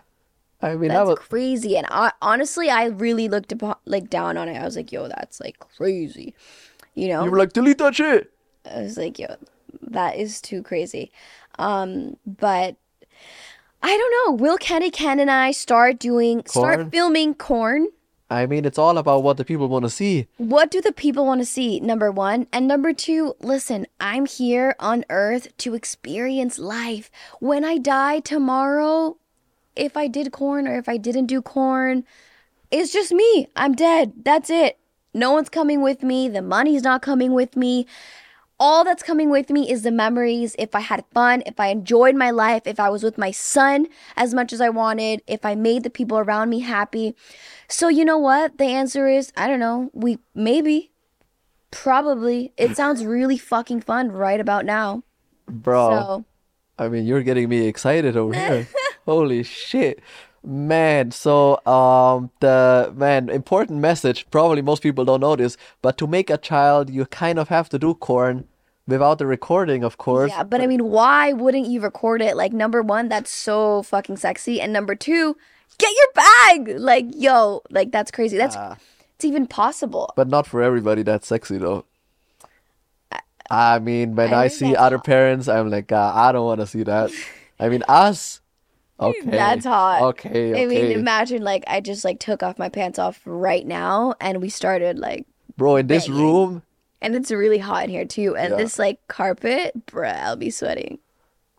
I 0.60 0.76
mean, 0.76 0.88
that's 0.88 1.00
that 1.00 1.06
was 1.06 1.18
crazy. 1.18 1.76
And 1.76 1.86
I, 1.90 2.12
honestly, 2.20 2.68
I 2.68 2.86
really 2.86 3.28
looked 3.28 3.52
upon, 3.52 3.76
like 3.86 4.10
down 4.10 4.36
on 4.36 4.48
it. 4.48 4.58
I 4.58 4.64
was 4.64 4.76
like, 4.76 4.92
yo, 4.92 5.08
that's 5.08 5.40
like 5.40 5.58
crazy. 5.58 6.34
You 6.94 7.08
know, 7.08 7.24
you 7.24 7.30
were 7.30 7.38
like, 7.38 7.54
delete 7.54 7.78
that 7.78 7.94
shit. 7.94 8.33
I 8.70 8.82
was 8.82 8.96
like, 8.96 9.18
yo, 9.18 9.36
that 9.82 10.16
is 10.16 10.40
too 10.40 10.62
crazy. 10.62 11.12
Um, 11.58 12.16
but 12.26 12.76
I 13.82 13.96
don't 13.96 14.38
know. 14.38 14.44
Will 14.44 14.56
Candy 14.56 14.90
Ken 14.90 15.20
and 15.20 15.30
I 15.30 15.50
start 15.50 15.98
doing 15.98 16.42
Corn? 16.42 16.72
start 16.74 16.90
filming 16.90 17.34
corn? 17.34 17.88
I 18.30 18.46
mean, 18.46 18.64
it's 18.64 18.78
all 18.78 18.96
about 18.96 19.22
what 19.22 19.36
the 19.36 19.44
people 19.44 19.68
want 19.68 19.84
to 19.84 19.90
see. 19.90 20.26
What 20.38 20.70
do 20.70 20.80
the 20.80 20.92
people 20.92 21.26
want 21.26 21.40
to 21.42 21.46
see? 21.46 21.78
Number 21.80 22.10
one. 22.10 22.46
And 22.52 22.66
number 22.66 22.92
two, 22.92 23.34
listen, 23.40 23.86
I'm 24.00 24.26
here 24.26 24.74
on 24.80 25.04
earth 25.10 25.54
to 25.58 25.74
experience 25.74 26.58
life. 26.58 27.10
When 27.40 27.64
I 27.64 27.76
die 27.76 28.20
tomorrow, 28.20 29.18
if 29.76 29.96
I 29.96 30.08
did 30.08 30.32
corn 30.32 30.66
or 30.66 30.78
if 30.78 30.88
I 30.88 30.96
didn't 30.96 31.26
do 31.26 31.42
corn, 31.42 32.04
it's 32.70 32.92
just 32.92 33.12
me. 33.12 33.48
I'm 33.54 33.74
dead. 33.74 34.14
That's 34.24 34.48
it. 34.48 34.78
No 35.12 35.30
one's 35.32 35.50
coming 35.50 35.82
with 35.82 36.02
me. 36.02 36.28
The 36.28 36.42
money's 36.42 36.82
not 36.82 37.02
coming 37.02 37.34
with 37.34 37.56
me. 37.56 37.86
All 38.66 38.82
that's 38.82 39.02
coming 39.02 39.28
with 39.28 39.50
me 39.50 39.70
is 39.70 39.82
the 39.82 39.90
memories. 39.90 40.56
If 40.58 40.74
I 40.74 40.80
had 40.80 41.04
fun, 41.12 41.42
if 41.44 41.60
I 41.60 41.66
enjoyed 41.66 42.14
my 42.16 42.30
life, 42.30 42.62
if 42.64 42.80
I 42.80 42.88
was 42.88 43.02
with 43.02 43.18
my 43.18 43.30
son 43.30 43.88
as 44.16 44.32
much 44.32 44.54
as 44.54 44.60
I 44.62 44.70
wanted, 44.70 45.20
if 45.26 45.44
I 45.44 45.54
made 45.54 45.82
the 45.82 45.90
people 45.90 46.16
around 46.16 46.48
me 46.48 46.60
happy. 46.60 47.14
So, 47.68 47.88
you 47.88 48.06
know 48.06 48.16
what? 48.16 48.56
The 48.56 48.64
answer 48.64 49.06
is 49.06 49.34
I 49.36 49.48
don't 49.48 49.60
know. 49.60 49.90
We 49.92 50.18
maybe, 50.34 50.92
probably. 51.72 52.54
It 52.56 52.74
sounds 52.80 53.04
really 53.04 53.36
fucking 53.36 53.82
fun 53.82 54.10
right 54.10 54.40
about 54.40 54.64
now. 54.64 55.02
Bro, 55.46 55.90
So, 55.90 56.24
I 56.78 56.88
mean, 56.88 57.04
you're 57.04 57.22
getting 57.22 57.50
me 57.50 57.66
excited 57.66 58.16
over 58.16 58.32
here. 58.32 58.66
Holy 59.04 59.42
shit. 59.42 60.00
Man, 60.42 61.10
so 61.10 61.60
um 61.66 62.30
the 62.40 62.94
man 62.96 63.28
important 63.28 63.80
message, 63.80 64.24
probably 64.30 64.62
most 64.62 64.82
people 64.82 65.04
don't 65.04 65.20
know 65.20 65.36
this, 65.36 65.58
but 65.82 65.98
to 65.98 66.06
make 66.06 66.30
a 66.30 66.38
child 66.38 66.88
you 66.88 67.04
kind 67.04 67.38
of 67.38 67.48
have 67.50 67.68
to 67.68 67.78
do 67.78 67.92
corn 67.94 68.48
without 68.86 69.18
the 69.18 69.26
recording, 69.26 69.82
of 69.84 69.96
course. 69.98 70.30
yeah, 70.30 70.42
but 70.44 70.60
I 70.60 70.66
mean, 70.66 70.84
why 70.84 71.32
wouldn't 71.32 71.66
you 71.68 71.80
record 71.80 72.20
it? 72.22 72.36
Like, 72.36 72.52
number 72.52 72.82
one, 72.82 73.08
that's 73.08 73.30
so 73.30 73.82
fucking 73.82 74.16
sexy. 74.18 74.60
And 74.60 74.72
number 74.72 74.94
two, 74.94 75.36
get 75.78 75.90
your 75.96 76.12
bag. 76.14 76.78
Like, 76.78 77.06
yo, 77.14 77.62
like, 77.70 77.92
that's 77.92 78.10
crazy. 78.10 78.36
That's, 78.36 78.56
Ah. 78.56 78.76
it's 79.16 79.24
even 79.24 79.46
possible. 79.46 80.12
But 80.16 80.28
not 80.28 80.46
for 80.46 80.62
everybody 80.62 81.02
that's 81.02 81.26
sexy 81.26 81.58
though. 81.58 81.84
I 83.50 83.78
mean, 83.78 84.16
when 84.16 84.32
I 84.32 84.44
I 84.44 84.48
see 84.48 84.74
other 84.74 84.96
hot. 84.96 85.04
parents, 85.06 85.48
I'm 85.48 85.70
like, 85.70 85.92
uh, 85.92 86.12
I 86.14 86.32
don't 86.32 86.46
want 86.46 86.60
to 86.60 86.66
see 86.66 86.82
that. 86.84 87.10
I 87.60 87.68
mean, 87.68 87.82
us. 87.88 88.40
Okay. 89.00 89.28
That's 89.28 89.66
hot. 89.66 90.02
Okay, 90.02 90.62
I 90.62 90.66
mean, 90.66 90.92
imagine 90.92 91.42
like 91.42 91.64
I 91.66 91.80
just 91.80 92.04
like 92.04 92.20
took 92.20 92.44
off 92.44 92.60
my 92.60 92.68
pants 92.68 92.96
off 92.96 93.20
right 93.24 93.66
now 93.66 94.14
and 94.20 94.40
we 94.40 94.48
started 94.48 95.00
like 95.00 95.26
Bro, 95.56 95.76
in 95.82 95.88
this 95.88 96.06
banging. 96.06 96.22
room, 96.22 96.62
and 97.04 97.14
it's 97.14 97.30
really 97.30 97.58
hot 97.58 97.84
in 97.84 97.90
here 97.90 98.04
too. 98.04 98.34
And 98.36 98.52
Yeah. 98.52 98.56
this 98.56 98.78
like 98.78 98.98
carpet, 99.08 99.86
bruh, 99.86 100.16
I'll 100.22 100.36
be 100.36 100.50
sweating. 100.50 100.98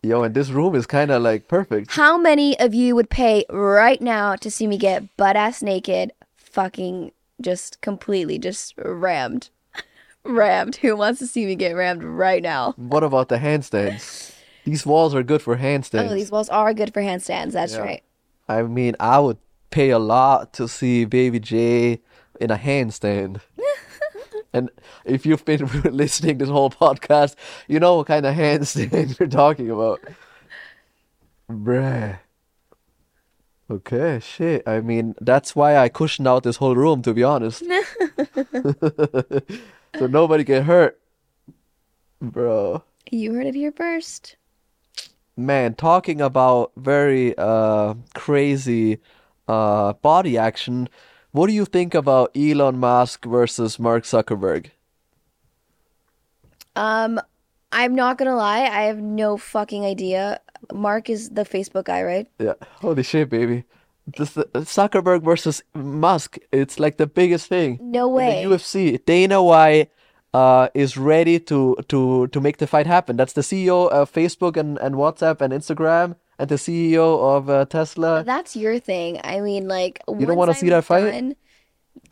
yo, 0.02 0.22
and 0.22 0.34
this 0.34 0.50
room 0.50 0.74
is 0.74 0.86
kind 0.86 1.10
of 1.10 1.22
like 1.22 1.48
perfect. 1.48 1.92
How 1.92 2.16
many 2.18 2.58
of 2.60 2.74
you 2.74 2.94
would 2.94 3.10
pay 3.10 3.44
right 3.50 4.00
now 4.00 4.36
to 4.36 4.50
see 4.50 4.66
me 4.66 4.78
get 4.78 5.16
butt 5.16 5.34
ass 5.36 5.62
naked, 5.62 6.12
fucking 6.36 7.12
just 7.40 7.80
completely 7.80 8.38
just 8.38 8.74
rammed? 8.78 9.50
rammed. 10.24 10.76
Who 10.76 10.96
wants 10.96 11.18
to 11.20 11.26
see 11.26 11.46
me 11.46 11.54
get 11.56 11.72
rammed 11.74 12.02
right 12.04 12.42
now? 12.42 12.74
What 12.76 13.02
about 13.02 13.28
the 13.28 13.38
handstands? 13.38 14.32
These 14.64 14.84
walls 14.86 15.14
are 15.14 15.22
good 15.22 15.42
for 15.42 15.56
handstands. 15.56 16.10
Oh, 16.10 16.14
these 16.14 16.30
walls 16.30 16.48
are 16.48 16.72
good 16.74 16.92
for 16.92 17.00
handstands. 17.02 17.52
That's 17.52 17.74
Yeah. 17.74 17.80
right. 17.80 18.02
I 18.48 18.62
mean, 18.62 18.94
I 19.00 19.18
would 19.18 19.38
pay 19.70 19.90
a 19.90 19.98
lot 19.98 20.52
to 20.54 20.68
see 20.68 21.04
Baby 21.04 21.40
J 21.40 22.00
in 22.40 22.50
a 22.50 22.56
handstand. 22.56 23.40
And 24.52 24.70
if 25.04 25.26
you've 25.26 25.44
been 25.44 25.66
listening 25.84 26.38
this 26.38 26.48
whole 26.48 26.70
podcast, 26.70 27.34
you 27.68 27.80
know 27.80 27.96
what 27.96 28.06
kind 28.06 28.26
of 28.26 28.34
handstand 28.34 29.18
we're 29.20 29.26
talking 29.26 29.70
about. 29.70 30.00
Bruh. 31.50 32.18
Okay, 33.68 34.20
shit. 34.22 34.62
I 34.66 34.80
mean, 34.80 35.14
that's 35.20 35.56
why 35.56 35.76
I 35.76 35.88
cushioned 35.88 36.28
out 36.28 36.44
this 36.44 36.56
whole 36.56 36.76
room, 36.76 37.02
to 37.02 37.12
be 37.12 37.24
honest. 37.24 37.64
so 39.98 40.06
nobody 40.06 40.44
get 40.44 40.64
hurt. 40.64 41.00
Bro. 42.20 42.84
You 43.10 43.34
heard 43.34 43.46
it 43.46 43.54
here 43.54 43.72
first. 43.72 44.36
Man, 45.36 45.74
talking 45.74 46.20
about 46.20 46.72
very 46.76 47.36
uh 47.36 47.94
crazy 48.14 49.00
uh 49.48 49.94
body 49.94 50.38
action, 50.38 50.88
what 51.36 51.46
do 51.48 51.52
you 51.52 51.64
think 51.64 51.94
about 51.94 52.30
Elon 52.36 52.78
Musk 52.78 53.24
versus 53.24 53.78
Mark 53.78 54.04
Zuckerberg? 54.04 54.70
Um, 56.74 57.20
I'm 57.72 57.94
not 57.94 58.18
gonna 58.18 58.36
lie, 58.36 58.62
I 58.64 58.82
have 58.82 58.98
no 58.98 59.36
fucking 59.36 59.84
idea. 59.84 60.40
Mark 60.72 61.08
is 61.10 61.30
the 61.30 61.44
Facebook 61.44 61.84
guy, 61.84 62.02
right? 62.02 62.26
Yeah, 62.38 62.54
holy 62.80 63.02
shit, 63.02 63.28
baby. 63.30 63.64
This 64.06 64.36
uh, 64.36 64.44
Zuckerberg 64.54 65.22
versus 65.22 65.62
Musk, 65.74 66.38
it's 66.52 66.78
like 66.78 66.96
the 66.96 67.06
biggest 67.06 67.48
thing 67.48 67.78
No 67.82 68.08
way. 68.08 68.44
the 68.44 68.50
UFC. 68.50 69.04
Dana 69.04 69.42
White 69.42 69.90
uh 70.34 70.68
is 70.74 70.96
ready 70.96 71.38
to 71.40 71.76
to 71.88 72.26
to 72.28 72.40
make 72.40 72.58
the 72.58 72.66
fight 72.66 72.86
happen. 72.86 73.16
That's 73.16 73.32
the 73.32 73.40
CEO 73.42 73.88
of 73.90 74.12
Facebook 74.12 74.56
and 74.56 74.78
and 74.78 74.94
WhatsApp 74.96 75.40
and 75.40 75.52
Instagram 75.52 76.16
and 76.38 76.48
the 76.48 76.56
CEO 76.56 77.36
of 77.36 77.48
uh, 77.48 77.64
Tesla. 77.66 78.22
That's 78.24 78.56
your 78.56 78.78
thing. 78.78 79.20
I 79.24 79.40
mean, 79.40 79.68
like, 79.68 80.00
You 80.08 80.26
don't 80.26 80.36
wanna 80.36 80.54
see 80.54 80.68
that 80.70 80.84
fight? 80.84 81.10
done- 81.10 81.36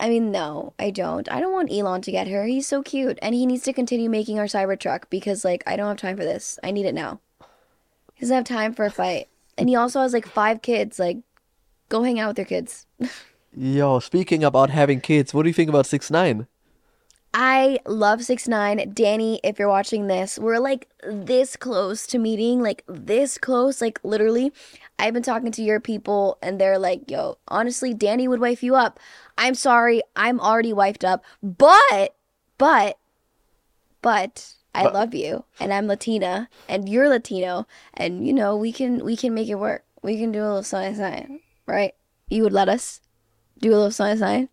I 0.01 0.09
mean, 0.09 0.33
no, 0.33 0.73
I 0.79 0.91
don't. 0.91 1.31
I 1.31 1.41
don't 1.41 1.53
want 1.53 1.71
Elon 1.71 2.01
to 2.03 2.11
get 2.11 2.27
her. 2.27 2.47
He's 2.47 2.67
so 2.67 2.83
cute, 2.83 3.19
and 3.23 3.35
he 3.35 3.47
needs 3.47 3.63
to 3.65 3.73
continue 3.73 4.09
making 4.11 4.39
our 4.39 4.47
Cybertruck 4.47 5.05
because, 5.11 5.45
like, 5.45 5.63
I 5.67 5.77
don't 5.77 5.87
have 5.89 5.99
time 5.99 6.17
for 6.17 6.25
this. 6.25 6.59
I 6.65 6.71
need 6.73 6.87
it 6.87 6.95
now. 6.95 7.21
He 8.15 8.21
doesn't 8.23 8.35
have 8.35 8.45
time 8.45 8.73
for 8.73 8.85
a 8.87 8.91
fight, 8.91 9.29
and 9.59 9.69
he 9.69 9.77
also 9.77 10.01
has 10.01 10.13
like 10.13 10.27
five 10.27 10.63
kids. 10.63 10.99
Like, 10.99 11.19
go 11.91 12.03
hang 12.03 12.19
out 12.19 12.29
with 12.29 12.39
your 12.39 12.47
kids. 12.47 12.87
Yo, 13.57 14.01
speaking 14.01 14.43
about 14.43 14.71
having 14.71 15.01
kids, 15.01 15.33
what 15.33 15.43
do 15.43 15.49
you 15.49 15.55
think 15.55 15.69
about 15.69 15.87
six 15.87 16.11
nine? 16.11 16.49
I 17.36 17.81
love 17.85 18.23
six 18.24 18.47
nine. 18.47 18.93
Danny, 18.94 19.40
if 19.43 19.59
you're 19.59 19.69
watching 19.69 20.06
this, 20.06 20.39
we're 20.39 20.61
like 20.61 20.89
this 21.05 21.56
close 21.56 22.06
to 22.06 22.19
meeting, 22.19 22.62
like 22.62 22.85
this 22.86 23.39
close, 23.39 23.81
like 23.81 23.98
literally. 24.05 24.52
I've 25.01 25.12
been 25.15 25.24
talking 25.24 25.51
to 25.51 25.62
your 25.62 25.81
people 25.81 26.39
and 26.40 26.61
they're 26.61 26.78
like, 26.78 27.11
yo, 27.11 27.39
honestly, 27.48 27.93
Danny 27.93 28.28
would 28.28 28.39
wife 28.40 28.62
you 28.62 28.77
up. 28.77 29.01
I'm 29.36 29.56
sorry, 29.56 30.01
I'm 30.15 30.39
already 30.39 30.73
wifed 30.73 31.02
up. 31.02 31.24
But, 31.43 32.15
but, 32.56 32.98
but 34.01 34.55
I 34.73 34.85
But- 34.85 34.94
love 34.94 35.15
you 35.15 35.44
and 35.59 35.73
I'm 35.73 35.89
Latina 35.89 36.48
and 36.69 36.89
you're 36.89 37.09
Latino 37.09 37.66
and 37.94 38.24
you 38.24 38.32
know, 38.32 38.56
we 38.56 38.70
can 38.70 39.05
we 39.05 39.16
can 39.16 39.35
make 39.35 39.48
it 39.48 39.56
work. 39.56 39.85
We 40.02 40.19
can 40.19 40.31
do 40.31 40.39
a 40.40 40.47
little 40.47 40.62
sign 40.62 40.94
sign, 40.94 41.40
right? 41.66 41.94
You 42.28 42.44
would 42.44 42.52
let 42.52 42.69
us 42.69 43.01
do 43.59 43.70
a 43.70 43.74
little 43.74 43.90
sign 43.90 44.19
sign? 44.19 44.48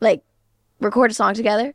Like 0.00 0.22
record 0.80 1.10
a 1.10 1.14
song 1.14 1.34
together? 1.34 1.74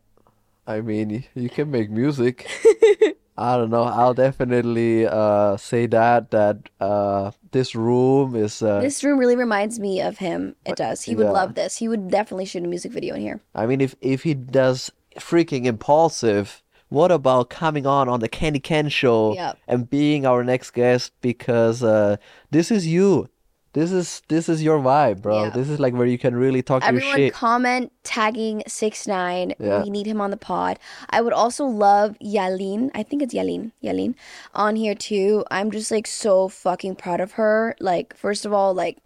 I 0.68 0.82
mean, 0.82 1.24
you 1.34 1.50
can 1.50 1.72
make 1.72 1.90
music. 1.90 2.46
I 3.38 3.56
don't 3.56 3.70
know. 3.70 3.84
I'll 3.84 4.16
definitely 4.16 5.06
uh 5.08 5.58
say 5.58 5.86
that 5.88 6.32
that 6.32 6.58
uh 6.80 7.32
this 7.52 7.76
room 7.76 8.36
is 8.36 8.62
uh 8.62 8.82
This 8.82 9.04
room 9.04 9.20
really 9.20 9.36
reminds 9.36 9.80
me 9.80 10.02
of 10.02 10.18
him. 10.18 10.56
It 10.66 10.76
does. 10.76 11.04
He 11.04 11.16
would 11.16 11.28
yeah. 11.28 11.32
love 11.32 11.54
this. 11.54 11.78
He 11.78 11.88
would 11.88 12.10
definitely 12.10 12.46
shoot 12.46 12.64
a 12.66 12.68
music 12.68 12.92
video 12.92 13.16
in 13.16 13.22
here. 13.22 13.40
I 13.54 13.66
mean 13.68 13.80
if 13.80 13.96
if 14.02 14.24
he 14.24 14.34
does 14.34 14.92
freaking 15.20 15.66
impulsive, 15.66 16.64
what 16.90 17.12
about 17.12 17.50
coming 17.52 17.86
on 17.86 18.10
on 18.10 18.22
the 18.22 18.28
Candy 18.30 18.60
Ken 18.60 18.90
show 18.90 19.36
Yep. 19.36 19.58
and 19.68 19.90
being 19.90 20.26
our 20.26 20.44
next 20.44 20.72
guest 20.72 21.14
because 21.22 21.84
uh 21.84 22.18
this 22.50 22.72
is 22.72 22.88
you. 22.88 23.30
This 23.78 23.92
is 23.92 24.24
this 24.28 24.50
is 24.50 24.64
your 24.64 24.80
vibe, 24.80 25.22
bro. 25.22 25.44
Yeah. 25.44 25.50
This 25.52 25.70
is 25.70 25.80
like 25.80 25.94
where 25.94 26.08
you 26.08 26.18
can 26.18 26.36
really 26.36 26.64
talk 26.64 26.82
your 26.84 27.00
shit. 27.00 27.10
Everyone 27.12 27.32
comment 27.32 27.92
tagging 28.02 28.64
six 28.66 29.06
nine. 29.06 29.54
Yeah. 29.60 29.84
We 29.84 29.92
need 29.92 30.08
him 30.08 30.20
on 30.20 30.32
the 30.32 30.38
pod. 30.38 30.80
I 31.12 31.22
would 31.22 31.32
also 31.32 31.64
love 31.66 32.18
Yalin. 32.18 32.90
I 32.96 33.04
think 33.04 33.22
it's 33.22 33.36
Yalin. 33.36 33.74
Yalin 33.84 34.16
on 34.56 34.78
here 34.78 34.96
too. 34.96 35.46
I'm 35.52 35.70
just 35.70 35.92
like 35.92 36.08
so 36.08 36.48
fucking 36.48 36.96
proud 36.96 37.22
of 37.22 37.34
her. 37.34 37.76
Like 37.80 38.18
first 38.18 38.48
of 38.48 38.52
all, 38.52 38.74
like 38.74 38.98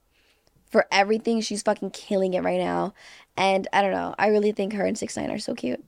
for 0.69 0.85
everything, 0.89 1.41
she's 1.41 1.63
fucking 1.63 1.91
killing 1.91 2.33
it 2.33 2.41
right 2.41 2.59
now. 2.59 2.93
And 3.35 3.67
I 3.73 3.81
don't 3.81 3.91
know. 3.91 4.15
I 4.17 4.27
really 4.27 4.53
think 4.53 4.71
her 4.71 4.85
and 4.85 4.97
six 4.97 5.17
nine 5.17 5.31
are 5.31 5.37
so 5.37 5.53
cute. 5.53 5.83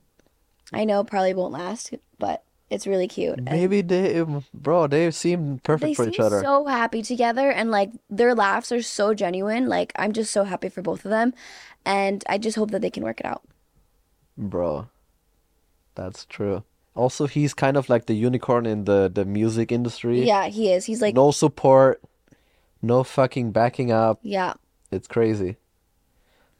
I 0.74 0.84
know 0.84 1.04
probably 1.04 1.32
won't 1.32 1.54
last, 1.54 1.94
but 2.18 2.43
it's 2.70 2.86
really 2.86 3.06
cute. 3.08 3.36
And- 3.38 3.44
Maybe 3.50 3.82
they 3.82 4.24
bro, 4.52 4.86
they 4.86 5.10
seem 5.10 5.60
perfect 5.62 5.90
they 5.90 5.94
for 5.94 6.04
seem 6.04 6.12
each 6.14 6.20
other. 6.20 6.40
so 6.42 6.66
happy 6.66 7.02
together 7.02 7.50
and 7.50 7.70
like 7.70 7.90
their 8.10 8.34
laughs 8.34 8.72
are 8.72 8.82
so 8.82 9.14
genuine 9.14 9.68
like 9.68 9.92
i'm 9.96 10.12
just 10.12 10.32
so 10.32 10.44
happy 10.44 10.68
for 10.68 10.82
both 10.82 11.04
of 11.04 11.10
them 11.10 11.34
and 11.84 12.24
i 12.28 12.38
just 12.38 12.56
hope 12.56 12.70
that 12.70 12.80
they 12.82 12.90
can 12.90 13.04
work 13.04 13.20
it 13.20 13.26
out 13.26 13.42
Bro, 14.36 14.88
that's 15.94 16.24
true. 16.26 16.64
Also, 16.96 17.26
he's 17.26 17.54
kind 17.54 17.76
of 17.76 17.88
like 17.88 18.06
the 18.06 18.14
unicorn 18.14 18.66
in 18.66 18.84
the 18.84 19.10
the 19.12 19.24
music 19.24 19.70
industry. 19.70 20.24
yeah 20.26 20.46
he 20.46 20.72
is 20.72 20.84
he's 20.86 21.02
like 21.02 21.14
No 21.14 21.30
support, 21.30 22.00
no 22.82 23.04
fucking 23.04 23.52
backing 23.52 23.92
up. 23.92 24.18
yeah 24.22 24.54
It's 24.90 25.06
crazy. 25.06 25.56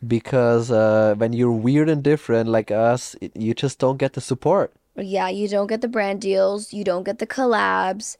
Because 0.06 0.70
uh, 0.70 1.14
when 1.16 1.32
you're 1.32 1.52
weird 1.52 1.88
and 1.88 2.02
different 2.02 2.48
like 2.50 2.70
us, 2.70 3.16
it- 3.20 3.34
you 3.36 3.54
just 3.54 3.78
don't 3.78 3.96
get 3.96 4.12
the 4.12 4.20
support. 4.20 4.72
Yeah 4.96 5.28
you 5.28 5.48
don't 5.48 5.66
get 5.66 5.80
the 5.80 5.88
brand 5.88 6.20
deals 6.20 6.72
you 6.72 6.84
don't 6.84 7.04
get 7.04 7.18
the 7.18 7.26
collabs 7.26 8.16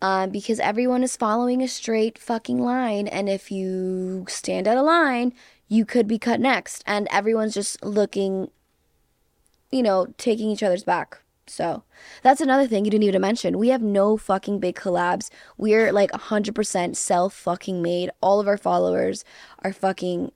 um, 0.00 0.30
because 0.30 0.60
everyone 0.60 1.02
is 1.02 1.16
following 1.16 1.62
a 1.62 1.68
straight 1.68 2.18
fucking 2.18 2.58
line 2.58 3.08
and 3.08 3.28
if 3.28 3.50
you 3.50 4.24
stand 4.28 4.68
out 4.68 4.76
of 4.76 4.84
line 4.84 5.32
you 5.68 5.84
could 5.84 6.06
be 6.06 6.18
cut 6.18 6.40
next 6.40 6.82
and 6.86 7.08
everyone's 7.10 7.54
just 7.54 7.82
looking 7.84 8.50
you 9.70 9.82
know 9.82 10.06
taking 10.18 10.50
each 10.50 10.62
other's 10.62 10.84
back. 10.84 11.18
So 11.46 11.82
that's 12.22 12.42
another 12.42 12.66
thing 12.66 12.84
you 12.84 12.90
didn't 12.90 13.04
even 13.04 13.22
mention. 13.22 13.58
We 13.58 13.68
have 13.68 13.80
no 13.80 14.18
fucking 14.18 14.60
big 14.60 14.76
collabs. 14.76 15.30
We're 15.56 15.92
like 15.92 16.10
100% 16.10 16.94
self 16.94 17.32
fucking 17.32 17.80
made. 17.80 18.10
All 18.20 18.38
of 18.38 18.46
our 18.46 18.58
followers 18.58 19.24
are 19.64 19.72
fucking 19.72 20.32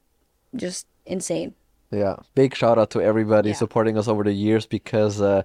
just 0.57 0.87
insane. 1.05 1.55
Yeah, 1.91 2.17
big 2.35 2.55
shout 2.55 2.79
out 2.79 2.89
to 2.93 3.03
everybody 3.03 3.51
Yeah. 3.51 3.57
supporting 3.57 3.99
us 3.99 4.09
over 4.09 4.25
the 4.25 4.33
years 4.33 4.65
because 4.65 5.21
uh 5.21 5.43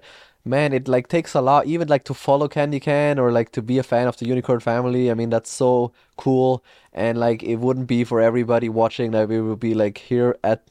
man, 0.48 0.72
it 0.72 0.88
like 0.88 1.08
takes 1.08 1.34
a 1.34 1.40
lot 1.40 1.66
even 1.66 1.88
like 1.88 2.04
to 2.04 2.14
follow 2.14 2.48
Candy 2.48 2.80
Ken 2.80 3.18
or 3.18 3.30
like 3.32 3.52
to 3.52 3.62
be 3.62 3.78
a 3.78 3.82
fan 3.82 4.06
of 4.08 4.16
the 4.16 4.26
Unicorn 4.26 4.60
family. 4.60 5.10
I 5.10 5.14
mean, 5.14 5.30
that's 5.30 5.50
so 5.52 5.92
cool 6.16 6.64
and 6.92 7.18
like 7.18 7.42
it 7.42 7.56
wouldn't 7.56 7.86
be 7.86 8.04
for 8.04 8.20
everybody 8.20 8.68
watching 8.68 9.10
that 9.12 9.28
we 9.28 9.40
would 9.40 9.60
be 9.60 9.74
like 9.74 9.98
here 9.98 10.36
at 10.44 10.64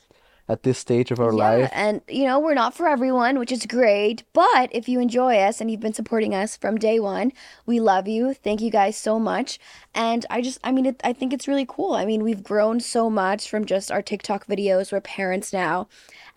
at 0.50 0.64
this 0.64 0.78
stage 0.80 1.12
of 1.12 1.20
our 1.20 1.34
Yeah, 1.34 1.68
life. 1.68 1.70
and 1.72 2.02
you 2.08 2.24
know, 2.26 2.40
we're 2.40 2.54
not 2.54 2.74
for 2.74 2.88
everyone, 2.88 3.38
which 3.38 3.52
is 3.52 3.66
great. 3.66 4.24
But 4.34 4.70
if 4.74 4.88
you 4.88 5.00
enjoy 5.00 5.38
us 5.38 5.60
and 5.60 5.70
you've 5.70 5.82
been 5.82 5.94
supporting 5.94 6.34
us 6.34 6.56
from 6.56 6.78
day 6.78 7.00
one, 7.02 7.34
we 7.66 7.80
love 7.82 8.08
you. 8.08 8.34
Thank 8.34 8.62
you 8.62 8.72
guys 8.72 8.96
so 8.98 9.20
much. 9.20 9.60
And 9.94 10.26
I 10.30 10.42
just, 10.42 10.60
I 10.64 10.72
mean, 10.72 10.86
it, 10.86 11.02
I 11.04 11.12
think 11.14 11.34
it's 11.34 11.48
really 11.50 11.66
cool. 11.68 11.94
I 11.94 12.06
mean, 12.06 12.24
we've 12.24 12.44
grown 12.44 12.80
so 12.80 13.10
much 13.10 13.50
from 13.50 13.66
just 13.66 13.92
our 13.92 14.02
TikTok 14.02 14.48
videos. 14.48 14.92
We're 14.92 15.02
parents 15.02 15.52
now. 15.52 15.88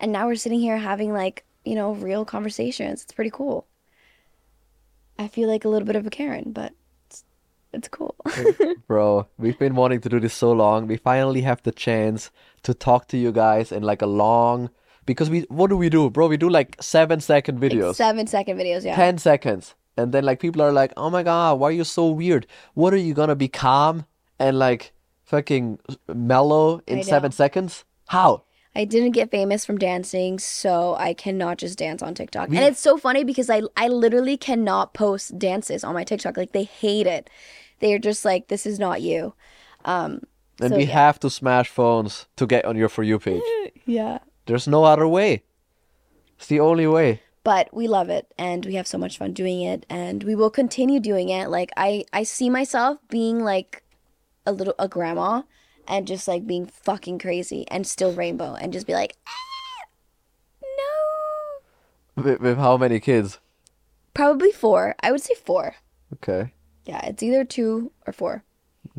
And 0.00 0.10
now 0.12 0.26
we're 0.26 0.34
sitting 0.36 0.60
here 0.60 0.78
having 0.78 1.12
like, 1.12 1.44
you 1.64 1.74
know, 1.74 1.92
real 1.92 2.24
conversations. 2.24 3.02
It's 3.02 3.12
pretty 3.12 3.30
cool. 3.30 3.66
I 5.18 5.28
feel 5.28 5.48
like 5.48 5.64
a 5.64 5.68
little 5.68 5.86
bit 5.86 5.96
of 5.96 6.06
a 6.06 6.10
Karen, 6.10 6.52
but 6.52 6.72
it's, 7.06 7.24
it's 7.72 7.88
cool. 7.88 8.16
Bro, 8.86 9.28
we've 9.36 9.58
been 9.58 9.74
wanting 9.74 10.00
to 10.00 10.08
do 10.08 10.18
this 10.18 10.34
so 10.34 10.52
long. 10.52 10.86
We 10.86 10.96
finally 10.96 11.42
have 11.42 11.62
the 11.62 11.72
chance 11.72 12.30
to 12.62 12.72
talk 12.72 13.08
to 13.08 13.18
you 13.18 13.30
guys 13.30 13.70
in 13.70 13.82
like 13.82 14.00
a 14.00 14.06
long 14.06 14.70
because 15.06 15.28
we 15.28 15.40
what 15.48 15.70
do 15.70 15.76
we 15.76 15.88
do, 15.88 16.08
bro? 16.08 16.28
We 16.28 16.36
do 16.36 16.48
like 16.48 16.76
seven 16.80 17.20
second 17.20 17.60
Like 17.60 17.72
videos, 17.72 17.96
seven 17.96 18.26
second 18.26 18.58
videos, 18.58 18.84
yeah. 18.84 18.96
10 18.96 19.18
seconds. 19.18 19.74
And 19.96 20.12
then 20.12 20.24
like 20.24 20.40
people 20.40 20.62
are 20.62 20.72
like, 20.72 20.92
"Oh 20.96 21.10
my 21.10 21.22
god, 21.22 21.58
why 21.58 21.68
are 21.68 21.72
you 21.72 21.84
so 21.84 22.08
weird? 22.08 22.46
What 22.74 22.94
are 22.94 22.98
you 23.08 23.12
gonna 23.12 23.34
be 23.34 23.48
calm 23.48 24.06
and 24.38 24.58
like 24.58 24.92
fucking 25.24 25.80
mellow 26.08 26.80
in 26.86 27.02
7 27.02 27.32
seconds? 27.32 27.84
How?" 28.08 28.44
I 28.81 28.85
didn't 28.85 29.12
get 29.12 29.31
famous 29.31 29.65
from 29.66 29.78
dancing, 29.78 30.39
so 30.39 30.94
I 31.09 31.12
cannot 31.24 31.59
just 31.59 31.77
dance 31.78 32.02
on 32.07 32.15
TikTok. 32.15 32.48
We- 32.48 32.57
and 32.57 32.65
it's 32.70 32.81
so 32.89 32.97
funny 33.07 33.23
because 33.24 33.48
I 33.57 33.61
I 33.85 33.86
literally 34.05 34.36
cannot 34.48 34.86
post 34.94 35.39
dances 35.39 35.85
on 35.85 35.93
my 35.94 36.05
TikTok. 36.05 36.36
Like 36.43 36.52
they 36.52 36.65
hate 36.82 37.07
it. 37.07 37.24
They're 37.81 37.98
just 38.11 38.24
like, 38.24 38.43
this 38.48 38.65
is 38.66 38.78
not 38.86 38.97
you. 39.09 39.35
Um 39.85 40.11
And 40.62 40.70
So, 40.70 40.77
we 40.77 40.85
yeah. 40.85 41.05
have 41.05 41.16
to 41.20 41.28
smash 41.31 41.69
phones 41.78 42.27
to 42.36 42.44
get 42.47 42.65
on 42.65 42.77
your 42.77 42.89
for 42.97 43.02
you 43.11 43.19
page. 43.19 43.43
Yeah. 43.98 44.19
There's 44.47 44.66
no 44.77 44.81
other 44.93 45.07
way. 45.19 45.31
It's 46.39 46.47
the 46.47 46.61
only 46.61 46.86
way. 46.86 47.20
But 47.44 47.69
we 47.73 47.89
love 47.89 48.09
it 48.19 48.27
and 48.39 48.61
we 48.66 48.74
have 48.78 48.86
so 48.86 48.98
much 48.98 49.15
fun 49.19 49.32
doing 49.32 49.61
it 49.73 49.86
and 49.89 50.24
we 50.28 50.35
will 50.35 50.51
continue 50.62 51.01
doing 51.01 51.28
it. 51.39 51.48
Like 51.59 51.70
I 51.77 52.05
I 52.20 52.23
see 52.24 52.48
myself 52.51 52.98
being 53.09 53.36
like 53.52 53.82
a 54.44 54.52
little 54.52 54.74
a 54.78 54.89
grandma 54.89 55.43
and 55.90 56.06
just 56.06 56.28
like 56.28 56.46
being 56.46 56.66
fucking 56.66 57.18
crazy 57.18 57.66
and 57.68 57.86
still 57.86 58.12
rainbow 58.12 58.54
and 58.54 58.72
just 58.72 58.86
be 58.86 58.94
like, 58.94 59.16
ah, 59.26 59.86
no. 62.16 62.22
With, 62.22 62.40
with 62.40 62.58
how 62.58 62.76
many 62.76 63.00
kids? 63.00 63.40
Probably 64.14 64.52
four. 64.52 64.94
I 65.02 65.10
would 65.10 65.20
say 65.20 65.34
four. 65.34 65.74
Okay. 66.14 66.52
Yeah, 66.86 67.04
it's 67.06 67.22
either 67.22 67.44
two 67.44 67.90
or 68.06 68.12
four. 68.12 68.44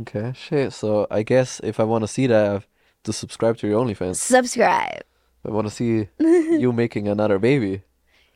Okay. 0.01 0.33
Shit. 0.35 0.73
So 0.73 1.07
I 1.09 1.23
guess 1.23 1.61
if 1.63 1.79
I 1.79 1.85
want 1.85 2.03
to 2.03 2.07
see 2.07 2.27
that, 2.27 2.45
I 2.45 2.53
have 2.53 2.67
to 3.05 3.13
subscribe 3.13 3.57
to 3.57 3.67
your 3.67 3.83
OnlyFans. 3.83 4.17
Subscribe. 4.17 5.03
I 5.45 5.49
want 5.49 5.67
to 5.67 5.73
see 5.73 6.09
you 6.19 6.71
making 6.73 7.07
another 7.07 7.39
baby. 7.39 7.83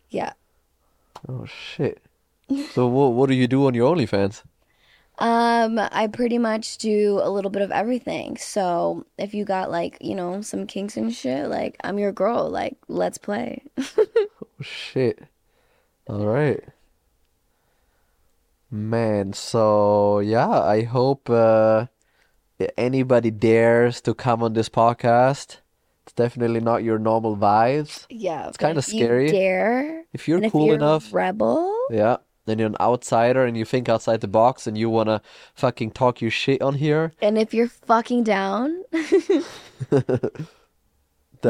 Yeah. 0.10 0.34
Oh 1.28 1.46
shit. 1.46 2.02
So 2.72 2.88
what 2.88 3.14
what 3.14 3.30
do 3.30 3.36
you 3.36 3.48
do 3.48 3.68
on 3.68 3.74
your 3.74 3.94
OnlyFans? 3.94 4.44
Um, 5.18 5.80
I 5.80 6.08
pretty 6.08 6.38
much 6.38 6.78
do 6.78 7.20
a 7.24 7.30
little 7.30 7.52
bit 7.52 7.62
of 7.62 7.72
everything. 7.72 8.38
So 8.38 9.06
if 9.18 9.34
you 9.34 9.46
got 9.46 9.72
like, 9.72 9.98
you 10.02 10.16
know, 10.16 10.42
some 10.42 10.68
kinks 10.68 10.98
and 10.98 11.14
shit, 11.14 11.48
like 11.48 11.78
I'm 11.84 11.98
your 12.00 12.12
girl. 12.12 12.50
Like, 12.50 12.78
let's 12.88 13.18
play. 13.18 13.64
Oh 14.60 14.64
shit. 14.64 15.24
All 16.08 16.26
right. 16.26 16.64
Man, 18.72 19.34
so 19.34 20.20
yeah, 20.20 20.48
I 20.50 20.84
hope 20.84 21.30
uh 21.30 21.88
anybody 22.78 23.32
dares 23.32 24.02
to 24.02 24.14
come 24.14 24.44
on 24.44 24.54
this 24.54 24.70
podcast. 24.70 25.58
It's 26.04 26.14
definitely 26.14 26.62
not 26.62 26.84
your 26.84 27.00
normal 27.00 27.36
vibes. 27.36 28.06
Yeah. 28.10 28.48
It's 28.48 28.58
kinda 28.58 28.80
if 28.80 28.94
you 28.94 29.00
scary. 29.00 29.32
dare, 29.32 30.06
If 30.14 30.28
you're 30.28 30.38
and 30.38 30.46
if 30.46 30.52
cool 30.52 30.68
you're 30.68 30.76
enough, 30.76 31.14
rebel, 31.14 31.76
yeah, 31.90 32.18
then 32.46 32.60
you're 32.60 32.68
an 32.68 32.78
outsider 32.80 33.46
and 33.46 33.58
you 33.58 33.66
think 33.66 33.90
outside 33.90 34.22
the 34.22 34.28
box 34.28 34.68
and 34.68 34.78
you 34.78 34.90
wanna 34.90 35.22
fucking 35.54 35.92
talk 35.92 36.22
your 36.22 36.32
shit 36.32 36.62
on 36.62 36.76
here, 36.76 37.14
and 37.22 37.38
if 37.38 37.54
you're 37.54 37.68
fucking 37.68 38.24
down, 38.24 38.84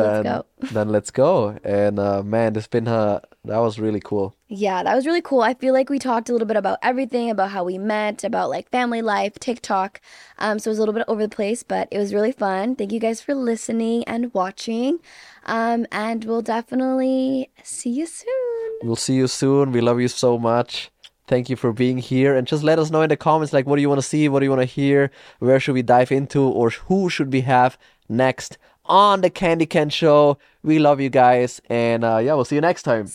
then 0.03 0.23
go. 0.23 0.45
then 0.71 0.89
let's 0.89 1.11
go. 1.11 1.57
And 1.63 1.99
uh 1.99 2.23
man, 2.23 2.53
this 2.53 2.67
been 2.67 2.85
her. 2.85 3.21
that 3.43 3.57
was 3.57 3.79
really 3.79 3.99
cool. 3.99 4.35
Yeah, 4.47 4.83
that 4.83 4.95
was 4.95 5.05
really 5.05 5.21
cool. 5.21 5.41
I 5.41 5.53
feel 5.53 5.73
like 5.73 5.89
we 5.89 5.99
talked 5.99 6.29
a 6.29 6.31
little 6.31 6.47
bit 6.47 6.57
about 6.57 6.79
everything, 6.81 7.29
about 7.29 7.51
how 7.51 7.63
we 7.63 7.77
met, 7.77 8.23
about 8.23 8.49
like 8.49 8.69
family 8.69 9.01
life, 9.01 9.39
TikTok. 9.39 10.01
Um, 10.37 10.59
so 10.59 10.69
it 10.69 10.73
was 10.73 10.79
a 10.79 10.81
little 10.81 10.93
bit 10.93 11.05
over 11.07 11.21
the 11.21 11.35
place, 11.35 11.63
but 11.63 11.87
it 11.91 11.97
was 11.97 12.13
really 12.13 12.31
fun. 12.31 12.75
Thank 12.75 12.91
you 12.91 12.99
guys 12.99 13.21
for 13.21 13.33
listening 13.33 14.03
and 14.05 14.33
watching. 14.33 14.99
Um, 15.45 15.85
and 15.91 16.25
we'll 16.25 16.41
definitely 16.41 17.49
see 17.63 17.91
you 17.91 18.05
soon. 18.05 18.79
We'll 18.83 18.95
see 18.95 19.15
you 19.15 19.27
soon. 19.27 19.71
We 19.71 19.81
love 19.81 19.99
you 19.99 20.07
so 20.07 20.37
much. 20.37 20.91
Thank 21.27 21.49
you 21.49 21.55
for 21.55 21.73
being 21.73 21.97
here. 21.97 22.35
And 22.35 22.45
just 22.45 22.63
let 22.63 22.77
us 22.77 22.91
know 22.91 23.01
in 23.01 23.09
the 23.09 23.17
comments 23.17 23.51
like 23.51 23.65
what 23.65 23.77
do 23.77 23.81
you 23.81 23.89
want 23.89 23.99
to 23.99 24.07
see, 24.07 24.29
what 24.29 24.39
do 24.39 24.45
you 24.45 24.51
want 24.51 24.61
to 24.61 24.65
hear, 24.65 25.09
where 25.39 25.59
should 25.59 25.73
we 25.73 25.81
dive 25.81 26.11
into, 26.11 26.41
or 26.41 26.69
who 26.69 27.09
should 27.09 27.33
we 27.33 27.41
have 27.41 27.77
next 28.07 28.57
on 28.85 29.21
the 29.21 29.29
Candy 29.29 29.65
Ken 29.65 29.89
Show. 29.89 30.37
We 30.63 30.79
love 30.79 30.99
you 30.99 31.09
guys. 31.09 31.61
And 31.69 32.03
uh, 32.03 32.17
yeah, 32.17 32.33
we'll 32.33 32.45
see 32.45 32.55
you 32.55 32.61
next 32.61 32.83
time. 32.83 33.07